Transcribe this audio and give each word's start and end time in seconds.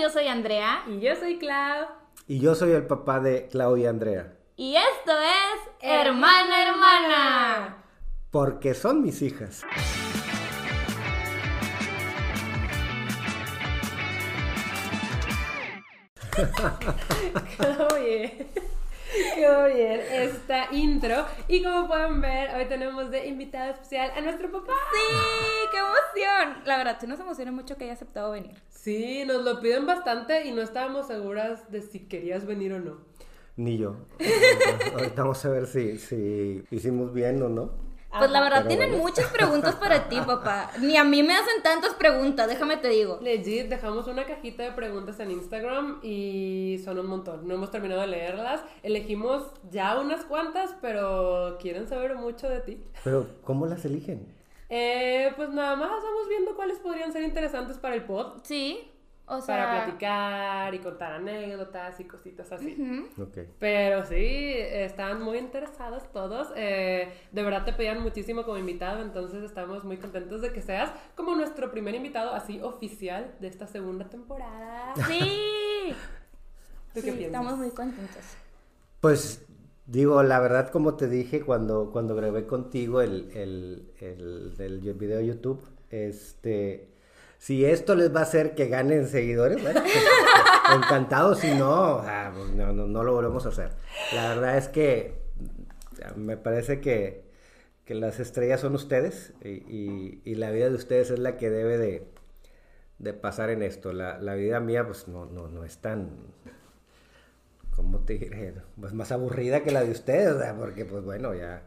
yo 0.00 0.08
soy 0.08 0.28
Andrea. 0.28 0.82
Y 0.88 1.00
yo 1.00 1.14
soy 1.14 1.38
Clau. 1.38 1.86
Y 2.26 2.40
yo 2.40 2.54
soy 2.54 2.72
el 2.72 2.86
papá 2.86 3.20
de 3.20 3.48
Clau 3.48 3.76
y 3.76 3.84
Andrea. 3.86 4.32
Y 4.56 4.76
esto 4.76 5.12
es 5.12 5.60
Hermana 5.80 6.68
Hermana. 6.68 7.84
Porque 8.30 8.74
son 8.74 9.02
mis 9.02 9.20
hijas. 9.22 9.62
Bien. 17.96 18.48
Quedó 19.34 19.66
bien 19.66 20.00
esta 20.10 20.68
intro. 20.72 21.26
Y 21.48 21.62
como 21.62 21.88
pueden 21.88 22.20
ver, 22.20 22.54
hoy 22.54 22.66
tenemos 22.66 23.10
de 23.10 23.26
invitado 23.26 23.72
especial 23.72 24.10
a 24.16 24.20
nuestro 24.20 24.50
papá. 24.50 24.72
Sí, 24.92 25.16
qué 25.70 25.78
emoción. 25.78 26.62
La 26.64 26.76
verdad, 26.76 26.98
sí 27.00 27.06
nos 27.06 27.20
emociona 27.20 27.52
mucho 27.52 27.76
que 27.76 27.84
haya 27.84 27.94
aceptado 27.94 28.32
venir. 28.32 28.54
Sí, 28.68 29.24
nos 29.26 29.44
lo 29.44 29.60
piden 29.60 29.86
bastante 29.86 30.46
y 30.46 30.52
no 30.52 30.62
estábamos 30.62 31.06
seguras 31.06 31.70
de 31.70 31.82
si 31.82 32.00
querías 32.00 32.46
venir 32.46 32.72
o 32.72 32.80
no. 32.80 32.98
Ni 33.56 33.78
yo. 33.78 33.96
Ahorita 34.94 35.22
vamos 35.22 35.44
a 35.44 35.48
ver 35.50 35.66
si, 35.66 35.98
si 35.98 36.64
hicimos 36.70 37.12
bien 37.12 37.42
o 37.42 37.48
no. 37.48 37.89
Pues 38.18 38.30
la 38.30 38.40
verdad, 38.40 38.58
Pero 38.64 38.68
tienen 38.68 38.90
bueno. 38.90 39.04
muchas 39.04 39.26
preguntas 39.30 39.76
para 39.76 40.08
ti, 40.08 40.18
papá. 40.26 40.70
Ni 40.80 40.96
a 40.96 41.04
mí 41.04 41.22
me 41.22 41.34
hacen 41.34 41.62
tantas 41.62 41.94
preguntas, 41.94 42.48
déjame 42.48 42.76
te 42.76 42.88
digo. 42.88 43.18
Legit, 43.22 43.68
dejamos 43.68 44.06
una 44.08 44.24
cajita 44.26 44.64
de 44.64 44.72
preguntas 44.72 45.20
en 45.20 45.30
Instagram 45.30 46.00
y 46.02 46.80
son 46.84 46.98
un 46.98 47.06
montón. 47.06 47.46
No 47.46 47.54
hemos 47.54 47.70
terminado 47.70 48.00
de 48.00 48.08
leerlas. 48.08 48.62
Elegimos 48.82 49.44
ya 49.70 49.98
unas 50.00 50.24
cuantas, 50.24 50.74
pero 50.80 51.56
quieren 51.60 51.88
saber 51.88 52.16
mucho 52.16 52.48
de 52.48 52.60
ti. 52.60 52.82
Pero, 53.04 53.26
¿cómo 53.44 53.66
las 53.66 53.84
eligen? 53.84 54.26
Eh, 54.68 55.32
pues 55.36 55.48
nada 55.50 55.74
más 55.76 55.90
vamos 55.90 56.28
viendo 56.28 56.54
cuáles 56.54 56.78
podrían 56.78 57.12
ser 57.12 57.22
interesantes 57.22 57.76
para 57.78 57.94
el 57.96 58.04
pod. 58.04 58.40
Sí, 58.44 58.89
o 59.30 59.40
sea. 59.40 59.56
Para 59.56 59.84
platicar 59.84 60.74
y 60.74 60.78
contar 60.80 61.12
anécdotas 61.12 61.98
y 62.00 62.04
cositas 62.04 62.50
así. 62.52 62.76
Pero 63.58 64.04
sí, 64.04 64.54
están 64.58 65.22
muy 65.22 65.38
interesados 65.38 66.10
todos. 66.12 66.48
Eh, 66.56 67.12
de 67.32 67.42
verdad 67.42 67.64
te 67.64 67.72
pedían 67.72 68.02
muchísimo 68.02 68.44
como 68.44 68.58
invitado, 68.58 69.02
entonces 69.02 69.42
estamos 69.42 69.84
muy 69.84 69.98
contentos 69.98 70.42
de 70.42 70.52
que 70.52 70.60
seas 70.62 70.92
como 71.14 71.34
nuestro 71.36 71.70
primer 71.70 71.94
invitado 71.94 72.34
así 72.34 72.60
oficial 72.60 73.34
de 73.40 73.48
esta 73.48 73.66
segunda 73.66 74.08
temporada. 74.08 74.94
Sí. 75.06 75.94
¿Tú 76.92 77.02
Sí, 77.02 77.02
qué 77.02 77.12
piensas? 77.12 77.26
estamos 77.40 77.56
muy 77.58 77.70
contentos. 77.70 78.38
Pues 79.00 79.46
digo, 79.86 80.22
la 80.22 80.40
verdad, 80.40 80.70
como 80.70 80.96
te 80.96 81.08
dije 81.08 81.42
cuando, 81.42 81.90
cuando 81.92 82.14
grabé 82.14 82.46
contigo 82.46 83.00
el, 83.00 83.30
el, 83.34 83.92
el, 84.00 84.54
el 84.58 84.94
video 84.94 85.18
de 85.18 85.26
YouTube, 85.26 85.62
este, 85.90 86.89
si 87.40 87.64
esto 87.64 87.94
les 87.94 88.14
va 88.14 88.20
a 88.20 88.24
hacer 88.24 88.54
que 88.54 88.68
ganen 88.68 89.08
seguidores, 89.08 89.62
bueno, 89.62 89.80
pues, 89.80 89.94
encantado, 90.76 91.34
si 91.34 91.54
no, 91.54 92.04
pues, 92.34 92.50
no, 92.50 92.70
no, 92.74 93.02
lo 93.02 93.14
volvemos 93.14 93.46
a 93.46 93.48
hacer. 93.48 93.70
La 94.14 94.28
verdad 94.28 94.58
es 94.58 94.68
que 94.68 95.14
me 96.16 96.36
parece 96.36 96.82
que, 96.82 97.24
que 97.86 97.94
las 97.94 98.20
estrellas 98.20 98.60
son 98.60 98.74
ustedes 98.74 99.32
y, 99.42 100.34
la 100.34 100.50
vida 100.50 100.68
de 100.68 100.74
ustedes 100.74 101.10
es 101.10 101.18
la 101.18 101.38
que 101.38 101.48
debe 101.48 101.78
de, 101.78 102.06
de 102.98 103.14
pasar 103.14 103.48
en 103.48 103.62
esto. 103.62 103.94
La, 103.94 104.34
vida 104.34 104.60
mía, 104.60 104.86
pues 104.86 105.08
no, 105.08 105.24
no, 105.24 105.48
no 105.48 105.64
es 105.64 105.78
tan, 105.78 106.10
¿cómo 107.74 108.00
te 108.00 108.18
diré? 108.18 108.52
Pues 108.78 108.92
más 108.92 109.12
aburrida 109.12 109.62
que 109.62 109.70
la 109.70 109.82
de 109.82 109.92
ustedes, 109.92 110.36
porque 110.58 110.84
pues 110.84 111.02
bueno, 111.04 111.32
ya 111.34 111.62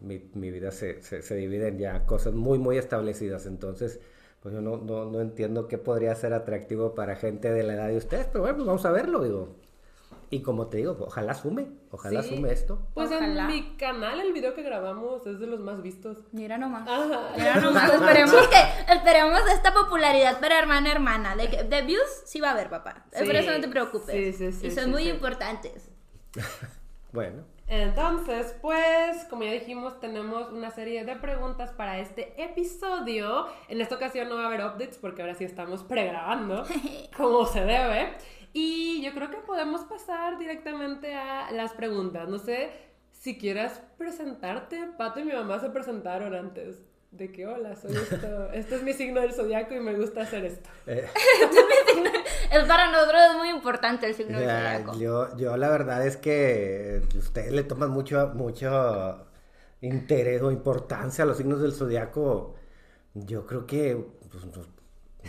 mi, 0.00 0.30
mi 0.32 0.50
vida 0.50 0.70
se, 0.70 1.02
se, 1.02 1.20
se 1.20 1.34
divide 1.34 1.68
en 1.68 1.78
ya 1.78 2.06
cosas 2.06 2.32
muy, 2.32 2.58
muy 2.58 2.78
establecidas. 2.78 3.44
Entonces, 3.44 4.00
pues 4.44 4.54
yo 4.54 4.60
no, 4.60 4.76
no, 4.76 5.06
no 5.06 5.22
entiendo 5.22 5.68
qué 5.68 5.78
podría 5.78 6.14
ser 6.14 6.34
atractivo 6.34 6.94
para 6.94 7.16
gente 7.16 7.50
de 7.50 7.62
la 7.62 7.72
edad 7.72 7.88
de 7.88 7.96
ustedes, 7.96 8.26
pero 8.26 8.40
bueno, 8.40 8.56
pues 8.56 8.66
vamos 8.66 8.84
a 8.84 8.90
verlo, 8.90 9.22
digo. 9.24 9.56
Y 10.28 10.42
como 10.42 10.66
te 10.66 10.76
digo, 10.76 10.98
ojalá 11.00 11.32
sume, 11.32 11.68
ojalá 11.90 12.22
Sí. 12.22 12.36
sume 12.36 12.52
esto. 12.52 12.86
Pues 12.92 13.10
Ojalá. 13.10 13.44
en 13.44 13.46
mi 13.46 13.76
canal 13.78 14.20
el 14.20 14.34
video 14.34 14.52
que 14.52 14.62
grabamos 14.62 15.26
es 15.26 15.40
de 15.40 15.46
los 15.46 15.60
más 15.60 15.80
vistos. 15.80 16.18
Mira 16.32 16.58
nomás. 16.58 16.86
Ajá. 16.86 17.30
Mira 17.34 17.54
nomás, 17.62 17.90
esperemos 17.90 18.34
que, 18.48 18.92
esperemos 18.92 19.40
esta 19.50 19.72
popularidad 19.72 20.38
para 20.40 20.58
hermana 20.58 20.92
hermana. 20.92 21.36
De, 21.36 21.82
views 21.82 22.02
sí 22.26 22.38
va 22.38 22.48
a 22.48 22.52
haber, 22.52 22.68
papá. 22.68 23.06
Sí. 23.12 23.24
Por 23.24 23.36
eso 23.36 23.50
no 23.50 23.62
te 23.62 23.68
preocupes. 23.68 24.14
Sí, 24.14 24.32
sí, 24.34 24.52
sí, 24.52 24.66
y 24.66 24.70
son 24.72 24.84
sí, 24.84 24.90
muy 24.90 25.04
sí. 25.04 25.08
importantes. 25.08 25.88
Bueno, 27.12 27.44
Entonces, 27.66 28.54
pues, 28.60 29.24
como 29.30 29.42
ya 29.44 29.52
dijimos, 29.52 29.98
tenemos 29.98 30.50
una 30.52 30.70
serie 30.70 31.04
de 31.04 31.16
preguntas 31.16 31.72
para 31.72 31.98
este 31.98 32.34
episodio. 32.42 33.46
En 33.68 33.80
esta 33.80 33.94
ocasión 33.94 34.28
no 34.28 34.36
va 34.36 34.44
a 34.44 34.46
haber 34.46 34.60
updates 34.60 34.98
porque 34.98 35.22
ahora 35.22 35.34
sí 35.34 35.44
estamos 35.44 35.82
pregrabando 35.82 36.64
como 37.16 37.46
se 37.46 37.60
debe. 37.64 38.12
Y 38.52 39.02
yo 39.02 39.12
creo 39.14 39.30
que 39.30 39.38
podemos 39.38 39.82
pasar 39.82 40.38
directamente 40.38 41.14
a 41.14 41.50
las 41.52 41.72
preguntas. 41.72 42.28
No 42.28 42.38
sé 42.38 42.70
si 43.10 43.38
quieras 43.38 43.82
presentarte. 43.96 44.86
Pato 44.98 45.20
y 45.20 45.24
mi 45.24 45.32
mamá 45.32 45.58
se 45.58 45.70
presentaron 45.70 46.34
antes. 46.34 46.82
De 47.10 47.30
que, 47.32 47.46
hola, 47.46 47.76
soy 47.76 47.94
esto. 47.96 48.50
Este 48.52 48.74
es 48.74 48.82
mi 48.82 48.92
signo 48.92 49.20
del 49.20 49.32
zodiaco 49.32 49.74
y 49.74 49.80
me 49.80 49.94
gusta 49.94 50.22
hacer 50.22 50.44
esto. 50.44 50.68
eh, 50.86 51.06
Es 52.50 52.64
para 52.64 52.90
nosotros 52.90 53.20
es 53.30 53.36
muy 53.36 53.48
importante 53.50 54.06
el 54.06 54.14
signo 54.14 54.38
del 54.38 54.46
ya, 54.48 54.82
zodiaco. 54.82 54.98
yo, 54.98 55.36
yo 55.36 55.56
la 55.56 55.68
verdad 55.68 56.06
es 56.06 56.16
que 56.16 57.02
ustedes 57.16 57.52
le 57.52 57.62
toman 57.64 57.90
mucho, 57.90 58.32
mucho 58.34 59.26
interés 59.80 60.42
o 60.42 60.50
importancia 60.50 61.24
a 61.24 61.26
los 61.26 61.36
signos 61.36 61.60
del 61.60 61.72
zodiaco. 61.72 62.54
Yo 63.14 63.46
creo 63.46 63.66
que 63.66 63.96
pues, 64.30 64.44
no, 64.46 64.62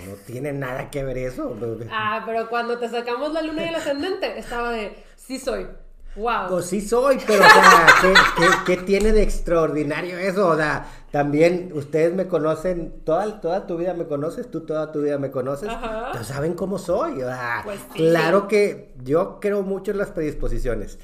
no 0.08 0.16
tiene 0.26 0.54
nada 0.54 0.90
que 0.90 1.04
ver 1.04 1.18
eso. 1.18 1.56
Ah, 1.92 2.24
pero 2.26 2.50
cuando 2.50 2.78
te 2.78 2.90
sacamos 2.90 3.34
la 3.34 3.42
luna 3.42 3.66
y 3.66 3.70
el 3.70 3.76
ascendente, 3.76 4.38
estaba 4.40 4.72
de, 4.72 5.04
sí 5.16 5.40
soy. 5.40 5.68
Wow. 6.16 6.48
Pues 6.50 6.66
sí 6.68 6.82
soy, 6.82 7.18
pero 7.28 7.42
o 7.44 7.48
sea, 7.48 7.88
¿qué, 8.02 8.14
qué- 8.38 8.78
qué 8.78 8.84
tiene 8.84 9.12
de 9.12 9.22
extraordinario 9.24 10.18
eso? 10.18 10.48
O 10.48 10.56
sea, 10.56 10.86
también 11.12 11.72
ustedes 11.74 12.14
me 12.14 12.28
conocen, 12.28 13.02
toda, 13.04 13.42
toda 13.42 13.68
tu 13.68 13.78
vida 13.78 13.94
me 13.94 14.06
conoces, 14.06 14.50
tú 14.50 14.62
toda 14.66 14.92
tu 14.92 15.02
vida 15.02 15.18
me 15.18 15.32
conoces, 15.32 15.70
Ajá. 15.70 16.08
entonces 16.08 16.28
saben 16.28 16.54
cómo 16.54 16.78
soy. 16.78 17.22
o 17.22 17.26
sea, 17.28 17.62
Pues 17.66 17.80
sí. 17.94 18.00
Claro 18.00 18.48
que 18.48 18.94
yo 19.04 19.40
creo 19.40 19.62
mucho 19.64 19.92
en 19.92 19.98
las 19.98 20.12
predisposiciones. 20.12 21.00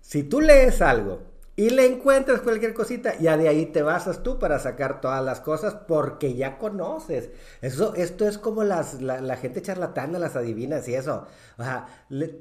Si 0.00 0.24
tú 0.24 0.40
lees 0.40 0.82
algo 0.82 1.20
y 1.54 1.68
le 1.70 1.84
encuentras 1.86 2.40
cualquier 2.40 2.72
cosita, 2.72 3.18
ya 3.18 3.36
de 3.36 3.46
ahí 3.48 3.66
te 3.66 3.82
basas 3.82 4.22
tú 4.22 4.38
para 4.38 4.58
sacar 4.58 5.02
todas 5.02 5.22
las 5.22 5.40
cosas 5.40 5.74
porque 5.86 6.34
ya 6.34 6.56
conoces. 6.56 7.30
Eso, 7.60 7.94
esto 7.94 8.26
es 8.26 8.38
como 8.38 8.64
las, 8.64 9.02
la, 9.02 9.36
gente 9.36 9.60
charlatana, 9.60 10.18
las 10.18 10.34
adivinas 10.34 10.88
y 10.88 10.94
eso. 10.94 11.26
O 11.58 11.62
sea, 11.62 11.86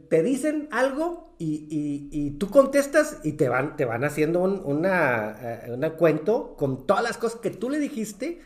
te 0.09 0.23
dicen 0.23 0.69
algo 0.71 1.33
y, 1.37 1.67
y- 2.11 2.31
tú 2.31 2.49
contestas 2.49 3.17
y 3.23 3.33
te 3.33 3.49
van, 3.49 3.75
te 3.75 3.83
van 3.85 4.03
haciendo 4.05 4.39
un 4.41 4.61
una, 4.63 5.65
eh, 5.65 5.71
una 5.73 5.91
cuento 5.97 6.55
con 6.57 6.85
todas 6.87 7.03
las 7.03 7.17
cosas 7.17 7.39
que 7.41 7.49
tú 7.49 7.69
le 7.69 7.79
dijiste 7.79 8.39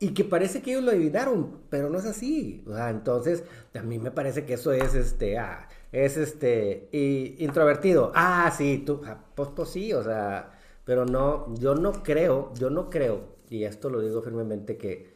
y 0.00 0.14
que 0.14 0.24
parece 0.24 0.62
que 0.62 0.70
ellos 0.72 0.84
lo 0.84 0.92
adivinaron, 0.92 1.62
pero 1.70 1.90
no 1.90 1.98
es 1.98 2.04
así. 2.06 2.64
Entonces, 2.88 3.42
a 3.74 3.82
mí 3.82 3.98
me 3.98 4.10
parece 4.10 4.44
que 4.44 4.54
eso 4.54 4.72
es 4.72 4.94
este, 4.94 5.38
ah, 5.38 5.68
es 5.92 6.16
este, 6.16 6.88
y, 6.92 7.42
introvertido. 7.44 8.12
Ah, 8.14 8.52
sí, 8.56 8.82
tú, 8.84 9.00
pues, 9.34 9.48
pues 9.54 9.68
sí, 9.70 9.92
o 9.92 10.02
sea, 10.02 10.52
pero 10.84 11.04
no, 11.04 11.54
yo 11.56 11.74
no 11.74 12.02
creo, 12.02 12.52
yo 12.54 12.70
no 12.70 12.90
creo, 12.90 13.36
y 13.48 13.64
esto 13.64 13.90
lo 13.90 14.00
digo 14.00 14.22
firmemente, 14.22 14.76
que 14.76 15.14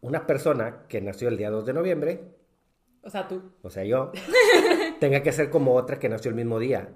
una 0.00 0.26
persona 0.26 0.86
que 0.88 1.00
nació 1.00 1.28
el 1.28 1.36
día 1.36 1.50
2 1.50 1.64
de 1.66 1.72
noviembre, 1.72 2.20
O 3.02 3.10
sea, 3.10 3.26
tú. 3.26 3.42
o 3.62 3.70
sea, 3.70 3.84
yo, 3.84 4.12
tenga 5.00 5.22
que 5.22 5.32
ser 5.32 5.50
como 5.50 5.74
otra 5.74 5.98
que 5.98 6.08
nació 6.08 6.30
el 6.30 6.34
mismo 6.36 6.58
día. 6.58 6.94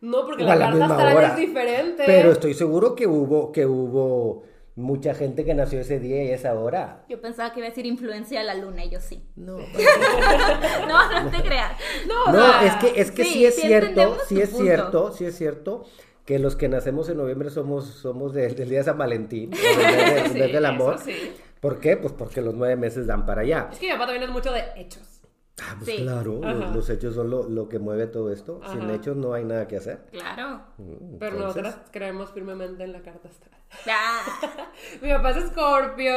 No, 0.00 0.24
porque 0.26 0.44
O 0.44 0.46
la 0.46 0.56
la 0.56 0.70
carta 0.70 0.84
astral 0.84 1.24
es 1.24 1.36
diferente. 1.36 2.02
Pero 2.06 2.32
estoy 2.32 2.54
seguro 2.54 2.94
que 2.94 3.06
hubo, 3.06 3.50
que 3.50 3.66
hubo 3.66 4.44
mucha 4.76 5.14
gente 5.14 5.44
que 5.44 5.54
nació 5.54 5.80
ese 5.80 5.98
día 5.98 6.22
y 6.24 6.30
esa 6.30 6.54
hora. 6.54 7.04
Yo 7.08 7.20
pensaba 7.20 7.52
que 7.52 7.60
iba 7.60 7.66
a 7.66 7.70
decir 7.70 7.86
influencia 7.86 8.38
de 8.40 8.44
la 8.46 8.54
luna 8.54 8.84
y 8.84 8.90
yo 8.90 9.00
sí. 9.00 9.22
No, 9.34 9.56
No, 10.88 11.22
no 11.22 11.30
te 11.30 11.42
creas. 11.42 11.72
No, 12.06 12.24
o 12.24 12.32
No, 12.32 12.46
sea, 12.46 12.64
es 12.66 12.76
que, 12.76 13.00
es 13.00 13.10
que 13.10 13.24
sí, 13.24 13.32
sí, 13.32 13.44
es 13.46 13.54
sí 13.56 13.60
cierto, 13.62 14.16
sí 14.28 14.40
es 14.40 14.50
punto. 14.50 14.64
cierto, 14.64 15.12
sí 15.12 15.24
es 15.24 15.36
cierto 15.36 15.84
que 16.24 16.38
los 16.38 16.56
que 16.56 16.68
nacemos 16.68 17.08
en 17.08 17.16
noviembre 17.18 17.50
somos, 17.50 17.86
somos 17.86 18.34
del, 18.34 18.54
del 18.54 18.68
día 18.68 18.78
de 18.78 18.84
San 18.84 18.98
Valentín, 18.98 19.50
del, 19.50 19.60
Sí, 20.32 20.38
del 20.38 20.52
del 20.52 20.66
amor. 20.66 20.96
eso 20.96 21.04
sí. 21.04 21.32
¿Por 21.60 21.80
qué? 21.80 21.96
Pues 21.96 22.12
porque 22.12 22.42
los 22.42 22.54
nueve 22.54 22.76
meses 22.76 23.06
dan 23.06 23.24
para 23.24 23.40
allá. 23.42 23.68
Es 23.72 23.78
que 23.78 23.86
mi 23.86 23.92
papá 23.92 24.06
también 24.06 24.24
es 24.24 24.30
mucho 24.30 24.52
de 24.52 24.62
hechos. 24.76 25.15
Ah, 25.62 25.74
pues 25.78 25.96
Sí. 25.96 26.02
claro, 26.02 26.40
Ajá. 26.44 26.52
los, 26.52 26.74
los 26.76 26.90
hechos 26.90 27.14
son 27.14 27.30
lo, 27.30 27.48
lo 27.48 27.68
que 27.68 27.78
mueve 27.78 28.06
todo 28.06 28.30
esto. 28.30 28.60
Sin 28.72 28.90
hechos 28.90 29.16
no 29.16 29.32
hay 29.32 29.44
nada 29.44 29.66
que 29.66 29.78
hacer. 29.78 30.04
Claro. 30.12 30.60
Mm, 30.76 31.16
Pero 31.18 31.38
nosotras 31.38 31.78
creemos 31.90 32.30
firmemente 32.32 32.84
en 32.84 32.92
la 32.92 33.00
carta 33.00 33.28
astral. 33.28 33.52
Ah, 33.88 34.20
Mi 35.02 35.08
papá 35.08 35.30
es 35.30 35.38
escorpio. 35.38 36.12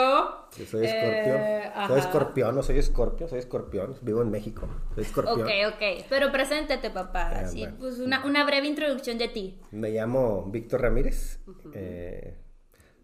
Yo 0.58 0.66
soy 0.66 0.86
escorpio. 0.86 1.36
Eh, 1.36 1.72
soy 1.88 2.00
escorpión, 2.00 2.56
no 2.56 2.64
soy 2.64 2.80
escorpio, 2.80 3.28
soy 3.30 3.40
escorpión. 3.40 3.96
Vivo 4.02 4.22
en 4.22 4.30
México. 4.30 4.68
Soy 4.96 5.04
escorpión. 5.06 5.42
ok, 5.44 5.50
ok. 5.74 6.06
Pero 6.10 6.32
preséntate, 6.34 6.90
papá. 6.90 7.30
Ah, 7.34 7.40
Así, 7.46 7.62
bueno. 7.62 7.78
pues 7.80 8.00
una, 8.00 8.26
una 8.26 8.46
breve 8.46 8.68
introducción 8.68 9.18
de 9.18 9.30
ti. 9.30 9.60
Me 9.72 9.90
llamo 9.92 10.46
Víctor 10.52 10.82
Ramírez. 10.82 11.40
eh, 11.74 12.38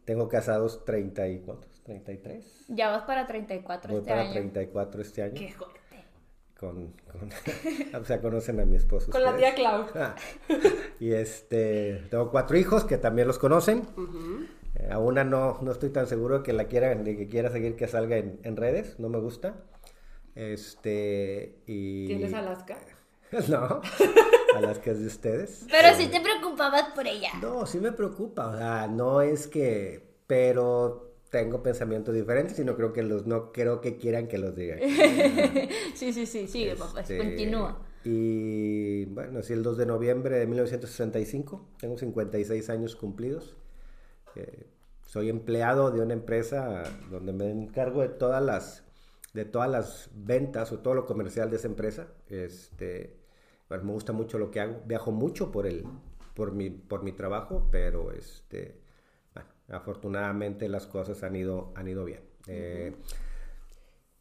tengo 0.04 0.28
casados 0.28 0.84
30 0.86 1.28
y 1.30 1.40
cuántos? 1.40 1.82
33. 1.84 2.66
Ya 2.68 2.90
vas 2.90 3.04
para 3.04 3.26
34 3.26 3.90
Voy 3.90 4.00
este 4.00 4.10
para 4.12 4.22
año. 4.24 4.34
34 4.34 5.02
este 5.02 5.22
año. 5.24 5.34
Qué 5.36 5.52
fuerte. 5.54 5.80
Con, 6.60 6.94
con 7.12 7.30
o 8.02 8.06
sea, 8.06 8.22
conocen 8.22 8.60
a 8.60 8.66
mi 8.66 8.75
esposo. 8.78 9.12
Con 9.12 9.24
la 9.24 9.36
tía 9.36 9.54
Clau. 9.56 9.86
Ah, 9.96 10.16
y 11.00 11.12
este, 11.12 12.04
tengo 12.10 12.31
cuatro 12.31 12.57
hijos 12.57 12.86
que 12.86 12.98
también 12.98 13.28
los 13.28 13.40
conocen. 13.40 13.88
Eh, 14.75 14.90
a 14.92 15.00
una 15.00 15.24
no, 15.24 15.60
no 15.62 15.72
estoy 15.72 15.90
tan 15.90 16.07
seguro 16.07 16.40
de 16.40 16.44
que 16.44 16.54
la 16.54 16.66
quiera, 16.66 16.94
de 16.94 17.18
que 17.18 17.28
quiera 17.28 17.50
seguir 17.52 17.75
que 17.75 17.88
salga 17.88 18.18
en, 18.18 18.40
en 18.44 18.56
redes, 18.57 19.00
no 19.00 19.10
me 19.10 19.19
gusta. 19.19 19.56
Este, 20.36 21.60
y... 21.66 22.07
¿Tienes 22.07 22.34
Alaska? 22.34 22.78
no, 23.50 23.81
Alaska 24.56 24.92
es 24.92 25.00
de 25.00 25.08
ustedes. 25.08 25.66
Pero 25.72 25.88
Eh, 25.90 25.96
si 25.96 26.08
te 26.08 26.19
preocupabas 26.22 26.90
por 26.94 27.08
ella. 27.08 27.30
No, 27.42 27.66
sí 27.66 27.80
me 27.80 27.92
preocupa, 27.92 28.48
o 28.48 28.58
sea, 28.58 28.88
no 28.88 29.22
es 29.22 29.48
que, 29.48 30.04
pero 30.28 31.05
tengo 31.36 31.62
pensamientos 31.62 32.16
diferentes, 32.16 32.56
sino 32.56 32.78
creo 32.78 32.94
que 32.94 33.04
los, 33.04 33.26
no 33.28 33.52
creo 33.52 33.82
que 33.82 33.98
quieran 33.98 34.30
que 34.30 34.38
los 34.38 34.56
diga. 34.56 34.78
Sí, 35.94 36.14
sí, 36.14 36.26
sí, 36.26 36.48
sigue, 36.48 36.76
papá. 36.76 37.02
Este, 37.02 37.18
Continúa. 37.18 37.82
Y 38.06 39.06
bueno, 39.06 39.34
nací 39.34 39.52
el 39.52 39.64
2 39.64 39.78
de 39.78 39.86
noviembre 39.86 40.38
de 40.38 40.48
1965, 40.48 41.68
tengo 41.78 41.98
56 41.98 42.70
años 42.70 42.96
cumplidos. 42.96 43.58
Eh, 44.36 44.66
soy 45.06 45.30
empleado 45.30 45.92
de 45.92 46.02
una 46.02 46.14
empresa 46.14 46.84
donde 47.10 47.34
me 47.34 47.50
encargo 47.52 48.02
de 48.02 48.10
todas 48.10 48.42
las 48.42 48.84
de 49.34 49.44
todas 49.44 49.70
las 49.70 50.10
ventas 50.16 50.72
o 50.72 50.80
todo 50.80 50.94
lo 50.94 51.06
comercial 51.06 51.50
de 51.50 51.58
esa 51.58 51.68
empresa. 51.68 52.08
Este, 52.30 53.18
bueno, 53.68 53.84
me 53.84 53.92
gusta 53.92 54.14
mucho 54.14 54.38
lo 54.38 54.52
que 54.52 54.62
hago. 54.62 54.82
Viajo 54.86 55.12
mucho 55.12 55.52
por 55.52 55.68
el 55.68 55.86
por 56.34 56.54
mi 56.54 56.70
por 56.70 57.04
mi 57.04 57.12
trabajo, 57.12 57.68
pero 57.72 58.14
este 58.14 58.85
afortunadamente 59.69 60.69
las 60.69 60.88
cosas 60.88 61.23
han 61.23 61.35
ido 61.35 61.71
han 61.75 61.88
ido 61.88 62.06
bien. 62.06 62.21
Eh, 62.47 62.95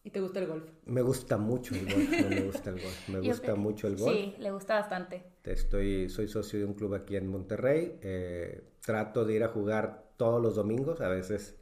¿Y 0.02 0.10
te 0.10 0.20
gusta 0.20 0.38
el 0.40 0.46
golf? 0.46 0.64
me 0.84 1.00
gusta 1.00 1.38
mucho 1.38 1.74
el 1.74 1.86
golf, 1.86 2.10
no 2.20 2.28
me 2.28 2.40
gusta 2.42 2.70
el 2.70 2.80
golf, 2.82 3.08
me 3.08 3.20
gusta 3.28 3.54
mucho 3.54 3.86
el 3.86 3.96
golf. 3.96 4.14
Sí, 4.14 4.34
le 4.38 4.50
gusta 4.50 4.74
bastante. 4.74 5.24
Estoy, 5.44 6.08
soy 6.10 6.28
socio 6.28 6.58
de 6.58 6.64
un 6.66 6.74
club 6.74 6.94
aquí 6.94 7.16
en 7.16 7.26
Monterrey. 7.26 7.98
eh, 8.02 8.62
trato 8.80 9.24
de 9.24 9.34
ir 9.34 9.44
a 9.44 9.48
jugar 9.48 10.04
todos 10.18 10.42
los 10.42 10.56
domingos. 10.56 11.00
A 11.00 11.08
veces 11.08 11.56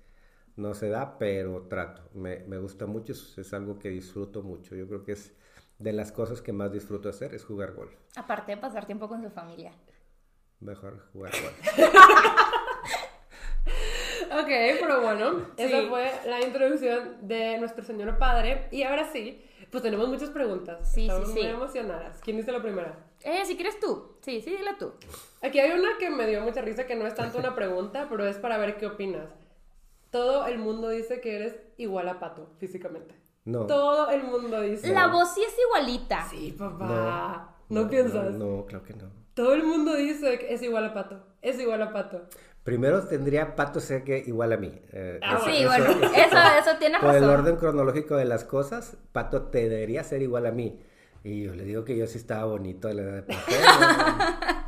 no 0.57 0.75
se 0.75 0.89
da, 0.89 1.19
pero 1.19 1.63
trato. 1.69 2.03
Me, 2.15 2.41
me 2.49 2.59
gusta 2.59 2.87
mucho. 2.87 3.13
Es, 3.13 3.39
es 3.39 3.53
algo 3.55 3.79
que 3.79 3.91
disfruto 3.91 4.43
mucho. 4.43 4.75
Yo 4.75 4.89
creo 4.89 5.05
que 5.05 5.13
es 5.13 5.33
de 5.79 5.93
las 5.93 6.11
cosas 6.11 6.43
que 6.43 6.53
más 6.53 6.73
disfruto 6.73 7.09
hacer 7.09 7.35
es 7.35 7.45
jugar 7.45 7.75
golf. 7.75 7.93
Aparte 8.17 8.53
de 8.53 8.59
pasar 8.59 8.87
tiempo 8.87 9.09
con 9.09 9.23
su 9.23 9.31
familia. 9.31 9.73
Mejor 10.59 10.99
jugar 11.13 11.33
golf. 11.33 11.79
Ok, 14.41 14.49
pero 14.81 15.01
bueno, 15.03 15.41
Sí. 15.57 15.65
esa 15.65 15.89
fue 15.89 16.11
la 16.27 16.41
introducción 16.41 17.17
de 17.27 17.59
nuestro 17.59 17.85
señor 17.85 18.19
padre. 18.19 18.69
Y 18.71 18.83
ahora 18.83 19.05
sí, 19.13 19.43
pues 19.71 19.83
tenemos 19.83 20.09
muchas 20.09 20.31
preguntas. 20.31 20.91
Sí, 20.93 21.03
Estamos 21.03 21.29
sí, 21.29 21.35
muy 21.35 21.43
sí. 21.43 21.49
emocionadas. 21.49 22.21
¿Quién 22.23 22.37
dice 22.39 22.53
la 22.53 22.63
primera? 22.63 22.95
Eh, 23.23 23.43
si 23.45 23.55
quieres 23.57 23.79
tú. 23.79 24.17
Sí, 24.21 24.41
sí, 24.41 24.51
dile 24.51 24.75
tú. 24.79 24.93
Aquí 25.43 25.59
hay 25.61 25.73
una 25.79 25.91
que 25.99 26.11
me 26.11 26.27
dio 26.27 26.41
mucha 26.43 26.61
risa, 26.63 26.87
que 26.87 26.95
no 26.97 27.07
es 27.07 27.15
tanto 27.15 27.39
una 27.39 27.55
pregunta, 27.55 28.07
pero 28.11 28.27
es 28.27 28.37
para 28.39 28.59
ver 28.59 28.77
qué 28.77 28.87
opinas. 28.87 29.29
Todo 30.11 30.47
el 30.47 30.59
mundo 30.59 30.89
dice 30.89 31.21
que 31.21 31.37
eres 31.37 31.57
igual 31.79 32.09
a 32.09 32.19
Pato, 32.21 32.51
físicamente. 32.59 33.15
No. 33.45 33.67
Todo 33.67 34.11
el 34.11 34.23
mundo 34.23 34.61
dice. 34.61 34.93
La 34.93 35.09
voz 35.09 35.35
sí 35.35 35.43
es 35.43 35.55
igualita. 35.67 36.27
Sí, 36.31 36.55
papá. 36.59 37.57
¿No, 37.69 37.89
piensas? 37.89 38.33
No, 38.35 38.57
no, 38.59 38.67
claro 38.67 38.85
que 38.85 38.93
no. 38.95 39.11
Todo 39.35 39.55
el 39.55 39.65
mundo 39.65 39.95
dice 39.95 40.39
que 40.39 40.53
es 40.53 40.63
igual 40.63 40.85
a 40.85 40.93
Pato. 40.95 41.25
Es 41.41 41.59
igual 41.59 41.81
a 41.83 41.93
Pato. 41.93 42.29
Primero 42.65 43.03
tendría 43.09 43.57
Pato 43.57 43.81
ser 43.81 44.05
que 44.05 44.19
igual 44.27 44.53
a 44.53 44.57
mí. 44.57 44.73
Eh, 44.93 45.19
Ah, 45.23 45.35
eso- 45.37 45.45
Sí, 45.47 45.57
eso- 45.59 45.67
bueno, 45.69 45.85
eso- 45.91 46.15
eso, 46.15 46.37
eso 46.61 46.71
tienes 46.79 47.01
Por 47.01 47.15
el 47.17 47.23
razón. 47.23 47.41
orden 47.41 47.57
cronológico 47.57 48.17
de 48.17 48.25
las 48.25 48.45
cosas, 48.45 48.97
Pato 49.13 49.43
te 49.47 49.69
debería 49.69 50.05
ser 50.05 50.23
igual 50.23 50.47
a 50.47 50.53
mí. 50.53 50.81
Y 51.25 51.43
yo 51.45 51.55
le 51.55 51.65
digo 51.65 51.85
que 51.85 51.97
yo 51.97 52.07
sí 52.07 52.19
estaba 52.19 52.45
bonito 52.45 52.89
a 52.89 52.93
la 52.95 53.03
edad 53.03 53.13
de 53.15 53.23
Pato. 53.23 53.43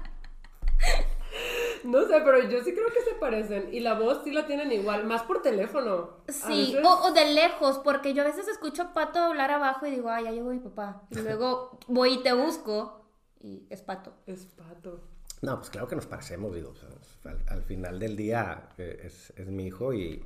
No 1.85 2.01
sé, 2.07 2.15
pero 2.25 2.39
yo 2.49 2.63
sí 2.65 2.73
creo 2.73 2.89
que 2.89 3.03
se 3.03 3.15
parecen. 3.21 3.69
Y 3.71 3.81
la 3.81 3.93
voz 3.93 4.23
sí 4.25 4.33
la 4.33 4.47
tienen 4.47 4.73
igual, 4.73 5.05
más 5.05 5.23
por 5.25 5.43
teléfono. 5.43 6.17
Sí, 6.29 6.73
veces- 6.73 6.83
o, 6.83 7.09
o 7.09 7.13
de 7.13 7.35
lejos, 7.35 7.79
porque 7.85 8.15
yo 8.15 8.23
a 8.23 8.25
veces 8.25 8.49
escucho 8.49 8.83
a 8.85 8.93
Pato 8.95 9.19
hablar 9.19 9.51
abajo 9.51 9.85
y 9.87 9.91
digo, 9.91 10.09
ay, 10.09 10.25
ya 10.25 10.31
llegó 10.33 10.49
mi 10.51 10.61
papá. 10.61 11.03
Y 11.11 11.19
luego 11.19 11.79
voy 11.87 12.15
y 12.15 12.23
te 12.23 12.33
busco 12.33 13.05
y 13.39 13.67
es 13.69 13.83
Pato. 13.83 14.15
Es 14.27 14.47
Pato. 14.47 15.03
No, 15.45 15.59
pues 15.59 15.71
claro 15.71 15.89
que 15.89 15.97
nos 15.97 16.07
parecemos, 16.07 16.55
digo. 16.55 16.71
o 16.71 16.75
sea, 16.77 16.89
al, 17.33 17.39
al 17.49 17.63
final 17.63 17.99
del 17.99 18.17
día 18.17 18.69
eh, 18.79 19.03
es, 19.05 19.33
es 19.37 19.47
mi 19.49 19.67
hijo 19.67 19.93
y, 19.93 20.23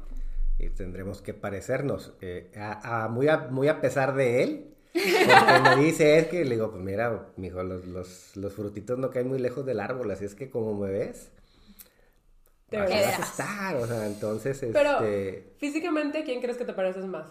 y 0.59 0.71
tendremos 0.71 1.23
que 1.23 1.35
parecernos. 1.35 2.15
Eh, 2.21 2.51
a, 2.57 3.05
a- 3.05 3.09
muy, 3.09 3.29
a, 3.29 3.39
muy 3.51 3.69
a 3.69 3.81
pesar 3.81 4.15
de 4.15 4.43
él, 4.43 4.75
porque 5.25 5.59
me 5.61 5.77
dice 5.77 6.19
es 6.19 6.29
que 6.29 6.45
le 6.45 6.57
digo, 6.57 6.71
pues 6.71 6.83
mira, 6.83 7.29
mijo, 7.37 7.63
los, 7.63 7.87
los, 7.87 8.37
los 8.37 8.53
frutitos 8.55 8.99
no 8.99 9.11
caen 9.11 9.29
muy 9.29 9.39
lejos 9.39 9.67
del 9.67 9.81
árbol, 9.81 10.11
así 10.11 10.25
es 10.25 10.35
que 10.35 10.51
como 10.51 10.75
me 10.79 10.91
ves, 10.91 11.31
verdad. 12.71 13.01
vas 13.03 13.19
a 13.19 13.23
estar. 13.23 13.77
O 13.77 13.87
sea, 13.87 14.07
entonces, 14.07 14.63
Pero 14.73 14.93
este, 14.99 15.57
físicamente, 15.59 16.25
¿quién 16.25 16.41
crees 16.41 16.57
que 16.59 16.65
te 16.65 16.73
pareces 16.73 17.05
más? 17.07 17.29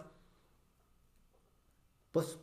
pues, 2.11 2.37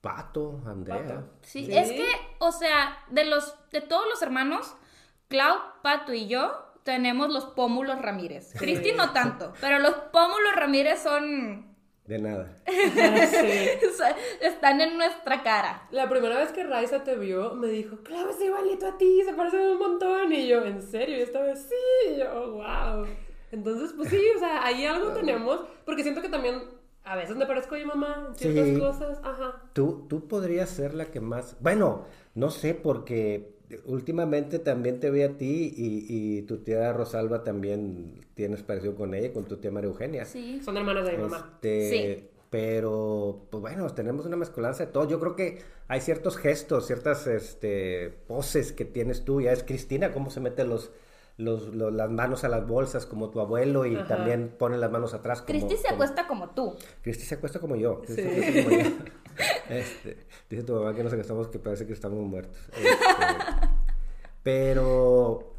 Pato, 0.00 0.62
Andrea. 0.66 1.02
Pato. 1.06 1.30
Sí, 1.42 1.66
Sí. 1.66 1.76
es 1.76 1.90
que, 1.92 2.06
o 2.38 2.52
sea, 2.52 2.98
de 3.10 3.24
los, 3.24 3.54
de 3.70 3.80
todos 3.80 4.06
los 4.08 4.22
hermanos, 4.22 4.74
Clau, 5.28 5.58
Pato 5.82 6.12
y 6.14 6.26
yo 6.26 6.50
tenemos 6.84 7.30
los 7.30 7.44
pómulos 7.44 8.00
Ramírez. 8.00 8.54
Cristi 8.58 8.92
no 8.92 9.12
tanto, 9.12 9.52
pero 9.60 9.78
los 9.78 9.94
pómulos 10.12 10.54
Ramírez 10.56 11.02
son, 11.02 11.76
De 12.06 12.18
nada. 12.18 12.56
Sí. 12.66 13.76
están 14.40 14.80
en 14.80 14.96
nuestra 14.96 15.42
cara. 15.42 15.86
La 15.90 16.08
primera 16.08 16.36
vez 16.38 16.50
que 16.52 16.64
Raiza 16.64 17.04
te 17.04 17.16
vio, 17.16 17.54
me 17.54 17.68
dijo, 17.68 17.98
Clau, 18.02 18.30
es 18.30 18.40
igualito 18.40 18.86
a 18.88 18.96
ti, 18.98 19.22
se 19.24 19.34
parecen 19.34 19.60
un 19.60 19.78
montón. 19.78 20.32
Y 20.32 20.48
yo, 20.48 20.64
¿en 20.64 20.82
serio? 20.82 21.18
Y 21.18 21.20
esta 21.20 21.40
vez, 21.40 21.68
sí. 21.68 22.10
Y 22.14 22.18
yo, 22.18 22.52
wow. 22.52 23.06
Entonces, 23.52 23.92
pues 23.96 24.08
sí, 24.08 24.20
o 24.34 24.38
sea, 24.38 24.64
ahí 24.64 24.86
algo 24.86 25.10
tenemos. 25.12 25.60
Porque 25.84 26.02
siento 26.02 26.22
que 26.22 26.28
también 26.28 26.62
a 27.04 27.16
veces 27.16 27.36
me 27.36 27.46
parezco 27.46 27.74
a 27.74 27.78
mi 27.78 27.84
mamá 27.84 28.26
en 28.28 28.34
ciertas 28.36 28.66
Sí. 28.66 28.78
cosas. 28.78 29.18
Ajá. 29.24 29.62
Tú, 29.72 30.06
tú 30.08 30.28
podrías 30.28 30.68
ser 30.70 30.94
la 30.94 31.06
que 31.06 31.20
más. 31.20 31.56
Bueno, 31.60 32.04
no 32.34 32.50
sé, 32.50 32.74
porque 32.74 33.58
últimamente 33.84 34.58
también 34.58 34.98
te 35.00 35.10
ve 35.10 35.24
a 35.24 35.36
ti 35.36 35.72
y, 35.76 36.06
y 36.38 36.42
tu 36.42 36.58
tía 36.58 36.92
Rosalba 36.92 37.44
también 37.44 38.20
tienes 38.34 38.62
parecido 38.62 38.94
con 38.96 39.14
ella 39.14 39.32
con 39.32 39.44
tu 39.44 39.56
tía 39.58 39.70
María 39.70 39.88
Eugenia. 39.90 40.24
Sí. 40.24 40.60
Son 40.64 40.76
hermanas 40.76 41.06
de 41.06 41.12
mi 41.16 41.22
mamá. 41.22 41.50
Este, 41.54 41.90
Sí. 41.90 42.26
Pero, 42.50 43.46
pues 43.48 43.60
bueno, 43.60 43.88
tenemos 43.90 44.26
una 44.26 44.36
mezcolanza 44.36 44.84
de 44.86 44.90
todo. 44.92 45.08
Yo 45.08 45.20
creo 45.20 45.36
que 45.36 45.62
hay 45.86 46.00
ciertos 46.00 46.36
gestos, 46.36 46.84
ciertas 46.88 47.28
este, 47.28 48.12
poses 48.26 48.72
que 48.72 48.84
tienes 48.84 49.24
tú. 49.24 49.40
Ya 49.40 49.52
es 49.52 49.62
Cristina, 49.62 50.12
cómo 50.12 50.30
se 50.30 50.40
mete 50.40 50.64
los, 50.64 50.90
los, 51.40 51.74
los- 51.74 51.92
las 51.92 52.10
manos 52.10 52.44
a 52.44 52.48
las 52.48 52.66
bolsas 52.66 53.06
como 53.06 53.30
tu 53.30 53.40
abuelo 53.40 53.86
y 53.86 53.96
Ajá. 53.96 54.06
también 54.06 54.54
pone 54.58 54.76
las 54.78 54.90
manos 54.90 55.14
atrás. 55.14 55.40
Como, 55.42 55.46
Cristi 55.58 55.76
se 55.76 55.82
como- 55.84 55.94
acuesta 55.94 56.26
como 56.28 56.50
tú. 56.50 56.76
Cristi 57.02 57.24
se 57.24 57.34
acuesta 57.36 57.58
como 57.60 57.76
yo. 57.76 58.02
Sí. 58.06 58.14
se 58.14 58.64
como 58.64 58.76
yo. 58.76 58.90
Este, 59.70 60.18
dice 60.50 60.64
tu 60.64 60.74
mamá 60.74 60.94
que 60.94 61.02
nos 61.02 61.12
acostamos 61.12 61.48
que 61.48 61.58
parece 61.58 61.86
que 61.86 61.92
estamos 61.94 62.18
muertos. 62.26 62.58
Este, 62.76 63.68
pero 64.42 65.54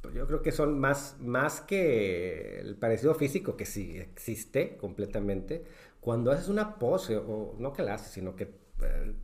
pues, 0.00 0.14
yo 0.14 0.26
creo 0.26 0.42
que 0.42 0.52
son 0.52 0.78
más, 0.78 1.16
más 1.20 1.60
que 1.60 2.60
el 2.60 2.76
parecido 2.76 3.14
físico, 3.14 3.56
que 3.56 3.66
sí 3.66 3.98
existe 3.98 4.76
completamente. 4.76 5.64
Cuando 6.00 6.32
haces 6.32 6.48
una 6.48 6.78
pose, 6.78 7.16
o 7.16 7.54
no 7.58 7.72
que 7.72 7.82
la 7.82 7.94
haces, 7.94 8.12
sino 8.12 8.34
que 8.34 8.44
eh, 8.82 9.14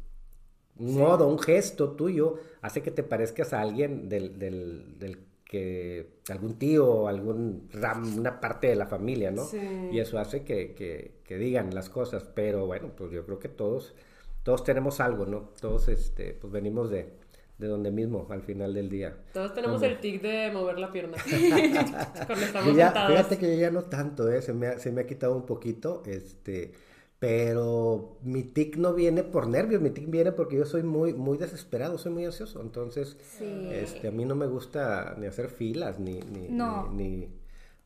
un 0.77 0.95
modo, 0.97 1.27
un 1.27 1.39
gesto 1.41 1.93
tuyo, 1.93 2.37
hace 2.63 2.83
que 2.83 2.91
te 2.93 3.03
parezcas 3.03 3.53
a 3.53 3.61
alguien 3.61 4.09
del, 4.09 4.39
del, 4.39 4.99
del 4.99 5.27
que 5.49 6.07
algún 6.29 6.59
tío 6.59 6.87
o 6.87 7.09
algún 7.09 7.69
ram, 7.73 8.19
una 8.19 8.39
parte 8.39 8.67
de 8.69 8.77
la 8.77 8.87
familia, 8.87 9.31
¿no? 9.31 9.45
Sí. 9.47 9.59
Y 9.91 9.99
eso 9.99 10.19
hace 10.19 10.45
que, 10.45 10.75
que, 10.75 11.15
que 11.25 11.39
digan 11.39 11.75
las 11.75 11.89
cosas, 11.89 12.23
pero 12.23 12.67
bueno, 12.67 12.93
pues 12.95 13.11
yo 13.11 13.25
creo 13.25 13.39
que 13.39 13.49
todos, 13.49 13.95
todos 14.43 14.63
tenemos 14.63 15.01
algo, 15.01 15.25
¿no? 15.25 15.51
Todos 15.61 15.89
este, 15.89 16.35
pues 16.35 16.53
venimos 16.53 16.91
de, 16.91 17.15
de 17.57 17.67
donde 17.67 17.91
mismo 17.91 18.27
al 18.29 18.43
final 18.43 18.75
del 18.75 18.91
día. 18.91 19.17
Todos 19.33 19.55
tenemos 19.55 19.83
el 19.83 19.99
tic 20.01 20.21
de 20.21 20.51
mover 20.53 20.79
la 20.79 20.93
pierna. 20.93 21.17
Cuando 22.27 22.45
estamos 22.45 22.77
ya- 22.77 23.07
fíjate 23.09 23.39
que 23.39 23.55
yo 23.55 23.61
ya 23.61 23.71
no 23.71 23.85
tanto, 23.85 24.31
¿eh? 24.31 24.43
se, 24.43 24.53
me 24.53 24.67
ha, 24.67 24.79
se 24.79 24.93
me 24.93 25.01
ha 25.01 25.07
quitado 25.07 25.35
un 25.35 25.47
poquito, 25.47 26.03
este, 26.05 26.73
pero 27.19 28.19
mi 28.23 28.45
tic 28.45 28.77
no 28.77 28.95
viene 28.95 29.25
por 29.25 29.49
nervios, 29.49 29.81
mi 29.83 29.91
tic 29.91 30.09
viene 30.09 30.31
porque 30.33 30.57
yo 30.57 30.65
soy 30.65 30.83
muy, 30.85 31.15
muy 31.15 31.37
desesperado, 31.37 31.99
soy 31.99 32.13
muy 32.13 32.25
ansioso, 32.25 32.61
entonces 32.61 33.17
Sí. 33.39 33.69
este, 33.73 34.09
a 34.09 34.11
mí 34.13 34.25
no 34.25 34.37
me 34.37 34.47
gusta 34.47 35.17
ni 35.19 35.27
hacer 35.27 35.49
filas, 35.49 35.99
ni, 35.99 36.21
ni, 36.21 36.49
No. 36.49 36.91
ni, 36.93 37.09
ni- 37.09 37.38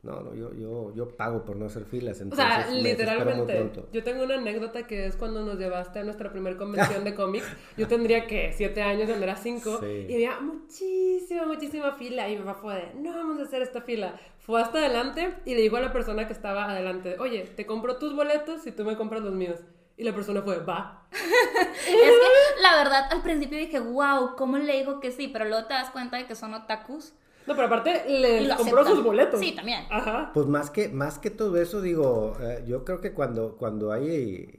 no, 0.03 0.19
no, 0.19 0.35
yo, 0.35 0.53
yo, 0.53 0.93
yo 0.93 1.07
pago 1.15 1.45
por 1.45 1.55
no 1.55 1.65
hacer 1.65 1.85
filas, 1.85 2.19
O 2.19 2.23
entonces 2.23 2.45
sea, 2.45 2.67
me 2.69 2.81
desespero 2.83 3.35
muy 3.35 3.45
literalmente, 3.47 3.83
yo 3.93 4.03
tengo 4.03 4.23
una 4.23 4.35
anécdota 4.35 4.85
que 4.85 5.05
es 5.05 5.15
cuando 5.15 5.45
nos 5.45 5.57
llevaste 5.57 5.99
a 5.99 6.03
nuestra 6.03 6.29
primera 6.29 6.57
convención 6.57 7.03
de 7.05 7.15
cómics. 7.15 7.47
Yo 7.77 7.87
tendría 7.87 8.27
que 8.27 8.51
siete 8.51 8.81
años, 8.81 9.07
cuando 9.07 9.23
era 9.23 9.37
cinco, 9.37 9.79
Sí. 9.79 10.05
y 10.09 10.13
había 10.13 10.41
muchísima, 10.41 11.45
muchísima 11.45 11.93
fila. 11.93 12.27
Y 12.27 12.37
mi 12.37 12.43
papá 12.43 12.59
fue 12.59 12.75
de, 12.75 12.93
no 12.95 13.13
vamos 13.13 13.39
a 13.39 13.43
hacer 13.43 13.61
esta 13.61 13.81
fila. 13.81 14.19
Fue 14.39 14.61
hasta 14.61 14.79
adelante 14.79 15.35
y 15.45 15.55
le 15.55 15.61
dijo 15.61 15.77
a 15.77 15.81
la 15.81 15.93
persona 15.93 16.27
que 16.27 16.33
estaba 16.33 16.69
adelante, 16.69 17.15
oye, 17.19 17.43
te 17.55 17.65
compro 17.65 17.95
tus 17.97 18.13
boletos 18.13 18.67
y 18.67 18.71
tú 18.73 18.83
me 18.83 18.97
compras 18.97 19.21
los 19.21 19.33
míos. 19.33 19.61
Y 19.95 20.03
la 20.03 20.13
persona 20.13 20.41
fue, 20.41 20.57
va. 20.57 21.07
que 21.11 22.61
la 22.61 22.75
verdad 22.75 23.07
al 23.09 23.21
principio 23.21 23.57
dije, 23.57 23.79
wow, 23.79 24.35
¿cómo 24.35 24.57
le 24.57 24.79
dijo 24.79 24.99
que 24.99 25.11
sí? 25.11 25.29
Pero 25.29 25.45
luego 25.45 25.65
te 25.67 25.75
das 25.75 25.91
cuenta 25.91 26.17
de 26.17 26.25
que 26.25 26.35
son 26.35 26.53
otakus. 26.53 27.13
No, 27.47 27.55
pero 27.55 27.67
aparte 27.67 28.03
le 28.07 28.47
compró 28.55 28.81
aceptan. 28.81 28.95
sus 28.95 29.03
boletos. 29.03 29.39
Sí, 29.39 29.53
también. 29.53 29.81
Ajá. 29.89 30.31
Pues 30.33 30.47
más 30.47 30.69
que, 30.69 30.89
más 30.89 31.19
que 31.19 31.29
todo 31.29 31.57
eso, 31.61 31.81
digo, 31.81 32.37
eh, 32.41 32.63
yo 32.67 32.85
creo 32.85 33.01
que 33.01 33.13
cuando, 33.13 33.55
cuando 33.57 33.91
hay 33.91 34.49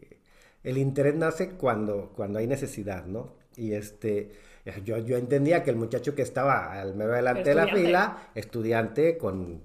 el 0.65 0.79
interés 0.79 1.15
nace 1.15 1.51
cuando, 1.51 2.13
cuando 2.17 2.39
hay 2.39 2.47
necesidad, 2.47 3.05
¿no? 3.05 3.35
Y 3.57 3.73
este, 3.75 4.33
yo, 4.85 4.99
yo 4.99 5.17
entendía 5.17 5.63
que 5.63 5.71
el 5.71 5.77
muchacho 5.77 6.15
que 6.15 6.23
estaba 6.23 6.73
al 6.73 6.95
medio 6.95 7.13
delante 7.13 7.51
de 7.51 7.55
la 7.55 7.69
fila, 7.69 8.31
estudiante 8.35 9.19
con 9.19 9.63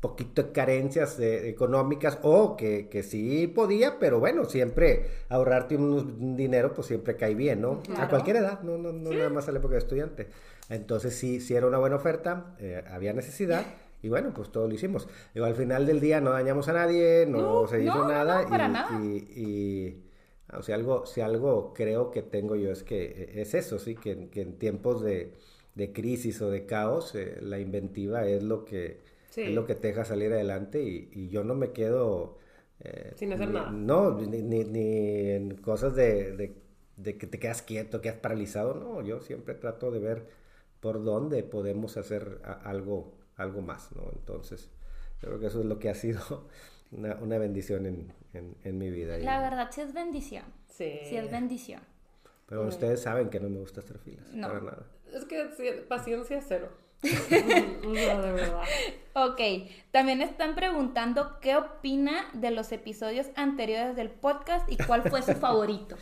poquito 0.00 0.42
de 0.42 0.52
carencias 0.52 1.18
eh, 1.18 1.48
económicas 1.48 2.18
o 2.22 2.56
que, 2.56 2.88
que 2.88 3.02
sí 3.02 3.46
podía, 3.48 3.98
pero 3.98 4.20
bueno, 4.20 4.44
siempre 4.44 5.06
ahorrarte 5.28 5.76
un, 5.76 5.84
un 6.20 6.36
dinero 6.36 6.72
pues 6.74 6.86
siempre 6.86 7.16
cae 7.16 7.34
bien, 7.34 7.60
¿no? 7.62 7.82
A 7.96 8.08
Claro. 8.08 8.08
cualquier 8.08 8.36
edad, 8.36 8.60
no, 8.62 8.78
no, 8.78 8.92
no 8.92 9.12
nada 9.12 9.30
más 9.30 9.48
a 9.48 9.52
la 9.52 9.58
época 9.58 9.74
de 9.74 9.78
estudiante. 9.80 10.28
Entonces 10.68 11.14
sí, 11.14 11.40
sí 11.40 11.54
era 11.54 11.66
una 11.66 11.78
buena 11.78 11.96
oferta, 11.96 12.54
eh, 12.60 12.84
había 12.90 13.12
necesidad 13.12 13.64
y 14.02 14.08
bueno, 14.08 14.32
pues 14.34 14.50
todo 14.52 14.68
lo 14.68 14.74
hicimos. 14.74 15.08
Digo, 15.34 15.46
al 15.46 15.54
final 15.56 15.86
del 15.86 16.00
día 16.00 16.20
no 16.20 16.30
dañamos 16.30 16.68
a 16.68 16.72
nadie, 16.74 17.26
no, 17.28 17.62
No, 17.62 17.66
se 17.66 17.82
hizo 17.82 17.98
no, 17.98 18.04
no, 18.04 18.08
nada 18.08 18.42
no, 18.44 18.50
para 18.50 18.68
y, 18.68 18.72
nada. 18.72 18.88
y- 19.02 19.42
y, 19.42 20.04
o 20.56 20.62
sea, 20.62 20.76
algo, 20.76 21.06
si 21.06 21.20
algo 21.20 21.72
creo 21.74 22.10
que 22.10 22.22
tengo 22.22 22.56
yo 22.56 22.70
es 22.70 22.82
que 22.84 23.04
eh, 23.04 23.40
es 23.42 23.54
eso, 23.54 23.78
sí, 23.78 23.94
que, 23.96 24.28
que 24.30 24.42
en 24.42 24.58
tiempos 24.58 25.02
de, 25.02 25.32
de 25.74 25.92
crisis 25.92 26.40
o 26.42 26.50
de 26.50 26.66
caos, 26.66 27.14
eh, 27.14 27.38
la 27.42 27.58
inventiva 27.58 28.26
es 28.26 28.42
lo 28.42 28.64
que, 28.64 29.00
Sí. 29.44 29.48
es 29.50 29.54
lo 29.54 29.66
que 29.66 29.74
te 29.74 29.88
deja 29.88 30.04
salir 30.04 30.32
adelante 30.32 30.82
y, 30.82 31.10
y 31.12 31.28
yo 31.28 31.44
no 31.44 31.54
me 31.54 31.72
quedo... 31.72 32.38
eh, 32.80 33.12
Sin 33.16 33.32
hacer 33.32 33.48
ni- 33.48 33.54
nada. 33.54 33.70
No, 33.70 34.18
ni, 34.18 34.42
ni- 34.42 34.64
ni 34.64 35.30
en 35.30 35.56
cosas 35.56 35.94
de, 35.94 36.32
de- 36.36 36.62
de 36.96 37.16
que 37.16 37.26
te 37.26 37.38
quedas 37.38 37.62
quieto, 37.62 38.00
quedas 38.00 38.16
paralizado, 38.16 38.74
no, 38.74 39.02
yo 39.02 39.20
siempre 39.20 39.54
trato 39.54 39.90
de 39.90 40.00
ver 40.00 40.26
por 40.80 41.04
dónde 41.04 41.42
podemos 41.44 41.96
hacer 41.96 42.40
a- 42.44 42.52
algo, 42.68 43.14
algo 43.36 43.62
más, 43.62 43.90
¿no? 43.94 44.10
Entonces, 44.12 44.70
yo 45.22 45.28
creo 45.28 45.40
que 45.40 45.46
eso 45.46 45.60
es 45.60 45.66
lo 45.66 45.78
que 45.78 45.88
ha 45.90 45.94
sido 45.94 46.48
una, 46.90 47.14
una 47.16 47.38
bendición 47.38 47.86
en, 47.86 48.12
en- 48.34 48.56
en 48.64 48.78
mi 48.78 48.90
vida. 48.90 49.16
La 49.18 49.40
verdad 49.40 49.68
sí 49.72 49.80
es 49.82 49.92
bendición. 49.94 50.44
Sí. 50.68 50.98
Sí 51.08 51.16
es 51.16 51.30
bendición. 51.30 51.80
Pero 52.46 52.66
ustedes 52.66 53.02
saben 53.02 53.28
que 53.28 53.40
no 53.40 53.50
me 53.50 53.58
gusta 53.58 53.80
hacer 53.80 53.98
filas, 53.98 54.26
No. 54.32 54.48
para 54.48 54.60
nada. 54.60 54.86
Es 55.12 55.24
que 55.26 55.48
sí, 55.56 55.64
paciencia 55.88 56.40
cero. 56.40 56.68
No, 57.02 58.22
de 58.22 58.32
verdad. 58.32 58.62
Ok, 59.14 59.40
también 59.90 60.22
están 60.22 60.54
preguntando 60.54 61.38
qué 61.40 61.56
opina 61.56 62.26
de 62.34 62.50
los 62.50 62.70
episodios 62.72 63.26
anteriores 63.36 63.96
del 63.96 64.10
podcast 64.10 64.70
y 64.70 64.76
cuál 64.76 65.08
fue 65.08 65.22
su 65.22 65.32
favorito. 65.40 65.96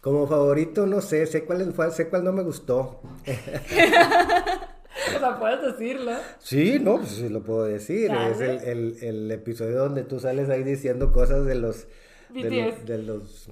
Como 0.00 0.26
favorito, 0.26 0.86
no 0.86 1.00
sé, 1.00 1.26
sé 1.26 1.44
cuál 1.44 1.72
fue, 1.72 1.90
sé 1.90 2.08
cuál 2.08 2.24
no 2.24 2.32
me 2.32 2.42
gustó. 2.42 3.00
O 5.16 5.18
sea, 5.18 5.38
puedes 5.40 5.60
decirlo. 5.60 6.12
Sí, 6.38 6.78
no, 6.80 6.98
pues 6.98 7.10
sí 7.10 7.28
lo 7.28 7.42
puedo 7.42 7.64
decir. 7.64 8.12
Es 8.12 8.40
el, 8.40 8.58
el- 8.60 8.96
el 9.02 9.30
episodio 9.32 9.76
donde 9.78 10.04
tú 10.04 10.20
sales 10.20 10.48
ahí 10.48 10.62
diciendo 10.62 11.10
cosas 11.12 11.44
de 11.46 11.56
los... 11.56 11.88
De, 12.42 12.72
de 12.84 12.98
los 13.02 13.48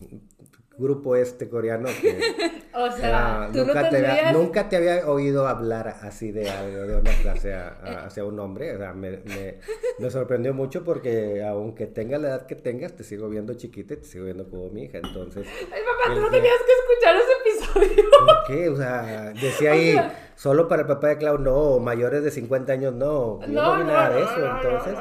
grupo 0.79 1.15
este 1.17 1.49
coreano 1.49 1.89
que 2.01 2.19
O 2.75 2.91
sea, 2.91 3.51
tú 3.53 3.59
no 3.59 3.67
nunca, 3.67 3.91
te 3.91 3.97
había, 3.99 4.33
nunca 4.33 4.69
te 4.71 4.77
había 4.79 5.07
oído 5.07 5.47
hablar 5.47 5.89
así 6.01 6.33
de 6.33 6.49
algo, 6.49 6.81
de 6.85 6.97
una 6.97 7.11
clase 7.21 7.53
a- 7.53 8.07
hacia 8.07 8.25
un 8.25 8.41
hombre. 8.41 8.75
O 8.75 8.79
sea, 8.79 8.95
me, 8.95 9.11
me- 9.19 9.59
me 9.99 10.11
sorprendió 10.11 10.55
mucho 10.55 10.83
porque 10.83 11.45
aunque 11.45 11.87
tengas 11.87 12.23
la 12.23 12.29
edad 12.29 12.47
que 12.47 12.55
tengas, 12.57 12.95
te 12.97 13.05
sigo 13.05 13.29
viendo 13.29 13.53
chiquita 13.55 13.93
y 13.93 13.97
te 13.99 14.05
sigo 14.07 14.25
viendo 14.25 14.49
como 14.49 14.71
mi 14.71 14.85
hija. 14.85 14.99
Entonces, 14.99 15.47
Ay, 15.71 15.81
papá, 15.85 16.15
tú 16.15 16.21
no 16.23 16.31
tenías 16.31 16.55
que 16.65 16.73
escuchar 16.81 17.17
ese 17.17 17.85
episodio. 17.85 18.11
¿por 18.27 18.45
qué? 18.47 18.69
O 18.71 18.77
sea, 18.77 19.33
decía 19.39 19.73
ahí, 19.73 19.97
solo 20.35 20.67
para 20.67 20.83
el 20.83 20.89
papá 20.89 21.09
de 21.09 21.19
Clau 21.19 21.37
no, 21.39 21.79
mayores 21.79 22.25
de 22.25 22.31
50 22.31 22.73
años 22.73 22.95
no. 22.95 23.41
Yo 23.43 23.49
no, 23.49 23.77
vi 23.77 23.85
nada 23.85 24.09
de 24.09 24.23
eso, 24.23 24.57
entonces... 24.57 24.95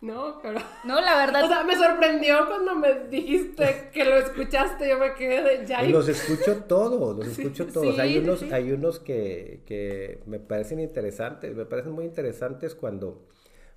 No, 0.00 0.38
pero... 0.42 0.58
No, 0.84 1.00
la 1.00 1.14
verdad. 1.26 1.44
O 1.44 1.48
sea, 1.48 1.62
me 1.64 1.76
sorprendió 1.76 2.46
cuando 2.46 2.74
me 2.74 3.08
dijiste 3.08 3.90
que 3.92 4.04
lo 4.04 4.16
escuchaste, 4.16 4.88
yo 4.88 4.98
me 4.98 5.14
quedé 5.14 5.42
de 5.58 5.66
ya. 5.66 5.84
Y 5.84 5.92
los 5.92 6.08
escucho 6.08 6.64
todos, 6.64 7.16
los 7.18 7.26
escucho 7.38 7.66
todos. 7.66 7.94
sí, 7.94 8.00
hay 8.00 8.18
unos, 8.18 8.40
sí. 8.40 8.48
hay 8.52 8.72
unos 8.72 8.98
que, 8.98 9.62
que 9.66 10.22
me 10.26 10.38
parecen 10.38 10.80
interesantes, 10.80 11.54
me 11.54 11.66
parecen 11.66 11.92
muy 11.92 12.04
interesantes 12.06 12.74
cuando, 12.74 13.26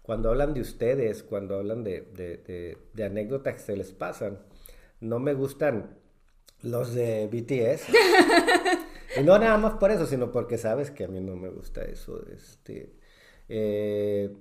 cuando 0.01 0.30
hablan 0.30 0.53
de 0.53 0.62
ustedes, 0.62 1.24
cuando 1.24 1.58
hablan 1.58 1.84
de, 1.84 2.01
de- 2.15 2.38
de- 2.38 2.77
de 2.94 3.03
anécdotas 3.03 3.56
que 3.56 3.60
se 3.60 3.75
les 3.75 3.92
pasan. 3.92 4.39
No 5.01 5.20
me 5.20 5.34
gustan 5.34 5.98
los 6.62 6.94
de 6.94 7.27
BTS. 7.27 7.89
y 9.20 9.24
no 9.24 9.38
nada 9.38 9.58
más 9.58 9.74
por 9.74 9.92
eso, 9.92 10.06
sino 10.06 10.32
porque 10.32 10.58
sabes 10.58 10.89
que 10.92 11.03
a 11.03 11.08
mí 11.10 11.20
no 11.20 11.36
me 11.36 11.50
gusta 11.50 11.84
eso. 11.84 12.25
Este, 12.34 12.94
eh, 13.50 14.32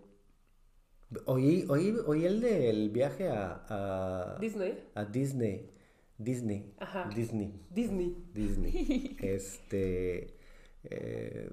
oí, 1.27 1.65
oí, 1.69 1.97
oí 2.07 2.25
el 2.27 2.41
del 2.41 2.91
viaje 2.91 3.29
a, 3.29 3.65
a, 3.69 4.39
Disney. 4.41 4.89
a 4.95 5.05
Disney. 5.05 5.71
Disney. 6.19 6.73
Ajá. 6.79 7.11
Disney. 7.15 7.53
Disney. 7.71 8.17
Disney. 8.33 9.17
este. 9.21 10.35
eh, 10.85 11.51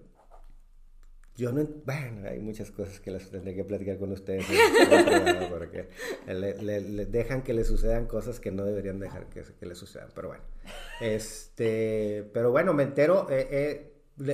yo 1.36 1.52
no. 1.54 1.62
en- 1.62 1.82
Bueno, 1.86 2.28
hay 2.28 2.40
muchas 2.40 2.70
cosas 2.70 3.00
que 3.00 3.12
las 3.12 3.30
tendré 3.32 3.56
que 3.56 3.64
platicar 3.64 3.98
con 3.98 4.12
ustedes. 4.12 4.46
privado, 4.46 5.50
porque 5.58 5.88
le, 6.28 6.62
le- 6.62 6.82
le 6.82 7.06
dejan 7.06 7.42
que 7.44 7.54
le 7.54 7.64
sucedan 7.64 8.06
cosas 8.08 8.40
que 8.40 8.52
no 8.52 8.66
deberían 8.66 9.00
dejar 9.00 9.28
que, 9.30 9.44
que 9.58 9.66
le 9.66 9.76
sucedan. 9.76 10.10
Pero 10.14 10.28
bueno. 10.30 10.44
Este. 11.02 12.30
Pero 12.34 12.52
bueno, 12.52 12.74
me 12.74 12.84
entero. 12.84 13.28
eh, 13.30 13.48
eh, 13.52 13.94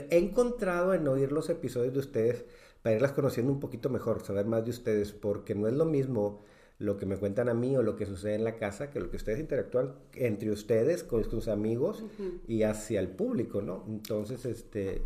he 0.09 0.17
encontrado 0.17 0.93
en 0.95 1.07
oír 1.07 1.31
los 1.31 1.49
episodios 1.49 1.93
de 1.93 1.99
ustedes 1.99 2.45
para 2.85 2.97
irlas 2.97 3.13
conociendo 3.13 3.51
un 3.51 3.59
poquito 3.59 3.89
mejor, 3.89 4.21
saber 4.21 4.45
más 4.45 4.63
de 4.63 4.69
ustedes, 4.69 5.11
porque 5.11 5.55
no 5.55 5.67
es 5.67 5.73
lo 5.73 5.85
mismo 5.85 6.43
lo 6.77 6.97
que 6.97 7.07
me 7.07 7.17
cuentan 7.17 7.49
a 7.49 7.55
mí 7.55 7.75
o 7.75 7.81
lo 7.81 7.95
que 7.95 8.05
sucede 8.05 8.35
en 8.35 8.43
la 8.43 8.57
casa 8.57 8.91
que 8.91 8.99
lo 8.99 9.09
que 9.09 9.17
ustedes 9.17 9.39
interactúan 9.39 9.95
entre 10.13 10.51
ustedes 10.51 11.03
con 11.03 11.23
sus 11.23 11.47
amigos 11.47 12.03
y 12.47 12.61
hacia 12.61 12.99
el 12.99 13.07
público, 13.07 13.63
¿no? 13.63 13.83
Entonces, 13.87 14.45
este, 14.45 15.01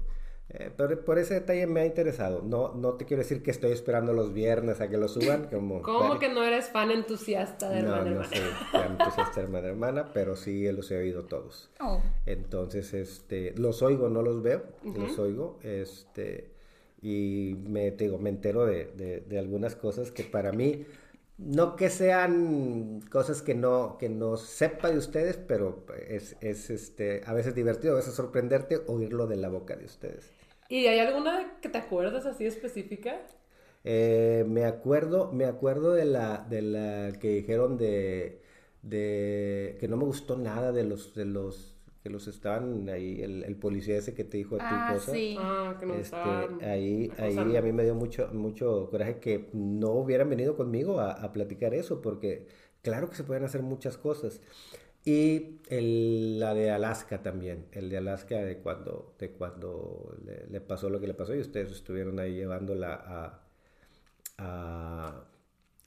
eh, 0.50 0.72
pero 0.76 1.06
por 1.06 1.20
ese 1.20 1.36
detalle 1.36 1.68
me 1.68 1.80
ha 1.80 1.86
interesado. 1.86 2.42
No, 2.42 2.74
no 2.76 2.96
te 2.96 3.06
quiero 3.06 3.24
decir 3.24 3.42
que 3.42 3.52
estoy 3.52 3.72
esperando 3.72 4.12
los 4.12 4.34
viernes 4.34 4.82
a 4.82 4.90
que 4.90 4.98
lo 4.98 5.08
suban, 5.08 5.48
como... 5.50 5.82
¿Cómo 5.82 6.20
que 6.20 6.28
no 6.28 6.44
eres 6.44 6.68
fan 6.68 6.92
entusiasta 6.92 7.70
de 7.70 7.82
No, 7.82 7.96
Hermana 7.96 8.04
no 8.04 8.10
Hermana? 8.10 8.30
soy 8.30 8.72
tan 8.74 8.92
entusiasta 8.92 9.40
hermana 9.40 9.68
hermana, 9.70 10.12
pero 10.14 10.36
sí 10.36 10.70
los 10.74 10.92
he 10.92 10.98
oído 10.98 11.24
todos. 11.28 11.70
Oh, 11.80 12.02
Entonces, 12.26 12.94
este, 12.94 13.54
los 13.58 13.82
oigo, 13.84 14.10
no 14.10 14.22
los 14.22 14.44
veo, 14.44 14.64
los 14.84 15.18
oigo, 15.18 15.60
este, 15.64 16.59
y 17.02 17.56
me, 17.68 17.92
te 17.92 18.06
digo, 18.06 18.18
me 18.20 18.30
entero 18.30 18.66
de, 18.66 18.86
de- 18.96 19.22
de 19.22 19.40
algunas 19.40 19.76
cosas 19.76 20.12
que 20.12 20.24
para 20.24 20.52
mí, 20.52 20.86
no 21.38 21.76
que 21.76 21.90
sean 21.90 23.02
cosas 23.12 23.42
que 23.42 23.56
no, 23.56 23.98
que 23.98 24.10
no 24.10 24.38
sepa 24.38 24.90
de 24.92 24.98
ustedes, 24.98 25.38
pero 25.38 25.86
es, 26.08 26.36
es, 26.42 26.70
este, 26.70 27.22
a 27.26 27.34
veces 27.34 27.56
divertido, 27.56 27.94
a 27.94 27.98
veces 27.98 28.14
sorprenderte 28.16 28.82
oírlo 28.88 29.28
de 29.28 29.38
la 29.38 29.50
boca 29.50 29.76
de 29.76 29.86
ustedes. 29.86 30.32
¿Y 30.70 30.88
hay 30.88 31.00
alguna 31.00 31.60
que 31.62 31.68
te 31.70 31.78
acuerdas 31.80 32.26
así 32.26 32.46
específica? 32.46 33.20
Eh, 33.84 34.46
me 34.48 34.66
acuerdo, 34.66 35.32
me 35.32 35.46
acuerdo 35.46 35.94
de 35.94 36.06
la, 36.06 36.46
de 36.50 36.62
la 36.62 37.14
que 37.20 37.30
dijeron 37.30 37.78
de, 37.78 38.42
de 38.82 39.78
que 39.80 39.88
no 39.88 39.96
me 39.98 40.04
gustó 40.06 40.38
nada 40.38 40.72
de 40.74 40.84
los, 40.84 41.16
de 41.16 41.26
los 41.26 41.76
que 42.04 42.10
los 42.10 42.28
estaban 42.28 42.90
ahí, 42.90 43.22
el, 43.22 43.44
el 43.44 43.56
policía 43.58 43.98
ese 43.98 44.14
que 44.16 44.24
te 44.24 44.38
dijo 44.38 44.56
a 44.58 44.60
ah, 44.60 44.84
cosas. 44.86 45.00
sí. 45.00 45.38
Ah, 45.42 45.76
que 45.80 45.86
no 45.86 45.96
Este, 45.96 46.58
ahí, 46.62 47.16
ahí 47.20 47.56
a 47.58 47.62
mí 47.64 47.72
me 47.74 47.84
dio 47.84 47.96
mucho, 47.96 48.30
mucho 48.34 48.90
coraje 48.92 49.20
que 49.20 49.50
no 49.54 49.92
hubieran 49.94 50.30
venido 50.30 50.56
conmigo 50.56 51.00
a, 51.00 51.12
a 51.14 51.34
platicar 51.34 51.74
eso, 51.74 52.02
porque 52.02 52.48
claro 52.84 53.10
que 53.10 53.16
se 53.16 53.24
pueden 53.24 53.44
hacer 53.44 53.64
muchas 53.64 53.98
cosas. 53.98 54.42
Y 55.06 55.62
el- 55.70 56.40
la 56.40 56.54
de 56.54 56.72
Alaska 56.72 57.22
también, 57.24 57.68
el 57.72 57.90
de 57.90 57.98
Alaska 57.98 58.38
de 58.38 58.60
cuando, 58.60 59.16
de 59.20 59.32
cuando 59.32 60.16
le, 60.26 60.48
le 60.48 60.62
pasó 60.62 60.90
lo 60.90 61.00
que 61.00 61.08
le 61.08 61.14
pasó 61.16 61.36
y 61.36 61.40
ustedes 61.40 61.72
estuvieron 61.72 62.20
ahí 62.20 62.36
llevándola 62.36 62.94
a, 62.96 63.44
a, 64.38 65.26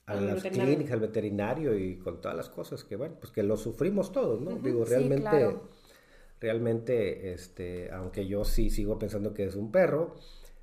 a 0.07 0.21
Al 0.21 0.21
las 0.21 0.45
veterinario. 0.45 0.85
clínicas, 0.85 0.93
al 0.93 0.99
veterinario 1.01 1.77
y 1.77 1.97
con 1.99 2.21
todas 2.21 2.37
las 2.37 2.49
cosas 2.49 2.83
que, 2.83 2.95
bueno, 2.95 3.15
pues 3.19 3.31
que 3.31 3.43
lo 3.43 3.57
sufrimos 3.57 4.11
todos, 4.11 4.41
¿no? 4.41 4.57
Digo, 4.59 4.85
sí, 4.85 4.85
realmente 4.85 5.15
claro. 5.15 5.69
Realmente, 6.43 7.31
este, 7.33 7.89
aunque 7.91 8.27
yo 8.27 8.43
sí 8.45 8.69
sigo 8.69 8.99
pensando 8.99 9.33
que 9.33 9.45
es 9.45 9.55
un 9.55 9.71
perro, 9.71 10.13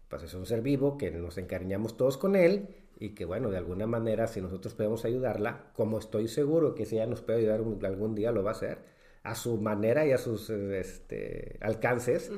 pues 0.08 0.22
es 0.22 0.34
un 0.34 0.46
ser 0.46 0.60
vivo, 0.62 0.96
que 0.98 1.10
nos 1.10 1.38
encariñamos 1.38 1.96
todos 1.96 2.16
con 2.18 2.36
él 2.36 2.68
y 2.98 3.10
que 3.14 3.24
bueno, 3.24 3.50
de 3.50 3.56
alguna 3.56 3.86
manera 3.86 4.26
si 4.28 4.40
nosotros 4.42 4.74
podemos 4.74 5.04
ayudarla, 5.04 5.70
como 5.74 5.98
estoy 5.98 6.28
seguro 6.28 6.74
que 6.74 6.84
si 6.86 6.96
ella 6.96 7.06
nos 7.06 7.22
puede 7.22 7.38
ayudar 7.40 7.62
un- 7.62 7.84
algún 7.84 8.14
día 8.14 8.30
lo 8.30 8.42
va 8.44 8.50
a 8.50 8.54
hacer, 8.54 8.78
a 9.22 9.34
su 9.34 9.56
manera 9.58 10.06
y 10.06 10.12
a 10.12 10.18
sus 10.18 10.48
este, 10.50 11.56
alcances, 11.60 12.30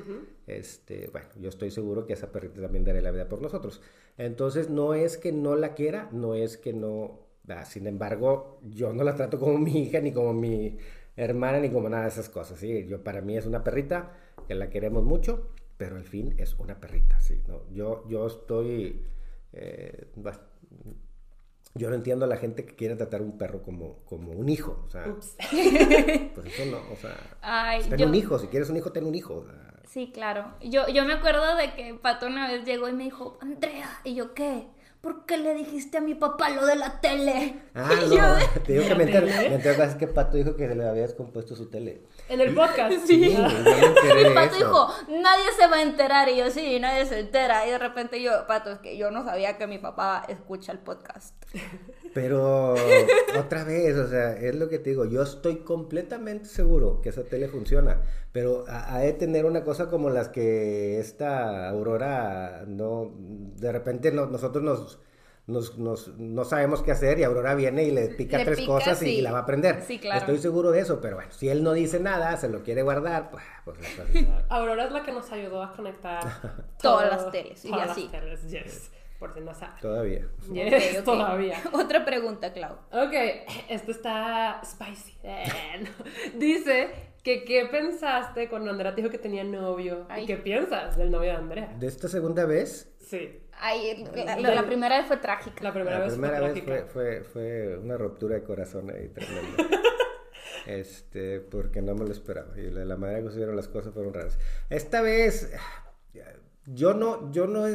este, 0.47 1.07
bueno, 1.11 1.27
yo 1.39 1.49
estoy 1.49 1.71
seguro 1.71 2.05
que 2.05 2.13
esa 2.13 2.31
perrita 2.31 2.61
también 2.61 2.83
dará 2.85 3.01
la 3.01 3.11
vida 3.11 3.27
por 3.29 3.41
nosotros. 3.41 3.81
Entonces 4.17 4.69
no 4.69 4.93
es 4.93 5.17
que 5.17 5.31
no 5.31 5.55
la 5.55 5.73
quiera, 5.75 6.09
no 6.11 6.35
es 6.35 6.57
que 6.57 6.73
no, 6.73 7.19
ah, 7.49 7.65
sin 7.65 7.87
embargo, 7.87 8.59
yo 8.69 8.93
no 8.93 9.03
la 9.03 9.15
trato 9.15 9.39
como 9.39 9.57
mi 9.57 9.83
hija 9.83 9.99
ni 10.01 10.11
como 10.11 10.33
mi 10.33 10.77
hermana 11.15 11.59
ni 11.59 11.69
como 11.69 11.89
nada 11.89 12.03
de 12.03 12.09
esas 12.09 12.29
cosas, 12.29 12.59
¿sí? 12.59 12.85
Yo, 12.87 13.03
para 13.03 13.21
mí 13.21 13.37
es 13.37 13.45
una 13.45 13.63
perrita 13.63 14.11
que 14.47 14.55
la 14.55 14.69
queremos 14.69 15.03
mucho, 15.03 15.51
pero 15.77 15.95
al 15.95 16.05
fin 16.05 16.35
es 16.37 16.53
una 16.59 16.79
perrita, 16.79 17.19
¿sí? 17.19 17.41
¿no? 17.47 17.69
Yo, 17.71 18.07
yo 18.07 18.27
estoy, 18.27 19.01
eh, 19.53 20.07
bueno, 20.15 20.39
yo 21.75 21.89
no 21.89 21.95
entiendo 21.95 22.25
a 22.25 22.27
la 22.27 22.37
gente 22.37 22.65
que 22.65 22.75
quiere 22.75 22.95
tratar 22.95 23.21
a 23.21 23.23
un 23.23 23.37
perro 23.37 23.63
como, 23.63 24.03
como 24.05 24.31
un 24.31 24.47
hijo, 24.49 24.83
o 24.85 24.89
sea, 24.89 25.07
Ups. 25.07 25.35
pues 26.35 26.45
eso 26.47 26.65
no, 26.65 26.77
o 26.91 26.95
sea, 26.95 27.15
Ay, 27.41 27.83
ten 27.89 27.97
yo- 27.99 28.07
un 28.07 28.15
hijo, 28.15 28.37
si 28.37 28.47
quieres 28.47 28.69
un 28.69 28.77
hijo, 28.77 28.91
ten 28.91 29.05
un 29.05 29.15
hijo, 29.15 29.37
o 29.37 29.43
sea, 29.45 29.69
Sí, 29.85 30.11
claro. 30.11 30.53
Yo, 30.61 30.87
yo 30.87 31.05
me 31.05 31.13
acuerdo 31.13 31.55
de 31.55 31.73
que 31.75 31.93
Pato 31.93 32.25
una 32.25 32.47
vez 32.49 32.65
llegó 32.65 32.87
y 32.89 32.93
me 32.93 33.03
dijo, 33.03 33.37
Andrea, 33.41 33.99
¿y 34.03 34.15
yo 34.15 34.33
qué? 34.33 34.67
¿Por 35.03 35.25
qué 35.25 35.35
le 35.35 35.53
dijiste 35.53 35.97
a 35.97 36.01
mi 36.01 36.15
papá 36.15 36.49
lo 36.51 36.65
de 36.65 36.77
la 36.77 37.01
tele? 37.01 37.59
Ah, 37.75 37.89
yo 38.09 38.21
no, 38.21 38.61
te 38.63 38.71
digo 38.71 38.83
que 38.85 38.89
¿La 38.91 38.95
me 38.95 39.03
enteré, 39.03 39.49
me 39.49 39.55
enteré 39.55 39.83
es 39.83 39.95
que 39.95 40.07
Pato 40.07 40.37
dijo 40.37 40.55
que 40.55 40.65
se 40.65 40.75
le 40.75 40.87
había 40.87 41.01
descompuesto 41.01 41.57
su 41.57 41.69
tele. 41.69 42.03
En 42.29 42.39
el 42.39 42.55
podcast. 42.55 43.05
Sí. 43.05 43.17
me 43.17 43.27
Y 43.27 44.23
de 44.23 44.31
Pato 44.31 44.55
eso. 44.55 44.65
dijo, 44.65 44.87
nadie 45.09 45.43
se 45.59 45.67
va 45.67 45.75
a 45.75 45.81
enterar. 45.81 46.29
Y 46.29 46.37
yo, 46.37 46.49
sí, 46.49 46.79
nadie 46.79 47.05
se 47.05 47.19
entera. 47.19 47.67
Y 47.67 47.71
de 47.71 47.79
repente 47.79 48.21
yo, 48.21 48.47
Pato, 48.47 48.71
es 48.71 48.79
que 48.79 48.95
yo 48.95 49.11
no 49.11 49.25
sabía 49.25 49.57
que 49.57 49.67
mi 49.67 49.77
papá 49.77 50.23
escucha 50.29 50.71
el 50.71 50.79
podcast. 50.79 51.35
Pero 52.13 52.75
otra 53.39 53.63
vez, 53.63 53.95
o 53.97 54.07
sea, 54.07 54.33
es 54.37 54.55
lo 54.55 54.69
que 54.69 54.77
te 54.79 54.91
digo, 54.91 55.05
yo 55.05 55.23
estoy 55.23 55.57
completamente 55.57 56.45
seguro 56.47 57.01
que 57.01 57.09
esa 57.09 57.23
tele 57.23 57.47
funciona, 57.47 58.01
pero 58.31 58.65
ha 58.67 58.99
de 58.99 59.13
tener 59.13 59.45
una 59.45 59.63
cosa 59.63 59.87
como 59.89 60.09
las 60.09 60.29
que 60.29 60.99
esta 60.99 61.67
Aurora, 61.69 62.65
no, 62.67 63.11
de 63.17 63.71
repente 63.71 64.11
no- 64.11 64.27
nosotros 64.27 64.63
nos, 64.63 64.99
nos, 65.47 65.77
nos- 65.79 66.07
no 66.19 66.45
sabemos 66.45 66.83
qué 66.83 66.91
hacer 66.91 67.17
y 67.19 67.23
Aurora 67.23 67.55
viene 67.55 67.83
y 67.83 67.91
le 67.91 68.09
pica 68.09 68.37
Le 68.37 68.45
tres 68.45 68.59
pica, 68.59 68.71
cosas 68.73 69.01
y, 69.01 69.05
sí. 69.05 69.11
y 69.17 69.21
la 69.21 69.31
va 69.31 69.39
a 69.39 69.41
aprender. 69.41 69.81
Sí, 69.85 69.97
claro. 69.97 70.19
Estoy 70.19 70.37
seguro 70.37 70.71
de 70.71 70.81
eso, 70.81 71.01
pero 71.01 71.15
bueno, 71.15 71.31
si 71.33 71.49
él 71.49 71.63
no 71.63 71.73
dice 71.73 71.99
nada, 71.99 72.37
se 72.37 72.47
lo 72.47 72.61
quiere 72.63 72.83
guardar, 72.83 73.31
pues... 73.31 73.43
pues, 73.65 73.77
Aurora 74.49 74.85
es 74.85 74.91
la 74.91 75.03
que 75.03 75.11
nos 75.11 75.31
ayudó 75.31 75.63
a 75.63 75.73
conectar 75.75 76.21
Todas 76.81 77.09
todo- 77.09 77.23
las 77.23 77.31
teles, 77.31 77.65
y 77.65 77.69
todas 77.71 77.89
así. 77.89 78.03
las 78.03 78.11
teles, 78.11 78.51
yes. 78.51 78.91
Por 79.23 79.33
si 79.33 79.39
no 79.39 79.53
saben. 79.53 79.79
todavía. 79.81 80.27
Yes, 80.51 80.73
Ok, 80.95 80.99
ok. 80.99 81.05
todavía. 81.05 81.57
Otra 81.71 82.03
pregunta, 82.03 82.51
Clau. 82.51 82.73
Ok, 82.91 83.13
esto 83.69 83.91
está 83.91 84.59
spicy. 84.65 85.17
Eh. 85.23 85.43
Dice 86.35 86.89
que 87.23 87.45
qué 87.45 87.65
pensaste 87.71 88.49
cuando 88.49 88.69
Andrea 88.71 88.93
te 88.93 89.01
dijo 89.01 89.09
que 89.09 89.17
tenía 89.17 89.45
novio. 89.45 90.05
Ay. 90.09 90.23
¿Y 90.23 90.27
qué 90.27 90.35
piensas 90.35 90.97
del 90.97 91.09
novio 91.09 91.31
de 91.31 91.37
Andrea? 91.37 91.73
De 91.79 91.87
esta 91.87 92.09
segunda 92.09 92.45
vez, 92.45 92.89
Sí, 92.99 93.39
Ay, 93.59 94.05
la, 94.15 94.35
la- 94.39 94.55
la 94.55 94.65
primera 94.65 94.97
vez 94.97 95.07
fue 95.07 95.17
trágica. 95.17 95.63
la 95.63 95.71
primera 95.73 95.99
la 95.99 96.05
vez 96.05 96.13
primera 96.13 96.37
fue 96.39 96.47
vez 96.47 96.63
trágica. 96.65 96.85
fue, 96.91 97.21
fue, 97.21 97.23
fue 97.23 97.77
una 97.77 97.95
ruptura 97.97 98.35
de 98.35 98.43
corazón 98.43 98.89
ahí 98.89 99.07
tremenda. 99.09 99.63
este, 100.65 101.39
porque 101.39 101.81
no 101.81 101.95
me 101.95 102.05
lo 102.05 102.11
esperaba. 102.11 102.57
Y 102.57 102.61
de 102.63 102.85
la 102.85 102.95
manera 102.97 103.19
que 103.19 103.25
sucedieron 103.27 103.55
las 103.55 103.67
cosas 103.67 103.93
fueron 103.93 104.13
raras. 104.13 104.37
Esta 104.69 105.01
vez, 105.01 105.51
yo 106.65 106.93
no, 106.93 107.31
yo 107.31 107.45
no 107.47 107.65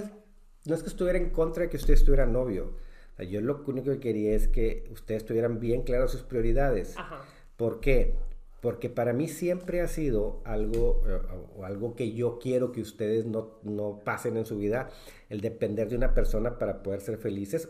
no 0.64 0.74
es 0.74 0.82
que 0.82 0.88
estuviera 0.88 1.18
en 1.18 1.30
contra 1.30 1.64
de 1.64 1.70
que 1.70 1.76
usted 1.76 1.94
estuviera 1.94 2.26
novio. 2.26 2.74
O 3.12 3.16
sea, 3.16 3.26
yo 3.26 3.40
lo 3.40 3.64
único 3.66 3.90
que 3.90 4.00
quería 4.00 4.34
es 4.34 4.48
que 4.48 4.88
ustedes 4.90 5.24
tuvieran 5.24 5.60
bien 5.60 5.82
claras 5.82 6.10
sus 6.10 6.22
prioridades. 6.22 6.96
Ajá. 6.96 7.24
¿Por 7.56 7.80
qué? 7.80 8.14
Porque 8.60 8.88
para 8.88 9.12
mí 9.12 9.28
siempre 9.28 9.80
ha 9.80 9.88
sido 9.88 10.40
algo, 10.44 11.02
eh, 11.06 11.20
o 11.56 11.64
algo 11.64 11.94
que 11.94 12.12
yo 12.12 12.38
quiero 12.38 12.72
que 12.72 12.80
ustedes 12.80 13.26
no, 13.26 13.58
no 13.62 14.00
pasen 14.04 14.36
en 14.36 14.46
su 14.46 14.58
vida, 14.58 14.90
el 15.28 15.40
depender 15.40 15.88
de 15.88 15.96
una 15.96 16.14
persona 16.14 16.58
para 16.58 16.82
poder 16.82 17.00
ser 17.00 17.18
felices 17.18 17.68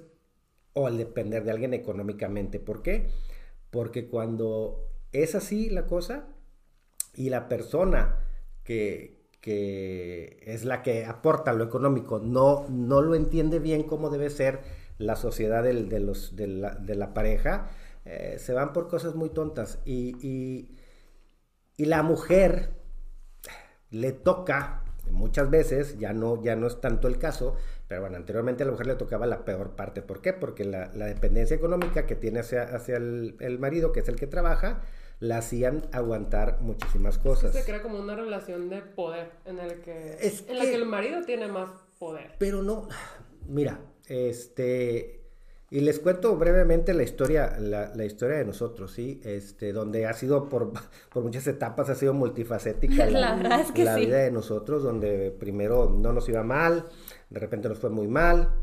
o 0.72 0.88
el 0.88 0.96
depender 0.98 1.44
de 1.44 1.50
alguien 1.50 1.74
económicamente. 1.74 2.60
¿Por 2.60 2.82
qué? 2.82 3.08
Porque 3.70 4.08
cuando 4.08 4.88
es 5.12 5.34
así 5.34 5.70
la 5.70 5.86
cosa 5.86 6.28
y 7.14 7.30
la 7.30 7.48
persona 7.48 8.24
que, 8.64 9.17
que 9.40 10.40
es 10.46 10.64
la 10.64 10.82
que 10.82 11.04
aporta 11.06 11.52
lo 11.52 11.64
económico 11.64 12.18
no, 12.18 12.66
no 12.68 13.02
lo 13.02 13.14
entiende 13.14 13.58
bien 13.60 13.84
cómo 13.84 14.10
debe 14.10 14.30
ser 14.30 14.60
la 14.98 15.16
sociedad 15.16 15.62
del- 15.62 15.88
de, 15.88 16.00
los, 16.00 16.34
de, 16.36 16.48
la, 16.48 16.74
de 16.74 16.94
la 16.96 17.14
pareja, 17.14 17.70
eh, 18.04 18.36
se 18.38 18.52
van 18.52 18.72
por 18.72 18.88
cosas 18.88 19.14
muy 19.14 19.30
tontas. 19.30 19.78
Y, 19.84 20.16
y- 20.26 20.76
y 21.78 21.86
la 21.86 22.02
mujer 22.02 22.70
le 23.90 24.12
toca, 24.12 24.82
muchas 25.10 25.50
veces, 25.50 25.98
ya 25.98 26.12
no, 26.12 26.42
ya 26.42 26.56
no 26.56 26.66
es 26.66 26.80
tanto 26.80 27.08
el 27.08 27.18
caso, 27.18 27.56
pero 27.86 28.02
bueno, 28.02 28.16
anteriormente 28.16 28.62
a 28.62 28.66
la 28.66 28.72
mujer 28.72 28.86
le 28.86 28.94
tocaba 28.96 29.26
la 29.26 29.44
peor 29.44 29.70
parte. 29.76 30.02
¿Por 30.02 30.20
qué? 30.20 30.32
Porque 30.32 30.64
la, 30.64 30.90
la 30.94 31.06
dependencia 31.06 31.56
económica 31.56 32.06
que 32.06 32.14
tiene 32.14 32.40
hacia, 32.40 32.62
hacia 32.64 32.96
el, 32.96 33.36
el 33.40 33.58
marido, 33.58 33.92
que 33.92 34.00
es 34.00 34.08
el 34.08 34.16
que 34.16 34.26
trabaja, 34.26 34.82
la 35.20 35.38
hacían 35.38 35.82
aguantar 35.92 36.60
muchísimas 36.60 37.18
cosas. 37.18 37.52
Se 37.52 37.64
crea 37.64 37.82
como 37.82 37.98
una 37.98 38.14
relación 38.14 38.68
de 38.68 38.82
poder 38.82 39.30
en, 39.44 39.58
el 39.58 39.80
que, 39.80 40.16
Es 40.20 40.44
en 40.48 40.58
la 40.58 40.64
que- 40.64 40.70
que 40.70 40.76
el 40.76 40.86
marido 40.86 41.22
tiene 41.24 41.48
más 41.48 41.70
poder. 41.98 42.32
Pero 42.38 42.62
no, 42.62 42.88
mira, 43.48 43.80
este, 44.06 45.20
y 45.70 45.80
les 45.80 45.98
cuento 45.98 46.36
brevemente 46.36 46.94
la 46.94 47.02
historia, 47.02 47.56
la, 47.58 47.92
la 47.94 48.04
historia 48.04 48.38
de 48.38 48.44
nosotros, 48.44 48.92
¿sí? 48.92 49.20
Este, 49.24 49.72
donde 49.72 50.06
ha 50.06 50.12
sido 50.14 50.48
por, 50.48 50.72
por 51.12 51.22
muchas 51.24 51.46
etapas, 51.46 51.90
ha 51.90 51.94
sido 51.94 52.14
multifacética 52.14 53.06
La 53.10 53.34
verdad 53.34 53.60
es 53.60 53.72
que 53.72 53.84
la 53.84 53.96
sí. 53.96 54.06
vida 54.06 54.18
de 54.18 54.30
nosotros, 54.30 54.82
donde 54.82 55.30
primero 55.32 55.90
no 55.90 56.12
nos 56.12 56.28
iba 56.28 56.42
mal, 56.42 56.86
de 57.28 57.40
repente 57.40 57.68
nos 57.68 57.78
fue 57.78 57.90
muy 57.90 58.06
mal, 58.06 58.54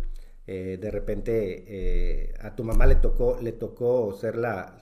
eh, 0.47 0.77
de 0.79 0.91
repente 0.91 1.65
eh, 1.67 2.33
a 2.41 2.55
tu 2.55 2.63
mamá 2.63 2.85
le 2.85 2.95
tocó, 2.95 3.37
le 3.41 3.51
tocó 3.51 4.13
ser 4.13 4.35
la, 4.37 4.77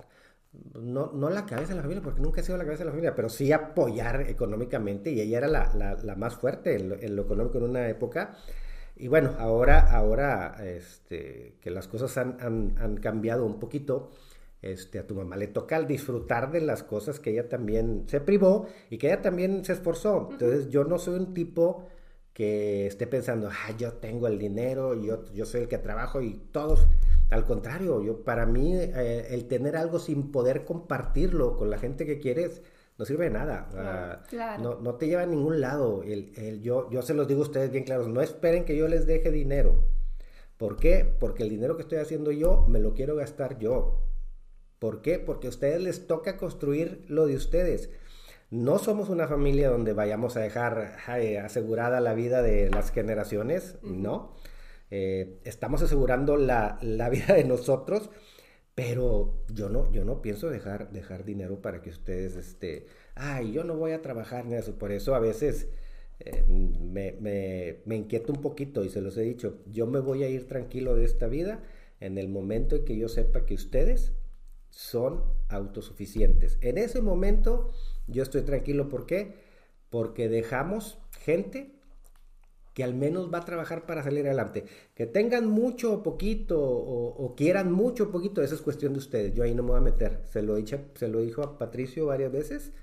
no, 0.80 1.12
no 1.14 1.30
la 1.30 1.46
cabeza 1.46 1.70
de 1.70 1.76
la 1.76 1.82
familia, 1.82 2.04
porque 2.04 2.22
nunca 2.22 2.42
he 2.42 2.44
sido 2.44 2.58
la 2.58 2.64
cabeza 2.64 2.80
de 2.84 2.86
la 2.86 2.92
familia, 2.92 3.16
pero 3.16 3.30
sí 3.30 3.52
apoyar 3.52 4.22
económicamente 4.30 5.12
y 5.12 5.20
ella 5.22 5.40
era 5.40 5.48
la, 5.48 5.74
la- 5.76 5.96
la 5.96 6.16
más 6.16 6.36
fuerte 6.36 6.76
en 6.76 6.90
lo, 6.90 6.96
en 6.96 7.16
lo 7.16 7.24
económico 7.24 7.58
en 7.58 7.64
una 7.66 7.88
época. 7.90 8.36
Y 8.96 9.08
bueno, 9.08 9.34
ahora, 9.40 9.80
ahora 9.92 10.56
este, 10.64 11.56
que 11.62 11.72
las 11.72 11.88
cosas 11.88 12.16
han, 12.18 12.38
han- 12.40 12.76
han 12.80 12.98
cambiado 12.98 13.46
un 13.46 13.60
poquito, 13.60 14.12
este, 14.62 15.00
a 15.00 15.08
tu 15.08 15.16
mamá 15.16 15.36
le 15.36 15.48
toca 15.48 15.76
el 15.78 15.88
disfrutar 15.88 16.52
de 16.52 16.62
las 16.62 16.84
cosas 16.84 17.20
que 17.20 17.32
ella 17.32 17.50
también 17.50 18.04
se 18.08 18.22
privó 18.22 18.68
y 18.90 18.98
que 18.98 19.08
ella 19.08 19.22
también 19.22 19.66
se 19.66 19.74
esforzó. 19.74 20.30
Entonces 20.32 20.70
yo 20.70 20.84
no 20.86 20.98
soy 21.00 21.16
un 21.16 21.34
tipo 21.34 21.88
que 22.34 22.88
esté 22.88 23.06
pensando, 23.08 23.50
ah, 23.52 23.72
yo 23.78 23.94
tengo 23.94 24.28
el 24.28 24.40
dinero, 24.40 24.94
yo, 25.02 25.24
yo 25.34 25.46
soy 25.46 25.62
el 25.64 25.68
que 25.68 25.78
trabajo 25.80 26.22
y 26.22 26.34
todos. 26.52 26.88
Al 27.34 27.46
contrario, 27.46 28.02
yo, 28.04 28.24
para 28.24 28.46
mí 28.46 28.74
eh, 28.76 29.28
el 29.32 29.48
tener 29.48 29.76
algo 29.76 30.00
sin 30.00 30.32
poder 30.32 30.66
compartirlo 30.66 31.58
con 31.58 31.70
la 31.70 31.78
gente 31.78 32.06
que 32.06 32.20
quieres 32.20 32.62
no 32.98 33.06
sirve 33.06 33.26
de 33.26 33.32
nada. 33.32 33.68
Claro. 34.30 34.62
No, 34.62 34.80
no 34.80 34.96
te 34.96 35.08
lleva 35.08 35.24
a 35.24 35.26
ningún 35.26 35.60
lado. 35.60 36.04
El, 36.04 36.32
el- 36.38 36.62
yo, 36.62 36.90
yo 36.92 37.02
se 37.02 37.14
los 37.16 37.28
digo 37.28 37.40
a 37.42 37.44
ustedes 37.44 37.72
bien 37.72 37.84
claros, 37.86 38.08
no 38.08 38.22
esperen 38.22 38.66
que 38.66 38.78
yo 38.78 38.88
les 38.88 39.08
deje 39.08 39.32
dinero. 39.32 39.74
¿Por 40.58 40.78
qué? 40.78 41.12
Porque 41.20 41.44
el 41.44 41.50
dinero 41.50 41.76
que 41.76 41.82
estoy 41.82 41.98
haciendo 41.98 42.32
yo 42.32 42.66
me 42.70 42.80
lo 42.80 42.94
quiero 42.94 43.16
gastar 43.16 43.58
yo. 43.58 44.00
¿Por 44.80 45.02
qué? 45.02 45.18
Porque 45.18 45.48
a 45.48 45.50
ustedes 45.50 45.82
les 45.82 46.06
toca 46.08 46.38
construir 46.38 47.04
lo 47.08 47.26
de 47.26 47.36
ustedes. 47.36 47.90
No 48.52 48.78
somos 48.78 49.10
una 49.10 49.28
familia 49.28 49.70
donde 49.70 49.94
vayamos 49.94 50.38
a 50.38 50.42
dejar 50.42 50.98
ay, 51.08 51.38
asegurada 51.38 52.00
la 52.00 52.14
vida 52.14 52.44
de 52.44 52.70
las 52.70 52.92
generaciones, 52.92 53.78
no. 53.82 54.36
Eh, 54.96 55.40
estamos 55.44 55.82
asegurando 55.82 56.38
la, 56.38 56.78
la 56.84 57.10
vida 57.10 57.34
de 57.34 57.46
nosotros, 57.46 58.12
pero 58.76 59.44
yo 59.52 59.68
no, 59.68 59.92
yo 59.92 60.06
no 60.06 60.22
pienso 60.22 60.52
dejar, 60.52 60.92
dejar 60.92 61.26
dinero 61.26 61.64
para 61.64 61.82
que 61.82 61.90
ustedes, 61.90 62.36
este, 62.36 62.86
ay, 63.16 63.54
yo 63.54 63.64
no 63.64 63.76
voy 63.76 63.94
a 63.94 64.04
trabajar 64.04 64.46
en 64.46 64.54
eso. 64.54 64.78
Por 64.78 64.92
eso 64.92 65.16
a 65.16 65.20
veces 65.20 65.68
eh, 66.20 66.44
me, 66.48 67.14
me, 67.20 67.80
me 67.86 67.96
inquieto 67.96 68.34
un 68.34 68.42
poquito 68.42 68.84
y 68.84 68.90
se 68.90 69.02
los 69.02 69.18
he 69.18 69.24
dicho, 69.24 69.64
yo 69.66 69.88
me 69.88 70.00
voy 70.00 70.24
a 70.24 70.30
ir 70.30 70.48
tranquilo 70.48 70.96
de 70.96 71.06
esta 71.06 71.26
vida 71.26 71.64
en 72.00 72.20
el 72.20 72.30
momento 72.30 72.76
en 72.76 72.86
que 72.86 72.96
yo 72.96 73.10
sepa 73.10 73.48
que 73.48 73.56
ustedes 73.56 74.14
son 74.70 75.24
autosuficientes. 75.50 76.60
En 76.62 76.78
ese 76.78 77.02
momento 77.02 77.72
yo 78.06 78.22
estoy 78.22 78.44
tranquilo. 78.44 78.90
¿Por 78.90 79.08
qué? 79.08 79.34
Porque 79.90 80.30
dejamos 80.30 81.00
gente 81.20 81.73
que 82.74 82.84
al 82.84 82.94
menos 82.94 83.32
va 83.34 83.40
a 83.40 83.46
trabajar 83.46 83.86
para 83.86 84.04
salir 84.04 84.26
adelante. 84.26 84.66
Que 84.96 85.06
tengan 85.06 85.48
mucho 85.48 85.94
o 85.94 86.04
poquito 86.04 86.60
o, 86.62 87.36
quieran 87.36 87.72
mucho 87.72 88.06
o 88.06 88.12
poquito, 88.12 88.42
esa 88.42 88.56
es 88.56 88.62
cuestión 88.62 88.94
de 88.94 89.00
ustedes. 89.00 89.34
Yo 89.34 89.44
ahí 89.44 89.54
no 89.54 89.64
me 89.64 89.70
voy 89.70 89.78
a 89.78 89.82
meter. 89.82 90.22
Se 90.32 90.42
lo, 90.42 90.56
se 90.66 91.08
lo 91.08 91.22
dijo 91.22 91.44
a 91.44 91.58
Patricio 91.58 92.08
varias 92.08 92.32
veces. 92.32 92.74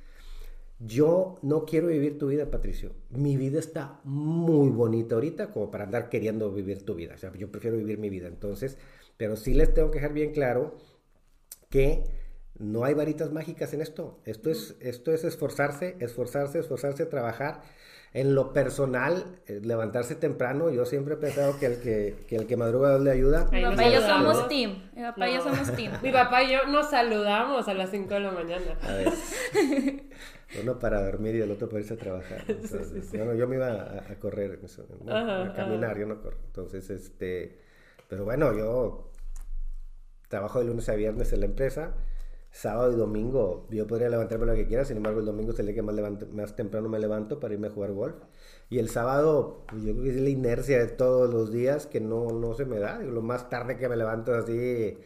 Yo 0.79 1.39
no 1.43 1.67
quiero 1.67 1.89
vivir 1.89 2.19
tu 2.19 2.29
vida, 2.29 2.51
Patricio. 2.51 2.93
Mi 3.11 3.37
vida 3.37 3.59
está 3.59 4.01
muy 4.05 4.71
bonita 4.71 5.17
ahorita 5.17 5.53
como 5.53 5.71
para 5.71 5.85
andar 5.85 6.09
queriendo 6.09 6.51
vivir 6.51 6.85
tu 6.85 6.95
vida. 6.95 7.15
O 7.17 7.19
sea, 7.19 7.33
yo 7.35 7.51
prefiero 7.51 7.77
vivir 7.77 7.99
mi 7.99 8.09
vida. 8.09 8.29
Entonces, 8.29 8.79
pero 9.17 9.37
sí 9.37 9.53
les 9.53 9.75
tengo 9.75 9.91
que 9.91 9.99
dejar 9.99 10.15
bien 10.15 10.33
claro 10.33 10.77
que 11.69 12.05
no 12.59 12.85
hay 12.85 12.95
varitas 12.95 13.33
mágicas 13.33 13.75
en 13.75 13.83
esto. 13.83 14.21
Esto 14.25 14.51
es, 14.51 14.77
esto 14.81 15.13
es 15.13 15.25
esforzarse, 15.25 15.97
esforzarse, 16.01 16.61
esforzarse, 16.61 17.07
trabajar. 17.07 17.63
En 18.13 18.35
lo 18.35 18.53
personal, 18.53 19.25
eh, 19.47 19.61
levantarse 19.63 20.17
temprano, 20.17 20.69
yo 20.71 20.85
siempre 20.85 21.15
he 21.15 21.17
pensado 21.17 21.57
que 21.61 21.67
el 21.67 21.81
que, 21.81 22.25
que 22.27 22.35
el 22.37 22.47
que 22.49 22.57
madruga 22.57 22.99
le 22.99 23.11
ayuda. 23.13 23.49
Mi 23.53 23.63
papá 23.63 23.87
y 23.87 23.93
yo 23.93 24.01
somos 24.01 24.49
team. 24.49 24.91
Mi 24.97 25.03
papá 25.03 25.29
y 25.31 25.35
yo 25.35 25.43
somos 25.43 25.73
team. 25.77 25.93
Mi 26.03 26.11
papá 26.11 26.43
y 26.43 26.51
yo 26.53 26.67
nos 26.67 26.91
saludamos 26.91 27.69
a 27.69 27.75
las 27.75 27.91
5 27.91 28.13
de 28.15 28.21
la 28.21 28.33
mañana. 28.33 28.77
A 28.83 28.93
ver, 28.95 29.13
uno 30.61 30.79
para 30.81 31.05
dormir 31.05 31.37
y 31.37 31.41
el 31.43 31.51
otro 31.53 31.69
para 31.69 31.81
irse 31.83 31.95
a 31.95 31.99
trabajar. 31.99 32.43
¿no? 32.49 32.55
Entonces, 32.61 33.13
Yo, 33.13 33.25
no- 33.25 33.35
yo 33.35 33.47
me 33.47 33.57
iba 33.57 33.69
a, 33.69 34.11
a 34.11 34.15
correr, 34.19 34.59
eso, 34.65 34.85
¿no? 35.05 35.17
Ajá, 35.17 35.45
a 35.45 35.55
caminar, 35.55 35.91
ajá. 35.93 36.01
yo 36.01 36.07
no 36.07 36.21
corro. 36.21 36.39
Entonces, 36.47 36.91
este, 36.91 37.61
pero 38.09 38.25
bueno, 38.25 38.53
yo 38.57 39.13
trabajo 40.29 40.59
de 40.59 40.65
lunes 40.65 40.89
a 40.89 40.95
viernes 40.95 41.33
en 41.33 41.41
la 41.41 41.47
empresa. 41.47 41.95
Sábado 42.53 42.93
y 42.93 42.97
domingo 42.97 43.67
yo 43.71 43.87
podría 43.87 44.09
levantarme 44.09 44.45
lo 44.47 44.55
que 44.55 44.67
quiera, 44.67 44.85
sin 44.85 44.97
embargo 44.97 45.21
el 45.21 45.27
domingo 45.27 45.53
es 45.53 45.59
el 45.61 45.67
día 45.67 45.75
que 45.77 45.83
más, 45.83 45.95
levanto- 45.95 46.27
más 46.33 46.57
temprano 46.57 46.89
me 46.89 46.99
levanto 46.99 47.39
para 47.39 47.55
irme 47.55 47.69
a 47.69 47.71
jugar 47.71 47.93
golf. 47.93 48.17
Y 48.69 48.79
el 48.79 48.89
sábado, 48.89 49.65
pues, 49.69 49.83
yo 49.83 49.93
creo 49.93 50.05
que 50.05 50.11
es 50.11 50.17
la 50.21 50.29
inercia 50.31 50.79
de 50.79 50.89
todos 50.89 51.33
los 51.33 51.53
días 51.53 51.87
que 51.87 52.01
no, 52.01 52.29
no 52.31 52.55
se 52.55 52.65
me 52.65 52.79
da. 52.79 52.99
Digo, 52.99 53.13
lo 53.13 53.23
más 53.23 53.49
tarde 53.51 53.77
que 53.77 53.89
me 53.89 53.97
levanto 53.97 54.35
es 54.37 54.45
así, 54.45 54.99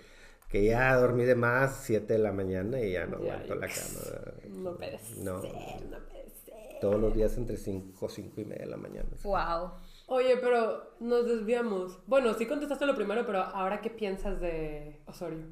que 0.48 0.64
ya 0.64 0.94
dormí 0.96 1.24
de 1.24 1.34
más, 1.34 1.80
7 1.84 2.14
de 2.14 2.18
la 2.18 2.32
mañana 2.32 2.80
y 2.80 2.92
ya 2.92 3.06
no 3.06 3.16
aguanto 3.16 3.54
la 3.56 3.68
cama. 3.68 4.32
No 4.48 4.76
puede 4.76 4.98
ser, 4.98 5.18
No. 5.18 5.34
no 5.34 5.40
puede 5.42 6.30
ser. 6.44 6.78
Todos 6.80 7.00
los 7.00 7.14
días 7.14 7.36
entre 7.36 7.56
5, 7.56 8.08
5 8.08 8.40
y 8.40 8.44
media 8.46 8.64
de 8.64 8.70
la 8.70 8.76
mañana. 8.78 9.08
Wow. 9.22 9.70
Oye, 10.06 10.36
pero 10.38 10.94
nos 11.00 11.26
desviamos. 11.26 11.98
Bueno, 12.06 12.34
sí 12.34 12.46
contestaste 12.46 12.86
lo 12.86 12.94
primero, 12.94 13.24
pero 13.26 13.38
ahora 13.40 13.80
qué 13.80 13.90
piensas 13.90 14.40
de 14.40 15.00
Osorio. 15.06 15.46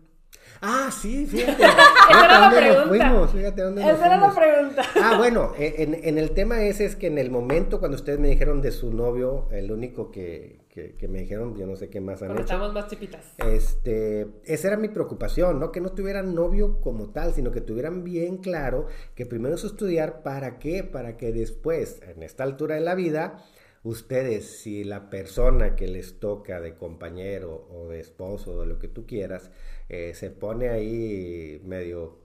Ah, 0.61 0.91
sí, 0.93 1.27
fíjate. 1.27 1.63
Esa 2.11 2.25
era 2.25 2.39
la 2.41 2.51
¿Dónde 2.51 2.61
nos 2.69 2.77
pregunta. 2.77 2.89
fuimos? 3.09 3.31
Fíjate 3.33 3.63
dónde 3.63 3.83
Esa 3.83 4.07
era 4.07 4.17
la 4.17 4.31
fuimos. 4.31 4.37
pregunta. 4.37 4.83
Ah, 5.03 5.17
bueno, 5.19 5.53
eh, 5.59 5.75
en, 5.79 5.95
en 6.03 6.19
el 6.19 6.31
tema 6.33 6.63
ese 6.63 6.85
es 6.85 6.97
que 6.97 7.09
en 7.09 7.19
el 7.19 7.31
momento 7.31 7.79
cuando 7.81 7.97
ustedes 7.97 8.19
me 8.19 8.29
dijeron 8.29 8.61
de 8.61 8.71
su 8.71 8.93
novio, 8.93 9.49
el 9.51 9.73
único 9.73 10.11
que, 10.13 10.61
que, 10.69 10.95
que 10.95 11.09
me 11.09 11.21
dijeron, 11.21 11.57
yo 11.57 11.67
no 11.67 11.75
sé 11.77 11.89
qué 11.91 12.01
más 12.01 12.23
han 12.23 12.29
Cuando 12.29 12.43
hecho. 12.43 12.53
estábamos 12.53 12.75
más 12.75 12.87
chipitas. 12.89 13.25
Este, 13.39 14.27
esa 14.45 14.69
era 14.69 14.77
mi 14.77 14.89
preocupación, 14.89 15.59
¿no? 15.61 15.73
Que 15.73 15.81
no 15.81 15.91
tuvieran 15.93 16.35
novio 16.35 16.81
como 16.81 17.11
tal, 17.11 17.33
sino 17.35 17.51
que 17.53 17.61
tuvieran 17.61 18.05
bien 18.05 18.39
claro 18.39 18.87
que 19.15 19.27
primero 19.27 19.55
es 19.57 19.65
estudiar, 19.65 20.23
¿para 20.23 20.59
qué? 20.59 20.85
Para 20.85 21.17
que 21.17 21.33
después, 21.33 22.01
en 22.15 22.23
esta 22.23 22.45
altura 22.45 22.75
de 22.77 22.81
la 22.83 22.95
vida, 22.95 23.45
ustedes, 23.83 24.61
si 24.61 24.85
la 24.85 25.11
persona 25.11 25.77
que 25.77 25.88
les 25.88 26.18
toca 26.21 26.61
de 26.61 26.77
compañero 26.77 27.68
o 27.71 27.88
de 27.88 28.01
esposo 28.01 28.53
o 28.53 28.61
de 28.61 28.66
lo 28.66 28.79
que 28.79 28.88
tú 28.88 29.07
quieras, 29.07 29.51
eh, 29.88 30.14
se 30.14 30.31
pone 30.31 30.68
ahí 30.68 31.61
medio 31.64 32.18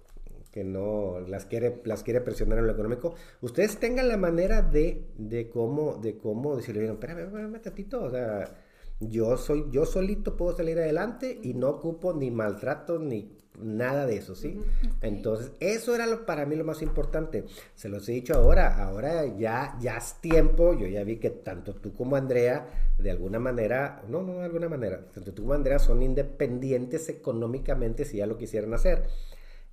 que 0.51 0.63
no 0.63 1.19
las 1.19 1.45
quiere, 1.45 1.81
las 1.85 2.03
quiere 2.03 2.21
presionar 2.21 2.59
en 2.59 2.67
lo 2.67 2.73
económico, 2.73 3.15
ustedes 3.41 3.77
tengan 3.77 4.07
la 4.07 4.17
manera 4.17 4.61
de, 4.61 5.05
de 5.17 5.49
cómo, 5.49 5.97
de 5.97 6.17
cómo 6.17 6.55
decirle, 6.55 6.81
"Oigan, 6.81 6.95
espérame, 6.95 7.19
espérame 7.25 7.61
tantito, 7.61 8.03
o 8.03 8.09
sea, 8.09 8.55
yo 8.99 9.37
soy, 9.37 9.67
yo 9.71 9.85
solito 9.85 10.35
puedo 10.35 10.55
salir 10.57 10.79
adelante 10.79 11.39
y 11.43 11.53
no 11.53 11.69
ocupo 11.69 12.13
ni 12.13 12.31
maltrato 12.31 12.97
ni 12.97 13.37
nada 13.57 14.05
de 14.05 14.17
eso, 14.17 14.35
¿sí? 14.35 14.61
Entonces, 15.01 15.51
eso 15.59 15.95
era 15.95 16.05
lo, 16.07 16.25
para 16.25 16.45
mí 16.45 16.55
lo 16.55 16.63
más 16.63 16.81
importante. 16.81 17.45
Se 17.75 17.89
los 17.89 18.07
he 18.09 18.13
dicho 18.13 18.33
ahora, 18.35 18.83
ahora 18.83 19.25
ya, 19.37 19.77
ya 19.79 19.97
es 19.97 20.15
tiempo, 20.21 20.77
yo 20.77 20.87
ya 20.87 21.03
vi 21.03 21.17
que 21.17 21.29
tanto 21.29 21.75
tú 21.75 21.93
como 21.93 22.15
Andrea, 22.15 22.67
de 22.97 23.11
alguna 23.11 23.39
manera, 23.39 24.03
no, 24.09 24.21
no 24.23 24.39
de 24.39 24.45
alguna 24.45 24.69
manera, 24.69 25.05
tanto 25.13 25.33
tú 25.33 25.43
como 25.43 25.53
Andrea 25.53 25.79
son 25.79 26.01
independientes 26.03 27.09
económicamente 27.09 28.05
si 28.05 28.17
ya 28.17 28.27
lo 28.27 28.37
quisieran 28.37 28.73
hacer. 28.73 29.03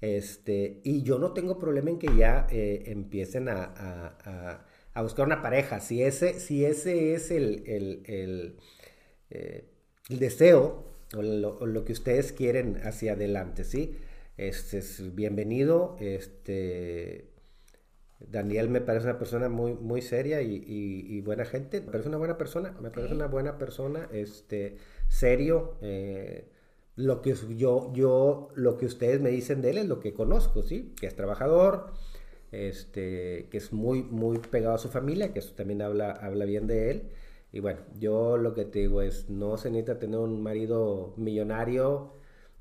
Este, 0.00 0.80
y 0.84 1.02
yo 1.02 1.18
no 1.18 1.32
tengo 1.32 1.58
problema 1.58 1.90
en 1.90 1.98
que 1.98 2.14
ya 2.16 2.46
eh, 2.50 2.84
empiecen 2.86 3.48
a, 3.48 3.64
a- 3.64 4.18
a- 4.24 4.66
a 4.92 5.02
buscar 5.02 5.26
una 5.26 5.42
pareja. 5.42 5.80
Si 5.80 6.02
ese, 6.02 6.38
si 6.40 6.64
ese 6.64 7.14
es 7.14 7.30
el, 7.30 7.64
el- 7.66 8.02
el, 8.06 8.56
eh, 9.30 9.64
el 10.10 10.18
deseo 10.18 10.84
o 11.16 11.22
lo, 11.22 11.58
o 11.58 11.66
lo 11.66 11.84
que 11.84 11.92
ustedes 11.92 12.32
quieren 12.32 12.80
hacia 12.84 13.12
adelante, 13.12 13.64
¿sí? 13.64 13.96
Este 14.36 14.78
es 14.78 15.14
bienvenido. 15.14 15.96
Este, 16.00 17.30
Daniel 18.20 18.68
me 18.70 18.80
parece 18.80 19.06
una 19.06 19.18
persona 19.18 19.48
muy, 19.48 19.74
muy 19.74 20.00
seria 20.02 20.40
y, 20.42 20.54
y- 20.56 21.16
y 21.16 21.20
buena 21.20 21.44
gente. 21.44 21.80
Me 21.80 21.90
parece 21.92 22.08
una 22.08 22.18
buena 22.18 22.38
persona. 22.38 22.72
Me 22.80 22.90
parece 22.90 23.14
una 23.14 23.26
buena 23.26 23.58
persona. 23.58 24.08
Este, 24.12 24.76
serio. 25.08 25.76
eh, 25.82 26.48
lo 26.96 27.22
que 27.22 27.34
yo, 27.56 27.92
yo, 27.92 28.48
lo 28.54 28.76
que 28.78 28.86
ustedes 28.86 29.20
me 29.20 29.30
dicen 29.30 29.60
de 29.62 29.70
él 29.70 29.78
es 29.78 29.86
lo 29.88 29.98
que 30.00 30.14
conozco, 30.14 30.62
¿sí? 30.62 30.94
Que 31.00 31.06
es 31.08 31.16
trabajador, 31.16 31.92
este, 32.52 33.48
que 33.50 33.56
es 33.58 33.72
muy, 33.72 34.02
muy 34.04 34.38
pegado 34.38 34.76
a 34.76 34.78
su 34.78 34.88
familia, 34.88 35.32
que 35.32 35.40
eso 35.40 35.54
también 35.54 35.82
habla, 35.82 36.12
habla 36.12 36.44
bien 36.44 36.66
de 36.68 36.90
él. 36.92 37.02
Y 37.54 37.60
bueno, 37.60 37.78
yo 38.00 38.36
lo 38.36 38.52
que 38.52 38.64
te 38.64 38.80
digo 38.80 39.00
es, 39.00 39.30
no 39.30 39.56
se 39.56 39.70
necesita 39.70 40.00
tener 40.00 40.18
un 40.18 40.42
marido 40.42 41.14
millonario, 41.16 42.12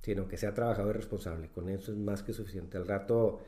sino 0.03 0.27
que 0.27 0.37
sea 0.37 0.53
trabajador 0.53 0.93
y 0.93 0.99
responsable. 0.99 1.49
Con 1.49 1.67
eso 1.67 1.91
es 1.91 1.97
más 1.97 2.21
que 2.21 2.31
suficiente. 2.31 2.77
Al 2.77 2.87
rato 2.87 3.39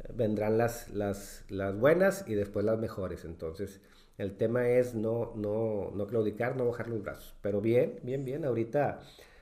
eh, 0.00 0.08
vendrán 0.12 0.58
las, 0.58 0.88
las, 0.88 1.44
las 1.50 1.78
buenas 1.78 2.24
y 2.26 2.34
después 2.34 2.64
las 2.64 2.80
mejores. 2.80 3.24
Entonces, 3.24 3.80
el 4.16 4.36
tema 4.36 4.70
es 4.70 4.96
no, 4.96 5.34
no, 5.36 5.92
no 5.94 6.06
claudicar, 6.08 6.56
no 6.56 6.66
bajar 6.66 6.88
los 6.88 7.00
brazos. 7.00 7.32
Pero 7.42 7.60
bien, 7.60 8.00
bien, 8.02 8.24
bien. 8.24 8.44
Ahorita, 8.44 9.00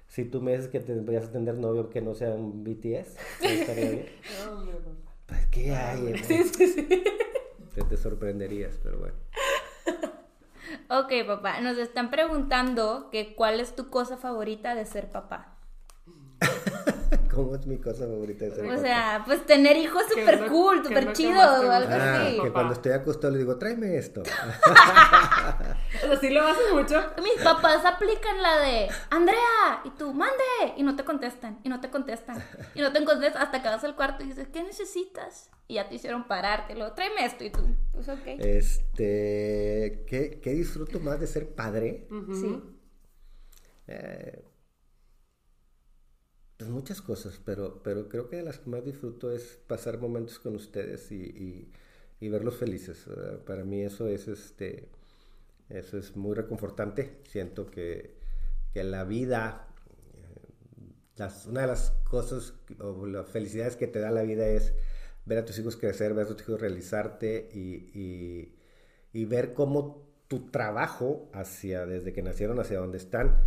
si 0.08 0.26
tú 0.26 0.42
me 0.42 0.52
dices 0.52 0.68
que 0.68 0.80
te 0.80 0.94
vayas 0.94 1.28
a 1.28 1.32
tener 1.32 1.56
novio 1.56 1.88
que 1.88 2.02
no 2.02 2.14
sea 2.14 2.34
un 2.34 2.64
BTS, 2.64 3.16
estaría 3.40 3.90
bien. 3.92 4.06
No. 4.44 4.66
Pues, 5.24 5.46
¿qué 5.46 5.74
hay? 5.74 6.18
Sí, 6.18 6.42
sí, 6.54 6.66
sí. 6.66 7.04
Te, 7.74 7.82
te 7.82 7.96
sorprenderías, 7.96 8.78
pero 8.82 8.98
bueno. 8.98 9.14
Ok, 10.88 11.12
papá. 11.26 11.60
Nos 11.60 11.78
están 11.78 12.10
preguntando 12.10 13.08
que 13.10 13.34
cuál 13.34 13.60
es 13.60 13.74
tu 13.76 13.90
cosa 13.90 14.16
favorita 14.16 14.74
de 14.74 14.84
ser 14.86 15.10
papá. 15.10 15.56
¿Cómo 17.36 17.54
es 17.54 17.66
mi 17.66 17.76
cosa 17.78 18.06
favorita 18.06 18.46
de 18.46 18.50
ser 18.52 18.64
O 18.64 18.68
papá? 18.68 18.80
sea, 18.80 19.22
pues 19.26 19.44
tener 19.46 19.76
hijos 19.76 20.02
súper 20.08 20.40
no- 20.40 20.48
cool, 20.48 20.82
súper 20.84 21.12
chido 21.12 21.38
o 21.38 21.70
algo. 21.70 21.90
Ah, 21.92 22.22
así. 22.26 22.40
que 22.40 22.50
cuando 22.50 22.72
estoy 22.72 22.92
acostado 22.92 23.32
le 23.34 23.38
digo, 23.40 23.56
tráeme 23.58 23.96
esto. 23.96 24.22
O 26.04 26.08
sea, 26.08 26.20
sí 26.20 26.30
lo 26.30 26.42
haces 26.46 26.72
mucho. 26.72 27.02
Mis 27.22 27.42
papás 27.42 27.84
aplican 27.84 28.42
la 28.42 28.58
de 28.60 28.88
Andrea 29.10 29.80
y 29.84 29.90
tú 29.90 30.12
mande 30.12 30.34
y 30.76 30.82
no 30.82 30.94
te 30.96 31.04
contestan 31.04 31.58
y 31.62 31.68
no 31.68 31.80
te 31.80 31.88
contestan 31.90 32.42
y 32.74 32.80
no 32.80 32.92
te 32.92 33.02
contestan 33.04 33.42
hasta 33.42 33.62
que 33.62 33.68
vas 33.68 33.82
al 33.84 33.96
cuarto 33.96 34.22
y 34.24 34.28
dices 34.28 34.48
¿qué 34.52 34.62
necesitas? 34.62 35.50
Y 35.68 35.74
ya 35.74 35.88
te 35.88 35.94
hicieron 35.96 36.24
pararte, 36.28 36.74
luego 36.74 36.92
tráeme 36.94 37.24
esto 37.24 37.44
y 37.44 37.50
tú 37.50 37.60
pues 37.92 38.08
ok. 38.08 38.26
Este, 38.26 40.04
¿qué, 40.06 40.40
qué 40.42 40.50
disfruto 40.50 41.00
más 41.00 41.18
de 41.20 41.26
ser 41.26 41.54
padre? 41.54 42.06
Sí. 42.32 42.62
Eh, 43.88 44.44
pues 46.56 46.70
muchas 46.70 47.02
cosas, 47.02 47.40
pero, 47.44 47.82
pero 47.82 48.08
creo 48.08 48.28
que 48.28 48.36
de 48.36 48.42
las 48.42 48.58
que 48.58 48.70
más 48.70 48.84
disfruto 48.84 49.30
es 49.32 49.58
pasar 49.66 49.98
momentos 49.98 50.38
con 50.38 50.56
ustedes 50.56 51.10
y, 51.12 51.70
y- 52.20 52.28
verlos 52.28 52.56
felices. 52.56 53.06
Para 53.46 53.64
mí 53.64 53.82
eso 53.82 54.08
es 54.08 54.26
este 54.28 54.88
eso 55.70 55.98
es 55.98 56.16
muy 56.16 56.34
reconfortante. 56.34 57.20
Siento 57.28 57.66
que, 57.70 58.16
que 58.74 58.84
la 58.84 59.04
vida, 59.04 59.68
las- 61.16 61.46
una 61.46 61.62
de 61.62 61.66
las 61.68 61.90
cosas 62.08 62.54
o 62.80 63.06
las 63.06 63.26
felicidades 63.28 63.76
que 63.76 63.86
te 63.86 64.00
da 64.00 64.10
la 64.10 64.22
vida 64.22 64.46
es 64.46 64.72
ver 65.24 65.38
a 65.38 65.44
tus 65.44 65.58
hijos 65.58 65.76
crecer, 65.76 66.14
ver 66.14 66.26
a 66.26 66.28
tus 66.28 66.42
hijos 66.42 66.60
realizarte 66.60 67.48
y- 67.52 68.52
y 69.12 69.24
ver 69.24 69.54
cómo 69.54 70.06
tu 70.28 70.50
trabajo 70.50 71.30
hacia 71.32 71.86
desde 71.86 72.12
que 72.12 72.22
nacieron 72.22 72.60
hacia 72.60 72.78
donde 72.78 72.98
están 72.98 73.38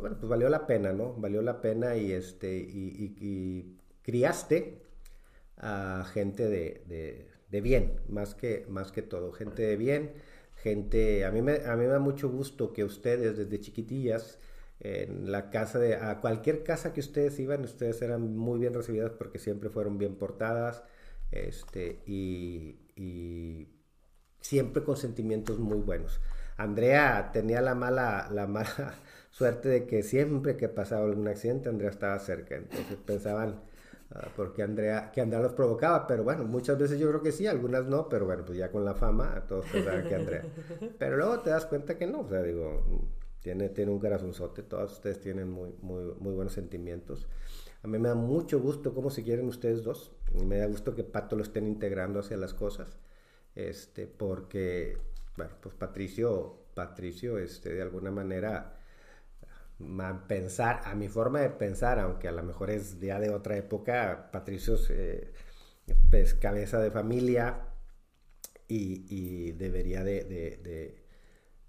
pues 0.00 0.02
bueno 0.02 0.16
pues 0.18 0.28
valió 0.30 0.48
la 0.48 0.66
pena 0.66 0.92
no 0.92 1.14
valió 1.14 1.42
la 1.42 1.60
pena 1.60 1.96
y 1.96 2.12
este 2.12 2.56
y, 2.56 3.76
criaste 4.02 4.82
a 5.58 6.04
gente 6.12 6.48
de, 6.48 6.84
de- 6.88 7.28
de 7.50 7.60
bien 7.60 8.00
más 8.08 8.34
que 8.34 8.66
más 8.68 8.92
que 8.92 9.02
todo 9.02 9.32
gente 9.32 9.62
de 9.62 9.76
bien 9.76 10.12
gente 10.56 11.24
a 11.24 11.30
mí 11.32 11.42
me 11.42 11.64
a 11.66 11.76
mí 11.76 11.84
me 11.84 11.86
da 11.88 11.98
mucho 12.00 12.28
gusto 12.30 12.72
que 12.72 12.84
ustedes 12.84 13.36
desde 13.38 13.60
chiquitillas 13.60 14.38
en 14.80 15.30
la 15.32 15.50
casa 15.50 15.78
de 15.78 15.96
a 15.96 16.20
cualquier 16.20 16.64
casa 16.64 16.92
que 16.92 17.00
ustedes 17.00 17.38
iban 17.40 17.62
ustedes 17.64 18.02
eran 18.02 18.36
muy 18.36 18.58
bien 18.60 18.74
recibidas 18.74 19.12
porque 19.12 19.38
siempre 19.38 19.70
fueron 19.70 19.98
bien 19.98 20.16
portadas 20.16 20.84
este 21.32 22.00
y, 22.06 22.76
y 22.96 23.68
siempre 24.40 24.84
con 24.84 24.96
sentimientos 24.96 25.58
muy 25.58 25.78
buenos. 25.78 26.20
Andrea 26.56 27.30
tenía 27.32 27.60
la 27.60 27.74
mala, 27.74 28.28
la 28.32 28.46
mala 28.46 28.94
suerte 29.34 29.68
de 29.68 29.84
que 29.84 30.04
siempre 30.04 30.56
que 30.56 30.68
pasaba 30.68 31.06
algún 31.06 31.26
accidente, 31.26 31.68
Andrea 31.68 31.90
estaba 31.90 32.16
cerca. 32.20 32.54
Entonces 32.54 32.96
pensaban, 33.04 33.60
ah, 34.12 34.28
porque 34.36 34.62
Andrea, 34.62 35.10
que 35.12 35.20
Andrea 35.20 35.42
los 35.42 35.54
provocaba, 35.54 36.06
pero 36.06 36.22
bueno, 36.22 36.44
muchas 36.44 36.78
veces 36.78 37.00
yo 37.00 37.08
creo 37.08 37.20
que 37.20 37.32
sí, 37.32 37.48
algunas 37.48 37.84
no, 37.86 38.08
pero 38.08 38.26
bueno, 38.26 38.44
pues 38.44 38.56
ya 38.56 38.70
con 38.70 38.84
la 38.84 38.94
fama, 38.94 39.44
todos 39.48 39.66
pensaban 39.66 40.06
que 40.06 40.14
Andrea. 40.14 40.44
Pero 41.00 41.16
luego 41.16 41.40
te 41.40 41.50
das 41.50 41.66
cuenta 41.66 41.98
que 41.98 42.06
no, 42.06 42.20
o 42.20 42.28
sea, 42.28 42.42
digo, 42.42 42.80
tiene, 43.40 43.70
tiene 43.70 43.90
un 43.90 43.98
corazonzote, 43.98 44.62
todos 44.62 44.92
ustedes 44.92 45.20
tienen 45.20 45.50
muy, 45.50 45.74
muy, 45.82 46.14
muy 46.20 46.32
buenos 46.32 46.52
sentimientos. 46.52 47.26
A 47.82 47.88
mí 47.88 47.98
me 47.98 48.08
da 48.08 48.14
mucho 48.14 48.60
gusto 48.60 48.94
cómo 48.94 49.10
se 49.10 49.24
quieren 49.24 49.48
ustedes 49.48 49.82
dos. 49.82 50.12
Me 50.46 50.58
da 50.58 50.66
gusto 50.66 50.94
que 50.94 51.02
Pato 51.02 51.34
lo 51.34 51.42
estén 51.42 51.66
integrando 51.66 52.20
hacia 52.20 52.36
las 52.36 52.54
cosas. 52.54 52.98
Este, 53.56 54.06
porque, 54.06 54.96
bueno, 55.36 55.54
pues 55.60 55.74
Patricio, 55.74 56.56
Patricio, 56.74 57.36
este, 57.38 57.74
de 57.74 57.82
alguna 57.82 58.12
manera, 58.12 58.76
pensar, 60.28 60.80
a 60.84 60.94
mi 60.94 61.08
forma 61.08 61.40
de 61.40 61.50
pensar, 61.50 61.98
aunque 61.98 62.28
a 62.28 62.32
lo 62.32 62.42
mejor 62.42 62.70
es 62.70 63.00
ya 63.00 63.20
de 63.20 63.30
otra 63.30 63.56
época, 63.56 64.30
Patricio 64.32 64.74
es 64.74 64.90
eh, 64.90 65.32
pues, 66.10 66.34
cabeza 66.34 66.80
de 66.80 66.90
familia 66.90 67.68
y, 68.68 69.52
debería 69.52 70.02
de 70.04 71.04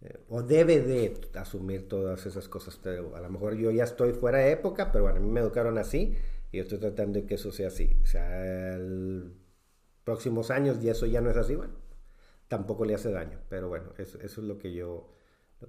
eh, 0.01 0.25
o 0.29 0.43
debe 0.43 0.81
de 0.81 1.21
asumir 1.35 1.87
todas 1.87 2.25
esas 2.25 2.47
cosas. 2.47 2.79
Pero 2.81 3.15
a 3.15 3.21
lo 3.21 3.29
mejor 3.29 3.55
yo 3.55 3.71
ya 3.71 3.83
estoy 3.83 4.13
fuera 4.13 4.39
de 4.39 4.51
época, 4.51 4.91
pero 4.91 5.05
bueno, 5.05 5.19
a 5.19 5.21
mí 5.21 5.29
me 5.29 5.39
educaron 5.41 5.77
así 5.77 6.15
y 6.51 6.59
estoy 6.59 6.79
tratando 6.79 7.19
de 7.19 7.25
que 7.25 7.35
eso 7.35 7.51
sea 7.51 7.67
así. 7.67 7.97
O 8.03 8.05
sea, 8.05 8.75
el 8.75 9.33
próximos 10.03 10.51
años 10.51 10.77
y 10.83 10.89
eso 10.89 11.07
ya 11.07 11.19
no 11.21 11.31
es 11.31 11.37
así, 11.37 11.55
bueno, 11.55 11.73
tampoco 12.47 12.85
le 12.85 12.95
hace 12.95 13.11
daño. 13.11 13.39
Pero 13.49 13.69
bueno, 13.69 13.91
eso, 13.97 14.19
eso 14.21 14.41
es 14.41 14.47
lo 14.47 14.57
que 14.57 14.73
yo 14.73 15.14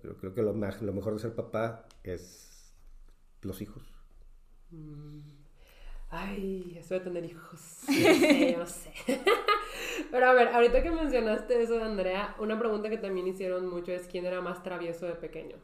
creo, 0.00 0.16
creo 0.16 0.34
que 0.34 0.42
lo, 0.42 0.52
lo 0.52 0.92
mejor 0.92 1.14
de 1.14 1.20
ser 1.20 1.34
papá 1.34 1.86
es 2.02 2.74
los 3.42 3.60
hijos. 3.60 3.82
Mm. 4.70 5.20
Ay, 6.08 6.76
eso 6.78 6.94
de 6.94 7.00
tener 7.00 7.24
hijos. 7.24 7.80
No 8.56 8.66
sé, 8.66 8.92
sé. 9.06 9.20
Pero 10.10 10.26
a 10.26 10.32
ver, 10.32 10.48
ahorita 10.48 10.82
que 10.82 10.90
mencionaste 10.90 11.62
eso 11.62 11.74
de 11.74 11.82
Andrea, 11.82 12.36
una 12.38 12.58
pregunta 12.58 12.88
que 12.88 12.98
también 12.98 13.26
hicieron 13.26 13.68
mucho 13.68 13.92
es 13.92 14.06
quién 14.06 14.26
era 14.26 14.40
más 14.40 14.62
travieso 14.62 15.06
de 15.06 15.14
pequeño. 15.14 15.56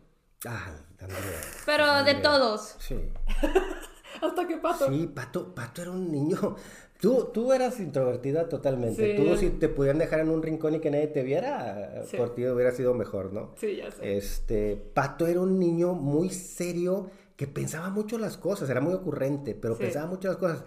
Ah, 0.47 0.75
Andrea. 1.01 1.40
Pero 1.64 2.05
de 2.05 2.14
todos. 2.16 2.77
Sí. 2.81 2.97
¿Hasta 4.21 4.47
qué 4.47 4.57
Pato? 4.59 4.88
Sí, 4.88 5.07
Pato, 5.07 5.55
Pato 5.55 5.83
era 5.83 5.90
un 5.92 6.11
niño. 6.11 6.57
Tú, 7.03 7.31
tú 7.35 7.53
eras 7.53 7.81
introvertida 7.81 8.49
totalmente. 8.49 9.17
Tú 9.17 9.37
si 9.37 9.51
te 9.51 9.69
pudieran 9.69 9.99
dejar 9.99 10.21
en 10.21 10.29
un 10.29 10.41
rincón 10.41 10.77
y 10.77 10.79
que 10.79 10.88
nadie 10.88 11.09
te 11.09 11.25
viera, 11.25 12.05
por 12.17 12.33
ti 12.33 12.47
hubiera 12.47 12.71
sido 12.71 12.95
mejor, 12.95 13.33
¿no? 13.33 13.51
Sí, 13.57 13.75
ya 13.79 13.91
sé. 13.91 14.17
Este, 14.17 14.77
Pato 14.77 15.27
era 15.27 15.41
un 15.41 15.59
niño 15.59 15.95
muy 15.95 16.31
serio 16.31 17.11
que 17.35 17.49
pensaba 17.49 17.91
mucho 17.91 18.19
las 18.19 18.37
cosas, 18.37 18.71
era 18.71 18.81
muy 18.81 18.95
ocurrente, 18.95 19.57
pero 19.57 19.77
pensaba 19.77 20.07
mucho 20.07 20.29
las 20.29 20.37
cosas. 20.37 20.62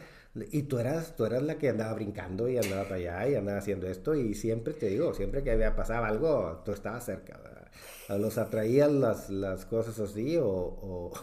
Y 0.51 0.63
tú 0.63 0.77
eras, 0.77 1.15
tú 1.15 1.23
eras 1.23 1.41
la 1.41 1.57
que 1.57 1.69
andaba 1.69 1.93
brincando 1.93 2.49
y 2.49 2.57
andaba 2.57 2.83
para 2.83 2.95
allá 2.95 3.29
y 3.29 3.35
andaba 3.35 3.59
haciendo 3.59 3.87
esto 3.87 4.13
y 4.13 4.33
siempre 4.33 4.73
te 4.73 4.87
digo, 4.87 5.13
siempre 5.13 5.41
que 5.41 5.51
había 5.51 5.73
pasado 5.73 6.03
algo, 6.03 6.63
tú 6.65 6.73
estabas 6.73 7.05
cerca. 7.05 7.39
Los 8.09 8.37
atraían 8.37 8.99
las, 8.99 9.29
las 9.29 9.65
cosas 9.65 9.97
así 9.99 10.35
o, 10.35 10.45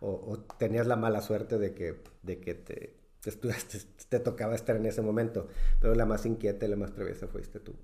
o, 0.00 0.08
o, 0.10 0.38
tenías 0.58 0.88
la 0.88 0.96
mala 0.96 1.20
suerte 1.20 1.58
de 1.58 1.74
que, 1.74 1.94
de 2.24 2.40
que 2.40 2.54
te, 2.54 2.97
te, 3.22 3.32
te, 4.08 4.20
tocaba 4.20 4.54
estar 4.54 4.76
en 4.76 4.86
ese 4.86 5.02
momento. 5.02 5.48
Pero 5.80 5.94
la 5.94 6.06
más 6.06 6.26
inquieta 6.26 6.66
y 6.66 6.68
la 6.68 6.76
más 6.76 6.94
traviesa 6.94 7.26
fuiste 7.28 7.60
tú. 7.60 7.74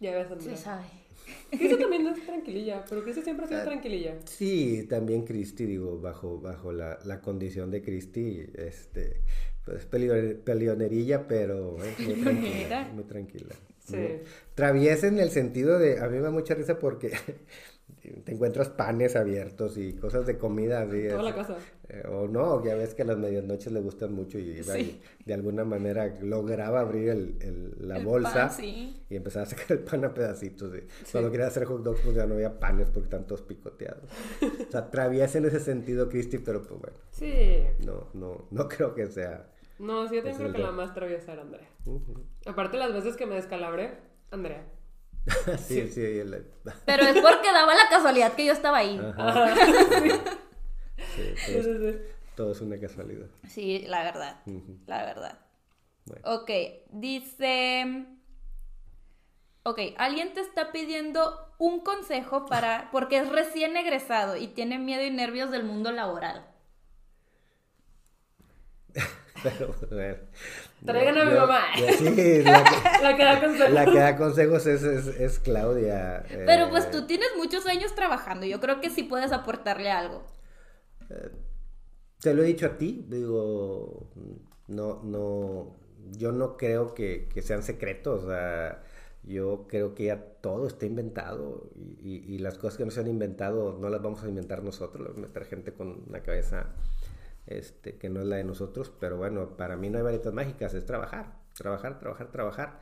Ya 0.00 0.12
ves, 0.12 0.28
Se 0.42 0.56
sabe. 0.56 0.84
Cristi 1.50 1.78
también 1.78 2.06
es 2.06 2.24
tranquililla, 2.24 2.84
pero 2.88 3.02
Cristi 3.02 3.22
siempre 3.22 3.46
ha 3.46 3.48
sido 3.48 3.60
ah, 3.60 3.64
tranquililla. 3.64 4.18
Sí, 4.26 4.86
también 4.88 5.24
Cristi, 5.24 5.64
digo, 5.64 6.00
bajo, 6.00 6.40
bajo 6.40 6.72
la, 6.72 6.98
la 7.04 7.20
condición 7.20 7.70
de 7.70 7.82
Cristi, 7.82 8.44
este, 8.54 9.22
pues 9.64 9.86
peleonerilla, 9.86 11.26
pero 11.26 11.76
muy 11.78 12.14
tranquila. 12.22 12.90
Muy 12.92 13.04
tranquila. 13.04 13.54
Sí. 13.86 14.20
Traviesa 14.54 15.06
en 15.06 15.18
el 15.18 15.30
sentido 15.30 15.78
de, 15.78 16.00
a 16.00 16.08
mí 16.08 16.16
me 16.16 16.22
da 16.22 16.30
mucha 16.30 16.54
risa 16.54 16.78
porque 16.78 17.12
te 18.24 18.32
encuentras 18.32 18.68
panes 18.68 19.16
abiertos 19.16 19.78
y 19.78 19.94
cosas 19.94 20.26
de 20.26 20.36
comida 20.36 20.82
así. 20.82 21.08
Toda 21.08 21.22
la 21.22 21.34
casa. 21.34 21.56
Eh, 21.88 22.02
o 22.08 22.28
no, 22.28 22.62
ya 22.64 22.74
ves 22.74 22.94
que 22.94 23.02
a 23.02 23.04
las 23.04 23.16
medianoches 23.16 23.72
le 23.72 23.80
gustan 23.80 24.12
mucho 24.12 24.38
y 24.38 24.60
de 25.24 25.34
alguna 25.34 25.64
manera 25.64 26.18
lograba 26.20 26.80
abrir 26.80 27.08
el, 27.10 27.74
la 27.80 27.98
bolsa 28.00 28.54
y 28.60 29.16
empezaba 29.16 29.44
a 29.44 29.48
sacar 29.48 29.72
el 29.72 29.78
pan 29.80 30.04
a 30.04 30.12
pedacitos. 30.12 30.72
Cuando 31.12 31.30
quería 31.30 31.46
hacer 31.46 31.64
hot 31.64 31.82
dogs 31.82 32.00
pues 32.02 32.14
ya 32.14 32.26
no 32.26 32.34
había 32.34 32.58
panes 32.58 32.90
porque 32.90 33.06
están 33.06 33.26
todos 33.26 33.42
picoteados. 33.42 34.10
o 34.42 34.70
sea, 34.70 34.90
traviesa 34.90 35.38
en 35.38 35.46
ese 35.46 35.60
sentido, 35.60 36.08
Cristi, 36.08 36.38
pero 36.38 36.62
pues 36.62 36.80
bueno. 36.80 36.96
Sí. 37.10 37.62
No, 37.86 38.08
no, 38.12 38.48
no 38.50 38.68
creo 38.68 38.94
que 38.94 39.06
sea... 39.06 39.50
No, 39.78 40.06
sí, 40.08 40.16
yo 40.16 40.22
tengo 40.22 40.52
que 40.52 40.58
la 40.58 40.70
más 40.70 40.94
traviesa 40.94 41.32
era 41.32 41.42
Andrea. 41.42 41.68
Aparte 42.46 42.76
las 42.76 42.92
veces 42.92 43.16
que 43.16 43.26
me 43.26 43.34
descalabré, 43.34 43.98
Andrea. 44.30 44.64
sí, 45.58 45.88
sí, 45.88 46.02
Pero 46.86 47.02
es 47.02 47.20
porque 47.20 47.52
daba 47.52 47.74
la 47.74 47.88
casualidad 47.88 48.34
que 48.34 48.46
yo 48.46 48.52
estaba 48.52 48.78
ahí. 48.78 49.00
sí. 51.14 51.60
todo, 52.36 52.52
es, 52.52 52.60
una 52.60 52.78
casualidad. 52.78 53.26
Sí, 53.48 53.84
la 53.86 54.02
verdad. 54.02 54.42
La 54.86 55.04
verdad. 55.04 55.38
Ok, 56.24 56.50
dice. 56.90 58.06
Ok, 59.62 59.80
alguien 59.96 60.34
te 60.34 60.40
está 60.40 60.72
pidiendo 60.72 61.54
un 61.58 61.80
consejo 61.80 62.44
para. 62.44 62.90
porque 62.92 63.18
es 63.18 63.28
recién 63.30 63.76
egresado 63.76 64.36
y 64.36 64.48
tiene 64.48 64.78
miedo 64.78 65.02
y 65.02 65.10
nervios 65.10 65.50
del 65.50 65.64
mundo 65.64 65.90
laboral. 65.90 66.46
Pero, 69.44 69.74
bueno, 69.90 70.16
Traigan 70.84 71.18
a 71.18 71.24
mi 71.24 71.34
mamá. 71.34 71.60
sí, 71.98 72.42
la, 72.42 73.16
que, 73.16 73.24
da 73.24 73.40
consejos. 73.40 73.72
La 73.72 73.84
que 73.84 73.98
da 73.98 74.16
consejos 74.16 74.66
es, 74.66 74.82
es, 74.82 75.38
Claudia. 75.38 76.24
Pero 76.28 76.70
pues 76.70 76.84
eh, 76.84 76.88
tú 76.92 77.06
tienes 77.06 77.28
muchos 77.36 77.66
años 77.66 77.94
trabajando. 77.94 78.46
Yo 78.46 78.60
creo 78.60 78.80
que 78.80 78.90
sí 78.90 79.02
puedes 79.02 79.32
aportarle 79.32 79.90
algo. 79.90 80.24
Eh, 81.10 81.30
te 82.20 82.34
lo 82.34 82.42
he 82.42 82.46
dicho 82.46 82.66
a 82.66 82.76
ti. 82.76 83.04
Digo, 83.08 84.10
no, 84.68 85.02
no. 85.02 85.76
Yo 86.18 86.32
no 86.32 86.56
creo 86.56 86.94
que, 86.94 87.28
que 87.32 87.40
sean 87.40 87.62
secretos. 87.62 88.24
O 88.24 88.28
sea, 88.28 88.82
yo 89.22 89.66
creo 89.68 89.94
que 89.94 90.04
ya 90.04 90.22
todo 90.40 90.66
está 90.66 90.84
inventado. 90.84 91.70
Y, 92.02 92.34
y, 92.34 92.38
las 92.38 92.58
cosas 92.58 92.76
que 92.76 92.84
no 92.84 92.90
se 92.90 93.00
han 93.00 93.08
inventado 93.08 93.78
no 93.80 93.88
las 93.88 94.02
vamos 94.02 94.22
a 94.22 94.28
inventar 94.28 94.62
nosotros. 94.62 95.16
Meter 95.16 95.46
gente 95.46 95.72
con 95.72 96.04
una 96.08 96.20
cabeza 96.20 96.66
este, 97.46 97.96
que 97.96 98.08
no 98.08 98.20
es 98.20 98.26
la 98.26 98.36
de 98.36 98.44
nosotros, 98.44 98.92
pero 99.00 99.16
bueno, 99.16 99.56
para 99.56 99.76
mí 99.76 99.90
no 99.90 99.98
hay 99.98 100.04
varitas 100.04 100.32
mágicas, 100.32 100.74
es 100.74 100.86
trabajar, 100.86 101.36
trabajar, 101.54 101.98
trabajar, 101.98 102.30
trabajar, 102.30 102.80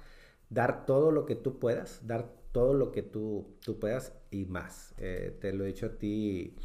dar 0.50 0.86
todo 0.86 1.10
lo 1.10 1.26
que 1.26 1.34
tú 1.36 1.58
puedas, 1.58 2.06
dar 2.06 2.30
todo 2.52 2.74
lo 2.74 2.92
que 2.92 3.02
tú, 3.02 3.56
tú 3.64 3.78
puedas 3.78 4.12
y 4.30 4.44
más. 4.44 4.94
Eh, 4.98 5.36
te 5.40 5.52
lo 5.52 5.64
he 5.64 5.68
dicho 5.68 5.86
a 5.86 5.98
ti, 5.98 6.56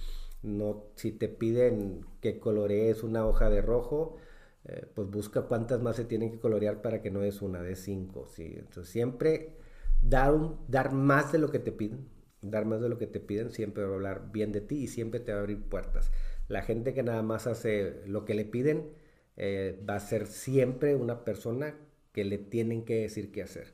no, 0.43 0.85
si 0.95 1.11
te 1.11 1.29
piden 1.29 2.05
que 2.21 2.39
colorees 2.39 3.03
una 3.03 3.25
hoja 3.25 3.49
de 3.49 3.61
rojo, 3.61 4.17
eh, 4.65 4.85
pues 4.93 5.09
busca 5.09 5.43
cuántas 5.43 5.81
más 5.81 5.95
se 5.95 6.05
tienen 6.05 6.31
que 6.31 6.39
colorear 6.39 6.81
para 6.81 7.01
que 7.01 7.11
no 7.11 7.23
es 7.23 7.41
una 7.41 7.61
de 7.61 7.75
cinco, 7.75 8.27
¿sí? 8.27 8.55
Entonces 8.57 8.89
siempre 8.89 9.55
dar, 10.01 10.33
un, 10.33 10.57
dar 10.67 10.91
más 10.93 11.31
de 11.31 11.39
lo 11.39 11.49
que 11.51 11.59
te 11.59 11.71
piden, 11.71 12.07
dar 12.41 12.65
más 12.65 12.81
de 12.81 12.89
lo 12.89 12.97
que 12.97 13.07
te 13.07 13.19
piden, 13.19 13.51
siempre 13.51 13.83
va 13.83 13.91
a 13.91 13.93
hablar 13.95 14.31
bien 14.31 14.51
de 14.51 14.61
ti 14.61 14.83
y 14.83 14.87
siempre 14.87 15.19
te 15.19 15.31
va 15.31 15.39
a 15.39 15.41
abrir 15.41 15.63
puertas. 15.63 16.11
La 16.47 16.61
gente 16.61 16.93
que 16.93 17.03
nada 17.03 17.21
más 17.23 17.47
hace 17.47 18.01
lo 18.05 18.25
que 18.25 18.33
le 18.33 18.45
piden 18.45 18.89
eh, 19.35 19.83
va 19.87 19.95
a 19.95 19.99
ser 19.99 20.27
siempre 20.27 20.95
una 20.95 21.23
persona 21.23 21.75
que 22.13 22.23
le 22.23 22.37
tienen 22.37 22.85
que 22.85 23.01
decir 23.01 23.31
qué 23.31 23.43
hacer. 23.43 23.73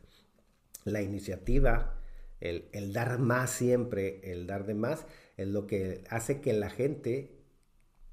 La 0.84 1.02
iniciativa, 1.02 2.00
el, 2.42 2.94
dar 2.94 3.20
más 3.20 3.52
siempre, 3.52 4.20
el 4.32 4.48
dar 4.48 4.66
de 4.66 4.74
más, 4.74 5.06
es 5.38 5.48
lo 5.48 5.68
que 5.68 6.04
hace 6.10 6.42
que 6.42 6.54
la 6.54 6.70
gente 6.70 7.32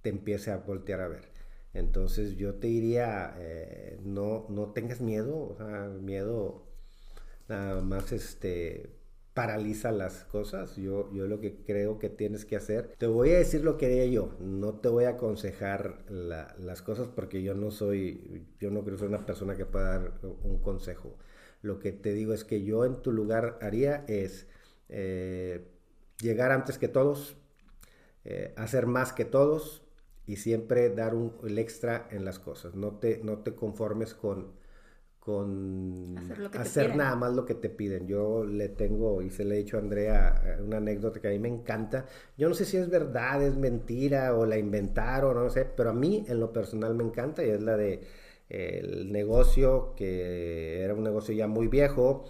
te 0.03 0.11
empiece 0.11 0.51
a 0.51 0.59
voltear 0.59 1.01
a 1.01 1.09
ver. 1.09 1.29
Entonces 1.75 2.37
yo 2.37 2.55
te 2.55 2.69
diría, 2.69 3.35
eh, 3.39 3.99
no, 4.05 4.47
no 4.49 4.73
tengas 4.73 5.01
miedo, 5.01 5.57
miedo 6.01 6.67
nada 7.49 7.81
más 7.83 8.13
este 8.13 9.00
paraliza 9.41 9.91
las 9.91 10.25
cosas. 10.27 10.77
Yo, 10.77 11.11
yo 11.15 11.27
lo 11.27 11.41
que 11.41 11.63
creo 11.65 11.99
que 11.99 12.11
tienes 12.11 12.45
que 12.45 12.57
hacer, 12.57 12.95
te 12.99 13.07
voy 13.07 13.31
a 13.31 13.39
decir 13.39 13.65
lo 13.65 13.79
que 13.79 13.87
haría 13.87 14.05
yo, 14.05 14.37
no 14.39 14.75
te 14.75 14.91
voy 14.91 15.05
a 15.05 15.11
aconsejar 15.11 16.05
las 16.11 16.83
cosas 16.83 17.09
porque 17.09 17.43
yo 17.43 17.55
no 17.55 17.71
soy, 17.71 18.47
yo 18.59 18.71
no 18.71 18.85
creo 18.85 18.99
que 18.99 19.07
una 19.07 19.25
persona 19.25 19.57
que 19.57 19.65
pueda 19.65 19.99
dar 19.99 20.13
un 20.43 20.59
consejo. 20.59 21.17
Lo 21.63 21.79
que 21.79 21.91
te 21.91 22.13
digo 22.13 22.35
es 22.35 22.45
que 22.45 22.63
yo 22.63 22.85
en 22.85 23.01
tu 23.01 23.13
lugar 23.13 23.59
haría 23.63 24.05
es 24.09 24.47
eh, 24.91 25.67
llegar 26.21 26.53
antes 26.53 26.77
que 26.77 26.89
todos, 26.89 27.39
eh, 28.27 28.53
hacer 28.59 28.85
más 28.85 29.15
que 29.15 29.25
todos 29.25 29.87
y 30.27 30.37
siempre 30.37 30.91
dar 30.91 31.15
un, 31.15 31.33
el 31.45 31.59
extra 31.59 32.09
en 32.11 32.27
las 32.27 32.39
cosas. 32.39 32.75
No 32.75 32.99
te, 32.99 33.23
no 33.25 33.39
te 33.39 33.55
conformes 33.55 34.13
con 34.13 34.53
con 35.21 36.17
hacer, 36.59 36.97
nada 36.97 37.15
más 37.15 37.35
lo 37.35 37.45
que 37.45 37.55
te 37.55 37.69
piden. 37.69 38.09
Yo 38.09 38.45
le 38.45 38.71
tengo, 38.71 39.23
y 39.23 39.31
se 39.31 39.45
le 39.45 39.55
he 39.55 39.59
dicho 39.59 39.77
a 39.77 39.81
Andrea, 39.81 40.43
eh, 40.45 40.63
una 40.63 40.79
anécdota 40.79 41.21
que 41.21 41.29
a 41.29 41.31
mí 41.31 41.39
me 41.39 41.49
encanta. 41.49 42.07
Yo 42.37 42.49
no 42.49 42.55
sé 42.55 42.65
si 42.65 42.79
es 42.79 42.89
verdad, 42.89 43.43
es 43.43 43.57
mentira 43.57 44.35
o 44.35 44.47
la 44.47 44.59
inventaron, 44.59 45.37
no 45.37 45.51
sé, 45.51 45.67
pero 45.67 45.91
a 45.91 45.95
mí 45.95 46.25
en 46.27 46.41
lo 46.41 46.53
personal 46.53 46.95
me 46.95 47.05
encanta 47.05 47.45
y 47.45 47.51
es 47.51 47.63
la 47.63 47.77
de 47.77 48.01
el 48.49 49.13
negocio 49.13 49.95
que 49.97 50.83
era 50.83 50.95
un 50.95 51.05
negocio 51.05 51.33
ya 51.35 51.47
muy 51.47 51.69
viejo 51.69 52.25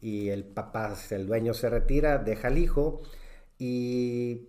y 0.00 0.30
el 0.30 0.44
papá, 0.44 0.96
el 1.10 1.26
dueño 1.26 1.54
se 1.54 1.70
retira, 1.70 2.18
deja 2.18 2.48
al 2.48 2.58
hijo 2.58 3.02
y 3.58 4.48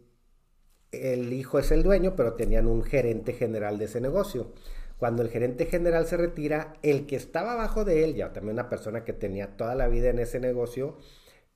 el 0.92 1.34
hijo 1.34 1.60
es 1.60 1.72
el 1.72 1.84
dueño, 1.84 2.16
pero 2.16 2.34
tenían 2.34 2.68
un 2.68 2.84
gerente 2.84 3.34
general 3.34 3.78
de 3.78 3.86
ese 3.86 4.02
negocio. 4.02 4.54
Cuando 5.02 5.24
el 5.24 5.30
gerente 5.30 5.66
general 5.66 6.06
se 6.06 6.16
retira, 6.16 6.76
el 6.84 7.08
que 7.08 7.16
estaba 7.16 7.54
abajo 7.54 7.84
de 7.86 8.04
él, 8.04 8.14
ya 8.14 8.34
también 8.34 8.54
una 8.54 8.70
persona 8.70 9.04
que 9.04 9.14
tenía 9.14 9.58
toda 9.58 9.74
la 9.74 9.88
vida 9.88 10.12
en 10.12 10.20
ese 10.20 10.40
negocio, 10.40 11.00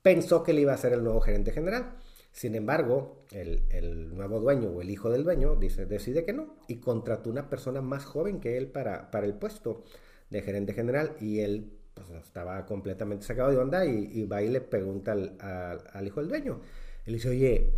pensó 0.02 0.42
que 0.42 0.50
él 0.50 0.58
iba 0.58 0.72
a 0.72 0.76
ser 0.76 0.92
el 0.92 1.04
nuevo 1.04 1.20
gerente 1.20 1.52
general. 1.52 1.94
Sin 2.32 2.56
embargo, 2.56 3.24
el, 3.30 4.16
nuevo 4.16 4.40
dueño 4.40 4.70
o 4.70 4.82
el 4.82 4.90
hijo 4.90 5.10
del 5.10 5.22
dueño 5.22 5.54
decide 5.54 6.24
que 6.24 6.32
no 6.32 6.56
y 6.66 6.80
contrató 6.80 7.30
una 7.30 7.48
persona 7.48 7.80
más 7.82 8.04
joven 8.04 8.40
que 8.40 8.56
él 8.56 8.66
para, 8.66 9.08
el 9.12 9.34
puesto 9.34 9.84
de 10.28 10.42
gerente 10.42 10.72
general 10.72 11.14
y 11.20 11.38
él 11.38 11.70
pues, 11.94 12.10
estaba 12.10 12.66
completamente 12.66 13.26
sacado 13.26 13.52
de 13.52 13.58
onda 13.58 13.86
y, 13.86 14.24
va 14.24 14.42
y 14.42 14.48
le 14.48 14.60
pregunta 14.60 15.12
al, 15.12 15.36
al, 15.38 16.04
hijo 16.04 16.18
del 16.18 16.30
dueño. 16.30 16.62
Él 17.04 17.14
dice, 17.14 17.28
oye, 17.28 17.74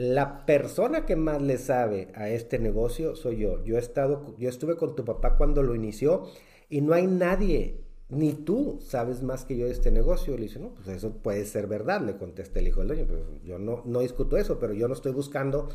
la 0.00 0.46
persona 0.46 1.04
que 1.04 1.14
más 1.14 1.42
le 1.42 1.58
sabe 1.58 2.08
a 2.14 2.30
este 2.30 2.58
negocio 2.58 3.16
soy 3.16 3.36
yo. 3.36 3.62
Yo, 3.64 3.76
he 3.76 3.78
estado, 3.78 4.34
yo 4.38 4.48
estuve 4.48 4.76
con 4.76 4.96
tu 4.96 5.04
papá 5.04 5.36
cuando 5.36 5.62
lo 5.62 5.74
inició 5.74 6.24
y 6.70 6.80
no 6.80 6.94
hay 6.94 7.06
nadie 7.06 7.84
ni 8.08 8.32
tú 8.32 8.78
sabes 8.80 9.22
más 9.22 9.44
que 9.44 9.58
yo 9.58 9.66
de 9.66 9.72
este 9.72 9.90
negocio. 9.90 10.34
Le 10.36 10.44
dice, 10.44 10.58
no, 10.58 10.70
pues 10.70 10.88
eso 10.88 11.18
puede 11.18 11.44
ser 11.44 11.66
verdad, 11.66 12.00
le 12.00 12.16
contesta 12.16 12.60
el 12.60 12.68
hijo 12.68 12.80
del 12.80 12.88
dueño. 12.88 13.06
Pues 13.06 13.20
yo 13.44 13.58
no, 13.58 14.00
discuto 14.00 14.38
eso, 14.38 14.58
pero 14.58 14.72
yo 14.72 14.88
no 14.88 14.94
estoy 14.94 15.12
buscando 15.12 15.68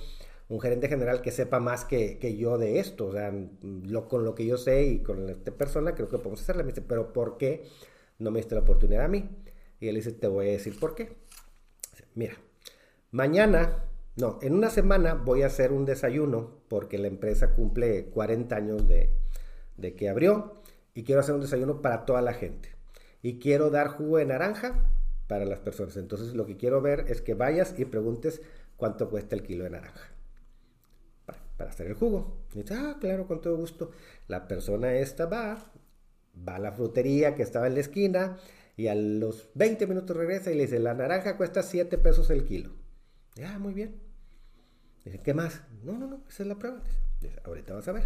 un 0.50 0.60
gerente 0.60 0.88
general 0.88 1.22
que 1.22 1.30
sepa 1.30 1.60
más 1.60 1.86
que, 1.86 2.36
yo 2.36 2.58
de 2.58 2.80
esto. 2.80 3.06
O 3.06 3.12
sea, 3.12 3.32
lo, 3.62 4.08
con 4.08 4.26
lo 4.26 4.34
que 4.34 4.48
yo 4.48 4.58
sé 4.58 4.86
y 4.86 5.04
con 5.04 5.30
esta 5.30 5.52
persona 5.52 5.94
creo 5.94 6.10
que 6.10 6.18
podemos 6.18 6.42
hacerle. 6.42 6.64
Me 6.64 6.72
dice, 6.72 6.82
pero 6.82 7.14
¿por 7.14 7.38
qué 7.38 7.64
no 8.18 8.32
me 8.32 8.40
diste 8.40 8.56
la 8.56 8.62
oportunidad 8.62 9.06
a 9.06 9.08
mí? 9.08 9.30
Y 9.80 9.88
él 9.88 9.94
dice, 9.94 10.14
te 10.14 10.28
voy 10.28 10.48
a 10.48 10.52
decir 10.54 10.80
por 10.80 10.96
qué. 10.96 11.16
Mira, 12.16 12.34
mañana, 13.12 13.84
no, 14.18 14.40
en 14.42 14.54
una 14.54 14.70
semana 14.70 15.14
voy 15.14 15.42
a 15.42 15.48
hacer 15.48 15.74
un 15.74 15.86
desayuno 15.86 16.62
porque 16.70 16.98
la 16.98 17.08
empresa 17.08 17.54
cumple 17.54 18.06
40 18.06 18.56
años 18.56 18.88
de, 18.88 19.10
que 19.96 20.10
abrió 20.10 20.54
y 20.94 21.04
quiero 21.04 21.20
hacer 21.20 21.36
un 21.36 21.42
desayuno 21.42 21.82
para 21.82 22.06
toda 22.06 22.22
la 22.22 22.34
gente. 22.34 22.70
Y 23.22 23.40
quiero 23.40 23.70
dar 23.70 23.90
jugo 23.90 24.18
de 24.18 24.26
naranja 24.26 24.90
para 25.28 25.44
las 25.44 25.60
personas. 25.60 25.98
Entonces 25.98 26.34
lo 26.34 26.46
que 26.46 26.56
quiero 26.56 26.82
ver 26.82 27.06
es 27.10 27.22
que 27.22 27.34
vayas 27.34 27.78
y 27.78 27.84
preguntes 27.84 28.42
cuánto 28.78 29.10
cuesta 29.10 29.36
el 29.36 29.44
kilo 29.44 29.66
de 29.66 29.72
naranja. 29.72 30.12
Para, 31.58 31.70
hacer 31.70 31.88
el 31.88 31.96
jugo. 31.96 32.46
Y 32.54 32.62
dice, 32.62 32.74
ah, 32.74 32.98
claro, 33.02 33.28
con 33.28 33.42
todo 33.42 33.58
gusto. 33.58 33.92
La 34.28 34.48
persona 34.48 34.94
esta 34.94 35.26
va, 35.26 35.74
va 36.48 36.56
a 36.56 36.60
la 36.60 36.72
frutería 36.72 37.36
que 37.36 37.44
estaba 37.44 37.68
en 37.68 37.74
la 37.74 37.80
esquina 37.82 38.38
y 38.78 38.88
a 38.88 38.96
los 38.96 39.50
20 39.56 39.88
minutos 39.88 40.16
regresa 40.16 40.52
y 40.52 40.56
le 40.56 40.64
dice, 40.64 40.80
la 40.80 40.94
naranja 40.94 41.36
cuesta 41.36 41.64
7 41.64 41.98
pesos 41.98 42.30
el 42.30 42.46
kilo. 42.46 42.72
ah, 43.46 43.60
muy 43.60 43.74
bien. 43.74 44.05
Dice, 45.06 45.20
¿qué 45.20 45.34
más? 45.34 45.62
No, 45.84 45.98
no, 45.98 46.08
no, 46.08 46.24
esa 46.28 46.44
es 46.44 46.50
la 46.50 46.56
prueba. 46.56 46.82
Dice, 47.22 47.40
ahorita 47.46 47.74
vas 47.74 47.88
a 47.88 47.94
ver 47.94 48.04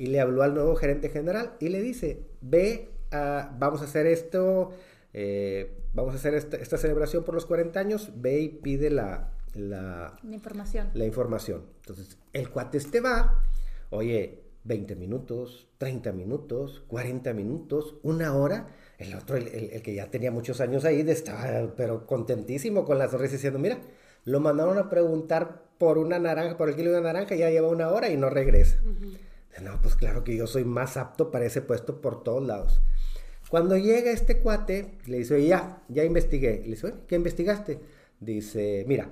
y 0.00 0.06
le 0.06 0.18
habló 0.18 0.42
al 0.42 0.54
nuevo 0.54 0.76
gerente 0.76 1.10
general 1.10 1.52
y 1.60 1.68
le 1.68 1.82
dice, 1.82 2.22
ve, 2.40 2.88
vamos 3.10 3.82
a 3.82 3.84
hacer 3.84 4.06
esto, 4.06 4.72
eh, 5.12 5.76
vamos 5.92 6.14
a 6.14 6.16
hacer 6.16 6.32
esta, 6.32 6.78
celebración 6.78 7.22
por 7.22 7.34
los 7.34 7.44
40 7.44 7.78
años, 7.78 8.10
ve 8.16 8.40
y 8.40 8.48
pide 8.48 8.88
la, 8.88 9.34
la, 9.52 10.16
información. 10.22 10.88
La 10.94 11.04
información. 11.04 11.66
Entonces, 11.80 12.16
el 12.32 12.48
cuate 12.48 12.78
este 12.78 13.00
va, 13.02 13.44
oye, 13.90 14.42
20 14.64 14.96
minutos, 14.96 15.68
30 15.76 16.12
minutos, 16.12 16.82
40 16.88 17.34
minutos, 17.34 17.96
una 18.02 18.34
hora. 18.34 18.68
El 18.96 19.14
otro, 19.14 19.36
el, 19.36 19.48
el, 19.48 19.82
que 19.82 19.94
ya 19.94 20.10
tenía 20.10 20.30
muchos 20.30 20.62
años 20.62 20.86
ahí, 20.86 21.00
estaba 21.00 21.74
pero 21.76 22.06
contentísimo 22.06 22.86
con 22.86 22.96
la 22.98 23.08
sonrisa 23.08 23.34
diciendo, 23.34 23.58
mira, 23.58 23.80
lo 24.24 24.40
mandaron 24.40 24.78
a 24.78 24.90
preguntar 24.90 25.62
por 25.78 25.98
una 25.98 26.18
naranja, 26.18 26.56
por 26.56 26.68
el 26.68 26.76
kilo 26.76 26.92
de 26.92 27.00
naranja, 27.00 27.34
ya 27.34 27.50
lleva 27.50 27.68
una 27.68 27.88
hora 27.88 28.10
y 28.10 28.16
no 28.16 28.30
regresa. 28.30 28.78
No, 29.62 29.80
pues 29.82 29.94
claro 29.94 30.24
que 30.24 30.36
yo 30.36 30.46
soy 30.46 30.64
más 30.64 30.96
apto 30.96 31.30
para 31.30 31.44
ese 31.44 31.62
puesto 31.62 32.00
por 32.00 32.22
todos 32.22 32.46
lados. 32.46 32.80
Cuando 33.48 33.76
llega 33.76 34.12
este 34.12 34.38
cuate, 34.38 34.98
le 35.06 35.18
dice, 35.18 35.44
ya, 35.44 35.82
ya 35.88 36.04
investigué. 36.04 36.60
Le 36.62 36.70
dice, 36.70 36.94
¿qué 37.08 37.16
investigaste? 37.16 37.80
Dice, 38.20 38.84
mira, 38.86 39.10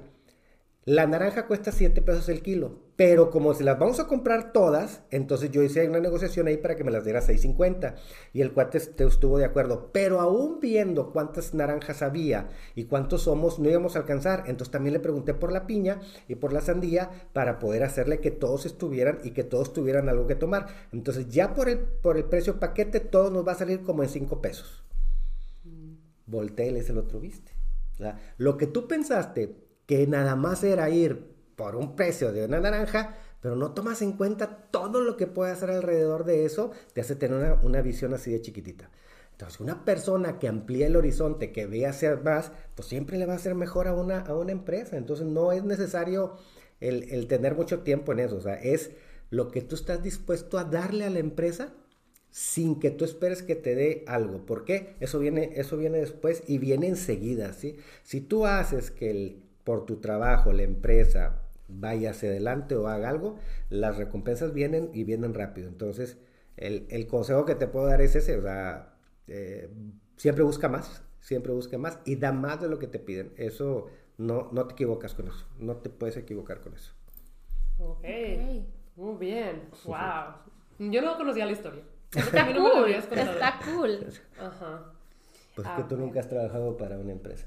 la 0.84 1.06
naranja 1.06 1.46
cuesta 1.46 1.72
7 1.72 2.02
pesos 2.02 2.28
el 2.28 2.42
kilo, 2.42 2.78
pero 2.98 3.30
como 3.30 3.54
se 3.54 3.62
las 3.62 3.78
vamos 3.78 4.00
a 4.00 4.08
comprar 4.08 4.52
todas, 4.52 5.02
entonces 5.12 5.52
yo 5.52 5.62
hice 5.62 5.88
una 5.88 6.00
negociación 6.00 6.48
ahí 6.48 6.56
para 6.56 6.74
que 6.74 6.82
me 6.82 6.90
las 6.90 7.04
diera 7.04 7.20
6.50 7.20 7.94
y 8.32 8.40
el 8.40 8.52
cuate 8.52 8.78
estuvo 8.78 9.38
de 9.38 9.44
acuerdo, 9.44 9.90
pero 9.92 10.20
aún 10.20 10.58
viendo 10.58 11.12
cuántas 11.12 11.54
naranjas 11.54 12.02
había 12.02 12.48
y 12.74 12.86
cuántos 12.86 13.22
somos, 13.22 13.60
no 13.60 13.70
íbamos 13.70 13.94
a 13.94 14.00
alcanzar, 14.00 14.42
entonces 14.48 14.72
también 14.72 14.94
le 14.94 14.98
pregunté 14.98 15.32
por 15.32 15.52
la 15.52 15.64
piña 15.64 16.00
y 16.26 16.34
por 16.34 16.52
la 16.52 16.60
sandía 16.60 17.08
para 17.32 17.60
poder 17.60 17.84
hacerle 17.84 18.18
que 18.18 18.32
todos 18.32 18.66
estuvieran 18.66 19.20
y 19.22 19.30
que 19.30 19.44
todos 19.44 19.72
tuvieran 19.72 20.08
algo 20.08 20.26
que 20.26 20.34
tomar. 20.34 20.66
Entonces 20.90 21.28
ya 21.28 21.54
por 21.54 21.68
el, 21.68 21.78
por 21.78 22.16
el 22.16 22.24
precio 22.24 22.58
paquete 22.58 22.98
todo 22.98 23.30
nos 23.30 23.46
va 23.46 23.52
a 23.52 23.58
salir 23.58 23.84
como 23.84 24.02
en 24.02 24.08
5 24.08 24.42
pesos. 24.42 24.82
Mm. 25.62 25.92
Voltea 26.26 26.66
y 26.66 26.72
le 26.72 26.80
el 26.80 26.98
otro, 26.98 27.20
viste. 27.20 27.52
lo 28.38 28.56
que 28.56 28.66
tú 28.66 28.88
pensaste 28.88 29.54
que 29.86 30.04
nada 30.08 30.34
más 30.34 30.64
era 30.64 30.90
ir 30.90 31.37
por 31.58 31.74
un 31.74 31.96
precio 31.96 32.32
de 32.32 32.44
una 32.44 32.60
naranja, 32.60 33.16
pero 33.42 33.56
no 33.56 33.72
tomas 33.72 34.00
en 34.00 34.12
cuenta 34.12 34.68
todo 34.70 35.00
lo 35.00 35.16
que 35.16 35.26
puede 35.26 35.50
hacer 35.50 35.70
alrededor 35.70 36.24
de 36.24 36.44
eso, 36.44 36.70
te 36.92 37.00
hace 37.00 37.16
tener 37.16 37.58
una, 37.62 37.82
visión 37.82 38.14
así 38.14 38.30
de 38.30 38.40
chiquitita. 38.40 38.88
Entonces, 39.32 39.60
una 39.60 39.84
persona 39.84 40.38
que 40.38 40.46
amplía 40.46 40.86
el 40.86 40.94
horizonte, 40.94 41.50
que 41.50 41.66
ve 41.66 41.84
hacia 41.84 42.14
más, 42.14 42.52
pues 42.76 42.88
siempre 42.88 43.18
le 43.18 43.26
va 43.26 43.32
a 43.32 43.36
hacer 43.36 43.56
mejor 43.56 43.88
a 43.88 43.94
una, 43.94 44.20
a 44.20 44.36
una 44.36 44.52
empresa. 44.52 44.96
Entonces, 44.96 45.26
no 45.26 45.50
es 45.50 45.64
necesario 45.64 46.36
el, 46.80 47.10
el 47.10 47.26
tener 47.26 47.56
mucho 47.56 47.80
tiempo 47.80 48.12
en 48.12 48.20
eso. 48.20 48.36
O 48.36 48.40
sea, 48.40 48.54
es 48.54 48.92
lo 49.30 49.50
que 49.50 49.60
tú 49.60 49.74
estás 49.74 50.00
dispuesto 50.00 50.58
a 50.58 50.64
darle 50.64 51.06
a 51.06 51.10
la 51.10 51.18
empresa 51.18 51.74
sin 52.30 52.78
que 52.78 52.90
tú 52.90 53.04
esperes 53.04 53.42
que 53.42 53.56
te 53.56 53.74
dé 53.74 54.04
algo. 54.06 54.46
¿Por 54.46 54.64
qué? 54.64 54.94
Eso 55.00 55.18
viene, 55.18 55.52
eso 55.56 55.76
viene 55.76 55.98
después 55.98 56.44
y 56.46 56.58
viene 56.58 56.86
enseguida, 56.86 57.52
¿sí? 57.52 57.78
Si 58.04 58.20
tú 58.20 58.46
haces 58.46 58.92
que 58.92 59.10
el 59.10 59.42
por 59.68 59.84
tu 59.84 59.96
trabajo 59.96 60.50
la 60.50 60.62
empresa 60.62 61.42
vaya 61.68 62.10
hacia 62.10 62.30
adelante 62.30 62.74
o 62.74 62.88
haga 62.88 63.08
algo, 63.08 63.36
las 63.70 63.96
recompensas 63.96 64.52
vienen 64.52 64.90
y 64.92 65.04
vienen 65.04 65.34
rápido. 65.34 65.68
Entonces, 65.68 66.18
el, 66.56 67.06
consejo 67.06 67.44
que 67.44 67.54
te 67.54 67.68
puedo 67.68 67.86
dar 67.86 68.00
es 68.00 68.16
ese, 68.16 68.38
o 68.38 68.42
sea, 68.42 68.96
eh, 69.28 69.70
siempre 70.16 70.42
busca 70.42 70.68
más, 70.68 71.04
siempre 71.20 71.52
busca 71.52 71.78
más 71.78 72.00
y 72.04 72.16
da 72.16 72.32
más 72.32 72.60
de 72.60 72.68
lo 72.68 72.78
que 72.78 72.86
te 72.86 72.98
piden. 72.98 73.32
Eso 73.36 73.86
no, 74.16 74.48
no 74.52 74.66
te 74.66 74.72
equivocas 74.72 75.14
con 75.14 75.28
eso, 75.28 75.46
no 75.58 75.76
te 75.76 75.90
puedes 75.90 76.16
equivocar 76.16 76.60
con 76.60 76.74
eso. 76.74 76.92
Ok, 77.78 78.04
muy 78.96 79.16
bien, 79.18 79.68
wow. 79.84 80.34
Yo 80.78 81.02
no 81.02 81.16
conocía 81.16 81.46
la 81.46 81.52
historia. 81.52 81.82
Está 82.16 82.46
cool, 82.54 82.90
está 82.90 83.60
cool. 83.64 84.06
Ajá. 84.40 84.92
Pues 85.54 85.68
que 85.68 85.82
tú 85.82 85.96
nunca 85.98 86.20
has 86.20 86.28
trabajado 86.28 86.76
para 86.78 86.96
una 86.98 87.12
empresa. 87.12 87.46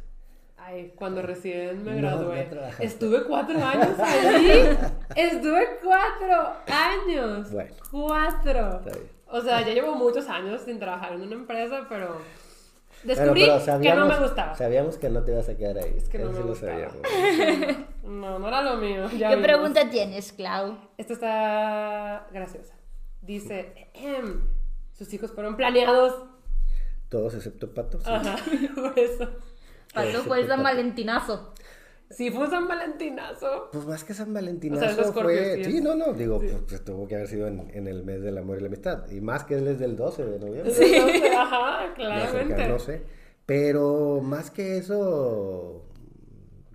Ay, 0.64 0.94
cuando 0.96 1.24
recién 1.24 1.84
me 1.84 1.96
gradué. 1.96 2.48
Estuve 2.80 3.24
cuatro 3.24 3.58
años 3.66 4.00
ahí. 4.00 4.78
Estuve 5.16 5.80
cuatro 5.84 6.54
años. 6.68 7.52
Bueno. 7.52 7.74
Cuatro. 7.90 8.82
O 9.28 9.42
sea, 9.42 9.62
ya 9.62 9.74
llevo 9.74 9.96
muchos 9.96 10.28
años 10.30 10.62
sin 10.64 10.78
trabajar 10.78 11.14
en 11.14 11.22
una 11.24 11.34
empresa, 11.34 11.88
pero 11.90 12.22
descubrí 13.04 13.48
que 13.82 13.96
no 13.96 14.06
me 14.06 14.20
gustaba. 14.20 14.56
Sabíamos 14.56 14.98
que 14.98 15.10
no 15.10 15.24
te 15.24 15.32
ibas 15.32 15.50
a 15.50 15.58
quedar 15.58 15.80
ahí. 15.80 15.96
Es 15.98 16.08
que 16.08 16.20
no 16.20 16.32
me 16.32 16.42
gustaba. 16.42 16.92
no, 18.04 18.38
no 18.38 18.48
era 18.48 18.62
lo 18.62 18.78
mío. 18.78 19.10
¿Qué 19.10 19.38
pregunta 19.38 19.90
tienes, 19.90 20.32
Clau? 20.32 20.78
Esta 20.98 21.14
está 21.14 22.28
graciosa. 22.32 22.76
Dice, 23.22 23.90
ehm, 23.96 24.48
sus 24.94 25.12
hijos 25.14 25.32
fueron 25.32 25.56
planeados. 25.56 26.24
Todos 27.10 27.34
excepto 27.34 27.74
Pato. 27.74 28.00
Ajá, 28.06 28.38
por 28.76 28.98
eso. 28.98 29.28
¿Cuándo 29.94 30.24
fue 30.24 30.48
San 30.48 30.64
Valentinazo? 30.64 31.54
Sí, 32.12 32.30
fue 32.30 32.50
San 32.50 32.68
Valentinazo. 32.68 33.70
Pues 33.72 33.86
más 33.86 34.04
que 34.04 34.14
San 34.14 34.34
Valentinazo 34.34 35.14
fue. 35.14 35.64
Sí, 35.64 35.82
no, 35.82 35.96
no, 35.96 36.14
digo, 36.14 36.40
Pues, 36.40 36.56
pues, 36.68 36.84
tuvo 36.84 37.08
que 37.08 37.16
haber 37.16 37.28
sido 37.28 37.48
en, 37.48 37.88
el 37.88 38.04
mes 38.04 38.22
del 38.22 38.38
amor 38.38 38.58
y 38.58 38.62
la 38.62 38.68
amistad. 38.68 39.10
Y 39.10 39.22
más 39.22 39.46
que 39.46 39.56
él 39.56 39.68
es 39.68 39.80
del 39.80 39.96
12 39.96 40.26
de 40.26 40.40
noviembre. 40.40 40.74
Sí, 40.74 40.96
ajá, 41.38 41.94
claramente. 41.96 42.68
No 42.68 42.80
sé. 42.80 43.02
Pero 43.46 44.20
más 44.22 44.52
que 44.52 44.78
eso, 44.78 45.86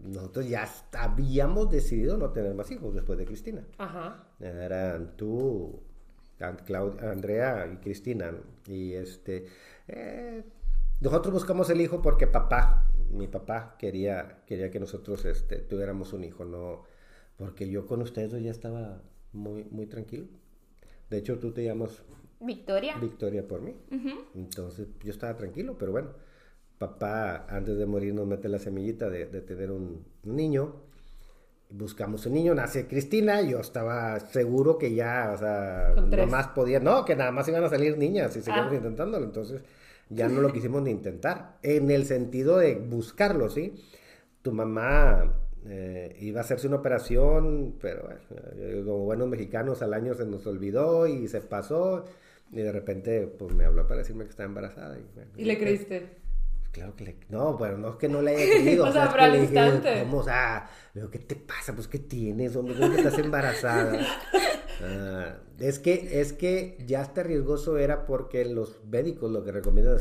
nosotros 0.02 0.48
ya 0.48 0.68
habíamos 0.92 1.70
decidido 1.70 2.16
no 2.16 2.30
tener 2.30 2.54
más 2.54 2.70
hijos 2.70 2.94
después 2.94 3.18
de 3.18 3.26
Cristina. 3.26 3.62
Ajá. 3.78 4.24
Eran 4.40 5.16
tú, 5.16 5.80
Andrea 6.40 7.68
y 7.72 7.76
Cristina. 7.76 8.32
Y 8.66 8.94
este. 8.94 9.46
Eh, 9.88 10.42
nosotros 11.00 11.34
buscamos 11.34 11.68
el 11.68 11.80
hijo 11.82 12.00
porque 12.00 12.26
papá 12.26 12.85
mi 13.10 13.28
papá 13.28 13.76
quería, 13.78 14.42
quería 14.46 14.70
que 14.70 14.80
nosotros 14.80 15.24
este, 15.24 15.56
tuviéramos 15.56 16.12
un 16.12 16.24
hijo, 16.24 16.44
no, 16.44 16.84
porque 17.36 17.68
yo 17.68 17.86
con 17.86 18.02
ustedes 18.02 18.42
ya 18.42 18.50
estaba 18.50 19.02
muy, 19.32 19.64
muy 19.64 19.86
tranquilo. 19.86 20.26
De 21.10 21.18
hecho, 21.18 21.38
tú 21.38 21.52
te 21.52 21.64
llamas 21.64 22.02
Victoria. 22.40 22.96
Victoria 22.98 23.46
por 23.46 23.62
mí. 23.62 23.74
Entonces, 24.34 24.88
yo 25.02 25.10
estaba 25.10 25.36
tranquilo, 25.36 25.76
pero 25.78 25.92
bueno, 25.92 26.10
papá 26.78 27.46
antes 27.48 27.76
de 27.78 27.86
morir 27.86 28.14
nos 28.14 28.26
mete 28.26 28.48
la 28.48 28.58
semillita 28.58 29.08
de, 29.08 29.26
tener 29.26 29.70
un, 29.70 30.04
niño, 30.24 30.74
buscamos 31.70 32.26
un 32.26 32.34
niño, 32.34 32.54
nace 32.54 32.86
Cristina, 32.86 33.40
yo 33.40 33.60
estaba 33.60 34.20
seguro 34.20 34.76
que 34.78 34.94
ya, 34.94 35.32
o 35.34 35.38
sea, 35.38 35.94
no 35.96 36.26
más 36.26 36.48
podía, 36.48 36.80
no, 36.80 37.04
que 37.04 37.16
nada 37.16 37.32
más 37.32 37.48
iban 37.48 37.64
a 37.64 37.68
salir 37.68 37.96
niñas 37.96 38.36
y 38.36 38.42
seguimos 38.42 38.72
Ah. 38.72 38.76
intentándolo, 38.76 39.24
entonces 39.24 39.62
ya 40.08 40.28
no 40.28 40.40
lo 40.40 40.52
quisimos 40.52 40.82
ni 40.82 40.90
intentar, 40.90 41.58
en 41.62 41.90
el 41.90 42.04
sentido 42.04 42.58
de 42.58 42.76
buscarlo, 42.76 43.48
¿sí? 43.50 43.74
Tu 44.42 44.52
mamá 44.52 45.32
eh, 45.66 46.16
iba 46.20 46.40
a 46.40 46.44
hacerse 46.44 46.68
una 46.68 46.76
operación, 46.76 47.74
pero 47.80 48.04
bueno, 48.04 48.20
eh, 48.56 48.82
como 48.84 49.04
buenos 49.04 49.28
mexicanos 49.28 49.82
al 49.82 49.94
año 49.94 50.14
se 50.14 50.24
nos 50.24 50.46
olvidó 50.46 51.06
y 51.06 51.26
se 51.26 51.40
pasó, 51.40 52.04
y 52.52 52.58
de 52.58 52.70
repente 52.70 53.26
pues 53.26 53.52
me 53.54 53.64
habló 53.64 53.86
para 53.86 53.98
decirme 53.98 54.24
que 54.24 54.30
estaba 54.30 54.48
embarazada. 54.48 54.98
Y, 54.98 55.04
bueno, 55.14 55.30
Y 55.36 55.44
le 55.44 55.58
creíste. 55.58 56.25
Claro 56.76 56.94
que 56.94 57.04
le... 57.04 57.16
No, 57.30 57.56
bueno, 57.56 57.78
no 57.78 57.88
es 57.88 57.96
que 57.96 58.06
no 58.08 58.20
le 58.20 58.36
haya 58.36 58.44
creído. 58.62 58.84
O 58.84 58.92
sea, 58.92 59.08
pero 59.10 59.22
al 59.24 59.32
dije, 59.32 59.44
instante. 59.44 60.00
¿cómo? 60.04 60.18
O 60.18 60.22
sea, 60.22 60.68
digo, 60.92 61.10
¿qué 61.10 61.18
te 61.18 61.34
pasa? 61.36 61.74
Pues, 61.74 61.88
¿qué 61.88 61.98
tienes? 61.98 62.54
hombre? 62.54 62.74
¿Cómo 62.76 62.90
que 62.90 62.96
estás 62.98 63.18
embarazada? 63.18 63.98
Ah, 64.82 65.36
es, 65.58 65.78
que, 65.78 66.20
es 66.20 66.34
que 66.34 66.76
ya 66.86 67.00
está 67.00 67.22
riesgoso 67.22 67.78
era 67.78 68.04
porque 68.04 68.44
los 68.44 68.84
médicos 68.84 69.30
lo 69.30 69.42
que 69.42 69.52
recomiendan 69.52 69.98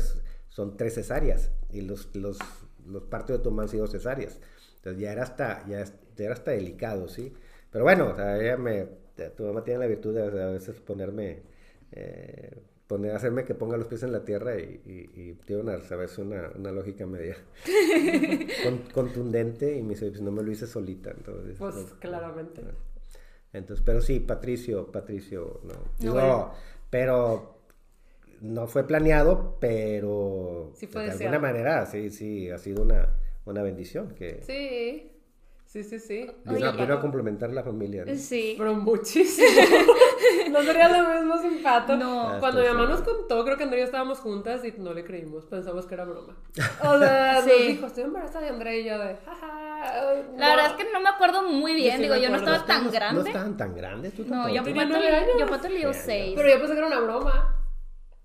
son 0.50 0.76
tres 0.76 0.94
cesáreas 0.94 1.50
y 1.70 1.80
los, 1.80 2.14
los, 2.14 2.38
los 2.86 3.04
partos 3.04 3.38
de 3.38 3.42
tu 3.42 3.50
mamá 3.50 3.62
han 3.62 3.68
sido 3.70 3.86
cesáreas. 3.86 4.38
Entonces 4.76 5.00
ya 5.00 5.12
era 5.12 5.22
hasta, 5.22 5.66
ya, 5.66 5.80
es- 5.80 5.94
ya 6.16 6.26
era 6.26 6.34
hasta 6.34 6.50
delicado, 6.50 7.08
¿sí? 7.08 7.32
Pero 7.70 7.84
bueno, 7.84 8.10
o 8.12 8.16
sea, 8.16 8.38
ella 8.38 8.56
me... 8.58 8.86
Tu 9.34 9.44
mamá 9.44 9.64
tiene 9.64 9.80
la 9.80 9.86
virtud 9.86 10.14
de 10.14 10.42
a 10.42 10.48
veces 10.48 10.78
ponerme... 10.80 11.42
eh, 11.92 12.50
poner, 12.86 13.14
hacerme 13.16 13.44
que 13.44 13.54
ponga 13.54 13.76
los 13.76 13.88
pies 13.88 14.02
en 14.04 14.12
la 14.12 14.24
tierra 14.24 14.58
y, 14.58 14.80
y, 14.86 15.20
y 15.20 15.32
tiene 15.44 15.62
una, 15.62 15.80
¿sabes? 15.82 16.16
Una, 16.18 16.50
una 16.56 16.70
lógica 16.72 17.06
media 17.06 17.36
con- 18.62 18.78
contundente 18.92 19.76
y 19.76 19.82
me 19.82 19.90
dice, 19.90 20.08
pues 20.10 20.20
no 20.22 20.30
me 20.30 20.42
lo 20.42 20.50
hice 20.52 20.66
solita, 20.66 21.10
entonces... 21.10 21.56
Pues 21.58 21.74
no- 21.74 21.98
claramente. 22.00 22.62
entonces, 23.52 23.82
pero 23.84 24.00
sí, 24.00 24.20
Patricio, 24.20 24.90
Patricio, 24.92 25.60
no. 25.64 26.12
Bueno. 26.12 26.52
pero 26.90 27.56
no 28.40 28.66
fue 28.66 28.86
planeado, 28.86 29.56
pero 29.60 30.70
Sí 30.74 30.86
fue 30.86 31.02
de 31.04 31.10
deseado. 31.10 31.34
alguna 31.34 31.52
manera, 31.52 31.86
sí, 31.86 32.10
sí, 32.10 32.50
ha 32.50 32.58
sido 32.58 32.82
una, 32.82 33.14
una 33.46 33.62
bendición 33.62 34.14
que 34.14 34.42
Sí. 34.42 35.10
Sí, 35.66 35.82
sí, 35.82 35.98
sí. 35.98 36.30
vino, 36.44 36.70
Oye, 36.70 36.92
a 36.92 37.00
complementar 37.00 37.50
la 37.50 37.62
familia. 37.62 38.04
¿no? 38.06 38.14
Sí. 38.14 38.54
Pero 38.56 38.72
muchísimo. 38.74 39.48
no 40.50 40.62
sería 40.62 40.88
lo 40.88 41.08
mismo 41.20 41.36
sin 41.42 41.62
pato. 41.62 41.96
No. 41.96 42.28
Ah, 42.28 42.36
Cuando 42.40 42.62
mi 42.62 42.68
mamá 42.68 42.86
nos 42.86 43.00
seguro. 43.00 43.18
contó, 43.18 43.44
creo 43.44 43.56
que 43.56 43.64
Andrea 43.64 43.80
y 43.80 43.82
yo 43.82 43.86
estábamos 43.86 44.20
juntas 44.20 44.64
y 44.64 44.72
no 44.78 44.94
le 44.94 45.04
creímos. 45.04 45.44
Pensamos 45.46 45.84
que 45.86 45.94
era 45.94 46.04
broma. 46.04 46.36
O 46.84 46.98
sea, 46.98 47.42
Sí. 47.42 47.48
nos 47.50 47.66
dijo, 47.66 47.86
estoy 47.86 48.04
embarazada 48.04 48.44
de 48.46 48.50
Andrea 48.52 48.76
y 48.76 48.84
yo 48.84 48.98
de, 48.98 49.16
jaja. 49.16 50.22
La 50.36 50.48
verdad 50.50 50.66
es 50.66 50.72
que 50.84 50.92
no 50.92 51.00
me 51.00 51.08
acuerdo 51.08 51.42
muy 51.42 51.74
bien. 51.74 51.96
sí 51.96 52.02
Digo, 52.04 52.14
yo 52.16 52.30
no 52.30 52.36
estaba 52.36 52.64
tan 52.64 52.84
No 52.84 52.90
grande. 52.92 53.28
estaban 53.30 53.56
tan 53.56 53.74
grandes, 53.74 54.14
tú 54.14 54.22
No, 54.22 54.30
tampoco. 54.30 54.54
yo 54.54 54.60
años. 54.62 55.28
yo 55.38 55.46
Pato 55.46 55.68
le 55.68 55.78
dio 55.78 55.92
Sí, 55.92 56.00
seis. 56.04 56.32
Pero 56.36 56.48
yo 56.48 56.58
pensé 56.58 56.72
que 56.72 56.78
era 56.78 56.86
una 56.86 57.00
broma. 57.00 57.62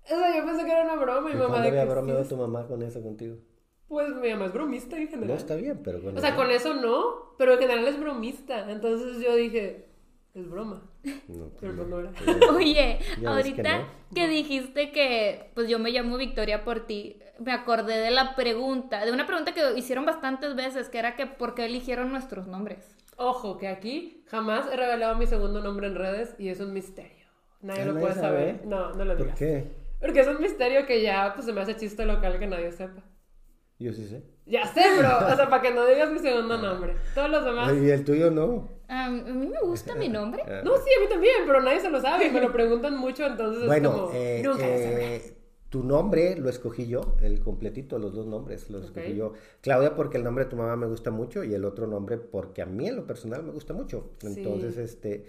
O 0.04 0.08
sea, 0.08 0.36
yo 0.36 0.44
pensé 0.46 0.64
que 0.64 0.72
era 0.72 0.84
una 0.84 0.96
broma. 0.96 1.28
¿Y 1.30 1.32
Mi 1.34 1.38
mamá 1.40 1.48
cuándo 1.50 1.70
de 1.70 1.80
había 1.80 1.92
bromeado 1.92 2.22
sí. 2.22 2.28
tu 2.30 2.36
mamá 2.36 2.66
con 2.66 2.82
eso 2.82 3.02
contigo? 3.02 3.36
Pues 3.92 4.08
mi 4.16 4.30
mamá 4.30 4.46
es 4.46 4.52
bromista 4.54 4.96
en 4.96 5.08
general. 5.08 5.28
No, 5.28 5.34
está 5.34 5.54
bien, 5.54 5.78
pero 5.84 6.00
con 6.02 6.16
O 6.16 6.20
sea, 6.20 6.34
con 6.34 6.50
eso 6.50 6.72
no, 6.72 7.34
pero 7.36 7.52
en 7.52 7.58
general 7.58 7.86
es 7.86 8.00
bromista. 8.00 8.70
Entonces 8.70 9.22
yo 9.22 9.36
dije, 9.36 9.84
es 10.34 10.48
broma. 10.48 10.82
No, 11.28 11.48
pues 11.50 11.52
Pero 11.60 11.72
no. 11.74 11.84
no 11.84 12.00
era. 12.00 12.12
Oye, 12.56 12.98
Ya 13.20 13.34
ves 13.34 13.44
que 13.44 13.50
ahorita 13.52 13.78
no. 13.80 13.86
que 14.14 14.28
dijiste 14.28 14.92
que 14.92 15.50
pues 15.54 15.68
yo 15.68 15.78
me 15.78 15.90
llamo 15.90 16.16
Victoria 16.16 16.64
por 16.64 16.86
ti, 16.86 17.18
me 17.38 17.52
acordé 17.52 17.98
de 17.98 18.10
la 18.10 18.34
pregunta, 18.34 19.04
de 19.04 19.12
una 19.12 19.26
pregunta 19.26 19.52
que 19.52 19.60
hicieron 19.76 20.06
bastantes 20.06 20.54
veces, 20.56 20.88
que 20.88 20.98
era 20.98 21.14
que 21.14 21.26
¿por 21.26 21.54
qué 21.54 21.66
eligieron 21.66 22.10
nuestros 22.12 22.46
nombres? 22.46 22.96
Ojo, 23.18 23.58
que 23.58 23.68
aquí 23.68 24.24
jamás 24.28 24.66
he 24.72 24.76
revelado 24.76 25.16
mi 25.16 25.26
segundo 25.26 25.60
nombre 25.60 25.86
en 25.88 25.96
redes 25.96 26.34
y 26.38 26.48
es 26.48 26.60
un 26.60 26.72
misterio. 26.72 27.26
Nadie 27.60 27.84
lo 27.84 27.92
puede 28.00 28.14
saber. 28.14 28.56
sabe. 28.56 28.66
No, 28.66 28.94
no 28.94 29.04
lo 29.04 29.14
¿Por 29.16 29.24
digas. 29.26 29.38
qué? 29.38 29.64
Porque 30.00 30.20
es 30.20 30.28
un 30.28 30.40
misterio 30.40 30.86
que 30.86 31.02
ya 31.02 31.32
pues 31.34 31.44
se 31.44 31.52
me 31.52 31.60
hace 31.60 31.76
chiste 31.76 32.06
local 32.06 32.38
que 32.38 32.46
nadie 32.46 32.72
sepa. 32.72 33.02
Yo 33.82 33.92
sí 33.92 34.06
sé. 34.06 34.22
Ya 34.46 34.66
sé, 34.66 34.80
bro. 34.98 35.08
O 35.32 35.36
sea, 35.36 35.48
para 35.48 35.62
que 35.62 35.72
no 35.72 35.84
digas 35.86 36.10
mi 36.10 36.18
segundo 36.18 36.58
nombre. 36.58 36.94
Todos 37.14 37.30
los 37.30 37.44
demás. 37.44 37.72
Y 37.74 37.90
el 37.90 38.04
tuyo 38.04 38.30
no. 38.30 38.68
A 38.88 39.08
mí 39.10 39.46
me 39.48 39.60
gusta 39.62 39.94
mi 39.94 40.08
nombre. 40.08 40.42
No, 40.64 40.76
sí, 40.76 40.90
a 40.96 41.00
mí 41.00 41.08
también, 41.08 41.34
pero 41.46 41.60
nadie 41.62 41.80
se 41.80 41.90
lo 41.90 42.00
sabe 42.00 42.26
y 42.26 42.30
me 42.30 42.40
lo 42.40 42.52
preguntan 42.52 42.96
mucho, 42.96 43.24
entonces 43.26 43.62
es 43.62 43.66
Bueno, 43.68 43.92
como, 43.92 44.10
eh, 44.14 44.42
nunca 44.44 44.64
eh, 44.66 45.34
tu 45.70 45.82
nombre 45.82 46.36
lo 46.36 46.50
escogí 46.50 46.86
yo, 46.86 47.16
el 47.22 47.40
completito, 47.40 47.98
los 47.98 48.12
dos 48.14 48.26
nombres 48.26 48.68
los 48.68 48.84
escogí 48.84 49.12
Ok. 49.12 49.16
yo. 49.16 49.32
Claudia 49.62 49.94
porque 49.94 50.18
el 50.18 50.24
nombre 50.24 50.44
de 50.44 50.50
tu 50.50 50.56
mamá 50.56 50.76
me 50.76 50.86
gusta 50.86 51.10
mucho 51.10 51.42
y 51.44 51.54
el 51.54 51.64
otro 51.64 51.86
nombre 51.86 52.18
porque 52.18 52.60
a 52.60 52.66
mí 52.66 52.86
en 52.88 52.96
lo 52.96 53.06
personal 53.06 53.42
me 53.42 53.52
gusta 53.52 53.72
mucho. 53.72 54.10
Entonces, 54.22 54.74
Sí. 54.74 54.80
este, 54.82 55.24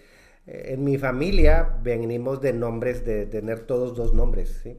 eh, 0.46 0.74
en 0.74 0.84
mi 0.84 0.98
familia 0.98 1.78
venimos 1.82 2.42
de 2.42 2.52
nombres, 2.52 3.06
de 3.06 3.26
tener 3.26 3.62
todos 3.62 3.96
dos 3.96 4.14
nombres, 4.14 4.60
¿sí? 4.62 4.78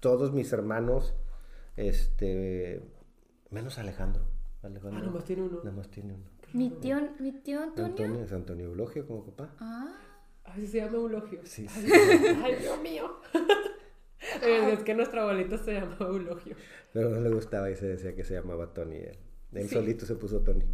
Todos 0.00 0.32
mis 0.32 0.52
hermanos, 0.52 1.14
este, 1.76 2.82
menos 3.50 3.78
Alejandro. 3.78 4.22
Alejandro 4.62 5.00
Ah, 5.00 5.04
nomás 5.06 5.24
tiene 5.24 5.42
uno. 5.42 5.58
Nada 5.62 5.76
más 5.76 5.88
tiene 5.90 6.14
uno. 6.14 6.24
Mi 6.52 6.70
tío, 6.70 6.96
mi 7.20 7.32
tío 7.32 7.62
Antonio. 7.62 7.90
Antonio 7.90 8.24
es 8.24 8.32
Antonio 8.32 8.66
Eulogio 8.66 9.06
como 9.06 9.24
papá. 9.24 9.54
Ah, 9.60 9.96
Ay, 10.44 10.66
se 10.66 10.78
llama 10.78 10.96
Eulogio. 10.98 11.40
Sí, 11.44 11.66
Ay, 11.74 11.82
sí. 11.86 11.92
Ay, 12.44 12.54
Dios 12.60 12.80
mío. 12.80 13.20
Eh, 14.42 14.72
es 14.72 14.82
que 14.82 14.94
nuestro 14.94 15.20
abuelito 15.22 15.56
se 15.56 15.74
llama 15.74 15.96
Eulogio. 16.00 16.56
Pero 16.92 17.10
no 17.10 17.20
le 17.20 17.30
gustaba 17.30 17.70
y 17.70 17.76
se 17.76 17.86
decía 17.86 18.14
que 18.16 18.24
se 18.24 18.34
llamaba 18.34 18.72
Tony. 18.74 18.96
Él, 18.96 19.16
Él 19.52 19.68
Sí. 19.68 19.74
solito 19.74 20.04
se 20.04 20.16
puso 20.16 20.40
Tony. 20.40 20.64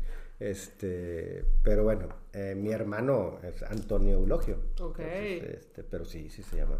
Este, 0.41 1.45
pero 1.63 1.85
bueno, 1.85 2.09
eh, 2.33 2.55
mi 2.57 2.71
hermano 2.71 3.39
es 3.43 3.63
Antonio 3.63 4.15
Eulogio. 4.15 4.57
Ok. 4.81 5.01
Entonces, 5.01 5.43
este, 5.61 5.83
pero 5.83 6.05
sí, 6.05 6.31
sí 6.31 6.43
se 6.43 6.57
llama. 6.57 6.79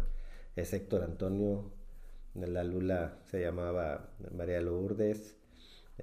Es 0.55 0.73
Héctor 0.73 1.03
Antonio. 1.03 1.71
La 2.33 2.63
Lula 2.63 3.19
se 3.25 3.41
llamaba 3.41 4.09
María 4.35 4.59
Lourdes. 4.61 5.35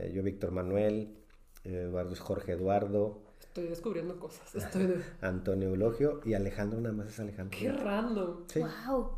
Eh, 0.00 0.12
yo 0.12 0.22
Víctor 0.22 0.50
Manuel. 0.50 1.16
Eduardo 1.64 2.12
es 2.12 2.20
Jorge 2.20 2.52
Eduardo. 2.52 3.22
Estoy 3.40 3.66
descubriendo 3.66 4.18
cosas. 4.18 4.54
Estoy 4.54 4.86
de... 4.86 5.02
Antonio 5.20 5.68
Eulogio. 5.68 6.20
Y 6.24 6.34
Alejandro 6.34 6.80
nada 6.80 6.94
más 6.94 7.08
es 7.08 7.20
Alejandro. 7.20 7.58
Qué 7.58 7.70
random. 7.72 8.44
Sí, 8.46 8.60
wow. 8.60 9.10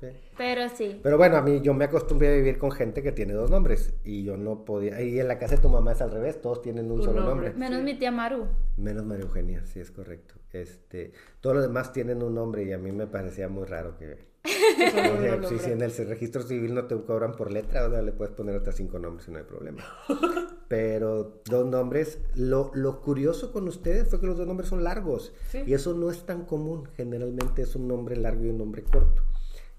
sí. 0.00 0.06
Pero 0.36 0.68
sí. 0.68 1.00
Pero 1.02 1.16
bueno, 1.16 1.36
a 1.36 1.42
mí 1.42 1.60
yo 1.62 1.72
me 1.74 1.84
acostumbré 1.86 2.28
a 2.28 2.36
vivir 2.36 2.58
con 2.58 2.70
gente 2.70 3.02
que 3.02 3.12
tiene 3.12 3.32
dos 3.32 3.50
nombres 3.50 3.94
y 4.04 4.24
yo 4.24 4.36
no 4.36 4.64
podía. 4.64 5.00
Y 5.00 5.18
en 5.20 5.28
la 5.28 5.38
casa 5.38 5.56
de 5.56 5.62
tu 5.62 5.68
mamá 5.68 5.92
es 5.92 6.02
al 6.02 6.10
revés, 6.10 6.40
todos 6.40 6.60
tienen 6.62 6.90
un, 6.90 6.98
Un 6.98 7.04
solo 7.04 7.20
nombre. 7.22 7.48
nombre. 7.50 7.54
Menos 7.54 7.78
Sí. 7.78 7.84
mi 7.84 7.98
tía 7.98 8.10
Maru. 8.10 8.46
Menos 8.76 9.04
María 9.04 9.24
Eugenia, 9.24 9.64
sí 9.64 9.80
es 9.80 9.90
correcto. 9.90 10.34
Este, 10.52 11.12
todos 11.40 11.56
los 11.56 11.66
demás 11.66 11.92
tienen 11.92 12.22
un 12.22 12.34
nombre 12.34 12.62
y 12.64 12.72
a 12.72 12.78
mí 12.78 12.92
me 12.92 13.06
parecía 13.06 13.48
muy 13.48 13.64
raro 13.66 13.96
que. 13.96 14.28
O 14.88 14.90
sea, 14.90 15.36
nombre. 15.36 15.48
si, 15.48 15.58
si 15.58 15.70
en 15.70 15.82
el 15.82 15.92
registro 15.92 16.42
civil 16.42 16.74
no 16.74 16.86
te 16.86 16.96
cobran 16.96 17.32
por 17.32 17.52
letra, 17.52 17.86
o 17.86 17.90
sea, 17.90 18.02
le 18.02 18.12
puedes 18.12 18.34
poner 18.34 18.56
hasta 18.56 18.72
cinco 18.72 18.98
nombres 18.98 19.28
y 19.28 19.32
no 19.32 19.38
hay 19.38 19.44
problema. 19.44 19.84
Pero 20.68 21.40
dos 21.44 21.66
nombres. 21.66 22.18
Lo, 22.34 22.70
lo 22.74 23.00
curioso 23.00 23.52
con 23.52 23.68
ustedes 23.68 24.08
fue 24.08 24.20
que 24.20 24.26
los 24.26 24.36
dos 24.36 24.46
nombres 24.46 24.68
son 24.68 24.84
largos. 24.84 25.32
Sí. 25.50 25.62
Y 25.66 25.74
eso 25.74 25.94
no 25.94 26.10
es 26.10 26.24
tan 26.26 26.44
común. 26.44 26.88
Generalmente 26.96 27.62
es 27.62 27.74
un 27.74 27.88
nombre 27.88 28.16
largo 28.16 28.44
y 28.44 28.48
un 28.50 28.58
nombre 28.58 28.82
corto. 28.82 29.22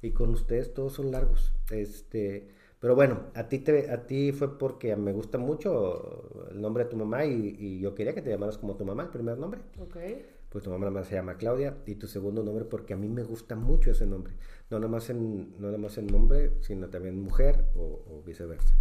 Y 0.01 0.11
con 0.11 0.29
ustedes 0.31 0.73
todos 0.73 0.93
son 0.93 1.11
largos. 1.11 1.53
Este, 1.69 2.49
pero 2.79 2.95
bueno, 2.95 3.19
a 3.35 3.49
ti, 3.49 3.59
te, 3.59 3.91
a 3.91 4.05
ti 4.07 4.31
fue 4.31 4.57
porque 4.57 4.95
me 4.95 5.11
gusta 5.11 5.37
mucho 5.37 6.47
el 6.49 6.61
nombre 6.61 6.85
de 6.85 6.89
tu 6.89 6.97
mamá 6.97 7.25
y, 7.25 7.55
y 7.59 7.79
yo 7.79 7.93
quería 7.93 8.15
que 8.15 8.21
te 8.21 8.29
llamaras 8.29 8.57
como 8.57 8.75
tu 8.75 8.85
mamá, 8.85 9.03
el 9.03 9.09
primer 9.09 9.37
nombre. 9.37 9.61
Ok. 9.79 9.97
Pues 10.49 10.63
tu 10.63 10.71
mamá 10.71 11.03
se 11.03 11.13
llama 11.13 11.37
Claudia 11.37 11.77
y 11.85 11.95
tu 11.95 12.07
segundo 12.07 12.41
nombre 12.41 12.65
porque 12.65 12.93
a 12.93 12.97
mí 12.97 13.07
me 13.07 13.23
gusta 13.23 13.55
mucho 13.55 13.91
ese 13.91 14.07
nombre. 14.07 14.33
No 14.69 14.77
nada 14.77 14.91
más 14.91 15.09
en, 15.09 15.59
no 15.59 15.67
nada 15.67 15.77
más 15.77 15.97
en 15.97 16.07
nombre, 16.07 16.51
sino 16.61 16.89
también 16.89 17.19
mujer 17.19 17.65
o, 17.75 18.03
o 18.07 18.23
viceversa. 18.25 18.75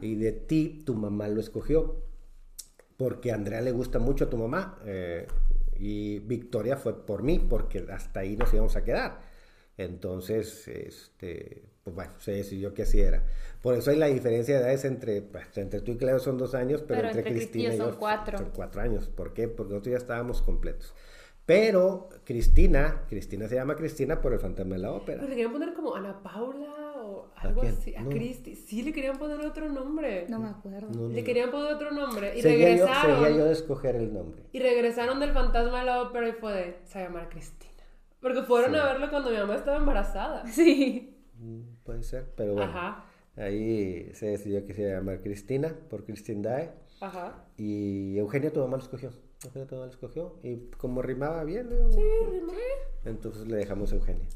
Y 0.00 0.14
de 0.16 0.32
ti, 0.32 0.82
tu 0.84 0.94
mamá 0.94 1.28
lo 1.28 1.40
escogió 1.40 2.02
porque 2.96 3.30
a 3.32 3.34
Andrea 3.34 3.60
le 3.60 3.72
gusta 3.72 3.98
mucho 3.98 4.24
a 4.24 4.30
tu 4.30 4.36
mamá 4.36 4.78
eh, 4.84 5.26
y 5.78 6.20
Victoria 6.20 6.76
fue 6.76 7.04
por 7.04 7.22
mí 7.22 7.38
porque 7.38 7.86
hasta 7.90 8.20
ahí 8.20 8.36
nos 8.36 8.52
íbamos 8.52 8.76
a 8.76 8.84
quedar. 8.84 9.20
Entonces, 9.76 10.66
este, 10.68 11.64
pues 11.84 11.94
bueno, 11.94 12.12
se 12.18 12.32
decidió 12.32 12.72
que 12.72 12.82
así 12.82 13.00
era. 13.00 13.24
Por 13.60 13.74
eso 13.74 13.90
hay 13.90 13.98
la 13.98 14.06
diferencia 14.06 14.56
de 14.56 14.62
edades 14.62 14.84
entre, 14.86 15.20
pues, 15.20 15.46
entre 15.58 15.80
tú 15.82 15.92
y 15.92 15.96
Claudia 15.98 16.18
son 16.18 16.38
dos 16.38 16.54
años, 16.54 16.82
pero, 16.86 17.02
Pero 17.02 17.08
entre, 17.08 17.20
entre 17.20 17.34
Cristina 17.34 17.74
y 17.74 17.78
yo 17.78 17.84
yo 17.84 17.90
son 17.90 17.96
cuatro. 17.96 18.38
son 18.38 18.50
cuatro 18.54 18.80
años. 18.80 19.08
¿Por 19.08 19.34
qué? 19.34 19.48
Porque 19.48 19.74
nosotros 19.74 19.92
ya 19.92 19.98
estábamos 19.98 20.40
completos. 20.40 20.94
Pero 21.46 22.08
Cristina, 22.24 23.02
Cristina 23.08 23.46
se 23.48 23.54
llama 23.54 23.76
Cristina 23.76 24.20
por 24.20 24.32
el 24.32 24.40
fantasma 24.40 24.74
de 24.74 24.80
la 24.82 24.92
ópera. 24.92 25.18
Pero 25.20 25.28
le 25.28 25.36
querían 25.36 25.52
poner 25.52 25.74
como 25.74 25.94
Ana 25.94 26.20
Paula 26.22 26.74
o 27.04 27.30
algo 27.36 27.62
así. 27.62 27.94
A 27.94 28.02
No. 28.02 28.10
Cristi. 28.10 28.56
Sí, 28.56 28.82
le 28.82 28.92
querían 28.92 29.16
poner 29.16 29.38
otro 29.40 29.68
nombre. 29.68 30.26
No 30.28 30.40
me 30.40 30.48
acuerdo. 30.48 30.88
No, 30.90 31.02
no, 31.02 31.08
Le 31.14 31.20
no. 31.20 31.24
querían 31.24 31.50
poner 31.52 31.74
otro 31.74 31.92
nombre. 31.92 32.36
Y 32.36 32.42
Seguía 32.42 32.74
yo, 32.76 32.84
regresaron. 32.86 33.22
seguía 33.24 33.38
yo 33.38 33.44
de 33.44 33.52
escoger 33.52 33.94
el 33.96 34.12
nombre. 34.12 34.42
Y 34.52 34.58
regresaron 34.58 35.20
del 35.20 35.32
fantasma 35.32 35.78
de 35.80 35.84
la 35.86 36.02
ópera 36.02 36.28
y 36.28 36.32
fue 36.32 36.52
de, 36.52 36.76
se 36.84 36.98
va 36.98 37.04
a 37.04 37.08
llamar 37.08 37.28
Cristina. 37.28 37.72
Porque 38.20 38.42
fueron 38.42 38.72
Sí. 38.72 38.78
a 38.78 38.84
verlo 38.84 39.08
cuando 39.10 39.30
mi 39.30 39.36
mamá 39.36 39.54
estaba 39.54 39.76
embarazada. 39.76 40.44
Sí. 40.52 41.16
Mm, 41.38 41.60
Puede 41.84 42.02
ser, 42.02 42.32
pero 42.36 42.54
bueno. 42.54 42.70
Ajá, 42.72 43.04
Ahí 43.36 44.10
se 44.14 44.26
decidió 44.28 44.64
que 44.64 44.72
se 44.74 44.80
iba 44.82 44.92
a 44.92 44.94
llamar 44.94 45.20
Cristina 45.20 45.72
por 45.90 46.04
Christine 46.04 46.42
Dae. 46.42 46.70
ajá. 47.00 47.44
Y 47.56 48.16
Eugenia, 48.18 48.50
tu 48.52 48.60
mamá 48.60 48.78
lo 48.78 48.82
escogió. 48.82 49.10
Eugenia 49.44 49.66
Tomal 49.66 49.90
escogió. 49.90 50.34
Y 50.42 50.56
como 50.78 51.02
rimaba 51.02 51.44
bien, 51.44 51.68
Sí, 51.90 52.00
entonces 53.04 53.46
le 53.46 53.56
dejamos 53.56 53.92
Eugenia. 53.92 54.26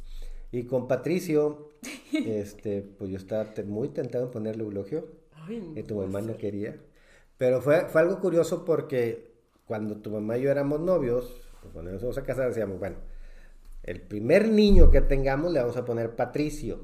Y 0.53 0.65
con 0.65 0.89
Patricio, 0.89 1.71
este, 2.13 2.83
pues 2.83 3.11
yo 3.11 3.17
estaba 3.17 3.53
muy 3.67 3.89
tentado 3.89 4.25
en 4.25 4.31
ponerle 4.31 4.65
Eulogio. 4.65 5.07
Ay, 5.33 5.73
Y 5.77 5.83
tu 5.83 5.95
no 5.95 6.03
mamá 6.03 6.21
no 6.21 6.37
quería. 6.37 6.77
Pero 7.39 7.63
fue, 7.63 7.87
fue 7.89 8.01
algo 8.03 8.21
curioso 8.21 8.65
porque 8.65 9.31
cuando 9.67 9.97
tu 9.97 10.11
mamá 10.11 10.37
y 10.37 10.43
yo 10.43 10.51
éramos 10.51 10.81
novios, 10.81 11.41
pues 11.61 11.73
cuando 11.73 11.93
nos 11.93 12.03
íbamos 12.03 12.19
a 12.19 12.25
casar, 12.25 12.49
decíamos, 12.49 12.79
bueno, 12.79 12.97
el 13.83 14.01
primer 14.01 14.49
niño 14.49 14.91
que 14.91 15.01
tengamos 15.01 15.53
le 15.53 15.61
vamos 15.61 15.77
a 15.77 15.85
poner 15.85 16.17
Patricio. 16.17 16.81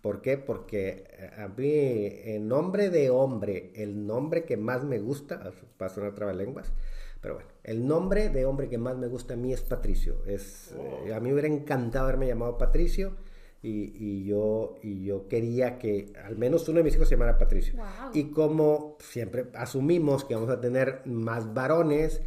¿Por 0.00 0.22
qué? 0.22 0.38
Porque 0.38 1.04
eh, 1.10 1.30
a 1.36 1.48
mí, 1.48 1.70
en 1.72 2.48
nombre 2.48 2.90
de 2.90 3.10
hombre, 3.10 3.72
el 3.74 4.06
nombre 4.06 4.44
que 4.44 4.56
más 4.56 4.84
me 4.84 4.98
gusta, 4.98 5.52
va 5.80 5.86
a 5.86 5.88
sonar 5.88 6.14
trabalenguas, 6.14 6.72
pero 7.20 7.34
bueno, 7.34 7.48
el 7.64 7.86
nombre 7.86 8.28
de 8.28 8.44
hombre 8.46 8.68
que 8.68 8.78
más 8.78 8.96
me 8.96 9.06
gusta 9.08 9.34
a 9.34 9.36
mí 9.36 9.52
es 9.52 9.62
Patricio. 9.62 10.16
Es, 10.26 10.72
eh, 11.06 11.14
a 11.14 11.20
mí 11.20 11.28
me 11.28 11.32
hubiera 11.34 11.48
encantado 11.48 12.04
haberme 12.04 12.26
llamado 12.26 12.56
Patricio 12.58 13.14
y, 13.62 13.92
y 13.96 14.24
yo, 14.24 14.76
y 14.82 15.04
yo 15.04 15.26
quería 15.28 15.78
que 15.78 16.12
al 16.24 16.36
menos 16.36 16.68
uno 16.68 16.78
de 16.78 16.84
mis 16.84 16.94
hijos 16.94 17.08
se 17.08 17.16
llamara 17.16 17.38
Patricio. 17.38 17.74
Wow. 17.76 17.86
Y 18.14 18.30
como 18.30 18.96
siempre 19.00 19.46
asumimos 19.54 20.24
que 20.24 20.34
vamos 20.34 20.50
a 20.50 20.60
tener 20.60 21.02
más 21.06 21.52
varones, 21.54 22.20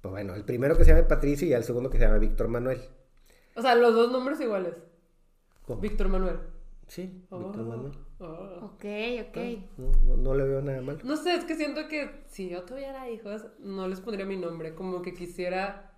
pues 0.00 0.10
bueno, 0.10 0.34
el 0.34 0.44
primero 0.44 0.76
que 0.76 0.84
se 0.84 0.90
llame 0.90 1.04
Patricio 1.04 1.46
y 1.46 1.52
el 1.52 1.62
segundo 1.64 1.88
que 1.90 1.98
se 1.98 2.04
llama 2.04 2.18
Víctor 2.18 2.48
Manuel. 2.48 2.80
O 3.54 3.62
sea, 3.62 3.74
los 3.76 3.94
dos 3.94 4.10
nombres 4.10 4.40
iguales. 4.40 4.74
¿Cómo? 5.66 5.80
Víctor 5.80 6.08
Manuel. 6.08 6.38
Sí, 6.88 7.02
Víctor 7.30 7.60
Oh, 7.60 7.64
Manuel. 7.64 7.92
Oh. 8.22 8.66
Ok, 8.66 8.84
ok. 9.28 9.36
No, 9.76 9.92
no, 10.06 10.16
no 10.16 10.34
le 10.34 10.44
veo 10.44 10.62
nada 10.62 10.80
mal. 10.80 10.98
No 11.04 11.16
sé, 11.16 11.34
es 11.34 11.44
que 11.44 11.56
siento 11.56 11.88
que 11.88 12.22
si 12.26 12.48
yo 12.48 12.62
tuviera 12.64 13.10
hijos, 13.10 13.46
no 13.58 13.88
les 13.88 14.00
pondría 14.00 14.24
mi 14.26 14.36
nombre. 14.36 14.74
Como 14.74 15.02
que 15.02 15.14
quisiera. 15.14 15.90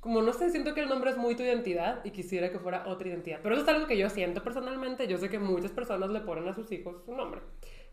Como 0.00 0.20
no 0.20 0.32
sé, 0.32 0.50
siento 0.50 0.74
que 0.74 0.80
el 0.80 0.88
nombre 0.88 1.10
es 1.10 1.16
muy 1.16 1.36
tu 1.36 1.44
identidad 1.44 2.04
y 2.04 2.10
quisiera 2.10 2.50
que 2.50 2.58
fuera 2.58 2.84
otra 2.88 3.08
identidad. 3.08 3.38
Pero 3.40 3.54
eso 3.54 3.62
es 3.62 3.68
algo 3.68 3.86
que 3.86 3.96
yo 3.96 4.10
siento 4.10 4.42
personalmente. 4.42 5.06
Yo 5.06 5.16
sé 5.16 5.28
que 5.28 5.38
muchas 5.38 5.70
personas 5.70 6.10
le 6.10 6.20
ponen 6.20 6.48
a 6.48 6.54
sus 6.54 6.70
hijos 6.72 7.04
su 7.04 7.14
nombre. 7.14 7.40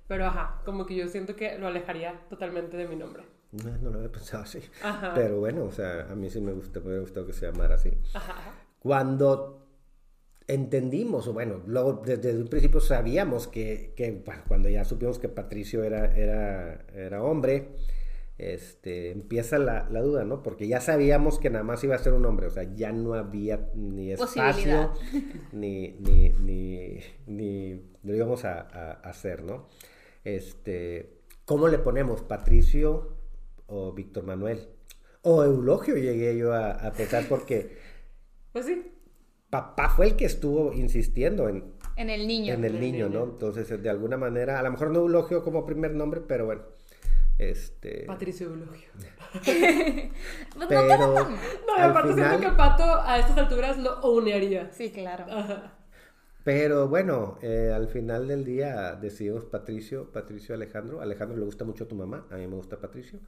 Pero 0.07 0.25
ajá, 0.25 0.61
como 0.65 0.87
que 0.87 0.95
yo 0.95 1.07
siento 1.07 1.35
que 1.35 1.59
lo 1.59 1.67
alejaría 1.67 2.19
totalmente 2.29 2.77
de 2.77 2.87
mi 2.87 2.95
nombre. 2.95 3.23
No, 3.51 3.77
no 3.77 3.91
lo 3.91 3.97
había 3.97 4.11
pensado 4.11 4.43
así. 4.43 4.59
Ajá. 4.81 5.13
Pero 5.13 5.39
bueno, 5.39 5.65
o 5.65 5.71
sea, 5.71 6.07
a 6.09 6.15
mí 6.15 6.31
sí 6.31 6.41
me 6.41 6.51
gusta, 6.51 6.79
me 6.79 6.87
hubiera 6.87 7.01
gustado 7.01 7.27
que 7.27 7.33
se 7.33 7.45
llamara 7.45 7.75
así. 7.75 7.91
Ajá. 8.15 8.33
ajá. 8.33 8.53
Cuando 8.79 9.58
entendimos, 10.49 11.27
o 11.27 11.33
bueno, 11.33 11.61
luego 11.65 12.01
desde 12.05 12.35
un 12.35 12.47
principio 12.47 12.79
sabíamos 12.81 13.47
que, 13.47 13.93
que, 13.95 14.11
bueno, 14.25 14.43
cuando 14.47 14.67
ya 14.69 14.83
supimos 14.83 15.19
que 15.19 15.29
Patricio 15.29 15.83
era, 15.83 16.13
era, 16.17 16.85
era 16.93 17.23
hombre, 17.23 17.69
este, 18.37 19.11
empieza 19.11 19.59
la, 19.59 19.87
la 19.91 20.01
duda, 20.01 20.23
¿no? 20.25 20.43
Porque 20.43 20.67
ya 20.67 20.81
sabíamos 20.81 21.39
que 21.39 21.49
nada 21.49 21.63
más 21.63 21.83
iba 21.83 21.95
a 21.95 21.99
ser 21.99 22.13
un 22.13 22.25
hombre, 22.25 22.47
o 22.47 22.49
sea, 22.49 22.63
ya 22.73 22.91
no 22.91 23.13
había 23.13 23.69
ni 23.75 24.11
espacio, 24.11 24.93
ni, 25.51 25.89
ni, 25.99 26.29
ni, 26.29 26.99
ni 27.27 27.81
lo 28.03 28.15
íbamos 28.15 28.45
a, 28.45 28.59
a- 28.61 28.91
a 29.03 29.09
hacer, 29.09 29.43
¿no? 29.43 29.67
Este, 30.23 31.19
¿cómo 31.45 31.67
le 31.67 31.79
ponemos? 31.79 32.21
¿Patricio 32.21 33.17
o 33.67 33.93
Víctor 33.93 34.25
Manuel? 34.25 34.67
O 35.21 35.43
Eulogio 35.43 35.95
llegué 35.97 36.37
yo 36.37 36.53
a, 36.53 36.71
a 36.71 36.91
pensar 36.93 37.25
porque 37.27 37.77
Pues 38.53 38.65
sí. 38.65 38.83
Papá 39.49 39.89
fue 39.89 40.07
el 40.07 40.15
que 40.15 40.25
estuvo 40.25 40.73
insistiendo 40.73 41.49
en, 41.49 41.73
En 41.95 42.09
el 42.09 42.27
niño. 42.27 42.53
en 42.53 42.63
el 42.65 42.75
el 42.75 42.81
niño, 42.81 43.07
niño. 43.09 43.19
¿no? 43.25 43.31
Entonces, 43.31 43.81
de 43.81 43.89
alguna 43.89 44.17
manera, 44.17 44.59
a 44.59 44.63
lo 44.63 44.71
mejor 44.71 44.91
no 44.91 44.99
Eulogio 44.99 45.43
como 45.43 45.65
primer 45.65 45.91
nombre, 45.93 46.21
pero 46.21 46.45
bueno, 46.45 46.61
este... 47.37 48.03
Patricio 48.05 48.47
Eulogio. 48.47 48.89
Pues 50.55 50.57
no 50.57 50.67
Pero 50.67 50.97
No, 50.97 51.77
y 51.77 51.81
al 51.81 51.91
aparte 51.91 52.13
final- 52.13 52.29
siento 52.37 52.49
que 52.49 52.55
Pato 52.57 52.83
a 52.83 53.19
estas 53.19 53.37
alturas 53.37 53.77
lo 53.77 53.99
ownearía. 54.01 54.71
Sí, 54.71 54.91
claro. 54.91 55.25
Ajá. 55.29 55.73
Pero 56.43 56.87
bueno, 56.87 57.37
eh, 57.41 57.71
al 57.75 57.87
final 57.89 58.27
del 58.27 58.43
día 58.43 58.95
decidimos 58.95 59.45
Patricio, 59.45 60.11
Patricio 60.11 60.55
Alejandro. 60.55 61.01
Alejandro 61.01 61.37
le 61.37 61.45
gusta 61.45 61.63
mucho 61.65 61.83
a 61.83 61.87
tu 61.87 61.95
mamá, 61.95 62.25
a 62.31 62.37
mí 62.37 62.47
me 62.47 62.55
gusta 62.55 62.77
Patricio. 62.79 63.19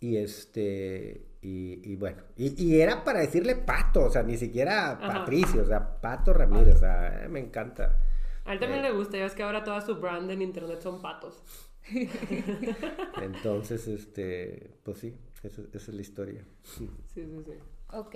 Y 0.00 0.16
este, 0.16 1.28
y, 1.40 1.80
y 1.92 1.96
bueno, 1.96 2.22
y, 2.36 2.62
y 2.62 2.80
era 2.80 3.04
para 3.04 3.20
decirle 3.20 3.56
Pato, 3.56 4.04
o 4.04 4.10
sea, 4.10 4.22
ni 4.22 4.36
siquiera 4.36 4.92
Ajá. 4.92 5.20
Patricio, 5.20 5.62
o 5.62 5.66
sea, 5.66 6.00
Pato 6.00 6.32
Ramírez, 6.32 6.76
o 6.76 6.78
sea, 6.78 7.24
eh, 7.24 7.28
me 7.28 7.40
encanta. 7.40 8.00
A 8.44 8.52
él 8.52 8.60
también 8.60 8.82
le 8.82 8.92
gusta, 8.92 9.16
ya 9.16 9.24
ves 9.24 9.34
que 9.34 9.42
ahora 9.42 9.64
toda 9.64 9.80
su 9.80 9.96
brand 9.96 10.30
en 10.30 10.42
internet 10.42 10.80
son 10.80 11.02
patos. 11.02 11.42
Entonces, 13.22 13.86
este, 13.88 14.78
pues 14.84 14.98
sí, 14.98 15.16
esa, 15.42 15.62
esa 15.62 15.90
es 15.90 15.94
la 15.94 16.00
historia. 16.00 16.44
Sí, 16.62 16.90
sí, 17.14 17.24
sí. 17.44 17.52
Ok. 17.92 18.14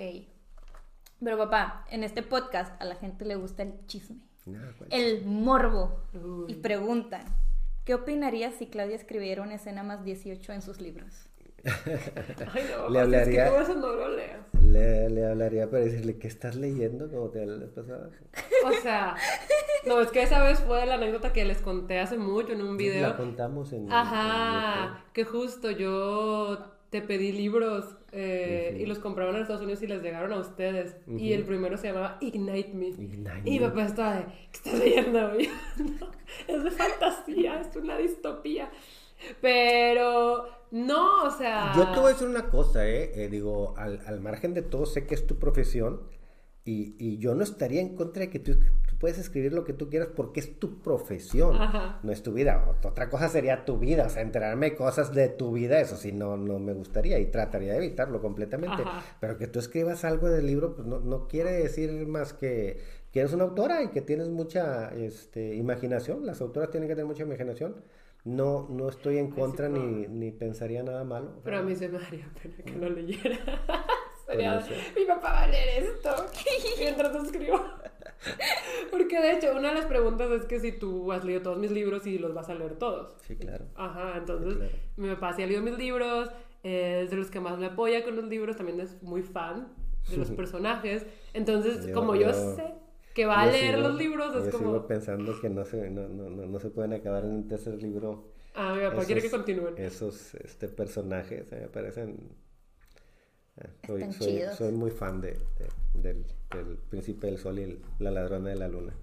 Pero 1.23 1.37
papá, 1.37 1.85
en 1.89 2.03
este 2.03 2.21
podcast 2.21 2.81
a 2.81 2.85
la 2.85 2.95
gente 2.95 3.25
le 3.25 3.35
gusta 3.35 3.63
el 3.63 3.85
chisme, 3.85 4.17
pues. 4.77 4.89
el 4.91 5.25
morbo. 5.25 6.03
Uy. 6.13 6.51
Y 6.51 6.55
preguntan, 6.55 7.23
¿qué 7.85 7.93
opinarías 7.93 8.55
si 8.55 8.67
Claudia 8.67 8.95
escribiera 8.95 9.41
una 9.41 9.55
escena 9.55 9.83
más 9.83 10.03
18 10.03 10.51
en 10.51 10.61
sus 10.61 10.81
libros? 10.81 11.29
Ay, 11.65 12.63
no, 12.75 12.89
Le 12.93 12.99
hablaría- 12.99 13.61
Es 13.61 13.67
que 13.69 13.75
no 13.75 13.87
lo 13.95 14.09
leas. 14.15 14.39
Le, 14.61 15.09
le 15.09 15.25
hablaría 15.25 15.69
para 15.69 15.83
decirle, 15.83 16.17
¿qué 16.17 16.27
estás 16.27 16.55
leyendo? 16.55 17.09
Como 17.09 17.29
te 17.29 17.45
la 17.45 17.65
pasada. 17.67 18.09
O 18.65 18.71
sea, 18.81 19.15
no, 19.85 19.99
es 20.01 20.09
que 20.09 20.23
esa 20.23 20.41
vez 20.43 20.59
fue 20.59 20.85
la 20.85 20.95
anécdota 20.95 21.31
que 21.33 21.45
les 21.45 21.59
conté 21.59 21.99
hace 21.99 22.17
mucho 22.17 22.53
en 22.53 22.61
un 22.61 22.77
video. 22.77 23.07
La 23.09 23.17
contamos 23.17 23.71
en... 23.73 23.85
en 23.85 23.91
Ajá, 23.93 25.03
que 25.13 25.25
justo 25.25 25.69
yo 25.71 26.71
te 26.89 27.01
pedí 27.01 27.31
libros 27.31 27.85
eh, 28.11 28.69
Ujú. 28.73 28.81
y 28.83 28.85
los 28.85 28.99
compraron 28.99 29.35
en 29.35 29.41
Estados 29.41 29.63
Unidos 29.63 29.81
y 29.81 29.87
les 29.87 30.01
llegaron 30.03 30.31
a 30.31 30.37
ustedes. 30.37 30.95
Y 31.07 31.33
el 31.33 31.43
primero 31.43 31.75
se 31.77 31.87
llamaba 31.87 32.17
Ignite 32.21 32.73
Me. 32.73 32.87
Ignite 32.89 33.41
y 33.45 33.59
Me. 33.59 33.67
papá 33.67 33.85
estaba 33.85 34.15
de, 34.17 34.25
¿qué 34.25 34.49
estás 34.53 34.73
leyendo? 34.79 35.35
Y 35.39 35.45
yo, 35.45 35.51
"No, 35.99 36.11
es 36.47 36.63
de 36.63 36.71
fantasía, 36.71 37.59
es 37.61 37.75
una 37.75 37.97
distopía. 37.97 38.69
Pero 39.41 40.45
no, 40.71 41.23
o 41.25 41.31
sea... 41.31 41.71
Yo 41.75 41.91
te 41.91 41.99
voy 41.99 42.09
a 42.09 42.13
decir 42.13 42.27
una 42.27 42.49
cosa, 42.49 42.87
¿eh? 42.87 43.11
Eh, 43.15 43.27
digo, 43.29 43.73
al, 43.77 44.01
al 44.05 44.19
margen 44.21 44.53
de 44.53 44.61
todo, 44.61 44.85
sé 44.85 45.05
que 45.05 45.15
es 45.15 45.27
tu 45.27 45.37
profesión 45.37 46.01
y, 46.65 46.95
y 46.97 47.17
yo 47.17 47.35
no 47.35 47.43
estaría 47.43 47.81
en 47.81 47.95
contra 47.95 48.21
de 48.21 48.29
que 48.29 48.39
tú, 48.39 48.53
tú 48.55 48.95
puedes 48.97 49.17
escribir 49.17 49.51
lo 49.53 49.65
que 49.65 49.73
tú 49.73 49.89
quieras 49.89 50.07
porque 50.15 50.39
es 50.39 50.59
tu 50.59 50.79
profesión, 50.81 51.55
Ajá. 51.61 51.99
no 52.03 52.11
es 52.11 52.23
tu 52.23 52.31
vida. 52.33 52.65
Ot- 52.67 52.89
Otra 52.89 53.09
cosa 53.09 53.27
sería 53.27 53.65
tu 53.65 53.77
vida, 53.77 54.05
o 54.05 54.09
sea, 54.09 54.21
enterarme 54.21 54.69
de 54.71 54.75
cosas 54.77 55.13
de 55.13 55.27
tu 55.29 55.51
vida, 55.51 55.79
eso 55.81 55.97
sí, 55.97 56.11
no, 56.13 56.37
no 56.37 56.59
me 56.59 56.73
gustaría 56.73 57.19
y 57.19 57.25
trataría 57.25 57.73
de 57.73 57.79
evitarlo 57.79 58.21
completamente. 58.21 58.81
Ajá. 58.81 59.03
Pero 59.19 59.37
que 59.37 59.47
tú 59.47 59.59
escribas 59.59 60.05
algo 60.05 60.29
del 60.29 60.47
libro, 60.47 60.73
pues 60.75 60.87
no, 60.87 60.99
no 60.99 61.27
quiere 61.27 61.51
decir 61.51 61.91
más 62.07 62.33
que 62.33 63.03
que 63.11 63.19
eres 63.19 63.31
una 63.33 63.43
autora 63.43 63.83
y 63.83 63.89
que 63.89 64.01
tienes 64.01 64.29
mucha 64.29 64.89
este, 64.95 65.53
imaginación. 65.53 66.25
Las 66.25 66.41
autoras 66.41 66.71
tienen 66.71 66.89
que 66.89 66.95
tener 66.95 67.05
mucha 67.05 67.21
imaginación. 67.21 67.75
No, 68.25 68.67
no 68.69 68.87
estoy 68.89 69.17
en 69.17 69.27
sí, 69.33 69.39
contra 69.39 69.69
pero- 69.69 69.83
ni, 69.83 70.07
ni 70.07 70.31
pensaría 70.31 70.81
nada 70.83 71.03
malo. 71.03 71.29
o 71.29 71.33
sea, 71.33 71.43
Pero 71.43 71.57
a 71.57 71.61
mí 71.61 71.75
se 71.75 71.89
me 71.89 71.99
daría 71.99 72.29
pena 72.41 72.55
que 72.65 72.75
lo 72.75 72.89
leyera. 72.89 73.39
Pues 74.25 74.37
Sería, 74.37 74.65
mi 74.97 75.03
papá 75.05 75.33
va 75.33 75.41
a 75.43 75.47
leer 75.47 75.83
esto 75.83 76.09
mientras 76.79 77.13
escribo. 77.25 77.59
Porque 78.89 79.19
de 79.19 79.31
hecho, 79.33 79.51
una 79.51 79.67
de 79.69 79.75
las 79.75 79.85
preguntas 79.85 80.31
es 80.31 80.45
que 80.45 80.61
si 80.61 80.71
tú 80.71 81.11
has 81.11 81.25
leído 81.25 81.41
todos 81.41 81.57
mis 81.57 81.71
libros 81.71 82.07
y 82.07 82.17
los 82.17 82.33
vas 82.33 82.47
a 82.49 82.55
leer 82.55 82.75
todos. 82.79 83.15
Sí, 83.27 83.35
claro. 83.35 83.65
Ajá, 83.75 84.13
entonces 84.17 84.53
Sí, 84.53 84.59
claro. 84.59 84.73
mi 84.95 85.09
papá 85.13 85.33
sí 85.33 85.43
ha 85.43 85.45
leído 85.47 85.61
mis 85.61 85.77
libros, 85.77 86.29
es 86.63 87.09
de 87.11 87.17
los 87.17 87.29
que 87.29 87.41
más 87.41 87.57
me 87.59 87.65
apoya 87.65 88.03
con 88.05 88.15
los 88.15 88.23
libros, 88.25 88.55
también 88.55 88.79
es 88.79 89.03
muy 89.03 89.23
fan 89.23 89.67
de 90.09 90.15
los 90.17 90.31
personajes. 90.31 91.05
Entonces, 91.33 91.85
Yo- 91.87 91.93
como 91.93 92.15
yo, 92.15 92.27
yo- 92.31 92.55
sé 92.55 92.73
que 93.13 93.25
va 93.25 93.41
a 93.41 93.45
Yo 93.47 93.51
leer 93.51 93.75
sigo- 93.75 93.87
los 93.87 93.95
libros, 93.97 94.35
es 94.35 94.45
yo 94.45 94.51
como... 94.51 94.71
sigo 94.71 94.87
pensando 94.87 95.39
que 95.39 95.49
no 95.49 95.65
se, 95.65 95.89
no, 95.89 96.07
no, 96.07 96.29
no, 96.29 96.45
no 96.45 96.59
se 96.59 96.69
pueden 96.69 96.93
acabar 96.93 97.23
en 97.25 97.31
un 97.31 97.47
tercer 97.47 97.75
libro. 97.81 98.31
Ah, 98.55 98.73
mi 98.75 98.81
papá 98.83 99.05
quiere 99.05 99.21
que 99.21 99.29
continúen. 99.31 99.75
Esos 99.77 100.35
este, 100.35 100.67
personajes, 100.67 101.51
eh, 101.51 101.59
me 101.61 101.67
parecen... 101.67 102.29
eh, 103.57 103.67
soy, 103.85 104.01
Están 104.01 104.13
soy, 104.13 104.27
chidos. 104.27 104.55
soy 104.55 104.71
muy 104.71 104.91
fan 104.91 105.21
de, 105.21 105.31
de- 105.31 106.01
del, 106.01 106.25
del 106.51 106.77
Príncipe 106.89 107.27
del 107.27 107.37
Sol 107.37 107.59
y 107.59 107.63
el- 107.63 107.81
la 107.99 108.11
ladrona 108.11 108.49
de 108.49 108.55
la 108.55 108.67
luna. 108.67 108.93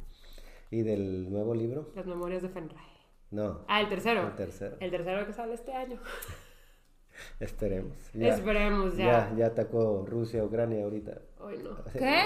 ¿Y 0.71 0.83
del 0.83 1.31
nuevo 1.31 1.55
libro? 1.55 1.91
Las 1.97 2.07
memorias 2.07 2.43
de 2.43 2.49
Fenray. 2.49 2.85
No, 3.33 3.65
Ah, 3.69 3.81
el 3.81 3.89
tercero. 3.89 4.27
el 4.29 4.35
tercero. 4.35 4.77
El 4.81 4.91
tercero 4.91 5.27
que 5.27 5.33
sale 5.33 5.55
este 5.55 5.73
año. 5.73 6.01
Esperemos. 7.41 7.97
Esperemos 8.15 8.97
ya. 8.97 9.31
Ya, 9.31 9.37
ya 9.37 9.47
atacó 9.47 10.05
Rusia, 10.07 10.43
Ucrania 10.45 10.85
ahorita. 10.85 11.21
Ay, 11.41 11.59
no. 11.63 11.85
¿Qué? 11.93 12.23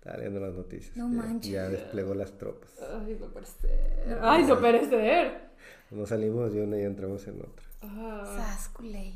Estaba 0.00 0.16
leyendo 0.16 0.40
las 0.40 0.54
noticias. 0.54 0.96
No 0.96 1.08
manches. 1.08 1.52
Ya 1.52 1.68
desplegó 1.68 2.14
las 2.14 2.32
tropas. 2.38 2.70
Ay, 2.80 3.18
no 3.20 3.26
perecer. 3.26 4.18
Ay, 4.22 4.44
no 4.44 4.58
perecer. 4.58 5.50
Nos 5.90 6.08
salimos 6.08 6.54
de 6.54 6.62
una 6.62 6.78
y 6.78 6.84
entramos 6.84 7.26
en 7.26 7.38
otra. 7.42 7.66
Ah. 7.82 8.24
Sas, 8.34 8.70
culé. 8.70 9.12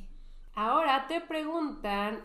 Ahora 0.53 1.07
te 1.09 1.22
preguntan 1.22 2.22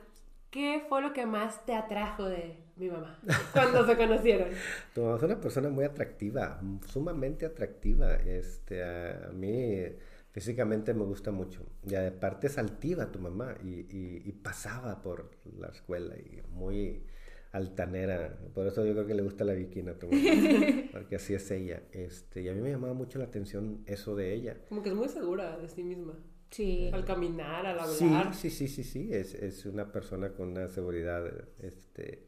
qué 0.51 0.84
fue 0.89 1.01
lo 1.01 1.14
que 1.14 1.26
más 1.26 1.66
te 1.66 1.74
atrajo 1.74 2.26
de 2.26 2.57
mi 2.76 2.89
mamá 2.89 3.18
cuando 3.53 3.86
se 3.86 3.95
conocieron. 3.95 4.49
Tu 4.93 5.03
mamá 5.03 5.16
es 5.16 5.24
una 5.24 5.39
persona 5.39 5.70
muy 5.70 5.86
atractiva, 5.86 6.60
sumamente 6.86 7.45
atractiva. 7.45 8.16
Este, 8.16 8.84
a, 8.84 9.30
a 9.30 9.32
mí 9.32 9.86
físicamente 10.34 10.93
me 10.93 11.05
gusta 11.05 11.32
mucho. 11.32 11.66
Y 11.84 11.95
aparte 11.95 12.47
es 12.47 12.57
altiva 12.57 13.10
tu 13.10 13.20
mamá 13.20 13.55
y, 13.64 13.86
y 13.89 14.32
pasaba 14.34 15.01
por 15.01 15.32
la 15.57 15.70
escuela 15.70 16.18
y 16.18 16.41
muy 16.51 17.05
altanera. 17.52 18.38
Por 18.54 18.68
eso 18.68 18.86
yo 18.86 18.93
creo 18.93 19.08
que 19.08 19.16
le 19.16 19.24
gusta 19.24 19.43
la 19.43 19.54
bikini 19.54 19.91
porque 20.91 21.16
así 21.16 21.34
es 21.34 21.50
ella. 21.52 21.84
Este, 21.91 22.41
y 22.41 22.50
a 22.50 22.54
mí 22.54 22.62
me 22.62 22.70
llamaba 22.70 22.93
mucho 22.93 23.20
la 23.20 23.26
atención 23.26 23.84
eso 23.86 24.16
de 24.16 24.34
ella. 24.34 24.58
Como 24.70 24.84
que 24.84 24.89
es 24.89 24.95
muy 24.95 25.10
segura 25.10 25.58
de 25.58 25.68
sí 25.68 25.84
misma. 25.84 26.14
Sí. 26.52 26.89
Al 26.93 27.06
caminar, 27.06 27.66
al 27.66 27.80
hablar. 27.80 28.34
Sí, 28.34 28.50
sí, 28.50 28.68
sí, 28.68 28.84
sí, 28.84 29.10
Es, 29.12 29.36
es 29.36 29.66
una 29.66 29.91
persona 29.91 30.34
con 30.34 30.50
una 30.50 30.68
seguridad 30.68 31.24
este, 31.60 32.24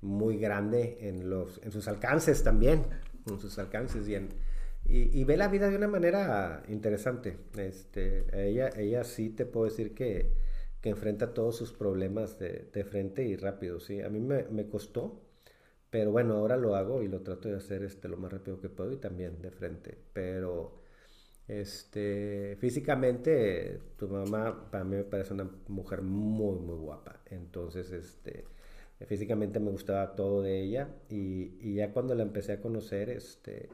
muy 0.00 0.38
grande 0.38 0.98
en, 1.00 1.30
los, 1.30 1.60
en 1.62 1.70
sus 1.70 1.88
alcances 1.88 2.42
también. 2.42 2.84
En 3.28 3.38
sus 3.38 3.58
alcances 3.58 4.08
y 4.08 4.16
Y, 4.86 5.24
ve 5.24 5.36
la 5.36 5.48
vida 5.48 5.70
de 5.70 5.76
una 5.76 5.88
manera 5.88 6.62
interesante. 6.68 7.38
Este, 7.56 8.24
ella, 8.48 8.70
ella 8.76 9.04
sí 9.04 9.30
te 9.30 9.46
puedo 9.46 9.66
decir 9.66 9.94
que, 9.94 10.32
que 10.84 10.90
enfrenta 10.90 11.32
todos 11.32 11.56
sus 11.56 11.72
problemas 11.72 12.38
de, 12.38 12.68
de, 12.70 12.84
frente 12.84 13.24
y 13.24 13.36
rápido, 13.36 13.80
¿sí? 13.80 14.02
A 14.02 14.10
mí 14.10 14.20
me, 14.20 14.42
me, 14.50 14.68
costó, 14.68 15.18
pero 15.88 16.12
bueno, 16.12 16.34
ahora 16.34 16.58
lo 16.58 16.76
hago 16.76 17.02
y 17.02 17.08
lo 17.08 17.22
trato 17.22 17.48
de 17.48 17.56
hacer 17.56 17.82
este, 17.84 18.06
lo 18.06 18.18
más 18.18 18.30
rápido 18.30 18.60
que 18.60 18.68
puedo 18.68 18.92
y 18.92 18.98
también 18.98 19.40
de 19.40 19.50
frente. 19.50 19.96
Pero 20.12 20.82
este, 21.48 22.56
físicamente, 22.60 23.80
tu 23.96 24.08
mamá 24.08 24.70
para 24.70 24.84
mí 24.84 24.96
me 24.96 25.04
parece 25.04 25.32
una 25.32 25.50
mujer 25.68 26.02
muy, 26.02 26.58
muy 26.58 26.76
guapa. 26.76 27.22
Entonces, 27.30 27.90
este, 27.90 28.44
físicamente 29.06 29.60
me 29.60 29.70
gustaba 29.70 30.14
todo 30.14 30.42
de 30.42 30.60
ella 30.60 30.88
y, 31.08 31.56
y 31.62 31.76
ya 31.76 31.94
cuando 31.94 32.14
la 32.14 32.24
empecé 32.24 32.52
a 32.52 32.60
conocer, 32.60 33.08
este, 33.08 33.70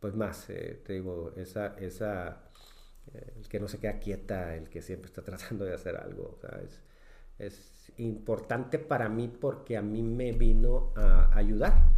pues 0.00 0.14
más, 0.14 0.48
eh, 0.48 0.80
te 0.86 0.94
digo, 0.94 1.34
esa, 1.36 1.76
esa 1.78 2.45
el 3.14 3.48
que 3.48 3.60
no 3.60 3.68
se 3.68 3.78
queda 3.78 3.98
quieta, 3.98 4.56
el 4.56 4.68
que 4.68 4.82
siempre 4.82 5.06
está 5.06 5.22
tratando 5.24 5.64
de 5.64 5.74
hacer 5.74 5.96
algo. 5.96 6.38
es, 7.38 7.62
importante 7.98 8.78
para 8.78 9.08
mí 9.08 9.28
porque 9.28 9.76
a 9.76 9.82
mí 9.82 10.02
me 10.02 10.32
vino 10.32 10.92
a 10.96 11.34
ayudar. 11.36 11.92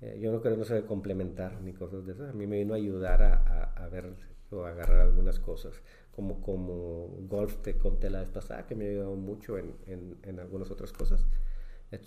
Eh, 0.00 0.18
yo 0.20 0.30
no 0.30 0.40
creo 0.40 0.56
no 0.56 0.64
se 0.64 0.84
complementar 0.84 1.60
ni 1.62 1.72
cosas 1.72 2.06
de 2.06 2.12
esas. 2.12 2.30
A 2.30 2.32
mí 2.32 2.46
me 2.46 2.58
vino 2.58 2.74
a 2.74 2.76
ayudar 2.76 3.22
a, 3.22 3.64
a, 3.64 3.88
ver 3.88 4.14
o 4.50 4.64
agarrar 4.64 5.00
algunas 5.00 5.38
cosas. 5.38 5.82
Como, 6.12 6.40
como 6.42 7.08
golf 7.28 7.56
te 7.62 7.76
conté 7.76 8.10
la 8.10 8.20
vez 8.20 8.28
pasada, 8.28 8.66
que 8.66 8.74
me 8.74 8.86
ha 8.86 8.90
ayudado 8.90 9.16
mucho 9.16 9.58
en, 9.58 9.74
en, 9.86 10.18
en 10.22 10.38
algunas 10.38 10.70
otras 10.70 10.92
cosas. 10.92 11.26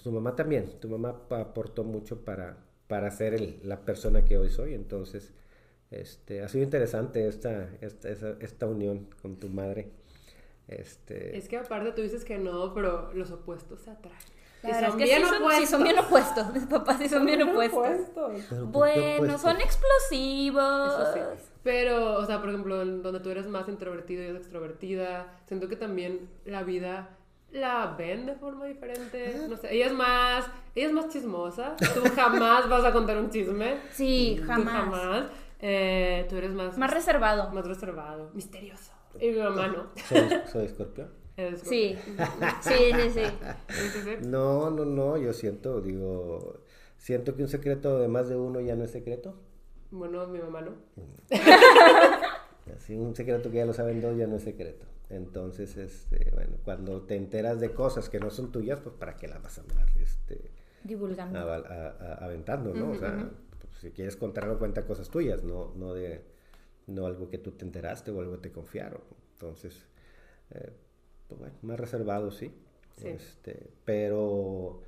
tu 0.04 0.12
mamá 0.12 0.36
también. 0.36 0.80
Tu 0.80 0.88
mamá 0.88 1.24
aportó 1.32 1.84
mucho 1.84 2.24
para, 2.24 2.58
para 2.88 3.12
ser 3.12 3.34
el, 3.34 3.60
la 3.64 3.82
persona 3.82 4.24
que 4.24 4.38
hoy 4.38 4.50
soy. 4.50 4.76
Entonces, 4.76 5.34
este, 6.00 6.42
ha 6.42 6.48
sido 6.48 6.64
interesante 6.64 7.28
esta, 7.28 7.70
esta, 7.82 8.10
esta, 8.40 8.66
unión 8.68 9.08
con 9.22 9.38
tu 9.38 9.50
madre. 9.50 9.90
Este... 10.68 11.38
Es 11.38 11.48
que 11.48 11.58
aparte 11.58 11.92
tú 11.92 12.02
dices 12.02 12.24
que 12.24 12.38
no, 12.38 12.74
pero 12.74 13.14
los 13.14 13.32
opuestos 13.32 13.82
se 13.82 13.92
atraen. 13.92 14.18
son 14.90 14.98
bien 14.98 15.22
sí 15.22 15.28
son, 15.28 15.52
sí 15.52 15.66
son 15.68 15.84
bien 15.84 16.00
opuestos. 16.00 16.54
Mis 16.54 16.66
papás 16.66 16.98
sí 17.00 17.10
son, 17.10 17.26
bien 17.26 17.42
opuestos. 17.44 17.98
Bueno, 18.72 19.38
son 19.38 19.62
explosivos. 19.62 21.10
Pero, 21.64 22.18
o 22.18 22.26
sea, 22.26 22.40
por 22.40 22.50
ejemplo, 22.50 22.86
donde 22.86 23.20
tú 23.20 23.30
eres 23.30 23.48
más 23.48 23.68
introvertido 23.70 24.24
y 24.24 24.28
es 24.28 24.36
extrovertida, 24.36 25.40
siento 25.46 25.70
que 25.70 25.76
también 25.76 26.30
la 26.46 26.64
vida 26.64 27.18
la 27.54 27.96
ven 27.98 28.26
de 28.26 28.36
forma 28.36 28.66
diferente. 28.66 29.46
No 29.48 29.56
sé, 29.58 29.74
ella 29.74 29.86
es 29.86 29.94
más, 29.94 30.46
ella 30.76 30.88
es 30.88 30.94
más 30.94 31.10
chismosa. 31.10 31.76
Tú 31.94 32.02
jamás 32.16 32.68
vas 32.68 32.84
a 32.84 32.92
contar 32.92 33.18
un 33.18 33.30
chisme. 33.30 33.78
Sí, 33.92 34.42
jamás. 34.46 34.86
Tú 34.86 34.92
jamás. 34.92 35.26
Eh, 35.66 36.26
tú 36.28 36.36
eres 36.36 36.52
más... 36.52 36.78
Más 36.78 36.92
reservado. 36.92 37.50
Más 37.52 37.66
reservado. 37.66 38.32
Misterioso. 38.34 38.92
Y 39.18 39.30
mi 39.30 39.40
mamá 39.40 39.68
no. 39.68 39.88
¿Soy, 40.52 40.66
escorpión? 40.66 41.10
Sí. 41.64 41.98
sí, 42.62 42.74
sí, 42.94 43.10
sí. 43.14 44.28
No, 44.28 44.70
no, 44.70 44.84
no, 44.84 45.18
yo 45.18 45.32
siento, 45.32 45.80
digo, 45.80 46.60
siento 46.98 47.36
que 47.36 47.44
un 47.44 47.48
secreto 47.48 47.98
de 47.98 48.10
más 48.10 48.28
de 48.28 48.36
uno 48.36 48.60
ya 48.60 48.76
no 48.76 48.84
es 48.84 48.92
secreto. 48.92 49.36
Bueno, 49.90 50.28
mi 50.28 50.40
mamá 50.40 50.62
no. 50.62 50.74
Así 52.76 52.96
un 52.96 53.16
secreto 53.16 53.50
que 53.50 53.58
ya 53.58 53.66
lo 53.66 53.74
saben 53.74 54.02
dos 54.02 54.18
ya 54.18 54.28
no 54.28 54.36
es 54.36 54.44
secreto. 54.44 54.86
Entonces, 55.10 55.78
este, 55.78 56.30
bueno, 56.34 56.58
cuando 56.66 57.04
te 57.04 57.16
enteras 57.16 57.62
de 57.62 57.72
cosas 57.72 58.10
que 58.10 58.20
no 58.20 58.30
son 58.30 58.52
tuyas, 58.52 58.80
pues 58.80 58.96
para 58.96 59.16
qué 59.16 59.30
las 59.30 59.42
vas 59.42 59.60
a 59.60 59.62
andar 59.62 59.88
este, 60.02 60.52
divulgando, 60.84 61.40
aventando, 62.20 62.74
¿no? 62.74 62.92
o 62.92 62.96
sea, 62.96 63.30
si 63.80 63.92
quieres 63.92 64.16
contar 64.16 64.46
algo, 64.46 64.60
cuenta 64.60 64.86
cosas 64.86 65.10
tuyas, 65.10 65.44
no, 65.44 65.74
no 65.76 65.94
de 65.94 66.22
no 66.88 67.06
algo 67.06 67.30
que 67.30 67.38
tú 67.38 67.52
te 67.52 67.66
enteraste 67.66 68.12
o 68.12 68.20
algo 68.20 68.34
que 68.34 68.50
te 68.50 68.52
confiaron. 68.52 69.02
Entonces, 69.34 69.86
eh, 70.52 70.72
pues 71.28 71.40
bueno, 71.40 71.56
más 71.62 71.80
reservado, 71.80 72.32
sí. 72.32 72.54
Este, 73.04 73.72
pero 73.86 74.82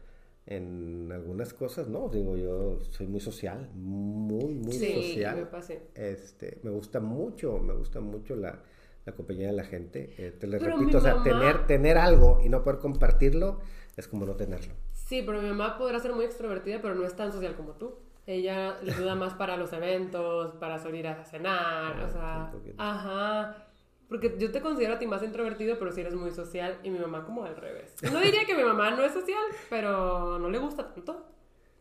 en 0.46 1.12
algunas 1.12 1.54
cosas 1.54 1.88
no, 1.88 2.08
digo 2.10 2.38
yo 2.38 2.80
soy 2.92 3.08
muy 3.08 3.20
social, 3.20 3.70
muy, 3.74 4.54
muy 4.54 4.74
social. 4.74 5.38
Me, 5.38 5.46
pasé. 5.46 5.82
este, 5.96 6.60
me 6.62 6.70
gusta 6.70 7.00
mucho, 7.00 7.58
me 7.58 7.74
gusta 7.74 8.00
mucho 8.00 8.36
la, 8.36 8.62
la 9.06 9.14
compañía 9.14 9.48
de 9.48 9.54
la 9.54 9.64
gente. 9.64 10.14
Eh, 10.18 10.32
te 10.32 10.48
les 10.48 10.62
repito, 10.62 11.00
o 11.00 11.02
sea, 11.02 11.24
tener, 11.24 11.66
tener 11.66 11.98
algo 11.98 12.42
y 12.44 12.50
no 12.50 12.64
poder 12.64 12.80
compartirlo 12.80 13.60
es 13.96 14.08
como 14.08 14.26
no 14.26 14.36
tenerlo. 14.36 14.74
Sí, 14.94 15.24
pero 15.26 15.42
mi 15.42 15.48
mamá 15.50 15.78
podrá 15.78 16.00
ser 16.00 16.14
muy 16.14 16.26
extrovertida, 16.26 16.82
pero 16.82 16.96
no 16.96 17.06
es 17.06 17.16
tan 17.16 17.32
social 17.32 17.56
como 17.56 17.74
tú. 17.74 17.96
Ella 18.28 18.78
le 18.82 18.92
ayuda 18.92 19.16
más 19.16 19.34
para 19.36 19.56
los 19.56 19.72
eventos, 19.74 20.56
para 20.56 20.80
salir 20.80 21.08
a 21.08 21.24
cenar, 21.26 22.00
o 22.02 22.10
sea, 22.10 22.52
ajá. 22.78 23.68
Porque 24.08 24.36
yo 24.38 24.52
te 24.52 24.62
considero 24.62 24.94
a 24.94 25.00
ti 25.00 25.08
más 25.08 25.24
introvertido, 25.24 25.78
pero 25.80 25.92
sí 25.92 26.02
eres 26.02 26.16
muy 26.16 26.32
social 26.32 26.80
y 26.84 26.90
mi 26.90 27.00
mamá 27.00 27.24
como 27.24 27.44
al 27.44 27.56
revés. 27.56 27.96
No 28.12 28.20
diría 28.20 28.46
que 28.46 28.56
mi 28.56 28.64
mamá 28.64 28.92
no 28.92 29.04
es 29.04 29.14
social, 29.14 29.44
pero 29.70 30.38
no 30.40 30.50
le 30.50 30.58
gusta 30.58 30.94
tanto. 30.94 31.26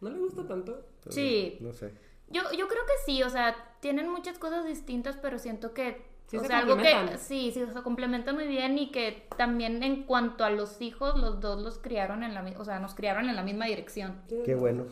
No 0.00 0.10
le 0.10 0.18
gusta 0.18 0.46
tanto. 0.46 0.86
Sí. 1.08 1.58
No 1.60 1.72
sé. 1.72 1.92
Yo, 2.28 2.42
yo 2.56 2.66
creo 2.68 2.82
que 2.86 2.92
sí, 3.04 3.22
o 3.22 3.30
sea, 3.30 3.54
tienen 3.80 4.08
muchas 4.08 4.38
cosas 4.38 4.64
distintas, 4.64 5.16
pero 5.16 5.38
siento 5.38 5.74
que 5.74 6.14
o 6.32 6.44
sea, 6.44 6.58
algo 6.58 6.76
que 6.76 7.18
sí, 7.18 7.50
sí, 7.52 7.64
se 7.72 7.82
complementan 7.82 8.34
muy 8.34 8.46
bien 8.46 8.78
y 8.78 8.90
que 8.90 9.26
también 9.36 9.82
en 9.82 10.04
cuanto 10.04 10.44
a 10.44 10.50
los 10.50 10.80
hijos, 10.80 11.18
los 11.18 11.40
dos 11.40 11.62
los 11.62 11.78
criaron 11.78 12.22
en 12.22 12.34
la, 12.34 12.42
o 12.58 12.64
sea, 12.64 12.80
nos 12.80 12.94
criaron 12.94 13.28
en 13.28 13.36
la 13.36 13.42
misma 13.42 13.66
dirección. 13.66 14.22
Qué 14.44 14.54
bueno. 14.54 14.86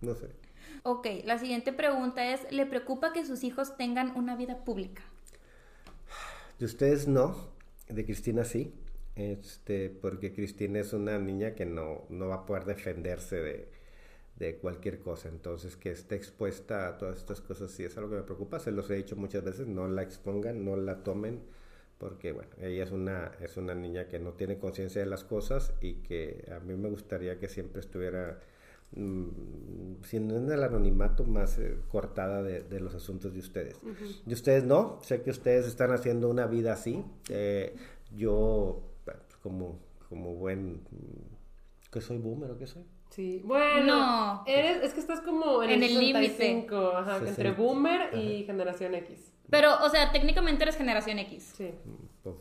No 0.00 0.14
sé. 0.14 0.28
Ok, 0.82 1.06
la 1.24 1.38
siguiente 1.38 1.72
pregunta 1.72 2.32
es, 2.32 2.50
¿le 2.52 2.66
preocupa 2.66 3.12
que 3.12 3.24
sus 3.24 3.44
hijos 3.44 3.76
tengan 3.76 4.16
una 4.16 4.36
vida 4.36 4.64
pública? 4.64 5.02
De 6.58 6.64
ustedes 6.64 7.08
no, 7.08 7.36
de 7.88 8.04
Cristina 8.04 8.44
sí, 8.44 8.72
este, 9.16 9.90
porque 9.90 10.32
Cristina 10.32 10.80
es 10.80 10.92
una 10.92 11.18
niña 11.18 11.54
que 11.54 11.66
no, 11.66 12.04
no 12.08 12.28
va 12.28 12.36
a 12.36 12.46
poder 12.46 12.64
defenderse 12.64 13.36
de, 13.36 13.68
de 14.36 14.56
cualquier 14.56 15.00
cosa, 15.00 15.28
entonces 15.28 15.76
que 15.76 15.90
esté 15.90 16.14
expuesta 16.14 16.88
a 16.88 16.98
todas 16.98 17.16
estas 17.16 17.40
cosas 17.40 17.70
sí 17.70 17.84
es 17.84 17.96
algo 17.96 18.10
que 18.10 18.16
me 18.16 18.22
preocupa, 18.22 18.60
se 18.60 18.70
los 18.70 18.88
he 18.90 18.94
dicho 18.94 19.16
muchas 19.16 19.44
veces, 19.44 19.66
no 19.66 19.88
la 19.88 20.02
expongan, 20.02 20.64
no 20.64 20.76
la 20.76 21.02
tomen, 21.02 21.40
porque 21.98 22.32
bueno, 22.32 22.50
ella 22.60 22.84
es 22.84 22.92
una, 22.92 23.32
es 23.40 23.56
una 23.56 23.74
niña 23.74 24.06
que 24.08 24.20
no 24.20 24.32
tiene 24.32 24.58
conciencia 24.58 25.00
de 25.00 25.08
las 25.08 25.24
cosas 25.24 25.74
y 25.80 25.94
que 25.94 26.44
a 26.54 26.60
mí 26.60 26.74
me 26.76 26.88
gustaría 26.88 27.38
que 27.38 27.48
siempre 27.48 27.80
estuviera 27.80 28.38
Mm, 28.96 30.02
siendo 30.02 30.36
en 30.36 30.50
el 30.50 30.64
anonimato 30.64 31.24
más 31.24 31.58
eh, 31.58 31.76
cortada 31.88 32.42
de, 32.42 32.80
los 32.80 32.94
asuntos 32.94 33.34
de 33.34 33.40
ustedes. 33.40 33.76
De 34.24 34.34
ustedes 34.34 34.64
no, 34.64 34.98
sé 35.02 35.22
que 35.22 35.30
ustedes 35.30 35.66
están 35.66 35.92
haciendo 35.92 36.28
una 36.28 36.46
vida 36.46 36.72
así. 36.72 37.04
Eh, 37.28 37.76
yo, 38.16 38.82
como, 39.42 39.78
como 40.08 40.34
buen... 40.34 40.74
Mm, 40.90 41.90
¿Que 41.90 42.00
soy 42.00 42.18
boomer 42.18 42.50
o 42.50 42.58
qué 42.58 42.66
soy? 42.66 42.84
Sí, 43.10 43.40
bueno, 43.44 44.44
eres, 44.46 44.82
es 44.84 44.92
que 44.92 45.00
estás 45.00 45.22
como 45.22 45.62
en, 45.62 45.82
el 45.82 45.98
límite 45.98 46.66
entre 47.26 47.52
boomer 47.52 48.14
y 48.14 48.44
generación 48.44 48.94
X. 48.94 49.32
Pero, 49.48 49.82
o 49.82 49.88
sea, 49.88 50.12
técnicamente 50.12 50.64
eres 50.64 50.76
generación 50.76 51.18
X. 51.20 51.54
Sí. 51.56 51.70
Pues, 52.22 52.36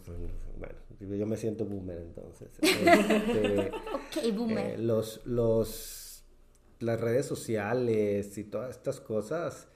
bueno, 0.58 0.76
yo 1.00 1.26
me 1.26 1.38
siento 1.38 1.66
boomer 1.66 2.00
entonces. 2.00 2.50
Este, 2.62 3.72
ok, 3.72 4.36
boomer. 4.36 4.72
Eh, 4.72 4.78
los, 4.78 5.26
los 5.26 6.07
las 6.80 6.99
redes 7.01 7.25
sociales 7.25 8.38
y 8.38 8.43
todas 8.43 8.71
estas 8.71 8.99
cosas 8.99 9.67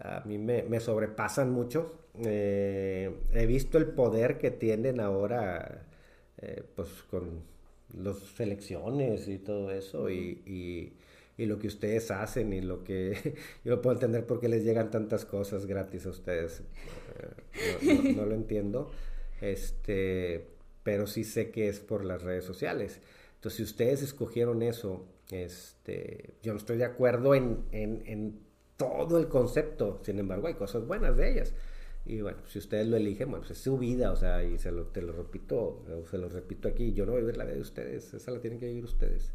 a 0.00 0.22
mí 0.24 0.38
me, 0.38 0.80
sobrepasan 0.80 1.50
mucho. 1.50 2.08
Eh, 2.24 3.12
he 3.32 3.46
visto 3.46 3.78
el 3.78 3.86
poder 3.86 4.38
que 4.38 4.50
tienen 4.50 5.00
ahora, 5.00 5.86
eh, 6.38 6.62
pues 6.74 6.88
con 7.10 7.42
las 7.96 8.18
selecciones 8.18 9.28
y 9.28 9.38
todo 9.38 9.70
eso, 9.70 10.10
y, 10.10 10.92
lo 11.36 11.58
que 11.58 11.66
ustedes 11.66 12.10
hacen 12.12 12.52
y 12.52 12.60
lo 12.60 12.84
que 12.84 13.34
yo 13.64 13.82
puedo 13.82 13.94
entender 13.94 14.24
por 14.24 14.40
qué 14.40 14.48
les 14.48 14.64
llegan 14.64 14.90
tantas 14.90 15.24
cosas 15.24 15.66
gratis 15.66 16.06
a 16.06 16.10
ustedes. 16.10 16.62
Eh, 17.82 18.14
no, 18.16 18.24
lo 18.24 18.34
entiendo, 18.36 18.90
este, 19.40 20.48
pero 20.82 21.06
sí 21.06 21.24
sé 21.24 21.50
que 21.50 21.68
es 21.68 21.80
por 21.80 22.04
las 22.04 22.22
redes 22.22 22.44
sociales. 22.44 23.00
Entonces, 23.44 23.58
si 23.58 23.62
ustedes 23.64 24.02
escogieron 24.02 24.62
eso 24.62 25.04
este, 25.30 26.32
yo 26.42 26.54
no 26.54 26.58
estoy 26.58 26.78
de 26.78 26.86
acuerdo 26.86 27.34
en, 27.34 28.40
todo 28.78 29.18
el 29.18 29.28
concepto, 29.28 30.00
sin 30.02 30.18
embargo 30.18 30.46
hay 30.46 30.54
cosas 30.54 30.86
buenas 30.86 31.14
de 31.18 31.30
ellas. 31.30 31.52
Y 32.06 32.22
bueno, 32.22 32.38
si 32.46 32.58
ustedes 32.58 32.86
lo 32.86 32.96
eligen, 32.96 33.28
bueno, 33.28 33.42
pues 33.42 33.58
es 33.58 33.62
su 33.62 33.76
vida, 33.76 34.12
o 34.12 34.16
sea, 34.16 34.42
y 34.42 34.56
se 34.56 34.72
lo, 34.72 34.86
te 34.86 35.02
lo 35.02 35.12
repito, 35.12 35.84
se 36.10 36.16
lo 36.16 36.30
repito 36.30 36.68
aquí, 36.68 36.94
yo 36.94 37.04
no 37.04 37.12
voy 37.12 37.18
a 37.18 37.24
vivir 37.24 37.36
la 37.36 37.44
vida 37.44 37.56
de 37.56 37.60
ustedes, 37.60 38.14
esa 38.14 38.30
la 38.30 38.40
tienen 38.40 38.58
que 38.58 38.66
vivir 38.66 38.84
ustedes. 38.84 39.34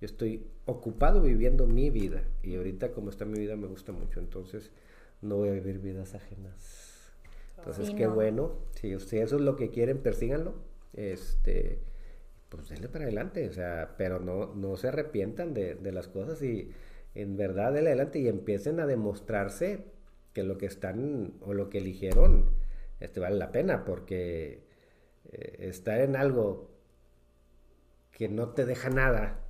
Yo 0.00 0.06
estoy 0.06 0.46
ocupado 0.64 1.20
viviendo 1.20 1.66
mi 1.66 1.90
vida 1.90 2.24
y 2.42 2.56
ahorita 2.56 2.92
como 2.92 3.10
está 3.10 3.26
mi 3.26 3.38
vida 3.38 3.54
me 3.54 3.66
gusta 3.66 3.92
mucho, 3.92 4.18
entonces 4.18 4.70
no 5.20 5.36
voy 5.36 5.50
a 5.50 5.52
vivir 5.52 5.78
vidas 5.78 6.14
ajenas. 6.14 7.12
Entonces, 7.58 7.90
qué 7.90 8.06
bueno, 8.06 8.52
si 8.80 8.96
ustedes 8.96 9.24
eso 9.24 9.36
es 9.36 9.42
lo 9.42 9.56
que 9.56 9.68
quieren, 9.68 9.98
persíganlo, 9.98 10.54
este, 10.94 11.80
pues 12.56 12.68
denle 12.68 12.88
para 12.88 13.04
adelante, 13.04 13.48
o 13.48 13.52
sea, 13.52 13.94
pero 13.96 14.18
no, 14.18 14.54
no 14.54 14.76
se 14.76 14.88
arrepientan 14.88 15.54
de, 15.54 15.74
de 15.74 15.92
las 15.92 16.08
cosas 16.08 16.42
y 16.42 16.70
en 17.14 17.36
verdad 17.36 17.72
denle 17.72 17.90
adelante 17.90 18.18
y 18.18 18.28
empiecen 18.28 18.80
a 18.80 18.86
demostrarse 18.86 19.84
que 20.32 20.42
lo 20.42 20.58
que 20.58 20.66
están 20.66 21.34
o 21.40 21.54
lo 21.54 21.70
que 21.70 21.78
eligieron 21.78 22.50
este, 23.00 23.20
vale 23.20 23.36
la 23.36 23.52
pena, 23.52 23.84
porque 23.84 24.64
eh, 25.32 25.56
estar 25.60 26.00
en 26.00 26.16
algo 26.16 26.70
que 28.12 28.28
no 28.28 28.50
te 28.50 28.64
deja 28.64 28.88
nada, 28.88 29.40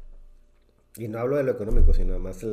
y 0.96 1.08
no 1.08 1.18
hablo 1.18 1.36
de 1.36 1.44
lo 1.44 1.52
económico, 1.52 1.92
sino 1.92 2.18
más 2.18 2.44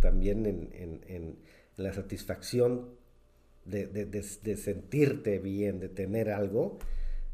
también 0.00 0.46
en, 0.46 1.38
la 1.76 1.92
satisfacción 1.92 2.96
de, 3.64 4.22
sentirte 4.56 5.38
bien, 5.38 5.80
de 5.80 5.88
tener 5.88 6.30
algo, 6.30 6.78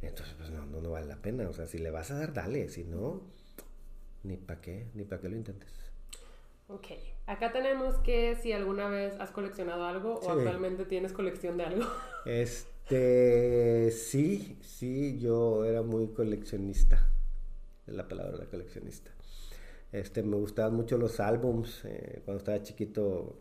entonces 0.07 0.35
pues 0.39 0.51
no, 0.51 0.65
no, 0.67 0.81
no 0.81 0.91
vale 0.91 1.07
la 1.07 1.17
pena. 1.17 1.49
O 1.49 1.53
sea, 1.53 1.67
si 1.67 1.79
le 1.79 1.91
vas 1.91 2.11
a 2.11 2.19
dar, 2.19 2.33
dale, 2.33 2.69
si 2.69 2.85
no, 2.85 3.23
ni 4.23 4.37
para 4.37 4.61
qué, 4.61 4.87
ni 4.95 5.05
para 5.05 5.21
qué 5.21 5.29
lo 5.29 5.37
intentes. 5.37 5.71
Ok. 6.69 6.87
Acá 7.27 7.53
tenemos 7.53 7.97
que 7.99 8.37
si 8.37 8.53
alguna 8.53 8.89
vez 8.89 9.15
has 9.21 9.31
coleccionado 9.31 9.85
algo 9.85 10.15
o 10.15 10.31
actualmente 10.31 10.85
tienes 10.85 11.13
colección 11.13 11.57
de 11.57 11.65
algo. 11.65 11.87
Este, 12.25 13.91
sí, 13.93 14.59
sí, 14.63 15.19
yo 15.19 15.65
era 15.65 15.83
muy 15.83 16.09
coleccionista. 16.09 17.09
Es 17.87 17.95
la 17.95 18.09
palabra 18.09 18.39
de 18.39 18.47
coleccionista. 18.47 19.11
Este, 19.93 20.23
me 20.23 20.37
gustaban 20.37 20.75
mucho 20.75 20.97
los 20.99 21.19
álbums. 21.21 21.85
Eh, 21.85 22.23
cuando 22.25 22.39
estaba 22.39 22.63
chiquito 22.63 23.37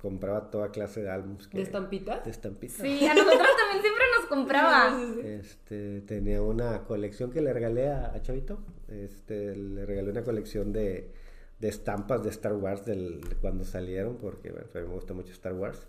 compraba 0.00 0.50
toda 0.50 0.70
clase 0.70 1.02
de 1.02 1.10
álbums. 1.10 1.48
¿De 1.50 1.62
estampitas? 1.62 2.24
De 2.24 2.30
estampitas. 2.30 2.76
Sí, 2.76 3.06
a 3.06 3.14
nosotros 3.14 3.48
también 3.56 3.82
siempre 3.82 4.04
nos 4.18 4.26
compraba. 4.28 5.02
Este, 5.24 6.02
tenía 6.02 6.42
una 6.42 6.84
colección 6.84 7.30
que 7.30 7.40
le 7.40 7.52
regalé 7.52 7.88
a, 7.88 8.12
a 8.14 8.22
Chavito. 8.22 8.58
Este, 8.88 9.56
le 9.56 9.86
regalé 9.86 10.10
una 10.10 10.22
colección 10.22 10.72
de 10.72 11.10
de 11.58 11.68
estampas 11.68 12.22
de 12.22 12.30
Star 12.30 12.54
Wars 12.54 12.84
del, 12.84 13.20
de 13.22 13.36
cuando 13.36 13.64
salieron, 13.64 14.16
porque 14.16 14.50
bueno, 14.50 14.66
a 14.74 14.78
mí 14.78 14.86
me 14.86 14.94
gusta 14.94 15.14
mucho 15.14 15.32
Star 15.32 15.54
Wars. 15.54 15.86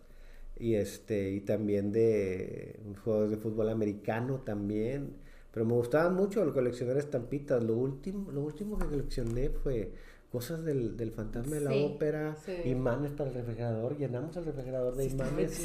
Y, 0.58 0.76
este, 0.76 1.32
y 1.32 1.42
también 1.42 1.92
de 1.92 2.80
juegos 3.04 3.30
de 3.30 3.38
fútbol 3.38 3.70
americano 3.70 4.40
también. 4.40 5.18
Pero 5.56 5.66
me 5.66 5.74
gustaban 5.74 6.14
mucho 6.16 6.44
el 6.44 6.52
coleccionar 6.52 6.98
estampitas. 6.98 7.64
Lo 7.64 7.76
último, 7.76 8.30
lo 8.30 8.42
último 8.42 8.78
que 8.78 8.88
coleccioné 8.88 9.50
fue 9.50 9.94
cosas 10.30 10.66
del, 10.66 10.98
del 10.98 11.12
fantasma 11.12 11.56
de 11.56 11.62
la 11.62 11.74
ópera, 11.74 12.36
imanes 12.66 13.14
para 13.14 13.30
el 13.30 13.36
refrigerador. 13.38 13.98
Llenamos 13.98 14.36
el 14.36 14.44
refrigerador 14.44 14.98
de 14.98 15.06
imanes. 15.06 15.64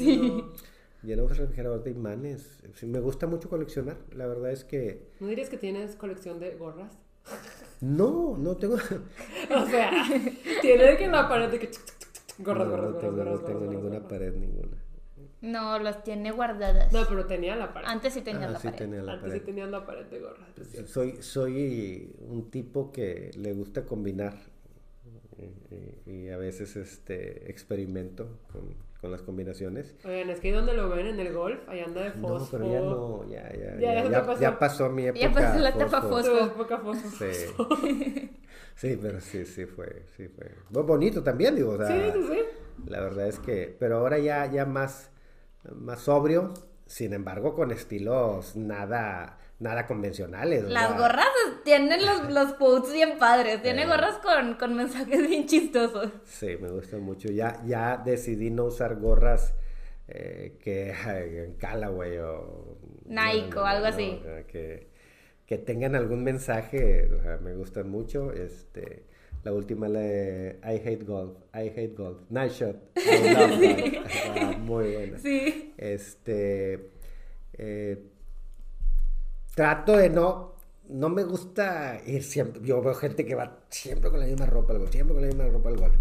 Llenamos 1.03 1.33
el 1.33 1.37
refrigerador 1.39 1.83
de 1.83 1.91
imanes. 1.91 2.63
me 2.83 3.01
gusta 3.01 3.27
mucho 3.27 3.49
coleccionar. 3.49 3.97
La 4.15 4.27
verdad 4.27 4.53
es 4.53 4.63
que... 4.63 5.09
¿No 5.19 5.27
dirías 5.27 5.49
que 5.49 5.57
tienes 5.57 5.97
colección 5.97 6.39
de 6.39 6.55
gorras? 6.55 6.97
No, 7.81 8.37
no 8.37 8.55
tengo. 8.55 8.75
o 9.55 9.65
sea, 9.65 9.91
tiene 10.61 10.95
que 10.95 11.03
en 11.03 11.11
la 11.11 11.27
pared 11.27 11.49
de 11.49 11.59
que. 11.59 11.69
Gorras, 12.39 12.65
no, 12.65 12.71
gorras, 12.71 12.91
no 12.91 12.97
tengo, 12.97 13.23
no 13.25 13.39
tengo 13.39 13.65
ninguna 13.65 14.07
pared, 14.07 14.33
ninguna. 14.35 14.80
No, 15.41 15.79
las 15.79 16.03
tiene 16.03 16.31
guardadas. 16.31 16.93
No, 16.93 17.05
pero 17.07 17.25
tenía 17.25 17.55
la 17.55 17.73
pared. 17.73 17.87
Antes 17.87 18.13
sí 18.13 18.21
tenía 18.21 18.47
ah, 18.47 18.51
la 18.51 18.59
sí 18.59 18.67
pared. 18.67 18.77
Tenía 18.77 19.01
la 19.01 19.13
Antes 19.13 19.29
pared. 19.29 19.39
sí 19.39 19.45
tenía 19.45 19.65
la 19.65 19.85
pared 19.85 20.05
de 20.05 20.19
gorras. 20.19 20.47
Soy, 20.85 21.21
soy 21.21 22.15
un 22.19 22.51
tipo 22.51 22.91
que 22.91 23.31
le 23.35 23.53
gusta 23.53 23.85
combinar 23.85 24.35
y, 26.05 26.11
y, 26.11 26.29
a 26.29 26.37
veces 26.37 26.75
este 26.75 27.49
experimento 27.49 28.39
con, 28.51 28.75
con 29.01 29.11
las 29.11 29.23
combinaciones. 29.23 29.95
Oigan, 30.05 30.29
es 30.29 30.39
que 30.39 30.49
ahí 30.49 30.53
donde 30.53 30.73
lo 30.73 30.89
ven 30.89 31.07
en 31.07 31.19
el 31.19 31.33
golf, 31.33 31.67
ahí 31.67 31.79
anda 31.79 32.03
de 32.03 32.11
fósforo. 32.11 32.65
No, 32.65 32.69
pero 32.69 32.71
ya 32.71 32.79
no, 32.79 33.29
ya, 33.29 33.53
ya, 33.53 33.79
ya, 33.79 34.09
ya, 34.09 34.25
pasó. 34.25 34.41
ya 34.41 34.59
pasó 34.59 34.89
mi 34.89 35.07
época. 35.07 35.19
Ya 35.19 35.33
pasó 35.33 35.59
la 35.59 35.69
etapa 35.69 36.01
fósforo. 36.03 36.45
época 36.45 36.77
fósforo. 36.77 37.75
Sí. 37.75 38.29
sí, 38.75 38.99
pero 39.01 39.19
sí, 39.19 39.45
sí 39.45 39.65
fue, 39.65 40.03
sí 40.15 40.27
fue. 40.27 40.51
Muy 40.69 40.83
bonito 40.83 41.23
también, 41.23 41.55
digo, 41.55 41.71
o 41.71 41.77
sea, 41.77 41.87
Sí, 41.87 42.19
sí, 42.19 42.27
sí. 42.31 42.39
La 42.87 42.99
verdad 43.01 43.27
es 43.27 43.39
que, 43.39 43.75
pero 43.79 43.97
ahora 43.97 44.19
ya, 44.19 44.45
ya 44.51 44.65
más, 44.65 45.09
más 45.75 46.01
sobrio, 46.01 46.53
sin 46.85 47.13
embargo, 47.13 47.53
con 47.53 47.71
estilos 47.71 48.55
nada, 48.55 49.37
nada 49.59 49.85
convencionales. 49.87 50.63
Las 50.65 50.97
gorras 50.97 51.27
tienen 51.63 52.05
los, 52.05 52.29
los 52.31 52.53
quotes 52.59 52.91
bien 52.93 53.17
padres. 53.17 53.61
Tiene 53.61 53.83
Eh. 53.83 53.87
gorras 53.87 54.17
con, 54.17 54.55
con 54.55 54.75
mensajes 54.75 55.27
bien 55.27 55.45
chistosos. 55.47 56.11
Sí, 56.25 56.57
me 56.59 56.69
gusta 56.69 56.97
mucho. 56.97 57.29
Ya, 57.31 57.61
ya 57.65 57.97
decidí 57.97 58.49
no 58.49 58.65
usar 58.65 58.95
gorras 58.97 59.53
eh, 60.07 60.57
que 60.61 60.89
en 61.45 61.53
Callaway 61.55 62.17
o 62.17 62.77
Nike 63.05 63.57
o 63.57 63.65
algo 63.65 63.85
así. 63.87 64.21
que, 64.47 64.89
que 65.45 65.57
tengan 65.57 65.95
algún 65.95 66.23
mensaje, 66.23 67.09
o 67.13 67.21
sea, 67.21 67.37
me 67.37 67.53
gustan 67.55 67.89
mucho. 67.89 68.31
Este, 68.33 69.05
la 69.43 69.53
última 69.53 69.87
la 69.87 69.99
de 69.99 70.59
I 70.63 70.87
hate 70.87 71.03
golf, 71.03 71.37
I 71.53 71.69
hate 71.69 71.95
golf, 71.95 72.19
nice 72.29 72.55
shot, 72.55 72.75
I 72.95 73.33
love 73.33 73.59
golf. 73.59 74.05
Ah, 74.35 74.57
muy 74.59 74.93
buena. 74.93 75.17
Sí. 75.17 75.73
Este, 75.77 76.91
eh, 77.53 78.03
trato 79.55 79.97
de 79.97 80.09
no, 80.09 80.55
no 80.89 81.09
me 81.09 81.23
gusta 81.23 82.01
ir 82.05 82.23
siempre, 82.23 82.61
yo 82.63 82.81
veo 82.81 82.93
gente 82.93 83.25
que 83.25 83.35
va 83.35 83.59
siempre 83.69 84.09
con 84.11 84.19
la 84.19 84.25
misma 84.25 84.45
ropa 84.45 84.73
al 84.73 84.79
golf, 84.79 84.91
siempre 84.91 85.13
con 85.15 85.21
la 85.21 85.27
misma 85.27 85.47
ropa 85.47 85.69
al 85.69 85.77
golf. 85.77 85.95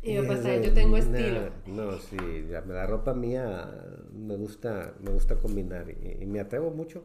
Y 0.00 0.16
es 0.16 0.44
de, 0.44 0.62
yo 0.64 0.72
tengo 0.72 0.96
nah, 0.96 0.98
estilo. 0.98 1.50
No, 1.66 1.98
sí, 1.98 2.16
la, 2.48 2.60
la 2.60 2.86
ropa 2.86 3.14
mía 3.14 3.68
me 4.12 4.36
gusta, 4.36 4.94
me 5.02 5.10
gusta 5.10 5.34
combinar 5.36 5.90
y, 5.90 6.22
y 6.22 6.26
me 6.26 6.40
atrevo 6.40 6.70
mucho. 6.70 7.02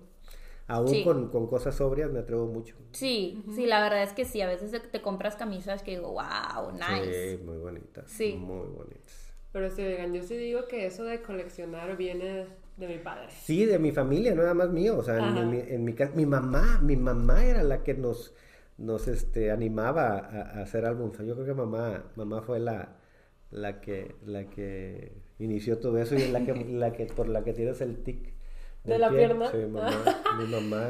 Aún 0.67 0.87
Sí. 0.87 1.03
con, 1.03 1.29
con 1.29 1.47
cosas 1.47 1.75
sobrias 1.75 2.09
me 2.11 2.19
atrevo 2.19 2.47
mucho. 2.47 2.75
Sí, 2.91 3.43
sí, 3.53 3.65
la 3.65 3.81
verdad 3.81 4.03
es 4.03 4.13
que 4.13 4.23
sí. 4.25 4.41
A 4.41 4.47
veces 4.47 4.71
te- 4.71 4.79
te 4.79 5.01
compras 5.01 5.35
camisas 5.35 5.83
que 5.83 5.91
digo, 5.91 6.13
wow, 6.13 6.71
nice. 6.71 7.37
Sí, 7.37 7.43
muy 7.43 7.57
bonitas. 7.57 8.09
Sí. 8.09 8.33
Muy 8.33 8.67
bonitas. 8.67 9.33
Pero 9.51 9.69
sí, 9.69 9.81
oigan, 9.83 10.13
yo 10.13 10.23
sí 10.23 10.35
digo 10.37 10.65
que 10.67 10.85
eso 10.85 11.03
de 11.03 11.21
coleccionar 11.21 11.95
viene 11.97 12.45
de 12.77 12.87
mi 12.87 12.97
padre. 12.97 13.27
Sí, 13.29 13.65
de 13.65 13.77
mi 13.77 13.91
familia, 13.91 14.33
no 14.33 14.41
nada 14.41 14.53
más 14.55 14.69
mío. 14.71 14.97
O 14.97 15.03
sea, 15.03 15.17
Ajá. 15.17 15.41
en, 15.41 15.49
mi, 15.51 15.59
en 15.59 15.83
mi 15.83 15.93
casa, 15.93 16.13
mi 16.15 16.25
mamá, 16.25 16.79
mi 16.81 16.95
mamá 16.95 17.45
era 17.45 17.61
la 17.61 17.83
que 17.83 17.93
nos, 17.93 18.33
nos 18.77 19.07
este, 19.07 19.51
animaba 19.51 20.17
a, 20.17 20.41
a 20.59 20.61
hacer 20.61 20.85
álbumes. 20.85 21.17
Yo 21.19 21.35
creo 21.35 21.45
que 21.45 21.53
mamá, 21.53 22.05
mamá 22.15 22.41
fue 22.41 22.59
la, 22.59 22.95
la 23.51 23.79
que, 23.81 24.15
la 24.25 24.49
que 24.49 25.11
inició 25.39 25.77
todo 25.77 25.97
eso 25.99 26.15
y 26.15 26.21
es 26.23 26.31
la 26.31 26.43
que, 26.45 26.55
la 26.71 26.93
que, 26.93 27.05
por 27.05 27.27
la 27.27 27.43
que 27.43 27.53
tienes 27.53 27.81
el 27.81 28.01
tic. 28.01 28.33
¿De 28.83 28.97
la 28.99 29.09
pie. 29.09 29.17
pierna? 29.19 29.51
Sí, 29.51 29.57
mamá, 29.57 29.89
mi 30.37 30.45
mamá 30.45 30.87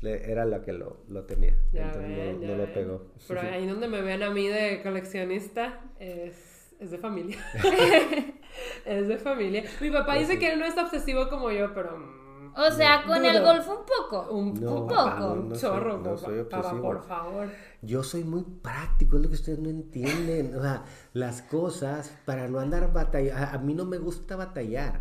le- 0.00 0.30
era 0.30 0.44
la 0.44 0.62
que 0.62 0.72
lo, 0.72 0.98
lo 1.08 1.24
tenía. 1.24 1.54
Ya 1.72 1.86
entonces 1.86 2.16
ven, 2.16 2.40
no, 2.40 2.46
ya 2.46 2.48
no 2.48 2.56
lo 2.66 2.72
pegó. 2.74 3.06
Pero 3.26 3.40
ahí 3.40 3.66
donde 3.66 3.88
me 3.88 4.00
ven 4.02 4.22
a 4.22 4.30
mí 4.30 4.46
de 4.48 4.80
coleccionista 4.82 5.80
es, 5.98 6.74
es 6.78 6.90
de 6.90 6.98
familia. 6.98 7.38
es 8.84 9.08
de 9.08 9.18
familia. 9.18 9.64
Mi 9.80 9.90
papá 9.90 10.06
Pues 10.14 10.28
dice 10.28 10.38
que 10.38 10.52
él 10.52 10.58
no 10.58 10.66
es 10.66 10.76
obsesivo 10.76 11.28
como 11.28 11.50
yo, 11.50 11.72
pero... 11.74 11.96
mm, 11.98 12.52
O 12.56 12.70
sea, 12.70 13.02
con 13.06 13.24
el 13.24 13.38
Dudo. 13.38 13.46
golf 13.54 13.68
un 13.68 13.84
poco. 13.86 14.30
Un, 14.32 14.54
No, 14.60 14.82
un 14.82 14.88
papá, 14.88 15.16
poco, 15.16 15.26
no, 15.34 15.40
un 15.42 15.48
no 15.50 15.54
soy- 15.54 15.70
chorro, 15.70 15.98
no 15.98 16.02
papá. 16.04 16.16
soy 16.18 16.44
Papá, 16.44 16.80
por 16.80 17.02
favor. 17.06 17.48
Yo 17.82 18.02
soy 18.02 18.24
muy 18.24 18.42
práctico, 18.42 19.16
es 19.16 19.22
lo 19.22 19.28
que 19.28 19.34
ustedes 19.34 19.58
no 19.58 19.68
entienden. 19.70 20.54
O 20.56 20.62
sea, 20.62 20.84
las 21.12 21.42
cosas 21.42 22.12
para 22.24 22.46
no 22.48 22.58
andar 22.60 22.92
batallando. 22.92 23.36
A, 23.40 23.52
a 23.54 23.58
mí 23.58 23.74
no 23.74 23.84
me 23.84 23.98
gusta 23.98 24.36
batallar. 24.36 25.00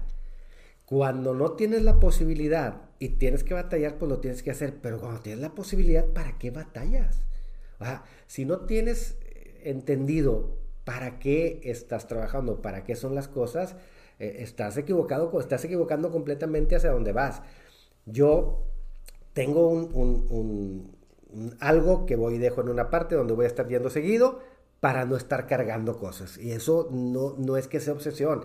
Cuando 0.87 1.35
no 1.35 1.53
tienes 1.53 1.83
la 1.83 1.99
posibilidad 1.99 2.81
y 2.99 3.09
tienes 3.11 3.43
que 3.45 3.53
batallar, 3.53 3.99
pues 3.99 4.09
lo 4.09 4.19
tienes 4.21 4.43
que 4.43 4.51
hacer. 4.51 4.75
Pero 4.81 4.99
cuando 5.01 5.21
tienes 5.21 5.41
la 5.41 5.55
posibilidad, 5.55 6.05
¿para 6.05 6.39
qué 6.39 6.51
batallas? 6.51 7.23
O 7.79 7.85
sea, 7.85 8.05
si 8.27 8.45
no 8.45 8.61
tienes 8.61 9.17
eh, 9.23 9.61
entendido 9.65 10.57
para 10.85 11.19
qué 11.19 11.61
estás 11.65 12.07
trabajando, 12.07 12.61
para 12.63 12.85
qué 12.85 12.95
son 12.95 13.15
las 13.15 13.29
cosas, 13.29 13.75
eh, 14.19 14.37
estás 14.39 14.77
equivocado, 14.77 15.39
estás 15.41 15.65
equivocando 15.65 16.11
completamente 16.11 16.75
hacia 16.77 16.91
donde 16.91 17.13
vas. 17.13 17.43
Yo 18.05 18.63
tengo 19.33 19.69
un, 19.69 19.91
un- 19.93 20.27
un- 20.29 20.97
un- 21.31 21.57
algo 21.59 22.05
que 22.05 22.15
voy 22.15 22.35
y 22.35 22.39
dejo 22.39 22.61
en 22.61 22.69
una 22.69 22.89
parte 22.89 23.15
donde 23.15 23.33
voy 23.33 23.45
a 23.45 23.49
estar 23.49 23.67
yendo 23.67 23.89
seguido 23.89 24.39
para 24.79 25.05
no 25.05 25.17
estar 25.17 25.47
cargando 25.47 25.97
cosas. 25.97 26.37
Y 26.37 26.51
eso 26.51 26.89
no, 26.91 27.35
no 27.37 27.57
es 27.57 27.67
que 27.67 27.79
sea 27.79 27.93
obsesión, 27.93 28.43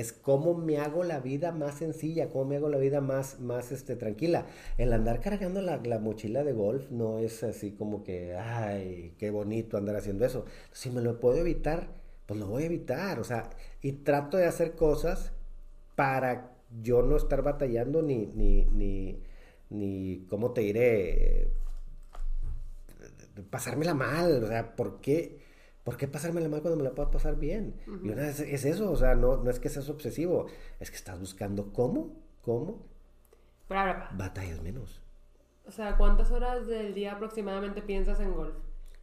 es 0.00 0.12
cómo 0.12 0.54
me 0.54 0.78
hago 0.78 1.04
la 1.04 1.20
vida 1.20 1.52
más 1.52 1.76
sencilla, 1.76 2.28
cómo 2.28 2.46
me 2.46 2.56
hago 2.56 2.68
la 2.68 2.78
vida 2.78 3.00
más, 3.00 3.40
más 3.40 3.72
este, 3.72 3.96
tranquila. 3.96 4.46
El 4.78 4.92
andar 4.92 5.20
cargando 5.20 5.60
la, 5.62 5.76
la 5.78 5.98
mochila 5.98 6.42
de 6.44 6.52
golf 6.52 6.90
no 6.90 7.18
es 7.18 7.42
así 7.42 7.72
como 7.72 8.02
que, 8.02 8.34
ay, 8.36 9.14
qué 9.18 9.30
bonito 9.30 9.76
andar 9.76 9.96
haciendo 9.96 10.24
eso. 10.24 10.46
Si 10.72 10.90
me 10.90 11.00
lo 11.00 11.20
puedo 11.20 11.36
evitar, 11.36 11.88
pues 12.26 12.40
lo 12.40 12.46
voy 12.48 12.64
a 12.64 12.66
evitar. 12.66 13.20
O 13.20 13.24
sea, 13.24 13.50
y 13.82 13.92
trato 13.92 14.36
de 14.36 14.46
hacer 14.46 14.74
cosas 14.74 15.32
para 15.94 16.52
yo 16.82 17.02
no 17.02 17.16
estar 17.16 17.42
batallando 17.42 18.02
ni, 18.02 18.26
ni, 18.26 18.66
ni, 18.66 19.20
ni 19.70 20.26
¿cómo 20.28 20.52
te 20.52 20.62
diré? 20.62 21.50
Pasármela 23.50 23.94
mal, 23.94 24.42
o 24.42 24.48
sea, 24.48 24.74
¿por 24.76 25.00
qué? 25.00 25.43
¿Por 25.84 25.98
qué 25.98 26.08
pasármela 26.08 26.48
mal 26.48 26.62
cuando 26.62 26.78
me 26.78 26.82
la 26.82 26.94
puedo 26.94 27.10
pasar 27.10 27.36
bien? 27.36 27.76
Y 27.86 28.08
una 28.08 28.22
vez 28.22 28.40
es 28.40 28.64
eso, 28.64 28.90
o 28.90 28.96
sea, 28.96 29.14
no, 29.14 29.36
no 29.36 29.50
es 29.50 29.60
que 29.60 29.68
seas 29.68 29.88
obsesivo, 29.90 30.46
es 30.80 30.90
que 30.90 30.96
estás 30.96 31.20
buscando 31.20 31.72
cómo, 31.72 32.16
cómo 32.40 32.94
batallas 33.68 34.62
menos. 34.62 35.00
O 35.66 35.70
sea, 35.70 35.96
¿cuántas 35.96 36.30
horas 36.30 36.66
del 36.66 36.94
día 36.94 37.12
aproximadamente 37.12 37.82
piensas 37.82 38.20
en 38.20 38.32
golf? 38.32 38.54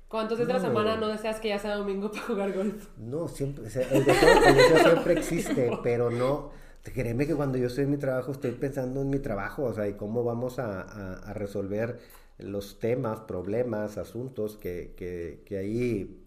¿Cuántos 0.08 0.38
días 0.38 0.48
de 0.48 0.54
la 0.56 0.60
semana 0.60 0.98
no 0.98 1.08
deseas 1.08 1.40
que 1.40 1.50
ya 1.50 1.58
sea 1.58 1.76
domingo 1.76 2.12
para 2.12 2.24
jugar 2.24 2.54
golf? 2.54 2.90
No, 2.98 3.28
siempre, 3.28 3.66
el 3.66 4.06
deseo, 4.06 4.78
siempre 4.84 5.14
existe, 5.14 5.72
pero 5.84 6.12
no, 6.12 6.52
créeme 6.84 7.26
que 7.26 7.36
cuando 7.36 7.58
yo 7.58 7.68
estoy 7.68 7.86
en 7.86 7.92
mi 7.92 7.98
trabajo 7.98 8.32
estoy 8.32 8.52
pensando 8.52 9.02
en 9.02 9.10
mi 9.10 9.20
trabajo, 9.20 9.64
o 9.64 9.74
sea, 9.74 9.88
y 9.88 9.94
cómo 9.94 10.24
vamos 10.24 10.60
a, 10.60 11.34
resolver 11.34 12.00
los 12.38 12.80
temas, 12.80 13.22
problemas, 13.22 13.98
asuntos 13.98 14.58
que, 14.58 14.94
que, 14.98 15.44
que 15.46 15.58
ahí 15.58 16.21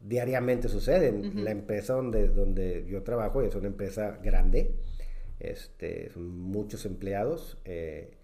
diariamente 0.00 0.68
suceden. 0.68 1.44
La 1.44 1.50
empresa 1.50 1.94
donde, 1.94 2.28
donde 2.28 2.86
yo 2.88 3.02
trabajo 3.02 3.42
es 3.42 3.54
una 3.54 3.68
empresa 3.68 4.18
grande, 4.22 4.74
este, 5.40 6.10
son 6.10 6.28
muchos 6.28 6.84
empleados, 6.84 7.58
eh, 7.64 8.16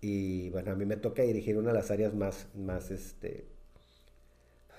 y 0.00 0.50
bueno, 0.50 0.72
a 0.72 0.74
mí 0.74 0.84
me 0.84 0.96
toca 0.96 1.22
dirigir 1.22 1.56
una 1.56 1.68
de 1.68 1.74
las 1.74 1.90
áreas 1.90 2.14
más, 2.14 2.48
más 2.54 2.90
este, 2.90 3.46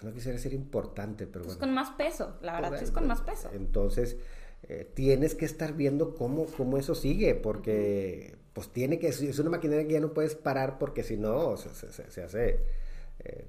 no 0.02 0.14
quisiera 0.14 0.38
ser 0.38 0.54
importante, 0.54 1.28
pero 1.28 1.46
pues 1.46 1.58
con 1.58 1.74
más 1.74 1.92
peso, 1.92 2.38
la 2.42 2.60
verdad 2.60 2.82
es 2.82 2.92
con 2.92 3.08
más 3.08 3.22
peso. 3.22 3.50
Entonces, 3.54 4.18
eh, 4.64 4.90
tienes 4.94 5.34
que 5.36 5.46
estar 5.46 5.74
viendo 5.74 6.16
cómo, 6.16 6.46
cómo 6.46 6.78
eso 6.78 6.94
sigue, 6.94 7.36
porque 7.36 8.36
pues 8.54 8.70
tiene 8.70 9.00
que, 9.00 9.08
es 9.08 9.40
una 9.40 9.50
maquinaria 9.50 9.88
que 9.88 9.94
ya 9.94 10.00
no 10.00 10.14
puedes 10.14 10.36
parar 10.36 10.78
porque 10.78 11.04
si 11.04 11.18
no, 11.18 11.58
se, 11.58 12.22
hace... 12.22 12.60
Eh, 13.20 13.46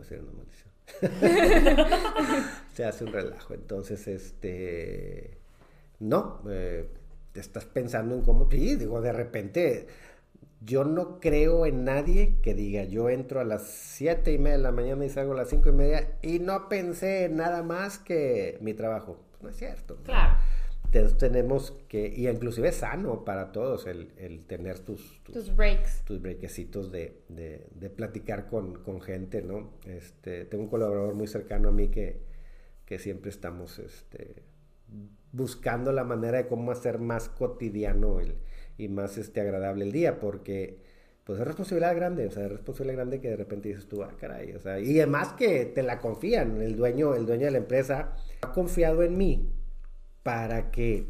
a 0.00 0.04
ser 0.04 0.20
una 0.20 0.32
maldición. 0.32 0.69
se 2.74 2.84
hace 2.84 3.04
un 3.04 3.12
relajo. 3.12 3.54
Entonces, 3.54 4.06
este... 4.08 5.38
No, 5.98 6.42
eh, 6.48 6.88
estás 7.34 7.64
pensando 7.64 8.14
en 8.14 8.22
cómo... 8.22 8.48
Sí, 8.50 8.76
digo, 8.76 9.00
de 9.00 9.12
repente 9.12 9.86
yo 10.60 10.84
no 10.84 11.20
creo 11.20 11.64
en 11.64 11.84
nadie 11.84 12.36
que 12.42 12.54
diga, 12.54 12.84
yo 12.84 13.08
entro 13.08 13.40
a 13.40 13.44
las 13.44 13.62
siete 13.62 14.32
y 14.32 14.38
media 14.38 14.58
de 14.58 14.62
la 14.62 14.72
mañana 14.72 15.04
y 15.04 15.08
salgo 15.08 15.32
a 15.32 15.36
las 15.36 15.48
cinco 15.48 15.70
y 15.70 15.72
media 15.72 16.18
y 16.22 16.38
no 16.38 16.68
pensé 16.68 17.24
en 17.24 17.36
nada 17.36 17.62
más 17.62 17.98
que 17.98 18.58
mi 18.60 18.74
trabajo. 18.74 19.18
no 19.40 19.48
es 19.48 19.56
cierto. 19.56 19.96
Claro. 20.04 20.38
Entonces 20.92 21.18
tenemos 21.18 21.72
que, 21.86 22.08
y 22.08 22.26
inclusive 22.26 22.68
es 22.68 22.76
sano 22.76 23.24
para 23.24 23.52
todos 23.52 23.86
el, 23.86 24.10
el 24.16 24.44
tener 24.46 24.80
tus, 24.80 25.22
tus, 25.22 25.54
breaks. 25.54 26.02
Tus 26.04 26.20
breakecitos 26.20 26.90
de, 26.90 27.22
de, 27.28 27.68
de 27.72 27.90
platicar 27.90 28.48
con, 28.48 28.82
con, 28.82 29.00
gente, 29.00 29.40
¿no? 29.40 29.70
Este, 29.86 30.46
tengo 30.46 30.64
un 30.64 30.70
colaborador 30.70 31.14
muy 31.14 31.28
cercano 31.28 31.68
a 31.68 31.72
mí 31.72 31.88
que, 31.88 32.20
que 32.86 32.98
siempre 32.98 33.30
estamos 33.30 33.78
este, 33.78 34.42
buscando 35.30 35.92
la 35.92 36.02
manera 36.02 36.38
de 36.38 36.48
cómo 36.48 36.72
hacer 36.72 36.98
más 36.98 37.28
cotidiano 37.28 38.18
el, 38.18 38.34
y 38.76 38.88
más 38.88 39.16
este, 39.16 39.40
agradable 39.40 39.84
el 39.84 39.92
día, 39.92 40.18
porque 40.18 40.82
pues 41.22 41.38
es 41.38 41.46
responsabilidad 41.46 41.94
grande, 41.94 42.26
o 42.26 42.30
sea, 42.32 42.46
es 42.46 42.50
responsabilidad 42.50 42.96
grande 42.96 43.20
que 43.20 43.28
de 43.28 43.36
repente 43.36 43.68
dices 43.68 43.86
tú, 43.86 44.02
ah, 44.02 44.16
caray, 44.18 44.54
o 44.54 44.58
sea, 44.58 44.80
y 44.80 44.98
además 44.98 45.34
que 45.34 45.66
te 45.66 45.84
la 45.84 46.00
confían, 46.00 46.60
el 46.60 46.74
dueño, 46.74 47.14
el 47.14 47.26
dueño 47.26 47.44
de 47.44 47.52
la 47.52 47.58
empresa 47.58 48.16
ha 48.40 48.52
confiado 48.52 49.04
en 49.04 49.16
mí 49.16 49.52
para 50.30 50.70
que 50.70 51.06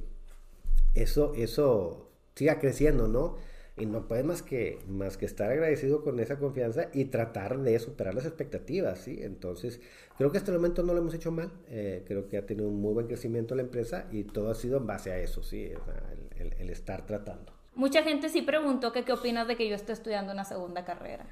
eso, 0.95 1.35
eso 1.37 2.11
siga 2.35 2.59
creciendo, 2.59 3.07
¿no? 3.07 3.37
Y 3.77 3.85
no 3.85 4.09
puede 4.09 4.25
más 4.25 4.41
que, 4.41 4.79
más 4.89 5.19
que 5.19 5.27
estar 5.27 5.51
agradecido 5.51 6.03
con 6.03 6.19
esa 6.21 6.39
confianza 6.39 6.89
y 6.95 7.05
tratar 7.05 7.59
de 7.59 7.79
superar 7.79 8.15
las 8.15 8.25
expectativas, 8.25 9.01
¿sí? 9.01 9.19
Entonces, 9.21 9.79
creo 10.17 10.33
que 10.33 10.39
hasta 10.39 10.53
el 10.53 10.57
momento 10.57 10.83
no 10.83 10.95
lo 10.95 11.01
hemos 11.01 11.13
hecho 11.13 11.33
mal. 11.33 11.51
Eh, 11.69 12.03
creo 12.07 12.29
que 12.29 12.39
ha 12.39 12.47
tenido 12.47 12.67
un 12.67 12.81
muy 12.81 12.95
buen 12.95 13.09
crecimiento 13.09 13.55
la 13.55 13.61
empresa 13.61 14.07
y 14.11 14.25
todo 14.25 14.51
ha 14.51 14.55
sido 14.55 14.79
en 14.79 14.87
base 14.87 15.13
a 15.13 15.19
eso, 15.19 15.43
¿sí? 15.43 15.71
el 16.59 16.71
estar 16.71 17.05
tratando. 17.05 17.53
Mucha 17.75 18.03
gente 18.03 18.31
sí 18.31 18.41
preguntó 18.41 18.91
que 18.91 19.05
qué 19.05 19.13
opinas 19.13 19.47
de 19.47 19.57
que 19.57 19.69
yo 19.69 19.75
esté 19.75 19.93
estudiando 19.93 20.33
una 20.33 20.45
segunda 20.45 20.87
carrera. 20.87 21.27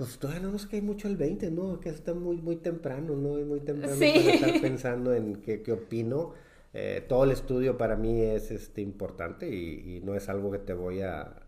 Pues 0.00 0.18
todavía 0.18 0.44
no 0.44 0.52
nos 0.52 0.64
cae 0.64 0.80
mucho 0.80 1.08
el 1.08 1.18
20, 1.18 1.50
¿no? 1.50 1.78
Que 1.78 1.90
está 1.90 2.14
muy, 2.14 2.38
muy 2.38 2.56
temprano, 2.56 3.16
¿no? 3.16 3.34
Muy 3.44 3.60
temprano 3.60 3.94
para 3.98 4.06
estar 4.06 4.60
pensando 4.62 5.12
en 5.12 5.42
qué, 5.42 5.60
qué 5.60 5.72
opino. 5.72 6.32
Eh, 6.72 7.04
todo 7.06 7.24
el 7.24 7.32
estudio 7.32 7.76
para 7.76 7.96
mí 7.96 8.22
es 8.22 8.50
este, 8.50 8.80
importante 8.80 9.54
y, 9.54 10.00
no 10.02 10.14
es 10.14 10.30
algo 10.30 10.50
que 10.52 10.58
te 10.58 10.72
voy 10.72 11.02
a 11.02 11.42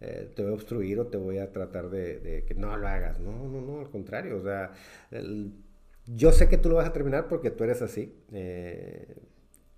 eh, 0.00 0.32
te 0.34 0.42
voy 0.42 0.52
a 0.52 0.54
obstruir 0.54 0.98
o 1.00 1.08
te 1.08 1.18
voy 1.18 1.36
a 1.36 1.52
tratar 1.52 1.90
de, 1.90 2.44
que 2.48 2.54
no 2.54 2.74
lo 2.78 2.88
hagas. 2.88 3.20
No, 3.20 3.46
no, 3.46 3.60
no, 3.60 3.80
al 3.80 3.90
contrario. 3.90 4.38
O 4.38 4.42
sea, 4.42 4.72
yo 6.06 6.32
sé 6.32 6.48
que 6.48 6.56
tú 6.56 6.70
lo 6.70 6.76
vas 6.76 6.88
a 6.88 6.94
terminar 6.94 7.28
porque 7.28 7.50
tú 7.50 7.64
eres 7.64 7.82
así. 7.82 8.14
Eh, 8.32 9.16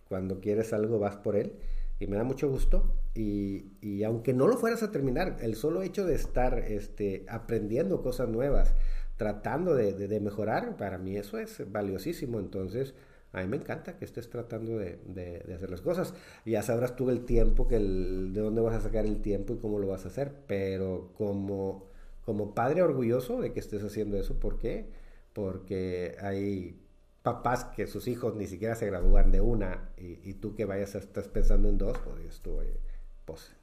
cuando 0.09 0.39
quieres 0.39 0.72
algo 0.72 1.01
vas 1.01 1.16
por 1.16 1.35
él 1.35 1.55
y 2.01 2.07
me 2.07 2.16
da 2.16 2.24
mucho 2.24 2.48
gusto. 2.48 2.94
Y, 3.14 3.76
y, 3.80 4.03
aunque 4.03 4.32
no 4.32 4.48
lo 4.48 4.57
fueras 4.57 4.82
a 4.82 4.90
terminar, 4.90 5.36
el 5.40 5.55
solo 5.55 5.82
hecho 5.82 6.07
de 6.07 6.14
estar 6.14 6.59
este, 6.59 7.24
aprendiendo 7.28 8.03
cosas 8.03 8.28
nuevas, 8.28 8.74
tratando 9.16 9.74
de, 9.74 9.92
de, 9.92 10.20
mejorar, 10.20 10.76
para 10.76 10.96
mí 10.96 11.16
eso 11.16 11.38
es 11.38 11.70
valiosísimo. 11.70 12.40
Entonces, 12.40 12.94
a 13.32 13.42
mí 13.42 13.48
me 13.48 13.59
encanta 13.59 13.98
que 13.98 14.07
estés 14.07 14.30
tratando 14.30 14.78
de, 14.78 14.98
de 15.07 15.55
hacer 15.55 15.70
las 15.70 15.82
cosas. 15.82 16.14
Ya 16.46 16.62
sabrás 16.62 16.96
tú 16.96 17.11
el 17.11 17.26
tiempo, 17.26 17.68
que 17.68 17.76
el, 17.76 18.32
de 18.32 18.40
dónde 18.40 18.62
vas 18.62 18.74
a 18.76 18.80
sacar 18.80 19.05
el 19.05 19.20
tiempo 19.20 19.53
y 19.53 19.59
cómo 19.59 19.78
lo 19.78 19.86
vas 19.88 20.07
a 20.07 20.09
hacer. 20.09 20.32
Pero 20.46 21.12
como, 21.18 21.90
como 22.24 22.55
padre 22.55 22.80
orgulloso 22.80 23.42
de 23.42 23.53
que 23.53 23.61
estés 23.61 23.84
haciendo 23.84 24.16
eso, 24.16 24.40
¿por 24.40 24.59
qué? 24.59 24.86
Porque 25.34 26.16
hay 26.22 26.80
papás 27.22 27.64
que 27.64 27.86
sus 27.86 28.08
hijos 28.08 28.34
ni 28.34 28.46
siquiera 28.46 28.74
se 28.74 28.86
gradúan 28.86 29.30
de 29.30 29.40
una 29.40 29.90
y, 29.96 30.34
tú 30.34 30.54
que 30.54 30.64
vayas 30.64 30.94
a 30.94 30.98
estás 30.98 31.28
pensando 31.28 31.68
en 31.68 31.78
dos, 31.78 31.98
pues 31.98 32.24
estuve 32.24 32.78
pues, 33.24 33.54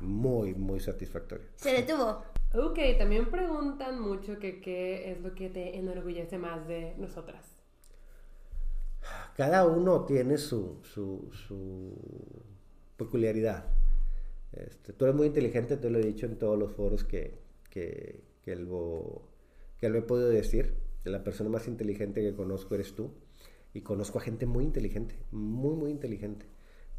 muy, 0.00 0.54
muy 0.54 0.80
satisfactorio. 0.80 1.46
Se 1.56 1.72
detuvo. 1.72 2.22
Ok, 2.54 2.78
también 2.96 3.30
preguntan 3.30 4.00
mucho 4.00 4.38
que 4.38 4.60
qué 4.60 5.10
es 5.12 5.20
lo 5.20 5.34
que 5.34 5.50
te 5.50 5.76
enorgullece 5.76 6.38
más 6.38 6.66
de 6.66 6.94
nosotras. 6.96 7.44
Cada 9.36 9.66
uno 9.66 10.04
tiene 10.04 10.38
su, 10.38 10.80
su, 10.82 11.30
su 11.32 11.92
peculiaridad. 12.96 13.66
Este, 14.52 14.92
tú 14.92 15.04
eres 15.04 15.16
muy 15.16 15.26
inteligente, 15.26 15.76
te 15.76 15.90
lo 15.90 15.98
he 15.98 16.02
dicho 16.02 16.26
en 16.26 16.38
todos 16.38 16.58
los 16.58 16.72
foros 16.72 17.04
que, 17.04 17.38
que, 17.70 18.24
que, 18.42 18.56
lo, 18.56 19.22
que 19.78 19.88
lo 19.88 19.98
he 19.98 20.02
podido 20.02 20.28
decir 20.28 20.87
la 21.04 21.24
persona 21.24 21.50
más 21.50 21.68
inteligente 21.68 22.22
que 22.22 22.34
conozco 22.34 22.74
eres 22.74 22.94
tú. 22.94 23.12
Y 23.74 23.82
conozco 23.82 24.18
a 24.18 24.22
gente 24.22 24.46
muy 24.46 24.64
inteligente, 24.64 25.14
muy, 25.30 25.76
muy 25.76 25.90
inteligente. 25.90 26.46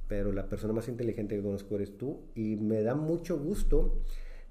Pero 0.07 0.31
la 0.31 0.47
persona 0.47 0.73
más 0.73 0.87
inteligente 0.87 1.35
que 1.35 1.41
conozco 1.41 1.75
eres 1.75 1.97
tú. 1.97 2.21
Y 2.35 2.55
me 2.55 2.81
da 2.81 2.95
mucho 2.95 3.37
gusto 3.37 4.01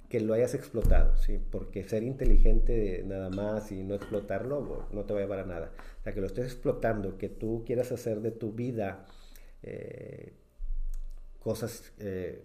que 0.09 0.21
lo 0.21 0.33
hayas 0.33 0.55
explotado, 0.55 1.17
¿sí? 1.17 1.39
Porque 1.51 1.85
ser 1.85 2.03
inteligente 2.03 3.05
nada 3.07 3.29
más 3.29 3.71
y 3.73 3.85
no 3.85 3.95
explotarlo 3.95 4.87
no 4.91 5.05
te 5.05 5.13
va 5.13 5.21
a 5.21 5.23
llevar 5.23 5.41
a 5.41 5.47
nada. 5.47 5.73
O 6.01 6.03
sea, 6.03 6.15
que 6.15 6.21
lo 6.21 6.27
estés 6.27 6.47
explotando, 6.47 7.19
que 7.19 7.29
tú 7.29 7.63
quieras 7.67 7.93
hacer 7.93 8.21
de 8.21 8.31
tu 8.31 8.53
vida 8.53 9.07
eh, 9.63 10.33
cosas 11.41 11.93
eh, 11.99 12.43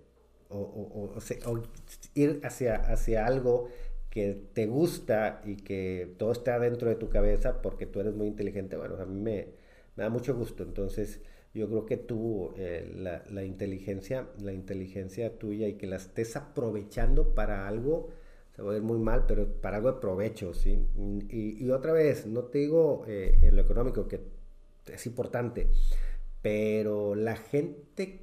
o, 0.49 1.13
ir 2.13 2.41
hacia, 2.43 2.75
hacia 2.75 3.25
algo 3.25 3.69
que 4.13 4.39
te 4.53 4.67
gusta 4.67 5.41
y 5.43 5.55
que 5.55 6.13
todo 6.19 6.33
está 6.33 6.59
dentro 6.59 6.87
de 6.87 6.95
tu 6.95 7.09
cabeza 7.09 7.63
porque 7.63 7.87
tú 7.87 7.99
eres 7.99 8.13
muy 8.13 8.27
inteligente, 8.27 8.77
bueno, 8.77 8.95
a 9.01 9.07
mí 9.07 9.19
me, 9.19 9.47
da 9.95 10.07
mucho 10.11 10.35
gusto. 10.35 10.61
Entonces, 10.61 11.19
yo 11.55 11.67
creo 11.67 11.87
que 11.87 11.97
tú, 11.97 12.53
eh, 12.55 12.93
la, 12.95 13.43
inteligencia, 13.43 14.27
la 14.39 14.53
inteligencia 14.53 15.39
tuya 15.39 15.67
y 15.67 15.77
que 15.77 15.87
la 15.87 15.95
estés 15.95 16.35
aprovechando 16.35 17.33
para 17.33 17.67
algo, 17.67 18.11
se 18.55 18.61
va 18.61 18.69
a 18.69 18.73
ver 18.73 18.83
muy 18.83 18.99
mal, 18.99 19.25
pero 19.27 19.51
para 19.51 19.77
algo 19.77 19.91
de 19.91 19.99
provecho, 19.99 20.53
¿sí? 20.53 20.85
Y, 21.31 21.67
otra 21.71 21.91
vez, 21.91 22.27
no 22.27 22.43
te 22.43 22.59
digo 22.59 23.05
eh, 23.07 23.39
en 23.41 23.55
lo 23.55 23.63
económico, 23.63 24.07
que 24.07 24.21
es 24.93 25.07
importante, 25.07 25.69
pero 26.43 27.15
la 27.15 27.35
gente 27.35 28.19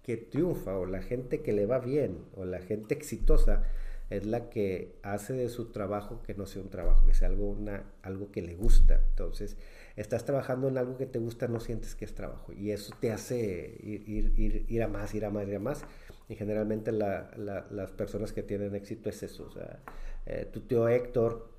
que 0.00 0.16
triunfa 0.16 0.78
o 0.78 0.86
la 0.86 1.02
gente 1.02 1.42
que 1.42 1.52
le 1.52 1.66
va 1.66 1.80
bien 1.80 2.18
o 2.36 2.44
la 2.44 2.60
gente 2.60 2.94
exitosa, 2.94 3.64
es 4.10 4.26
la 4.26 4.50
que 4.50 4.98
hace 5.02 5.32
de 5.32 5.48
su 5.48 5.72
trabajo 5.72 6.22
que 6.22 6.34
no 6.34 6.46
sea 6.46 6.62
un 6.62 6.70
trabajo, 6.70 7.06
que 7.06 7.14
sea 7.14 7.28
algo, 7.28 7.50
una, 7.50 7.84
algo 8.02 8.30
que 8.30 8.42
le 8.42 8.54
gusta. 8.54 9.00
Entonces, 9.10 9.56
estás 9.96 10.24
trabajando 10.24 10.68
en 10.68 10.78
algo 10.78 10.96
que 10.96 11.06
te 11.06 11.18
gusta, 11.18 11.48
no 11.48 11.60
sientes 11.60 11.94
que 11.94 12.04
es 12.04 12.14
trabajo. 12.14 12.52
Y 12.52 12.70
eso 12.70 12.94
te 13.00 13.12
hace 13.12 13.78
ir, 13.82 14.08
ir, 14.08 14.66
ir, 14.68 14.82
a 14.82 14.88
más, 14.88 15.14
ir 15.14 15.24
a 15.24 15.30
más, 15.30 15.48
ir 15.48 15.56
a 15.56 15.60
más. 15.60 15.84
Y 16.28 16.36
generalmente 16.36 16.92
las 16.92 17.90
personas 17.92 18.32
que 18.32 18.42
tienen 18.42 18.74
éxito 18.74 19.08
es 19.08 19.22
eso. 19.22 19.46
O 19.46 19.50
sea, 19.50 19.80
eh, 20.26 20.48
tu 20.52 20.60
tío 20.60 20.88
Héctor, 20.88 21.50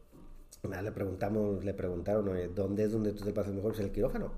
le 0.63 0.91
preguntamos, 0.91 1.63
le 1.63 1.73
preguntaron, 1.73 2.29
¿dónde 2.53 2.83
es 2.83 2.91
donde 2.91 3.13
tú 3.13 3.23
te 3.23 3.33
pasas 3.33 3.53
mejor? 3.53 3.71
Es 3.71 3.77
pues 3.77 3.87
el 3.87 3.93
quirófano. 3.93 4.33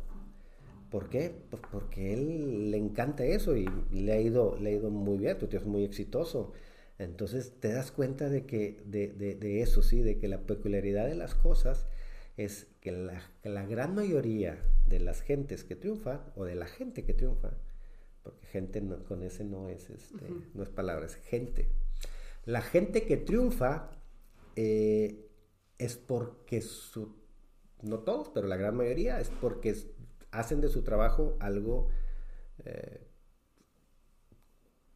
¿Por 0.90 1.10
qué? 1.10 1.36
Pues 1.50 1.62
porque 1.70 2.14
él 2.14 2.72
le 2.72 2.78
encanta 2.78 3.26
eso 3.26 3.58
y 3.58 3.68
le 3.92 4.14
ha 4.14 4.22
ido, 4.22 4.58
le 4.58 4.70
ha 4.70 4.74
ido 4.74 4.90
muy 4.90 5.18
bien, 5.18 5.38
tu 5.38 5.48
tío 5.48 5.60
es 5.60 5.66
muy 5.66 5.84
exitoso. 5.84 6.54
Entonces 7.00 7.60
te 7.60 7.72
das 7.72 7.92
cuenta 7.92 8.30
de 8.30 8.46
que, 8.46 8.82
de, 8.86 9.10
de, 9.10 9.36
de 9.36 9.62
eso, 9.62 9.84
sí, 9.84 10.02
de 10.02 10.18
que 10.18 10.28
la 10.28 10.42
peculiaridad 10.42 11.06
de 11.06 11.16
las 11.16 11.36
cosas 11.36 11.86
es 12.38 12.68
que 12.82 12.92
la, 12.92 13.22
la, 13.44 13.66
gran 13.66 13.96
mayoría 13.96 14.64
de 14.88 15.00
las 15.00 15.22
gentes 15.22 15.64
que 15.64 15.76
triunfan, 15.76 16.22
o 16.36 16.46
de 16.46 16.56
la 16.56 16.68
gente 16.68 17.04
que 17.04 17.14
triunfa, 17.14 17.52
porque 18.24 18.46
gente 18.48 18.82
no, 18.82 19.04
con 19.06 19.24
ese 19.24 19.44
no 19.44 19.70
es, 19.70 19.90
este, 19.90 20.26
uh 20.26 20.38
-huh. 20.38 20.44
no 20.54 20.64
es 20.64 20.70
palabra, 20.70 21.06
es 21.06 21.16
gente. 21.16 21.70
La 22.46 22.62
gente 22.62 23.06
que 23.06 23.18
triunfa 23.18 23.92
eh, 24.56 25.30
es 25.78 25.98
porque 25.98 26.62
su, 26.62 27.16
no 27.82 28.00
todos, 28.00 28.30
pero 28.30 28.48
la 28.48 28.58
gran 28.58 28.76
mayoría 28.76 29.20
es 29.20 29.30
porque 29.30 29.76
hacen 30.32 30.62
de 30.62 30.70
su 30.70 30.84
trabajo 30.84 31.38
algo 31.40 31.90
eh, 32.66 33.08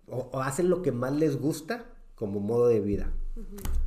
o, 0.08 0.30
o, 0.34 0.40
hacen 0.42 0.70
lo 0.70 0.82
que 0.82 0.92
más 0.92 1.14
les 1.14 1.38
gusta 1.38 1.91
como 2.22 2.40
modo 2.40 2.68
de 2.68 2.82
vida. 2.82 3.12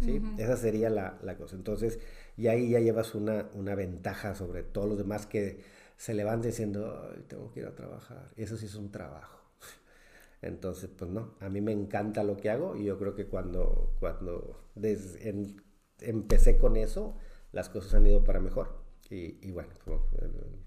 ¿sí? 0.00 0.18
Uh 0.18 0.22
-huh. 0.22 0.40
Esa 0.40 0.56
sería 0.56 0.90
la, 0.90 1.16
la, 1.22 1.36
cosa. 1.36 1.54
Entonces, 1.54 2.00
y 2.36 2.48
ahí 2.48 2.70
ya 2.70 2.80
llevas 2.80 3.14
una, 3.14 3.48
una, 3.54 3.76
ventaja 3.76 4.34
sobre 4.34 4.64
todos 4.64 4.88
los 4.88 4.98
demás 4.98 5.24
que 5.26 5.60
se 5.96 6.14
levantan 6.14 6.50
diciendo, 6.50 7.12
Ay, 7.14 7.22
tengo 7.28 7.52
que 7.52 7.60
ir 7.60 7.66
a 7.66 7.76
trabajar. 7.76 8.32
Eso 8.34 8.56
sí 8.56 8.66
es 8.66 8.74
un 8.74 8.90
trabajo. 8.90 9.38
Entonces, 10.42 10.90
pues 10.98 11.08
no, 11.12 11.36
a 11.38 11.48
mí 11.48 11.60
me 11.60 11.70
encanta 11.70 12.24
lo 12.24 12.36
que 12.36 12.50
hago 12.50 12.74
y 12.74 12.86
yo 12.86 12.98
creo 12.98 13.14
que 13.14 13.26
cuando, 13.26 13.94
cuando 14.00 14.64
desde 14.74 15.28
en, 15.28 15.62
empecé 16.00 16.58
con 16.58 16.76
eso, 16.76 17.14
las 17.52 17.68
cosas 17.68 17.94
han 17.94 18.04
ido 18.08 18.24
para 18.24 18.40
mejor. 18.40 18.82
Y, 19.10 19.38
y 19.46 19.52
bueno, 19.52 19.70
pues, 19.84 20.00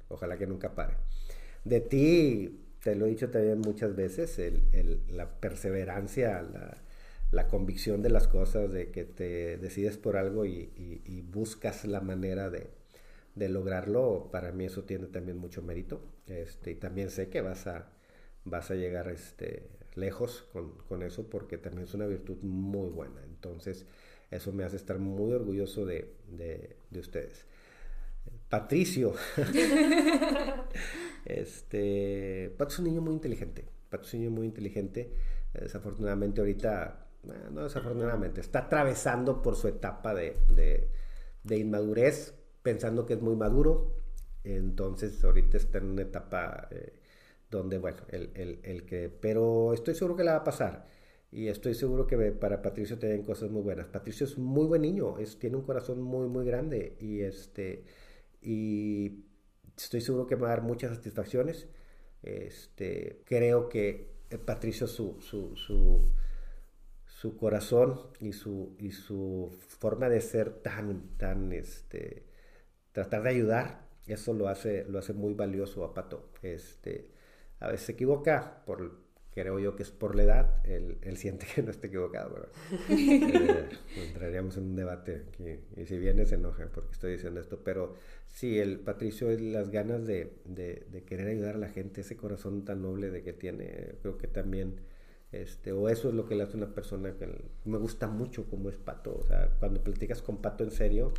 ojalá 0.08 0.38
que 0.38 0.48
nunca 0.48 0.74
pare. 0.74 0.96
De 1.66 1.82
ti, 1.82 2.64
te 2.82 2.96
lo 2.96 3.08
he 3.08 3.10
dicho 3.10 3.30
también 3.30 3.60
muchas 3.60 3.94
veces, 3.94 4.40
el, 4.40 4.64
el, 4.72 5.02
la 5.10 5.42
perseverancia, 5.42 6.42
la, 6.44 6.87
la, 7.32 7.48
convicción 7.48 8.02
de 8.02 8.10
las 8.10 8.28
cosas, 8.28 8.72
de 8.72 8.92
que 8.92 9.04
te 9.04 9.58
decides 9.58 9.98
por 9.98 10.18
algo 10.18 10.46
y, 10.46 10.72
y, 10.76 11.02
y 11.06 11.22
buscas 11.22 11.86
la 11.86 12.02
manera 12.02 12.50
de, 12.50 12.70
de, 13.36 13.50
lograrlo, 13.50 14.30
para 14.32 14.52
mí 14.52 14.66
eso 14.66 14.84
tiene 14.84 15.08
también 15.08 15.38
mucho 15.38 15.62
mérito. 15.62 16.02
Este, 16.28 16.72
y 16.72 16.76
también 16.76 17.10
sé 17.10 17.30
que 17.30 17.42
vas 17.42 17.68
a, 17.68 17.92
vas 18.46 18.72
a 18.72 18.76
llegar 18.76 19.10
este, 19.10 19.70
lejos 19.96 20.48
con, 20.54 20.78
con, 20.90 21.04
eso 21.04 21.30
porque 21.30 21.58
también 21.58 21.86
es 21.86 21.94
una 21.94 22.08
virtud 22.08 22.38
muy 22.42 22.90
buena. 22.90 23.24
Entonces, 23.24 23.86
eso 24.32 24.52
me 24.52 24.64
hace 24.64 24.76
estar 24.76 25.00
muy 25.00 25.34
orgulloso 25.34 25.86
de, 25.86 26.14
de, 26.28 26.76
de 26.90 27.00
ustedes. 27.00 27.46
Patricio. 28.50 29.14
este, 31.26 32.54
Pato 32.58 32.74
es 32.74 32.80
un 32.80 32.86
niño 32.86 33.02
muy 33.02 33.14
inteligente. 33.14 33.66
Pato 33.90 34.06
es 34.06 34.14
un 34.14 34.22
niño 34.22 34.32
muy 34.32 34.48
inteligente. 34.48 35.12
Desafortunadamente 35.54 36.42
ahorita, 36.42 37.07
no 37.24 37.64
desafortunadamente, 37.64 38.42
está 38.42 38.60
atravesando 38.60 39.42
por 39.42 39.56
su 39.56 39.68
etapa 39.68 40.14
de, 40.14 40.38
de, 41.44 41.58
inmadurez, 41.58 42.36
pensando 42.62 43.06
que 43.06 43.14
es 43.14 43.22
muy 43.22 43.36
maduro. 43.36 43.96
Entonces 44.44 45.24
ahorita 45.24 45.58
está 45.58 45.80
en 45.80 45.88
una 45.88 46.04
etapa 46.04 46.68
eh, 46.72 47.00
donde, 47.50 47.78
bueno, 47.78 47.98
el, 48.10 48.32
el, 48.36 48.60
el, 48.64 48.86
que... 48.86 49.10
Pero 49.10 49.74
estoy 49.74 49.94
seguro 49.94 50.16
que 50.16 50.24
la 50.24 50.34
va 50.34 50.38
a 50.40 50.44
pasar. 50.44 50.88
Y 51.32 51.48
estoy 51.48 51.74
seguro 51.74 52.08
que 52.08 52.18
para 52.32 52.62
Patricio 52.62 52.98
te 52.98 53.08
den 53.08 53.24
cosas 53.24 53.50
muy 53.50 53.62
buenas. 53.62 53.88
Patricio 53.88 54.26
es 54.26 54.38
muy 54.38 54.66
buen 54.66 54.82
niño, 54.82 55.18
es, 55.18 55.38
tiene 55.38 55.58
un 55.58 55.64
corazón 55.64 56.02
muy, 56.02 56.30
muy 56.30 56.46
grande 56.46 56.96
y 57.00 57.22
este 57.22 57.84
y 58.42 59.26
estoy 59.76 60.02
seguro 60.02 60.26
que 60.26 60.36
va 60.36 60.48
a 60.48 60.52
dar 60.52 60.62
muchas 60.62 60.96
satisfacciones. 60.96 61.68
Este, 62.24 63.22
creo 63.26 63.70
que 63.70 64.18
Patricio, 64.46 64.88
su, 64.88 65.20
su, 65.22 65.56
su, 65.56 66.12
su 67.18 67.36
corazón 67.36 68.00
y 68.20 68.34
su, 68.34 68.76
y 68.78 68.92
su 68.92 69.50
forma 69.80 70.08
de 70.08 70.22
ser 70.22 70.52
tan, 70.62 71.18
tan, 71.18 71.52
este, 71.52 72.28
tratar 72.92 73.24
de 73.24 73.30
ayudar, 73.32 73.88
eso 74.06 74.34
lo 74.34 74.48
hace, 74.48 74.86
lo 74.86 75.00
hace 75.00 75.14
muy 75.14 75.34
valioso 75.34 75.84
a 75.84 75.96
Pato. 75.96 76.30
Este, 76.44 77.10
a 77.60 77.70
veces 77.70 77.88
se 77.88 77.92
equivoca 77.94 78.64
por 78.68 79.08
creo 79.32 79.60
yo 79.60 79.76
que 79.76 79.84
es 79.84 79.92
por 79.92 80.16
la 80.16 80.24
edad, 80.24 80.66
él, 80.66 80.98
él 81.02 81.18
siente 81.18 81.46
que 81.56 81.62
no 81.64 81.72
está 81.72 81.88
equivocado, 81.88 82.34
¿verdad? 82.34 82.50
eh, 82.90 83.70
entraríamos 83.96 84.58
en 84.58 84.64
un 84.64 84.76
debate 84.76 85.26
aquí, 85.28 85.60
y 85.76 85.86
si 85.86 85.98
viene 85.98 86.26
se 86.26 86.36
enoja 86.36 86.68
porque 86.74 86.92
estoy 86.92 87.14
diciendo 87.14 87.40
esto, 87.40 87.64
pero 87.64 87.96
sí, 88.26 88.60
el 88.60 88.80
Patricio, 88.80 89.30
las 89.40 89.70
ganas 89.70 90.06
de, 90.06 90.34
de, 90.46 90.88
de, 90.92 91.04
querer 91.04 91.28
ayudar 91.28 91.56
a 91.56 91.60
la 91.60 91.70
gente, 91.70 92.02
ese 92.02 92.18
corazón 92.18 92.66
tan 92.66 92.82
noble 92.82 93.12
de 93.12 93.22
que 93.22 93.34
tiene, 93.34 93.96
creo 94.02 94.18
que 94.18 94.28
también, 94.28 94.82
este, 95.42 95.72
o 95.72 95.90
eso 95.90 96.10
es 96.10 96.16
lo 96.16 96.26
que 96.26 96.36
le 96.36 96.44
hace 96.44 96.58
una 96.58 96.74
persona 96.74 97.14
que 97.18 97.28
me 97.66 97.78
gusta 97.78 98.08
mucho 98.08 98.50
como 98.50 98.70
es 98.70 98.78
Pato, 98.78 99.18
o 99.18 99.24
sea, 99.24 99.50
cuando 99.60 99.84
platicas 99.84 100.22
con 100.22 100.38
Pato 100.42 100.64
en 100.64 100.72
serio, 100.72 101.14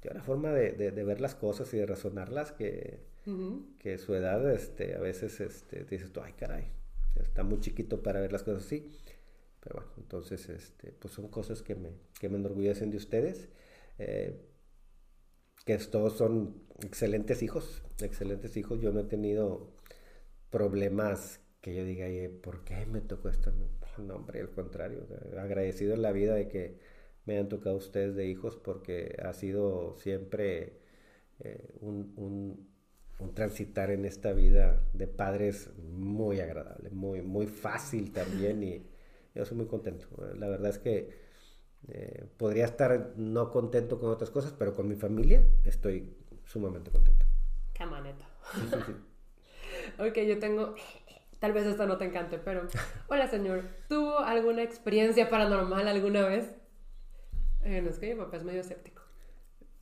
tiene 0.00 0.16
una 0.16 0.24
forma 0.24 0.50
de, 0.50 0.72
de, 0.72 0.90
de, 0.90 1.04
ver 1.04 1.20
las 1.20 1.34
cosas 1.34 1.72
y 1.74 1.78
de 1.78 1.86
razonarlas 1.86 2.52
que, 2.52 3.00
uh 3.26 3.30
-huh. 3.30 3.78
que 3.78 3.98
su 3.98 4.14
edad, 4.14 4.50
este, 4.52 4.94
a 4.96 5.00
veces, 5.00 5.40
este, 5.40 5.84
dices 5.84 6.12
tú, 6.12 6.20
ay, 6.20 6.32
caray, 6.32 6.70
está 7.20 7.42
muy 7.44 7.60
chiquito 7.60 8.02
para 8.02 8.20
ver 8.20 8.32
las 8.32 8.42
cosas 8.42 8.64
así. 8.64 8.90
Pero 9.60 9.76
bueno, 9.76 9.92
entonces, 9.98 10.48
este, 10.48 10.90
pues 10.90 11.14
son 11.14 11.28
cosas 11.28 11.62
que 11.62 11.76
me, 11.76 11.90
que 12.18 12.28
me 12.28 12.36
enorgullecen 12.36 12.90
de 12.90 12.96
ustedes. 12.96 13.48
Eh, 13.98 14.40
que 15.64 15.78
todos 15.78 16.16
son 16.16 16.56
excelentes 16.80 17.42
hijos, 17.42 17.82
excelentes 18.00 18.56
hijos. 18.56 18.80
Yo 18.80 18.90
no 18.92 19.00
he 19.00 19.04
tenido 19.04 19.70
problemas 20.50 21.38
que 21.62 21.74
yo 21.74 21.84
diga, 21.84 22.06
¿por 22.42 22.64
qué 22.64 22.84
me 22.86 23.00
tocó 23.00 23.30
esto? 23.30 23.52
No, 23.98 24.14
hombre, 24.16 24.40
al 24.40 24.50
contrario. 24.50 25.06
Agradecido 25.38 25.94
en 25.94 26.02
la 26.02 26.12
vida 26.12 26.34
de 26.34 26.48
que 26.48 26.78
me 27.24 27.38
han 27.38 27.48
tocado 27.48 27.76
ustedes 27.76 28.14
de 28.14 28.26
hijos 28.26 28.56
porque 28.56 29.16
ha 29.24 29.32
sido 29.32 29.96
siempre 29.96 30.80
eh, 31.40 31.74
un, 31.80 32.12
un 32.16 32.72
un 33.22 33.34
transitar 33.34 33.90
en 33.90 34.04
esta 34.04 34.32
vida 34.32 34.82
de 34.92 35.06
padres 35.06 35.70
muy 35.78 36.40
agradable, 36.40 36.90
muy, 36.90 37.22
muy 37.22 37.46
fácil 37.46 38.12
también 38.12 38.62
y 38.62 38.82
yo 39.34 39.44
soy 39.44 39.56
muy 39.56 39.66
contento. 39.66 40.06
La 40.36 40.48
verdad 40.48 40.70
es 40.70 40.78
que 40.78 41.22
eh, 41.88 42.26
podría 42.36 42.64
estar 42.64 43.12
no 43.16 43.50
contento 43.50 43.98
con 43.98 44.10
otras 44.10 44.30
cosas, 44.30 44.52
pero 44.58 44.74
con 44.74 44.88
mi 44.88 44.96
familia 44.96 45.46
estoy 45.64 46.12
sumamente 46.44 46.90
contento. 46.90 47.24
Qué 47.72 47.86
maneta. 47.86 48.28
Sí, 48.54 48.60
sí, 48.70 48.78
sí. 48.86 48.92
ok, 50.02 50.18
yo 50.28 50.38
tengo, 50.38 50.74
tal 51.42 51.52
vez 51.52 51.66
esto 51.66 51.86
no 51.88 51.98
te 51.98 52.04
encante, 52.04 52.38
pero 52.38 52.68
hola 53.08 53.26
señor, 53.26 53.64
¿tuvo 53.88 54.20
alguna 54.20 54.62
experiencia 54.62 55.28
paranormal 55.28 55.88
alguna 55.88 56.22
vez? 56.22 56.54
Eh, 57.64 57.82
no 57.82 57.90
es 57.90 57.98
que 57.98 58.14
mi 58.14 58.20
papá 58.20 58.36
es 58.36 58.44
medio 58.44 58.60
escéptico. 58.60 59.02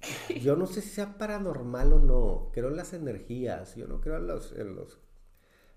Yo 0.41 0.57
no 0.57 0.67
sé 0.67 0.81
si 0.81 0.89
sea 0.89 1.19
paranormal 1.19 1.93
o 1.93 1.99
no. 1.99 2.51
Creo 2.55 2.69
en 2.69 2.77
las 2.77 2.95
energías. 2.95 3.77
Yo 3.77 3.87
no 3.87 4.01
creo 4.01 4.17
en 4.17 4.27
los, 4.27 4.53
en 4.53 4.75
los 4.75 5.01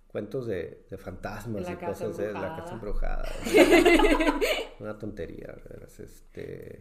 cuentos 0.07 0.47
de, 0.47 0.85
de 0.89 0.97
fantasmas 0.97 1.63
la 1.63 1.73
y 1.73 1.75
cosas 1.75 2.15
de 2.15 2.31
la 2.31 2.55
casa 2.55 2.75
embrujada. 2.75 3.29
Una 4.79 4.97
tontería. 4.97 5.53
Este... 5.99 6.79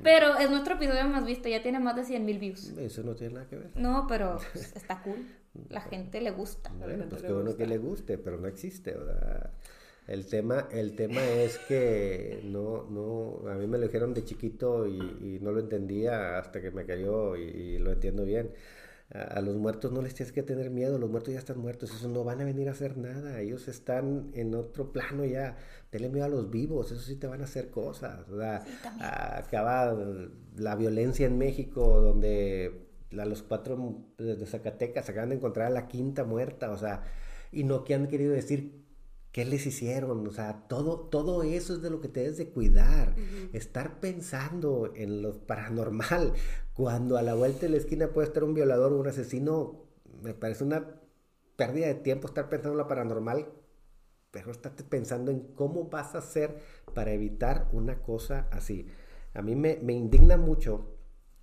Pero 0.00 0.36
es 0.38 0.48
nuestro 0.48 0.74
episodio 0.74 1.04
más 1.08 1.24
visto. 1.24 1.48
Ya 1.48 1.60
tiene 1.60 1.80
más 1.80 1.96
de 1.96 2.04
100 2.04 2.24
mil 2.24 2.38
views. 2.38 2.68
Eso 2.78 3.02
no 3.02 3.16
tiene 3.16 3.34
nada 3.34 3.48
que 3.48 3.56
ver. 3.56 3.70
No, 3.74 4.06
pero 4.06 4.38
está 4.54 5.02
cool. 5.02 5.26
La 5.68 5.80
gente 5.80 6.20
le 6.20 6.30
gusta. 6.30 6.72
Bueno, 6.78 7.06
pues 7.08 7.22
qué 7.22 7.32
bueno 7.32 7.56
que 7.56 7.66
le 7.66 7.78
guste, 7.78 8.18
pero 8.18 8.38
no 8.38 8.46
existe. 8.46 8.92
¿verdad? 8.92 9.50
El 10.08 10.26
tema, 10.26 10.68
el 10.72 10.96
tema 10.96 11.22
es 11.22 11.58
que 11.58 12.40
no, 12.44 12.86
no, 12.88 13.46
a 13.46 13.54
mí 13.56 13.66
me 13.66 13.76
lo 13.76 13.84
dijeron 13.84 14.14
de 14.14 14.24
chiquito 14.24 14.86
y, 14.86 14.96
y 14.96 15.38
no 15.42 15.52
lo 15.52 15.60
entendía 15.60 16.38
hasta 16.38 16.62
que 16.62 16.70
me 16.70 16.86
cayó 16.86 17.36
y, 17.36 17.42
y 17.42 17.78
lo 17.78 17.92
entiendo 17.92 18.24
bien. 18.24 18.50
A, 19.10 19.22
a, 19.22 19.40
los 19.42 19.56
muertos 19.56 19.92
no 19.92 20.00
les 20.00 20.14
tienes 20.14 20.32
que 20.32 20.42
tener 20.42 20.70
miedo, 20.70 20.98
los 20.98 21.10
muertos 21.10 21.34
ya 21.34 21.38
están 21.38 21.58
muertos, 21.58 21.90
esos 21.94 22.10
no 22.10 22.24
van 22.24 22.40
a 22.40 22.44
venir 22.44 22.68
a 22.68 22.72
hacer 22.72 22.96
nada, 22.96 23.40
ellos 23.40 23.68
están 23.68 24.30
en 24.32 24.54
otro 24.54 24.92
plano 24.92 25.26
ya. 25.26 25.56
Tenle 25.90 26.08
miedo 26.08 26.24
a 26.24 26.28
los 26.28 26.50
vivos, 26.50 26.90
eso 26.90 27.02
sí 27.02 27.16
te 27.16 27.26
van 27.26 27.42
a 27.42 27.44
hacer 27.44 27.70
cosas. 27.70 28.26
O 28.30 28.38
sea, 28.38 28.64
sí, 28.64 28.70
acaba 28.98 29.94
la 30.56 30.74
violencia 30.74 31.26
en 31.26 31.36
México 31.36 32.00
donde 32.00 32.87
a 33.16 33.24
los 33.24 33.42
cuatro 33.42 34.12
de 34.18 34.46
Zacatecas 34.46 35.08
acaban 35.08 35.30
de 35.30 35.36
encontrar 35.36 35.66
a 35.66 35.70
la 35.70 35.88
quinta 35.88 36.24
muerta, 36.24 36.70
o 36.70 36.76
sea, 36.76 37.04
y 37.52 37.64
no 37.64 37.84
que 37.84 37.94
han 37.94 38.08
querido 38.08 38.32
decir 38.32 38.88
¿Qué 39.32 39.44
les 39.44 39.66
hicieron? 39.66 40.26
O 40.26 40.32
sea, 40.32 40.66
todo, 40.68 41.00
todo 41.00 41.42
eso 41.42 41.74
es 41.74 41.82
de 41.82 41.90
lo 41.90 42.00
que 42.00 42.08
te 42.08 42.20
debes 42.20 42.38
de 42.38 42.48
cuidar. 42.48 43.10
Uh 43.10 43.20
-huh. 43.20 43.50
Estar 43.52 44.00
pensando 44.00 44.92
en 44.96 45.22
lo 45.22 45.46
paranormal, 45.46 46.32
cuando 46.72 47.18
a 47.18 47.22
la 47.22 47.34
vuelta 47.34 47.60
de 47.60 47.68
la 47.68 47.76
esquina 47.76 48.08
puede 48.08 48.28
estar 48.28 48.42
un 48.42 48.54
violador 48.54 48.92
o 48.92 48.98
un 48.98 49.06
asesino, 49.06 49.84
me 50.22 50.32
parece 50.34 50.64
una 50.64 51.00
pérdida 51.56 51.88
de 51.88 51.94
tiempo 51.96 52.26
estar 52.26 52.48
pensando 52.48 52.72
en 52.72 52.78
lo 52.78 52.88
paranormal, 52.88 53.48
pero 54.30 54.50
estate 54.50 54.82
pensando 54.84 55.30
en 55.30 55.40
cómo 55.54 55.88
vas 55.88 56.14
a 56.14 56.18
hacer 56.18 56.58
para 56.94 57.12
evitar 57.12 57.68
una 57.72 58.00
cosa 58.02 58.48
así. 58.50 58.86
A 59.34 59.42
mí 59.42 59.56
me, 59.56 59.78
me 59.82 59.92
indigna 59.92 60.36
mucho 60.36 60.96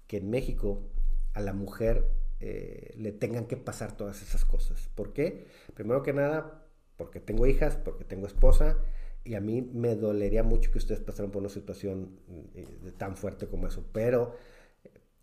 que 0.07 0.17
en 0.17 0.29
México 0.29 0.89
a 1.35 1.41
la 1.41 1.53
mujer 1.53 2.09
eh, 2.39 2.93
le 2.97 3.11
tengan 3.11 3.45
que 3.45 3.57
pasar 3.57 3.95
todas 3.95 4.21
esas 4.21 4.43
cosas. 4.45 4.89
¿Por 4.95 5.13
qué? 5.13 5.45
Primero 5.75 6.01
que 6.01 6.13
nada, 6.13 6.65
porque 6.97 7.19
tengo 7.19 7.45
hijas, 7.45 7.75
porque 7.75 8.05
tengo 8.05 8.25
esposa, 8.25 8.77
y 9.23 9.35
a 9.35 9.41
mí 9.41 9.61
me 9.61 9.95
dolería 9.95 10.43
mucho 10.43 10.71
que 10.71 10.77
ustedes 10.79 11.01
pasaran 11.01 11.31
por 11.31 11.41
una 11.41 11.49
situación 11.49 12.19
eh, 12.55 12.65
tan 12.97 13.15
fuerte 13.17 13.47
como 13.47 13.67
eso, 13.67 13.85
pero 13.91 14.33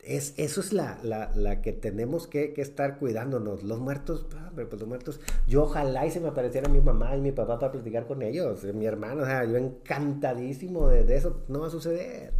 es, 0.00 0.34
eso 0.36 0.60
es 0.60 0.72
la, 0.72 0.98
la, 1.02 1.30
la 1.34 1.62
que 1.62 1.72
tenemos 1.72 2.26
que, 2.26 2.52
que, 2.52 2.60
estar 2.60 2.98
cuidándonos. 2.98 3.62
Los 3.62 3.78
muertos, 3.78 4.26
pues 4.54 4.72
los 4.72 4.88
muertos, 4.88 5.20
yo 5.46 5.62
ojalá 5.62 6.06
y 6.06 6.10
se 6.10 6.20
me 6.20 6.28
apareciera 6.28 6.68
mi 6.68 6.80
mamá 6.80 7.16
y 7.16 7.20
mi 7.20 7.32
papá 7.32 7.58
para 7.58 7.72
platicar 7.72 8.06
con 8.06 8.22
ellos, 8.22 8.64
mi 8.74 8.84
hermano, 8.84 9.22
o 9.22 9.26
sea, 9.26 9.44
yo 9.44 9.56
encantadísimo 9.56 10.88
de, 10.88 11.16
eso, 11.16 11.44
no 11.48 11.60
va 11.60 11.68
a 11.68 11.70
suceder, 11.70 12.34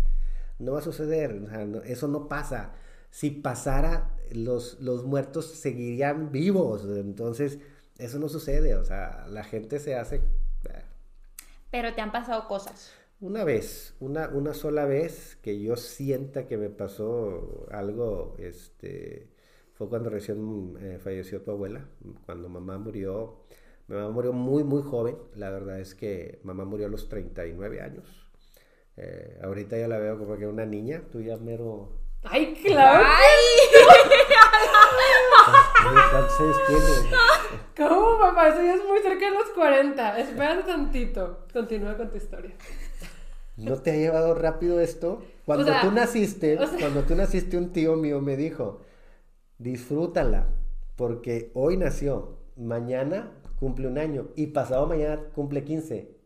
no 0.59 0.73
va 0.73 0.81
a 0.81 0.83
suceder, 0.83 1.41
eso 1.87 2.09
no 2.09 2.29
pasa. 2.29 2.75
Si 3.13 3.31
pasara, 3.31 4.17
los, 4.33 4.81
los 4.81 5.05
muertos 5.05 5.47
seguirían 5.47 6.33
vivos, 6.33 6.85
entonces 6.85 7.59
eso 7.99 8.19
no 8.19 8.31
sucede, 8.31 8.75
o 8.75 8.85
sea, 8.85 9.27
la 9.29 9.45
gente 9.45 9.79
se 9.79 9.97
hace... 9.97 10.17
Eh. 10.17 10.83
Pero 11.71 11.95
te 11.95 12.01
han 12.01 12.11
pasado 12.11 12.49
cosas. 12.49 12.93
Una 13.21 13.45
vez, 13.45 13.95
una, 14.01 14.29
una 14.31 14.55
sola 14.55 14.87
vez 14.87 15.37
que 15.43 15.61
yo 15.61 15.77
sienta 15.77 16.49
que 16.49 16.57
me 16.57 16.71
pasó 16.71 17.67
algo, 17.71 18.35
este, 18.39 19.29
fue 19.75 19.89
cuando 19.89 20.11
recién 20.11 20.75
eh, 20.81 20.99
falleció 20.99 21.43
tu 21.43 21.51
abuela, 21.51 21.87
cuando 22.27 22.49
mamá 22.49 22.79
murió. 22.79 23.45
Mi 23.89 23.97
mamá 23.97 24.11
murió 24.11 24.33
muy, 24.33 24.65
muy 24.65 24.83
joven. 24.83 25.17
La 25.35 25.51
verdad 25.51 25.81
es 25.81 25.95
que 25.95 26.41
mamá 26.45 26.65
murió 26.65 26.87
a 26.87 26.89
los 26.89 27.09
39 27.09 27.83
años. 27.83 28.27
Eh, 28.97 29.39
ahorita 29.43 29.77
ya 29.79 29.87
la 29.87 29.99
veo 29.99 30.19
como 30.19 30.37
que 30.39 30.47
una 30.47 30.65
niña. 30.67 31.03
Tú 31.13 31.21
ya 31.21 31.37
mero... 31.37 32.02
¡Ay, 32.25 32.55
claro! 32.55 33.05
¿Cuántos 36.11 36.41
años 36.41 36.57
tienes? 36.67 37.05
¿Cómo, 37.77 38.19
papá? 38.19 38.49
Eso 38.49 38.63
ya 38.63 38.75
es 38.75 38.85
muy 38.85 39.01
cerca 39.01 39.25
de 39.27 39.31
los 39.33 39.49
40. 39.51 40.19
Espérate 40.19 40.63
tantito. 40.63 41.47
Continúa 41.53 41.97
con 41.97 42.11
tu 42.11 42.17
historia. 42.17 42.55
¿No 43.57 43.77
te 43.77 43.91
ha 43.91 43.97
llevado 43.97 44.35
rápido 44.35 44.81
esto? 44.81 45.23
Cuando 45.45 45.65
o 45.65 45.69
sea, 45.69 45.83
tú 45.83 45.91
naciste, 45.91 46.59
o 46.59 46.67
sea, 46.67 46.79
cuando 46.79 47.03
tú 47.03 47.15
naciste, 47.15 47.57
un 47.57 47.73
tío 47.73 47.97
mío 47.97 48.21
me 48.21 48.37
dijo, 48.37 48.81
disfrútala, 49.59 50.47
porque 50.97 51.51
hoy 51.55 51.77
nació, 51.77 52.39
mañana 52.57 53.33
cumple 53.59 53.89
un 53.89 53.99
año 53.99 54.29
y 54.37 54.49
pasado 54.49 54.87
mañana 54.87 55.21
cumple 55.35 55.65
15. 55.65 56.17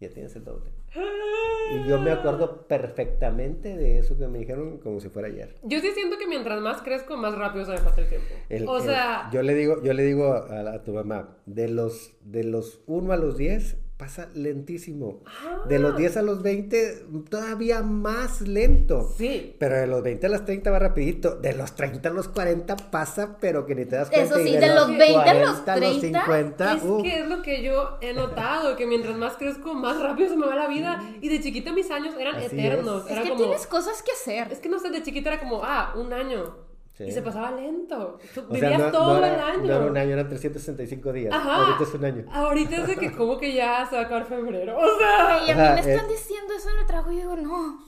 Ya 0.00 0.10
tienes 0.10 0.34
el 0.36 0.44
doble. 0.44 0.70
Y 1.70 1.86
yo 1.86 2.00
me 2.00 2.10
acuerdo 2.10 2.66
perfectamente 2.66 3.76
de 3.76 3.98
eso 3.98 4.16
que 4.16 4.26
me 4.26 4.38
dijeron 4.38 4.78
como 4.78 5.00
si 5.00 5.10
fuera 5.10 5.28
ayer. 5.28 5.54
Yo 5.62 5.80
sí 5.80 5.90
siento 5.92 6.16
que 6.16 6.26
mientras 6.26 6.62
más 6.62 6.80
crezco, 6.80 7.16
más 7.18 7.36
rápido 7.36 7.66
se 7.66 7.72
me 7.72 7.78
pasa 7.80 8.00
el 8.00 8.08
tiempo. 8.08 8.26
El, 8.48 8.66
o 8.66 8.78
el, 8.78 8.84
sea... 8.84 9.28
Yo 9.32 9.42
le 9.42 9.54
digo, 9.54 9.82
yo 9.82 9.92
le 9.92 10.02
digo 10.02 10.32
a, 10.32 10.72
a, 10.72 10.82
tu 10.82 10.94
mamá, 10.94 11.36
de 11.44 11.68
los, 11.68 12.16
de 12.22 12.44
los 12.44 12.80
1 12.86 13.12
a 13.12 13.16
los 13.18 13.36
10, 13.36 13.76
pasa 13.98 14.28
lentísimo. 14.32 15.22
Ah. 15.26 15.64
De 15.68 15.80
los 15.80 15.96
10 15.96 16.18
a 16.18 16.22
los 16.22 16.40
20, 16.40 17.06
todavía 17.28 17.82
más 17.82 18.40
lento. 18.40 19.12
Sí. 19.18 19.56
Pero 19.58 19.74
de 19.76 19.88
los 19.88 20.02
20 20.04 20.26
a 20.26 20.30
los 20.30 20.44
30 20.44 20.70
va 20.70 20.78
rapidito. 20.78 21.34
De 21.34 21.52
los 21.52 21.74
30 21.74 22.08
a 22.08 22.12
los 22.12 22.28
40 22.28 22.76
pasa, 22.76 23.36
pero 23.40 23.66
que 23.66 23.74
ni 23.74 23.84
te 23.84 23.96
das 23.96 24.08
cuenta. 24.08 24.34
Eso 24.36 24.42
sí, 24.42 24.52
de, 24.52 24.60
de, 24.60 24.74
los 24.74 24.96
20 24.96 25.18
a 25.18 25.34
los 25.34 25.64
30. 25.64 25.80
los 25.80 26.00
50, 26.00 26.74
es 26.74 26.82
uh. 26.84 27.02
que 27.02 27.20
es 27.20 27.28
lo 27.28 27.42
que 27.42 27.62
yo 27.62 27.98
he 28.00 28.14
notado, 28.14 28.76
que 28.76 28.86
mientras 28.86 29.16
más 29.16 29.34
crezco, 29.34 29.74
más 29.74 30.00
rápido 30.00 30.28
se 30.28 30.36
me 30.36 30.46
va 30.46 30.54
la 30.54 30.68
vida. 30.68 31.02
Y 31.20 31.28
de 31.28 31.40
chiquita 31.40 31.72
mis 31.72 31.90
años 31.90 32.14
eran 32.16 32.36
Así 32.36 32.46
eternos. 32.46 33.04
Es 33.06 33.10
Era 33.10 33.22
que 33.22 33.30
como, 33.30 33.42
tienes 33.42 33.66
cosas 33.66 34.00
que 34.02 34.12
hacer. 34.12 34.52
Es 34.52 34.60
que 34.60 34.68
no 34.68 34.78
sé, 34.78 34.90
de 34.90 35.02
chiquita 35.02 35.30
era 35.30 35.40
como, 35.40 35.62
ah, 35.64 35.94
un 35.96 36.12
año. 36.12 36.67
Sí. 36.98 37.04
Y 37.04 37.12
se 37.12 37.22
pasaba 37.22 37.52
lento. 37.52 38.18
Tú 38.34 38.40
O 38.48 38.56
sea, 38.56 38.70
vivías 38.70 38.80
no, 38.80 38.90
todo 38.90 39.20
no 39.20 39.24
era, 39.24 39.34
el 39.34 39.40
año. 39.40 39.66
No 39.68 39.76
era 39.76 39.86
un 39.86 39.96
año, 39.96 40.12
eran 40.14 40.28
365 40.28 41.12
días. 41.12 41.32
Ajá. 41.32 41.66
Ahorita 41.66 41.84
es 41.84 41.94
un 41.94 42.04
año. 42.04 42.24
Ahorita 42.28 42.76
es 42.76 42.86
de 42.88 42.96
que 42.96 43.12
como 43.16 43.38
que 43.38 43.54
ya 43.54 43.86
se 43.88 43.94
va 43.94 44.02
a 44.02 44.04
acabar 44.06 44.24
febrero. 44.26 44.76
O 44.76 44.98
sea. 44.98 45.46
Y 45.46 45.50
a 45.50 45.54
mí 45.54 45.60
Ajá, 45.60 45.74
me 45.74 45.80
están 45.80 46.06
eh. 46.06 46.12
diciendo 46.12 46.54
eso 46.56 46.68
en 46.70 46.78
el 46.80 46.86
trabajo 46.86 47.12
y 47.12 47.22
yo 47.22 47.36
digo, 47.36 47.36
no, 47.36 47.78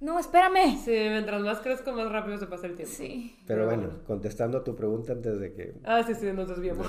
no, 0.00 0.18
espérame. 0.18 0.76
Sí, 0.84 0.90
mientras 0.90 1.40
más 1.40 1.60
crezco, 1.60 1.92
más 1.92 2.10
rápido 2.10 2.36
se 2.36 2.46
pasa 2.46 2.66
el 2.66 2.74
tiempo. 2.74 2.92
Sí. 2.96 3.38
Pero 3.46 3.66
bueno, 3.66 3.90
contestando 4.08 4.58
a 4.58 4.64
tu 4.64 4.74
pregunta 4.74 5.12
antes 5.12 5.38
de 5.38 5.52
que 5.52 5.74
Ah, 5.84 6.02
sí, 6.04 6.16
sí, 6.16 6.26
nos 6.32 6.48
desviamos. 6.48 6.84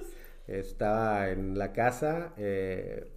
estaba 0.46 1.28
en 1.28 1.58
la 1.58 1.72
casa, 1.74 2.32
eh, 2.38 3.12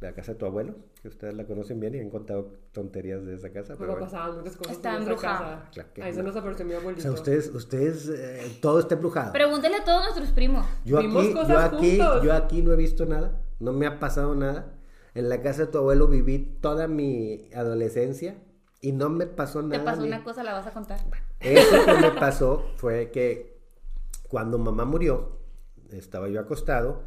la 0.00 0.12
casa 0.12 0.34
de 0.34 0.38
tu 0.38 0.46
abuelo, 0.46 0.76
que 1.00 1.08
ustedes 1.08 1.34
la 1.34 1.46
conocen 1.46 1.78
bien 1.80 1.94
y 1.94 1.98
han 2.00 2.10
contado 2.10 2.52
tonterías 2.72 3.24
de 3.24 3.34
esa 3.34 3.50
casa. 3.52 3.74
Pero 3.78 3.98
pasaban 3.98 4.36
muchas 4.38 4.56
cosas 4.56 4.72
Está 4.76 4.96
embrujada. 4.96 5.68
Claro 5.72 5.88
que 5.94 6.02
Ahí 6.02 6.12
se 6.12 6.18
no. 6.22 6.28
nos 6.28 6.36
apareció 6.36 6.64
mi 6.66 6.74
O 6.74 6.78
abuelito. 6.78 7.02
sea, 7.02 7.12
ustedes, 7.12 7.54
ustedes, 7.54 8.08
eh, 8.08 8.58
todo 8.60 8.80
está 8.80 8.94
embrujado. 8.94 9.32
Pregúntale 9.32 9.76
a 9.76 9.84
todos 9.84 10.02
nuestros 10.02 10.30
primos. 10.32 10.66
Yo 10.84 10.98
Vimos 11.00 11.24
aquí, 11.24 11.32
cosas 11.34 11.48
yo 11.48 11.58
aquí, 11.58 11.98
juntos. 11.98 12.22
yo 12.24 12.32
aquí 12.34 12.62
no 12.62 12.72
he 12.72 12.76
visto 12.76 13.06
nada, 13.06 13.40
no 13.60 13.72
me 13.72 13.86
ha 13.86 13.98
pasado 14.00 14.34
nada. 14.34 14.74
En 15.14 15.28
la 15.28 15.40
casa 15.42 15.66
de 15.66 15.72
tu 15.72 15.78
abuelo 15.78 16.06
viví 16.08 16.38
toda 16.60 16.86
mi 16.88 17.48
adolescencia 17.54 18.36
y 18.80 18.92
no 18.92 19.08
me 19.08 19.26
pasó 19.26 19.62
nada. 19.62 19.78
Te 19.78 19.84
pasó 19.84 20.02
una 20.02 20.22
cosa, 20.24 20.42
la 20.42 20.52
vas 20.52 20.66
a 20.66 20.72
contar. 20.72 20.98
Eso 21.40 21.84
que 21.86 21.94
me 21.94 22.10
pasó 22.12 22.64
fue 22.76 23.10
que 23.10 23.58
cuando 24.28 24.58
mamá 24.58 24.84
murió, 24.84 25.38
estaba 25.90 26.28
yo 26.28 26.40
acostado 26.40 27.02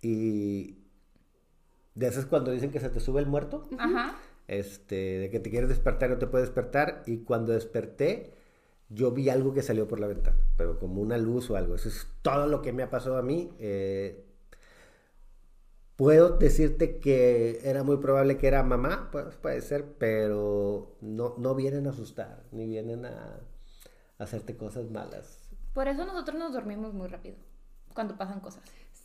y 0.00 0.81
de 1.94 2.06
esas 2.08 2.26
cuando 2.26 2.50
dicen 2.50 2.70
que 2.70 2.80
se 2.80 2.90
te 2.90 3.00
sube 3.00 3.20
el 3.20 3.26
muerto, 3.26 3.68
Ajá. 3.78 4.16
este, 4.48 5.18
de 5.20 5.30
que 5.30 5.40
te 5.40 5.50
quieres 5.50 5.68
despertar 5.68 6.10
y 6.10 6.12
no 6.14 6.18
te 6.18 6.26
puedes 6.26 6.48
despertar 6.48 7.02
y 7.06 7.18
cuando 7.18 7.52
desperté 7.52 8.34
yo 8.88 9.10
vi 9.12 9.28
algo 9.30 9.54
que 9.54 9.62
salió 9.62 9.88
por 9.88 10.00
la 10.00 10.06
ventana, 10.06 10.36
pero 10.56 10.78
como 10.78 11.00
una 11.02 11.18
luz 11.18 11.50
o 11.50 11.56
algo. 11.56 11.74
Eso 11.76 11.88
es 11.88 12.06
todo 12.22 12.46
lo 12.46 12.62
que 12.62 12.72
me 12.72 12.82
ha 12.82 12.90
pasado 12.90 13.18
a 13.18 13.22
mí. 13.22 13.52
eh, 13.58 14.24
Puedo 15.96 16.36
decirte 16.38 16.98
que 16.98 17.60
era 17.64 17.82
muy 17.84 17.98
probable 17.98 18.36
que 18.38 18.48
era 18.48 18.62
mamá, 18.62 19.08
pues 19.12 19.36
puede 19.36 19.60
ser, 19.60 19.84
pero 19.98 20.96
no, 21.00 21.34
no 21.38 21.54
vienen 21.54 21.86
a 21.86 21.90
asustar, 21.90 22.42
ni 22.50 22.66
vienen 22.66 23.04
a, 23.06 23.40
a 24.18 24.24
hacerte 24.24 24.56
cosas 24.56 24.90
malas. 24.90 25.50
Por 25.74 25.88
eso 25.88 26.04
nosotros 26.04 26.38
nos 26.38 26.52
dormimos 26.52 26.92
muy 26.94 27.08
rápido 27.08 27.36
cuando 27.94 28.16
pasan 28.16 28.40
cosas. 28.40 28.62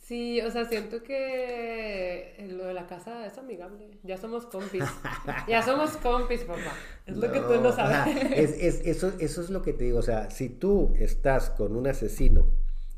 Sí, 0.08 0.40
o 0.40 0.50
sea, 0.50 0.64
siento 0.64 1.02
que 1.02 2.34
lo 2.56 2.64
de 2.64 2.72
la 2.72 2.86
casa 2.86 3.26
es 3.26 3.36
amigable. 3.36 3.90
Ya 4.02 4.16
somos 4.16 4.46
compis. 4.46 4.82
ya 5.48 5.62
somos 5.62 5.98
compis, 5.98 6.44
papá. 6.44 6.72
Es 7.04 7.14
lo 7.14 7.30
que 7.30 7.40
tú 7.40 7.60
no 7.60 7.70
sabes. 7.72 7.94
ajá, 7.96 8.10
es, 8.34 8.52
es- 8.58 8.86
eso, 8.86 9.12
eso 9.18 9.42
es 9.42 9.50
lo 9.50 9.60
que 9.60 9.74
te 9.74 9.84
digo. 9.84 9.98
O 9.98 10.02
sea, 10.02 10.30
si 10.30 10.48
tú 10.48 10.94
estás 10.98 11.50
con 11.50 11.76
un 11.76 11.86
asesino 11.86 12.46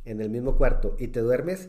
en 0.05 0.21
el 0.21 0.31
mismo 0.31 0.55
cuarto 0.57 0.95
y 1.01 1.09
te 1.09 1.19
duermes, 1.19 1.69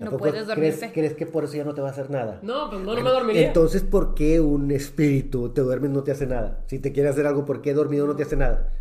¿a 0.00 0.04
No 0.04 0.16
puedes 0.16 0.34
crees, 0.34 0.46
dormirte. 0.46 0.92
crees 0.92 1.14
que 1.14 1.26
por 1.26 1.44
eso 1.44 1.54
ya 1.56 1.64
no 1.64 1.74
te 1.74 1.82
va 1.82 1.88
a 1.88 1.90
hacer 1.90 2.08
nada? 2.10 2.40
No, 2.42 2.70
pues 2.70 2.80
no, 2.82 2.94
no 2.94 3.02
me 3.02 3.10
dormiría. 3.10 3.48
Entonces, 3.48 3.82
¿por 3.82 4.14
qué 4.14 4.40
un 4.40 4.70
espíritu 4.70 5.50
te 5.50 5.60
duermes 5.60 5.90
no 5.90 6.02
te 6.02 6.12
hace 6.12 6.26
nada? 6.26 6.64
Si 6.66 6.78
te 6.78 6.92
quiere 6.92 7.10
hacer 7.10 7.26
algo, 7.26 7.44
¿por 7.44 7.60
qué 7.60 7.74
dormido 7.74 8.06
no 8.06 8.16
te 8.16 8.22
hace 8.22 8.36
nada? 8.36 8.72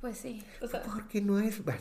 Pues 0.00 0.16
sí. 0.18 0.44
O 0.62 0.68
sea, 0.68 0.82
Porque 0.82 1.20
no 1.20 1.38
es... 1.40 1.64
Bueno, 1.64 1.80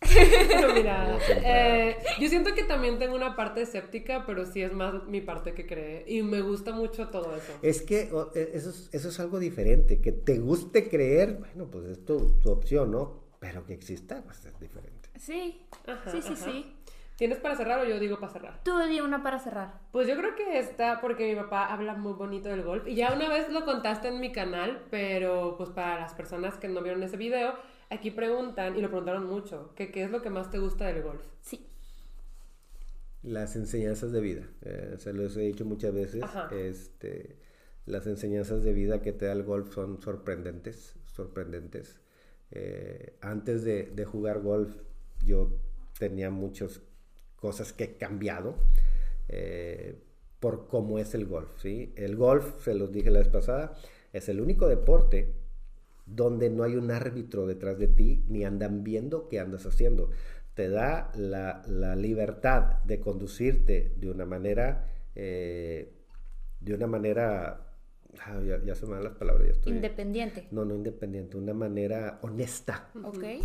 mira, 0.74 1.18
eh, 1.44 1.96
yo 2.20 2.28
siento 2.28 2.54
que 2.54 2.62
también 2.62 2.98
tengo 2.98 3.16
una 3.16 3.34
parte 3.34 3.62
escéptica, 3.62 4.24
pero 4.26 4.46
sí 4.46 4.62
es 4.62 4.72
más 4.72 5.04
mi 5.06 5.20
parte 5.20 5.54
que 5.54 5.66
cree. 5.66 6.04
Y 6.06 6.22
me 6.22 6.40
gusta 6.40 6.72
mucho 6.72 7.08
todo 7.08 7.34
eso. 7.36 7.52
Es 7.62 7.82
que 7.82 8.10
o, 8.12 8.30
e- 8.34 8.50
eso 8.54 8.70
es, 8.70 8.88
eso 8.92 9.08
es 9.08 9.20
algo 9.20 9.38
diferente. 9.38 10.00
Que 10.00 10.12
te 10.12 10.38
guste 10.38 10.88
creer, 10.88 11.34
bueno, 11.34 11.66
pues 11.70 11.86
es 11.86 12.04
tu, 12.04 12.40
tu 12.40 12.50
opción, 12.50 12.90
¿no? 12.92 13.24
Pero 13.40 13.64
que 13.66 13.74
exista, 13.74 14.22
pues 14.22 14.44
es 14.44 14.58
diferente. 14.60 15.08
Sí. 15.18 15.66
Ajá, 15.86 16.10
sí, 16.10 16.22
sí, 16.22 16.32
ajá. 16.34 16.44
sí. 16.44 16.74
¿Tienes 17.16 17.38
para 17.38 17.56
cerrar 17.56 17.80
o 17.80 17.84
yo 17.84 17.98
digo 17.98 18.20
para 18.20 18.32
cerrar? 18.32 18.60
Tú 18.62 18.78
di 18.78 19.00
una 19.00 19.24
para 19.24 19.40
cerrar. 19.40 19.80
Pues 19.90 20.06
yo 20.06 20.16
creo 20.16 20.36
que 20.36 20.60
está 20.60 21.00
porque 21.00 21.28
mi 21.28 21.34
papá 21.34 21.66
habla 21.66 21.94
muy 21.94 22.12
bonito 22.12 22.48
del 22.48 22.62
golf. 22.62 22.86
Y 22.86 22.94
ya 22.94 23.12
una 23.12 23.28
vez 23.28 23.50
lo 23.50 23.64
contaste 23.64 24.06
en 24.06 24.20
mi 24.20 24.30
canal, 24.30 24.86
pero 24.88 25.56
pues 25.56 25.70
para 25.70 25.98
las 25.98 26.14
personas 26.14 26.56
que 26.58 26.68
no 26.68 26.80
vieron 26.80 27.02
ese 27.02 27.16
video, 27.16 27.54
aquí 27.90 28.10
preguntan, 28.10 28.76
y 28.76 28.80
lo 28.80 28.88
preguntaron 28.88 29.26
mucho, 29.26 29.72
que 29.74 29.90
qué 29.90 30.04
es 30.04 30.10
lo 30.10 30.22
que 30.22 30.30
más 30.30 30.50
te 30.50 30.58
gusta 30.58 30.86
del 30.86 31.02
golf. 31.02 31.22
Sí. 31.40 31.66
Las 33.22 33.56
enseñanzas 33.56 34.12
de 34.12 34.20
vida. 34.20 34.48
eh, 34.62 34.94
se 34.98 35.12
los 35.12 35.36
he 35.36 35.40
dicho 35.40 35.64
muchas 35.64 35.92
veces. 35.92 36.22
Ajá. 36.22 36.48
Este, 36.52 37.36
las 37.86 38.06
enseñanzas 38.06 38.62
de 38.62 38.72
vida 38.72 39.02
que 39.02 39.12
te 39.12 39.26
da 39.26 39.32
el 39.32 39.42
golf 39.42 39.74
son 39.74 40.00
sorprendentes. 40.00 40.94
Sorprendentes. 41.06 42.00
Eh, 42.50 43.16
antes 43.20 43.64
de, 43.64 43.84
de 43.94 44.04
jugar 44.04 44.40
golf, 44.40 44.76
yo 45.24 45.50
tenía 45.98 46.30
muchas 46.30 46.80
cosas 47.36 47.72
que 47.72 47.84
he 47.84 47.96
cambiado 47.96 48.54
eh, 49.28 49.98
por 50.40 50.68
cómo 50.68 50.98
es 50.98 51.14
el 51.14 51.26
golf. 51.26 51.50
¿sí? 51.60 51.92
El 51.96 52.16
golf, 52.16 52.62
se 52.64 52.74
los 52.74 52.92
dije 52.92 53.10
la 53.10 53.18
vez 53.18 53.28
pasada, 53.28 53.74
es 54.12 54.28
el 54.28 54.40
único 54.40 54.68
deporte 54.68 55.34
donde 56.14 56.50
no 56.50 56.64
hay 56.64 56.76
un 56.76 56.90
árbitro 56.90 57.46
detrás 57.46 57.78
de 57.78 57.88
ti 57.88 58.24
ni 58.28 58.44
andan 58.44 58.84
viendo 58.84 59.28
qué 59.28 59.40
andas 59.40 59.66
haciendo. 59.66 60.10
Te 60.54 60.68
da 60.68 61.12
la, 61.14 61.62
la 61.66 61.94
libertad 61.94 62.82
de 62.84 62.98
conducirte 62.98 63.92
de 63.96 64.10
una 64.10 64.24
manera, 64.24 64.86
eh, 65.14 65.92
de 66.60 66.74
una 66.74 66.86
manera 66.86 67.68
ah, 68.26 68.40
ya, 68.44 68.62
ya 68.64 68.74
se 68.74 68.86
me 68.86 68.94
dan 68.94 69.04
las 69.04 69.14
palabras, 69.14 69.46
ya 69.46 69.52
estoy... 69.52 69.72
Independiente. 69.72 70.48
No, 70.50 70.64
no 70.64 70.74
independiente, 70.74 71.36
una 71.36 71.54
manera 71.54 72.18
honesta 72.22 72.90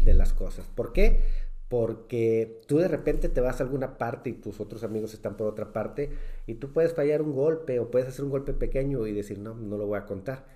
de 0.04 0.14
las 0.14 0.34
cosas. 0.34 0.68
¿Por 0.74 0.94
qué? 0.94 1.22
Porque 1.68 2.62
tú 2.68 2.78
de 2.78 2.88
repente 2.88 3.30
te 3.30 3.42
vas 3.42 3.60
a 3.60 3.64
alguna 3.64 3.98
parte 3.98 4.30
y 4.30 4.34
tus 4.34 4.60
otros 4.60 4.84
amigos 4.84 5.14
están 5.14 5.38
por 5.38 5.48
otra 5.48 5.74
parte 5.74 6.12
y 6.46 6.56
tú 6.56 6.72
puedes 6.72 6.94
fallar 6.94 7.22
un 7.22 7.34
golpe 7.34 7.80
o 7.80 7.92
puedes 7.92 8.08
hacer 8.08 8.24
un 8.26 8.32
golpe 8.32 8.54
pequeño 8.54 9.06
y 9.08 9.12
decir, 9.12 9.40
no, 9.40 9.56
no 9.56 9.78
lo 9.78 9.88
voy 9.88 9.98
a 9.98 10.06
contar. 10.06 10.53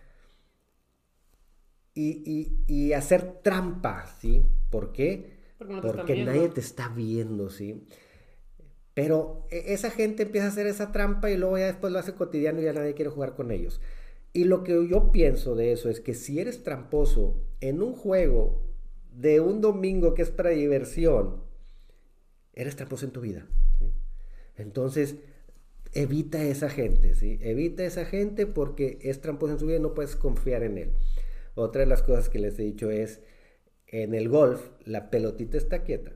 Y, 2.06 2.22
y- 2.26 2.74
y 2.74 2.94
hacer 2.94 3.42
trampa, 3.44 4.06
¿sí? 4.22 4.44
¿Por 4.70 4.92
qué? 4.94 5.38
Porque 5.58 5.74
no 5.74 5.82
te 5.82 5.88
Porque 5.88 6.14
viendo. 6.14 6.32
nadie 6.32 6.50
te 6.50 6.62
está 6.62 6.90
viendo, 6.90 7.50
¿sí? 7.50 7.88
Pero 8.94 9.46
e- 9.52 9.74
esa 9.74 9.92
gente 9.92 10.24
empieza 10.24 10.48
a 10.48 10.50
hacer 10.50 10.68
esa 10.68 10.92
trampa 10.92 11.30
y 11.32 11.38
luego 11.38 11.58
ya 11.58 11.68
después 11.68 11.94
lo 11.94 12.00
hace 12.00 12.14
cotidiano 12.14 12.62
y 12.62 12.66
ya 12.66 12.74
nadie 12.74 12.94
quiere 12.94 13.12
jugar 13.12 13.36
con 13.36 13.52
ellos. 13.52 13.82
Y 14.34 14.46
lo 14.46 14.64
que 14.64 14.88
yo 14.88 15.12
pienso 15.12 15.56
de 15.56 15.72
eso 15.72 15.90
es 15.90 16.00
que 16.00 16.14
si 16.14 16.40
eres 16.40 16.64
tramposo 16.64 17.42
en 17.62 17.82
un 17.82 17.94
juego 17.94 18.62
de 19.12 19.40
un 19.40 19.62
domingo 19.62 20.14
que 20.14 20.22
es 20.22 20.32
para 20.32 20.52
diversión, 20.52 21.42
eres 22.54 22.76
tramposo 22.76 23.06
en 23.06 23.12
tu 23.12 23.22
vida. 23.22 23.46
¿sí? 23.80 23.86
Entonces, 24.58 25.16
evita 25.94 26.44
esa 26.44 26.70
gente, 26.70 27.16
¿sí? 27.16 27.40
Evita 27.42 27.86
esa 27.86 28.06
gente 28.06 28.48
porque 28.48 29.00
es 29.02 29.22
tramposo 29.22 29.54
en 29.54 29.60
su 29.60 29.68
vida 29.68 29.78
y 29.78 29.82
no 29.82 29.94
puedes 29.94 30.16
confiar 30.16 30.64
en 30.64 30.78
él. 30.80 30.92
Otra 31.58 31.82
de 31.82 31.88
las 31.88 32.04
cosas 32.04 32.30
que 32.30 32.38
les 32.38 32.60
he 32.60 32.62
dicho 32.62 32.92
es, 32.92 33.20
en 33.88 34.14
el 34.14 34.30
golf, 34.30 34.70
la 34.86 35.10
pelotita 35.10 35.58
está 35.58 35.84
quieta. 35.84 36.12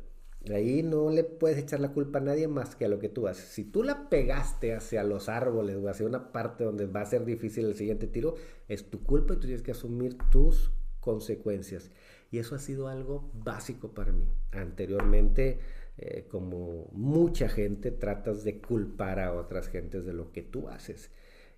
Ahí 0.53 0.83
no 0.83 1.09
le 1.09 1.23
puedes 1.23 1.57
echar 1.57 1.79
la 1.79 1.93
culpa 1.93 2.19
a 2.19 2.21
nadie 2.21 2.47
más 2.47 2.75
que 2.75 2.85
a 2.85 2.87
lo 2.87 2.99
que 2.99 3.09
tú 3.09 3.27
haces. 3.27 3.45
Si 3.45 3.63
tú 3.63 3.81
la 3.81 4.07
pegaste 4.07 4.75
hacia 4.75 5.03
los 5.03 5.29
árboles 5.29 5.77
o 5.77 5.89
hacia 5.89 6.05
una 6.05 6.31
parte 6.31 6.63
donde 6.63 6.85
va 6.85 7.01
a 7.01 7.07
ser 7.07 7.25
difícil 7.25 7.65
el 7.65 7.75
siguiente 7.75 8.05
tiro, 8.05 8.35
es 8.67 8.91
tu 8.91 9.01
culpa 9.01 9.33
y 9.33 9.37
tú 9.37 9.47
tienes 9.47 9.63
que 9.63 9.71
asumir 9.71 10.15
tus 10.29 10.71
consecuencias. 10.99 11.89
Y 12.29 12.37
eso 12.37 12.53
ha 12.53 12.59
sido 12.59 12.87
algo 12.87 13.31
básico 13.33 13.95
para 13.95 14.11
mí. 14.11 14.27
Anteriormente, 14.51 15.57
eh, 15.97 16.27
como 16.29 16.87
mucha 16.91 17.49
gente, 17.49 17.89
tratas 17.89 18.43
de 18.43 18.61
culpar 18.61 19.19
a 19.19 19.33
otras 19.33 19.69
gentes 19.69 20.05
de 20.05 20.13
lo 20.13 20.31
que 20.31 20.43
tú 20.43 20.69
haces. 20.69 21.09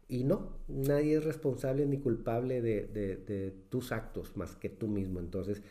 Y 0.08 0.24
no, 0.26 0.58
nadie 0.68 1.18
es 1.18 1.24
responsable 1.24 1.86
ni 1.86 1.98
culpable 2.00 2.62
de, 2.62 2.86
de- 2.88 3.16
de 3.18 3.52
tus 3.70 3.92
actos 3.92 4.36
más 4.38 4.56
que 4.56 4.70
tú 4.70 4.88
mismo. 4.88 5.20
Entonces, 5.20 5.62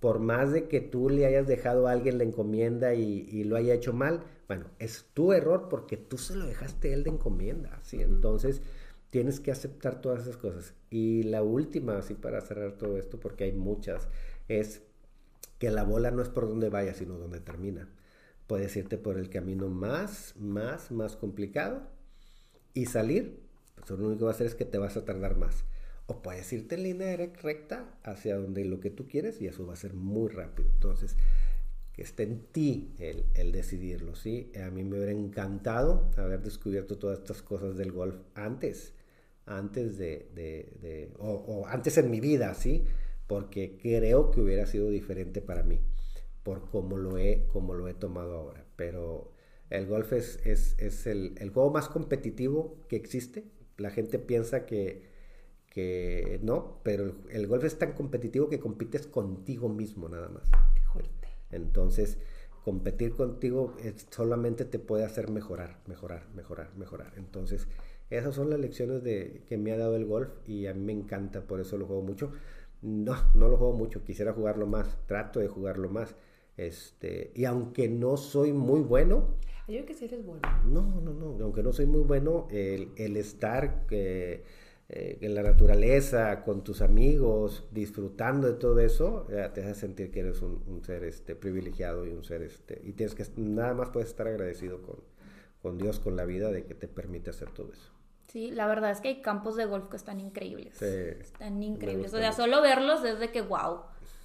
por 0.00 0.18
más 0.18 0.52
de 0.52 0.68
que 0.68 0.80
tú 0.80 1.08
le 1.10 1.26
hayas 1.26 1.46
dejado 1.46 1.86
a 1.88 1.92
alguien 1.92 2.18
la 2.18 2.24
encomienda 2.24 2.94
y, 2.94 3.28
y 3.30 3.44
lo 3.44 3.56
haya 3.56 3.74
hecho 3.74 3.92
mal, 3.92 4.24
bueno, 4.48 4.66
es 4.78 5.06
tu 5.14 5.32
error 5.32 5.68
porque 5.68 5.96
tú 5.96 6.18
se 6.18 6.36
lo 6.36 6.46
dejaste 6.46 6.90
a 6.90 6.94
él 6.94 7.04
de 7.04 7.10
encomienda, 7.10 7.80
¿sí? 7.84 8.02
Entonces, 8.02 8.62
tienes 9.10 9.40
que 9.40 9.52
aceptar 9.52 10.00
todas 10.00 10.22
esas 10.22 10.36
cosas. 10.36 10.74
Y 10.90 11.24
la 11.24 11.42
última, 11.42 11.98
así 11.98 12.14
para 12.14 12.40
cerrar 12.40 12.72
todo 12.78 12.98
esto, 12.98 13.20
porque 13.20 13.44
hay 13.44 13.52
muchas, 13.52 14.08
es 14.48 14.82
que 15.58 15.70
la 15.70 15.84
bola 15.84 16.10
no 16.10 16.22
es 16.22 16.28
por 16.28 16.48
donde 16.48 16.68
vaya, 16.70 16.94
sino 16.94 17.18
donde 17.18 17.40
termina. 17.40 17.88
Puedes 18.46 18.76
irte 18.76 18.98
por 18.98 19.18
el 19.18 19.30
camino 19.30 19.68
más, 19.68 20.34
más, 20.38 20.90
más 20.92 21.16
complicado 21.16 21.82
y 22.74 22.86
salir, 22.86 23.41
pues 23.86 23.98
lo 24.00 24.06
único 24.06 24.20
que 24.20 24.24
va 24.26 24.30
a 24.30 24.34
hacer 24.34 24.46
es 24.46 24.54
que 24.54 24.64
te 24.64 24.78
vas 24.78 24.96
a 24.96 25.04
tardar 25.04 25.36
más. 25.36 25.64
O 26.06 26.22
puedes 26.22 26.52
irte 26.52 26.74
en 26.74 26.82
línea 26.84 27.16
recta 27.16 27.94
hacia 28.02 28.36
donde 28.36 28.64
lo 28.64 28.80
que 28.80 28.90
tú 28.90 29.06
quieres 29.08 29.40
y 29.40 29.46
eso 29.46 29.66
va 29.66 29.74
a 29.74 29.76
ser 29.76 29.94
muy 29.94 30.28
rápido. 30.30 30.68
Entonces, 30.74 31.16
que 31.92 32.02
esté 32.02 32.22
en 32.24 32.40
ti 32.52 32.94
el, 32.98 33.24
el 33.34 33.52
decidirlo, 33.52 34.14
¿sí? 34.14 34.50
A 34.64 34.70
mí 34.70 34.82
me 34.84 34.96
hubiera 34.96 35.12
encantado 35.12 36.10
haber 36.16 36.42
descubierto 36.42 36.98
todas 36.98 37.18
estas 37.18 37.42
cosas 37.42 37.76
del 37.76 37.92
golf 37.92 38.16
antes, 38.34 38.94
antes 39.46 39.98
de, 39.98 40.28
de- 40.34 40.72
de- 40.80 41.10
o, 41.18 41.30
o 41.32 41.66
antes 41.66 41.98
en 41.98 42.10
mi 42.10 42.20
vida, 42.20 42.54
¿sí? 42.54 42.84
Porque 43.26 43.78
creo 43.80 44.30
que 44.30 44.40
hubiera 44.40 44.66
sido 44.66 44.88
diferente 44.90 45.42
para 45.42 45.62
mí, 45.62 45.80
por 46.42 46.70
cómo 46.70 46.96
lo 46.96 47.18
he, 47.18 47.46
cómo 47.52 47.74
lo 47.74 47.88
he 47.88 47.94
tomado 47.94 48.34
ahora. 48.36 48.64
Pero 48.76 49.32
el 49.70 49.86
golf 49.86 50.12
es, 50.12 50.40
es, 50.46 50.74
es 50.78 51.06
el, 51.06 51.34
el 51.38 51.50
juego 51.50 51.70
más 51.70 51.88
competitivo 51.88 52.78
que 52.88 52.96
existe. 52.96 53.44
La 53.78 53.90
gente 53.90 54.18
piensa 54.18 54.66
que, 54.66 55.02
que 55.70 56.40
no, 56.42 56.80
pero 56.82 57.04
el, 57.04 57.14
el 57.30 57.46
golf 57.46 57.64
es 57.64 57.78
tan 57.78 57.92
competitivo 57.92 58.48
que 58.48 58.60
compites 58.60 59.06
contigo 59.06 59.68
mismo 59.68 60.08
nada 60.08 60.28
más. 60.28 60.50
Entonces, 61.50 62.18
competir 62.64 63.14
contigo 63.14 63.76
es- 63.82 64.06
solamente 64.10 64.64
te 64.64 64.78
puede 64.78 65.04
hacer 65.04 65.30
mejorar, 65.30 65.78
mejorar, 65.86 66.26
mejorar, 66.34 66.70
mejorar. 66.76 67.12
Entonces, 67.16 67.66
esas 68.10 68.34
son 68.34 68.50
las 68.50 68.60
lecciones 68.60 69.02
de, 69.02 69.42
que 69.48 69.56
me 69.58 69.72
ha 69.72 69.78
dado 69.78 69.96
el 69.96 70.04
golf 70.06 70.30
y 70.46 70.66
a 70.66 70.74
mí 70.74 70.80
me 70.84 70.92
encanta, 70.92 71.42
por 71.42 71.60
eso 71.60 71.76
lo 71.78 71.86
juego 71.86 72.02
mucho. 72.02 72.32
No, 72.82 73.14
no 73.34 73.48
lo 73.48 73.56
juego 73.56 73.74
mucho, 73.74 74.02
quisiera 74.04 74.32
jugarlo 74.32 74.66
más, 74.66 74.96
trato 75.06 75.40
de 75.40 75.48
jugarlo 75.48 75.88
más. 75.88 76.14
Este, 76.56 77.32
y 77.34 77.44
aunque 77.44 77.88
no 77.88 78.16
soy 78.16 78.52
muy 78.52 78.80
bueno, 78.80 79.36
Yo 79.68 79.86
que 79.86 79.94
sí 79.94 80.06
eres 80.06 80.24
bueno. 80.24 80.42
no, 80.66 80.82
no, 81.00 81.12
no, 81.12 81.44
aunque 81.44 81.62
no 81.62 81.72
soy 81.72 81.86
muy 81.86 82.02
bueno, 82.02 82.48
el, 82.50 82.90
el 82.96 83.16
estar 83.16 83.84
eh, 83.90 84.44
eh, 84.88 85.18
en 85.20 85.34
la 85.34 85.42
naturaleza, 85.42 86.42
con 86.42 86.62
tus 86.64 86.82
amigos, 86.82 87.66
disfrutando 87.70 88.48
de 88.48 88.54
todo 88.54 88.80
eso, 88.80 89.26
eh, 89.30 89.48
te 89.54 89.62
hace 89.62 89.74
sentir 89.74 90.10
que 90.10 90.20
eres 90.20 90.42
un, 90.42 90.62
un 90.66 90.84
ser 90.84 91.04
este, 91.04 91.34
privilegiado 91.34 92.06
y 92.06 92.10
un 92.10 92.24
ser, 92.24 92.42
este, 92.42 92.80
y 92.84 92.92
tienes 92.92 93.14
que, 93.14 93.24
nada 93.36 93.72
más 93.72 93.90
puedes 93.90 94.10
estar 94.10 94.26
agradecido 94.26 94.82
con, 94.82 94.96
con 95.62 95.78
Dios, 95.78 96.00
con 96.00 96.16
la 96.16 96.24
vida, 96.24 96.50
de 96.50 96.64
que 96.64 96.74
te 96.74 96.88
permite 96.88 97.30
hacer 97.30 97.50
todo 97.50 97.72
eso. 97.72 97.90
Sí, 98.28 98.50
la 98.50 98.66
verdad 98.66 98.90
es 98.90 99.00
que 99.00 99.08
hay 99.08 99.22
campos 99.22 99.56
de 99.56 99.66
golf 99.66 99.88
que 99.88 99.96
están 99.96 100.18
increíbles. 100.18 100.76
Sí. 100.76 100.86
Están 100.86 101.62
increíbles. 101.62 102.12
O 102.12 102.18
sea, 102.18 102.30
mucho. 102.30 102.42
solo 102.42 102.62
verlos 102.62 103.04
es 103.04 103.18
de 103.18 103.30
que 103.30 103.42
wow. 103.42 103.82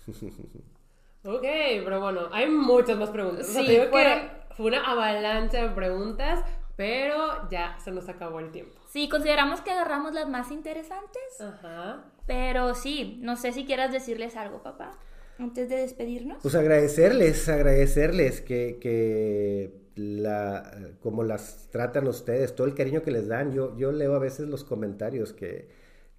Ok, 1.23 1.41
pero 1.41 1.99
bueno, 1.99 2.29
hay 2.31 2.49
muchas 2.49 2.97
más 2.97 3.09
preguntas. 3.09 3.49
O 3.49 3.51
sea, 3.51 3.61
Sí, 3.61 3.67
te 3.67 3.73
digo 3.73 3.91
que 3.91 4.31
fue 4.57 4.65
una 4.65 4.83
avalancha 4.83 5.61
de 5.61 5.69
preguntas, 5.69 6.43
pero 6.75 7.47
ya 7.49 7.77
se 7.83 7.91
nos 7.91 8.09
acabó 8.09 8.39
el 8.39 8.51
tiempo. 8.51 8.81
Sí, 8.89 9.07
consideramos 9.07 9.61
que 9.61 9.71
agarramos 9.71 10.13
las 10.13 10.27
más 10.27 10.51
interesantes, 10.51 11.39
Ajá. 11.39 12.05
pero 12.25 12.73
sí, 12.73 13.19
no 13.21 13.35
sé 13.35 13.53
si 13.53 13.65
quieras 13.65 13.91
decirles 13.91 14.35
algo, 14.35 14.63
papá, 14.63 14.97
antes 15.39 15.69
de 15.69 15.77
despedirnos. 15.77 16.39
Pues 16.41 16.55
agradecerles, 16.55 17.47
agradecerles 17.47 18.41
que, 18.41 18.79
que 18.81 19.87
la, 19.95 20.71
como 21.01 21.23
las 21.23 21.69
tratan 21.71 22.07
ustedes, 22.07 22.55
todo 22.55 22.65
el 22.67 22.73
cariño 22.75 23.03
que 23.03 23.11
les 23.11 23.27
dan. 23.27 23.51
Yo, 23.53 23.77
yo 23.77 23.91
leo 23.91 24.15
a 24.15 24.19
veces 24.19 24.47
los 24.47 24.63
comentarios 24.63 25.33
que, 25.33 25.69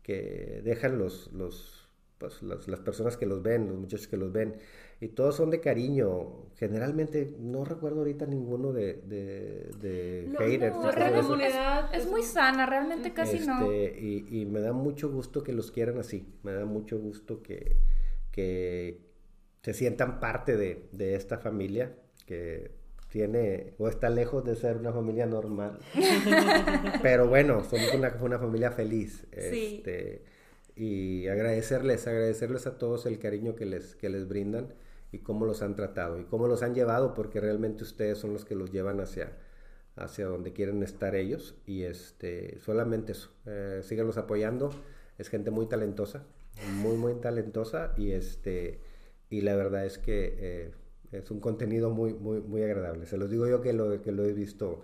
que 0.03 0.61
dejan 0.65 0.99
los, 0.99 1.33
los, 1.33 1.89
pues, 2.19 2.43
las, 2.43 2.69
las 2.69 2.81
personas 2.81 3.17
que 3.17 3.27
los 3.27 3.43
ven, 3.43 3.69
los 3.69 3.77
muchachos 3.79 4.09
que 4.09 4.17
los 4.17 4.33
ven, 4.33 4.57
y 5.01 5.09
todos 5.09 5.37
son 5.37 5.51
de 5.51 5.61
cariño. 5.61 6.47
Generalmente, 6.57 7.37
no 7.39 7.65
recuerdo 7.65 7.99
ahorita 7.99 8.27
ninguno 8.27 8.73
de, 8.73 8.95
de, 8.95 9.71
de 9.81 10.27
No, 10.29 10.39
haters. 10.41 10.77
no, 10.77 11.23
comunidad 11.23 11.95
Es 11.95 12.09
muy 12.11 12.23
sana, 12.25 12.67
realmente 12.67 13.13
casi 13.13 13.39
no. 13.47 13.71
Este, 13.71 14.01
y, 14.01 14.41
y 14.41 14.47
me 14.47 14.61
da 14.61 14.73
mucho 14.73 15.09
gusto 15.11 15.45
que 15.45 15.53
los 15.53 15.71
quieran 15.71 15.99
así. 15.99 16.27
Me 16.43 16.53
da 16.53 16.65
mucho 16.65 16.99
gusto 16.99 17.43
que, 17.43 17.77
que 18.33 19.01
se 19.63 19.73
sientan 19.73 20.19
parte 20.19 20.57
de, 20.57 20.89
de 20.91 21.15
esta 21.15 21.39
familia 21.39 21.95
que 22.27 22.73
tiene 23.09 23.75
o 23.79 23.89
está 23.89 24.11
lejos 24.11 24.45
de 24.45 24.57
ser 24.57 24.79
una 24.79 24.93
familia 24.93 25.27
normal. 25.27 25.79
Pero 27.03 27.29
bueno, 27.29 27.63
somos 27.63 27.95
una, 27.95 28.17
una 28.21 28.39
familia 28.41 28.73
feliz. 28.73 29.27
Sí. 29.31 29.77
Este, 29.77 30.25
y 30.75 31.29
agradecerles, 31.29 32.07
agradecerles 32.09 32.67
a 32.67 32.79
todos 32.79 33.07
el 33.07 33.19
cariño 33.21 33.55
que 33.55 33.65
les, 33.65 33.95
que 33.95 34.09
les 34.09 34.29
brindan 34.29 34.75
y 35.13 35.19
cómo 35.21 35.47
los 35.47 35.63
han 35.63 35.75
tratado 35.77 36.19
y 36.21 36.25
cómo 36.25 36.49
los 36.49 36.63
han 36.63 36.75
llevado, 36.75 37.15
porque 37.15 37.41
realmente 37.41 37.85
ustedes 37.85 38.19
son 38.19 38.33
los 38.33 38.45
que 38.45 38.55
los 38.55 38.71
llevan 38.73 39.01
hacia, 39.01 39.33
hacia 39.97 40.27
donde 40.27 40.53
quieren 40.53 40.83
estar 40.83 41.15
ellos. 41.15 41.55
Y 41.67 41.85
este, 41.85 42.59
solamente 42.61 43.13
eso, 43.13 43.31
eh, 43.47 43.81
síganlos 43.85 44.19
apoyando. 44.19 44.71
Es 45.19 45.29
gente 45.29 45.51
muy 45.51 45.67
talentosa, 45.67 46.25
muy, 46.81 46.97
muy 46.97 47.15
talentosa 47.15 47.93
y 47.97 48.13
este, 48.13 48.81
y 49.31 49.41
la 49.43 49.57
verdad 49.57 49.85
es 49.87 49.99
que 49.99 50.35
eh, 50.39 50.73
es 51.13 51.31
un 51.31 51.41
contenido 51.41 51.91
muy, 51.91 52.15
muy, 52.15 52.41
muy 52.41 52.63
agradable. 52.63 53.07
Se 53.07 53.17
los 53.17 53.31
digo 53.31 53.47
yo 53.49 53.61
que 53.63 53.73
lo, 53.73 54.01
que 54.03 54.13
lo 54.13 54.25
he 54.25 54.33
visto, 54.33 54.83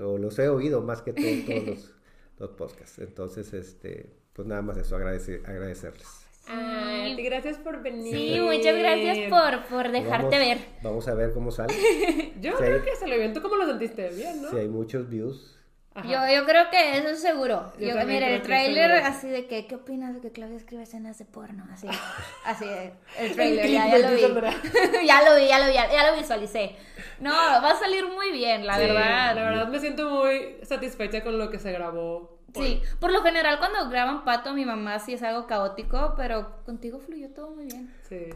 o 0.00 0.18
los 0.18 0.38
he 0.38 0.48
oído 0.48 0.82
más 0.82 1.02
que 1.02 1.12
todo- 1.12 1.44
todos 1.46 1.66
los, 1.66 1.94
los 2.38 2.50
podcasts. 2.50 2.98
Entonces, 2.98 3.52
este, 3.54 4.10
pues 4.32 4.46
nada 4.48 4.62
más 4.62 4.76
eso, 4.76 4.96
agradecer, 4.96 5.42
agradecerles. 5.46 6.21
Ay, 6.48 7.16
gracias 7.22 7.56
por 7.58 7.82
venir. 7.82 8.14
Sí, 8.14 8.40
muchas 8.40 8.76
gracias 8.76 9.30
por, 9.30 9.64
por 9.66 9.90
dejarte 9.92 10.24
Vamos- 10.26 10.38
ver. 10.38 10.58
Vamos 10.82 11.08
a 11.08 11.14
ver 11.14 11.32
cómo 11.32 11.50
sale. 11.50 11.72
Yo 12.40 12.52
Sí. 12.52 12.58
creo 12.58 12.82
que 12.84 12.96
se 12.96 13.06
lo 13.06 13.16
vio. 13.16 13.32
¿Tú 13.32 13.40
cómo 13.42 13.56
lo 13.56 13.66
sentiste? 13.66 14.08
Bien, 14.10 14.42
¿no? 14.42 14.50
Si 14.50 14.56
hay 14.56 14.68
muchos 14.68 15.08
views, 15.08 15.48
Ajá. 15.94 16.08
Yo, 16.08 16.34
yo 16.40 16.46
creo 16.46 16.70
que 16.70 16.96
eso 16.96 17.08
es 17.08 17.20
seguro. 17.20 17.70
Yo 17.78 17.88
Yo, 17.88 18.06
mira, 18.06 18.26
el 18.30 18.40
tráiler 18.40 18.90
así 18.92 19.28
de 19.28 19.46
que, 19.46 19.66
¿qué 19.66 19.74
opinas 19.74 20.14
de 20.14 20.22
que 20.22 20.32
Claudia 20.32 20.56
escribe 20.56 20.84
escenas 20.84 21.18
de 21.18 21.26
porno? 21.26 21.66
Así, 21.70 21.86
así, 22.46 22.64
el 22.64 22.92
El 23.26 23.34
tráiler, 23.34 23.68
ya, 23.68 23.88
ya 23.98 24.08
clickbait, 24.08 24.32
lo 24.32 24.40
vi. 24.40 25.06
Ya 25.06 25.22
lo 25.22 25.36
vi, 25.36 25.48
ya 25.48 25.58
lo 25.58 25.66
vi, 25.66 25.74
ya, 25.74 25.92
ya 25.92 26.10
lo 26.10 26.16
visualicé. 26.16 26.76
No, 27.20 27.30
va 27.30 27.72
a 27.72 27.76
salir 27.78 28.06
muy 28.06 28.32
bien, 28.32 28.66
la 28.66 28.76
Sí, 28.76 28.80
verdad. 28.80 29.34
La 29.36 29.44
verdad 29.50 29.68
me 29.68 29.78
siento 29.80 30.08
muy 30.08 30.56
satisfecha 30.62 31.22
con 31.22 31.38
lo 31.38 31.50
que 31.50 31.58
se 31.58 31.70
grabó. 31.72 32.38
Sí, 32.54 32.82
por 33.00 33.12
lo 33.12 33.22
general 33.22 33.58
cuando 33.58 33.88
graban 33.88 34.24
Pato, 34.24 34.52
mi 34.54 34.64
mamá 34.64 34.98
sí 34.98 35.14
es 35.14 35.22
algo 35.22 35.46
caótico, 35.46 36.14
pero 36.16 36.56
contigo 36.64 36.98
fluyó 36.98 37.30
todo 37.30 37.50
muy 37.50 37.66
bien. 37.66 37.92
Sí. 38.08 38.26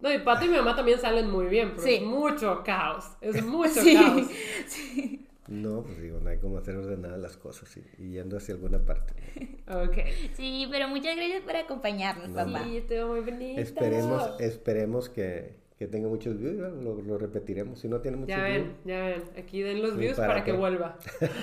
No, 0.00 0.12
y 0.12 0.18
Pato 0.18 0.44
y 0.44 0.48
mi 0.48 0.56
mamá 0.56 0.74
también 0.74 0.98
salen 0.98 1.30
muy 1.30 1.46
bien, 1.46 1.70
pero 1.70 1.82
Sí. 1.82 1.94
es 1.94 2.02
mucho 2.02 2.62
caos. 2.64 3.04
Es 3.20 3.42
mucho 3.46 3.80
Sí, 3.80 3.94
caos. 3.94 4.26
sí. 4.66 5.26
No, 5.48 5.82
pues 5.82 6.00
digo, 6.00 6.18
no 6.20 6.30
hay 6.30 6.38
como 6.38 6.58
hacer 6.58 6.76
ordenadas 6.76 7.18
las 7.20 7.36
cosas 7.36 7.76
y, 7.76 7.84
y 8.02 8.12
yendo 8.12 8.36
hacia 8.36 8.54
alguna 8.54 8.78
parte. 8.78 9.12
Ok. 9.68 9.98
Sí, 10.34 10.66
pero 10.70 10.88
muchas 10.88 11.16
gracias 11.16 11.42
por 11.42 11.56
acompañarnos, 11.56 12.30
papá. 12.30 12.64
Sí, 12.64 12.76
estuvo 12.78 13.08
muy 13.08 13.20
bonito. 13.20 13.60
Esperemos, 13.60 14.30
esperemos 14.40 15.08
que, 15.08 15.56
que 15.78 15.88
tenga 15.88 16.08
muchos 16.08 16.38
views, 16.38 16.54
¿no? 16.56 16.68
lo, 16.68 17.02
lo 17.02 17.18
repetiremos. 17.18 17.80
Si 17.80 17.88
no 17.88 18.00
tiene 18.00 18.18
muchos 18.18 18.36
Ya 18.36 18.44
views, 18.44 18.66
ven, 18.66 18.76
ya 18.84 19.00
ven. 19.06 19.22
Aquí 19.36 19.62
den 19.62 19.82
los 19.82 19.92
Sí, 19.92 19.98
views 19.98 20.16
¿para 20.16 20.28
para, 20.28 20.44
que 20.44 20.52
vuelva. 20.52 20.96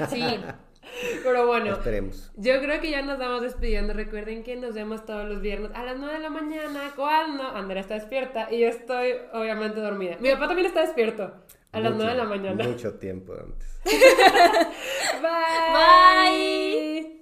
Sí, 0.09 0.23
Pero 1.23 1.47
bueno, 1.47 1.71
esperemos. 1.71 2.31
Yo 2.35 2.59
creo 2.61 2.81
que 2.81 2.91
ya 2.91 3.01
nos 3.01 3.19
vamos 3.19 3.41
despidiendo. 3.41 3.93
Recuerden 3.93 4.43
que 4.43 4.55
nos 4.55 4.73
vemos 4.73 5.05
todos 5.05 5.27
los 5.27 5.41
viernes 5.41 5.71
a 5.73 5.83
las 5.83 5.97
9 5.97 6.13
de 6.13 6.19
la 6.19 6.29
mañana. 6.29 6.91
Cuando 6.95 7.43
Andrea 7.43 7.81
está 7.81 7.95
despierta 7.95 8.47
y 8.51 8.59
yo 8.59 8.67
estoy 8.67 9.13
obviamente 9.33 9.79
dormida. 9.79 10.17
Mi 10.19 10.31
papá 10.31 10.47
también 10.47 10.67
está 10.67 10.81
despierto 10.81 11.33
a 11.71 11.79
las 11.79 11.93
9 11.95 12.11
de 12.11 12.17
la 12.17 12.25
mañana. 12.25 12.63
Mucho 12.63 12.93
tiempo 12.95 13.33
antes. 13.33 13.79
Bye. 15.21 15.73
Bye. 15.73 17.18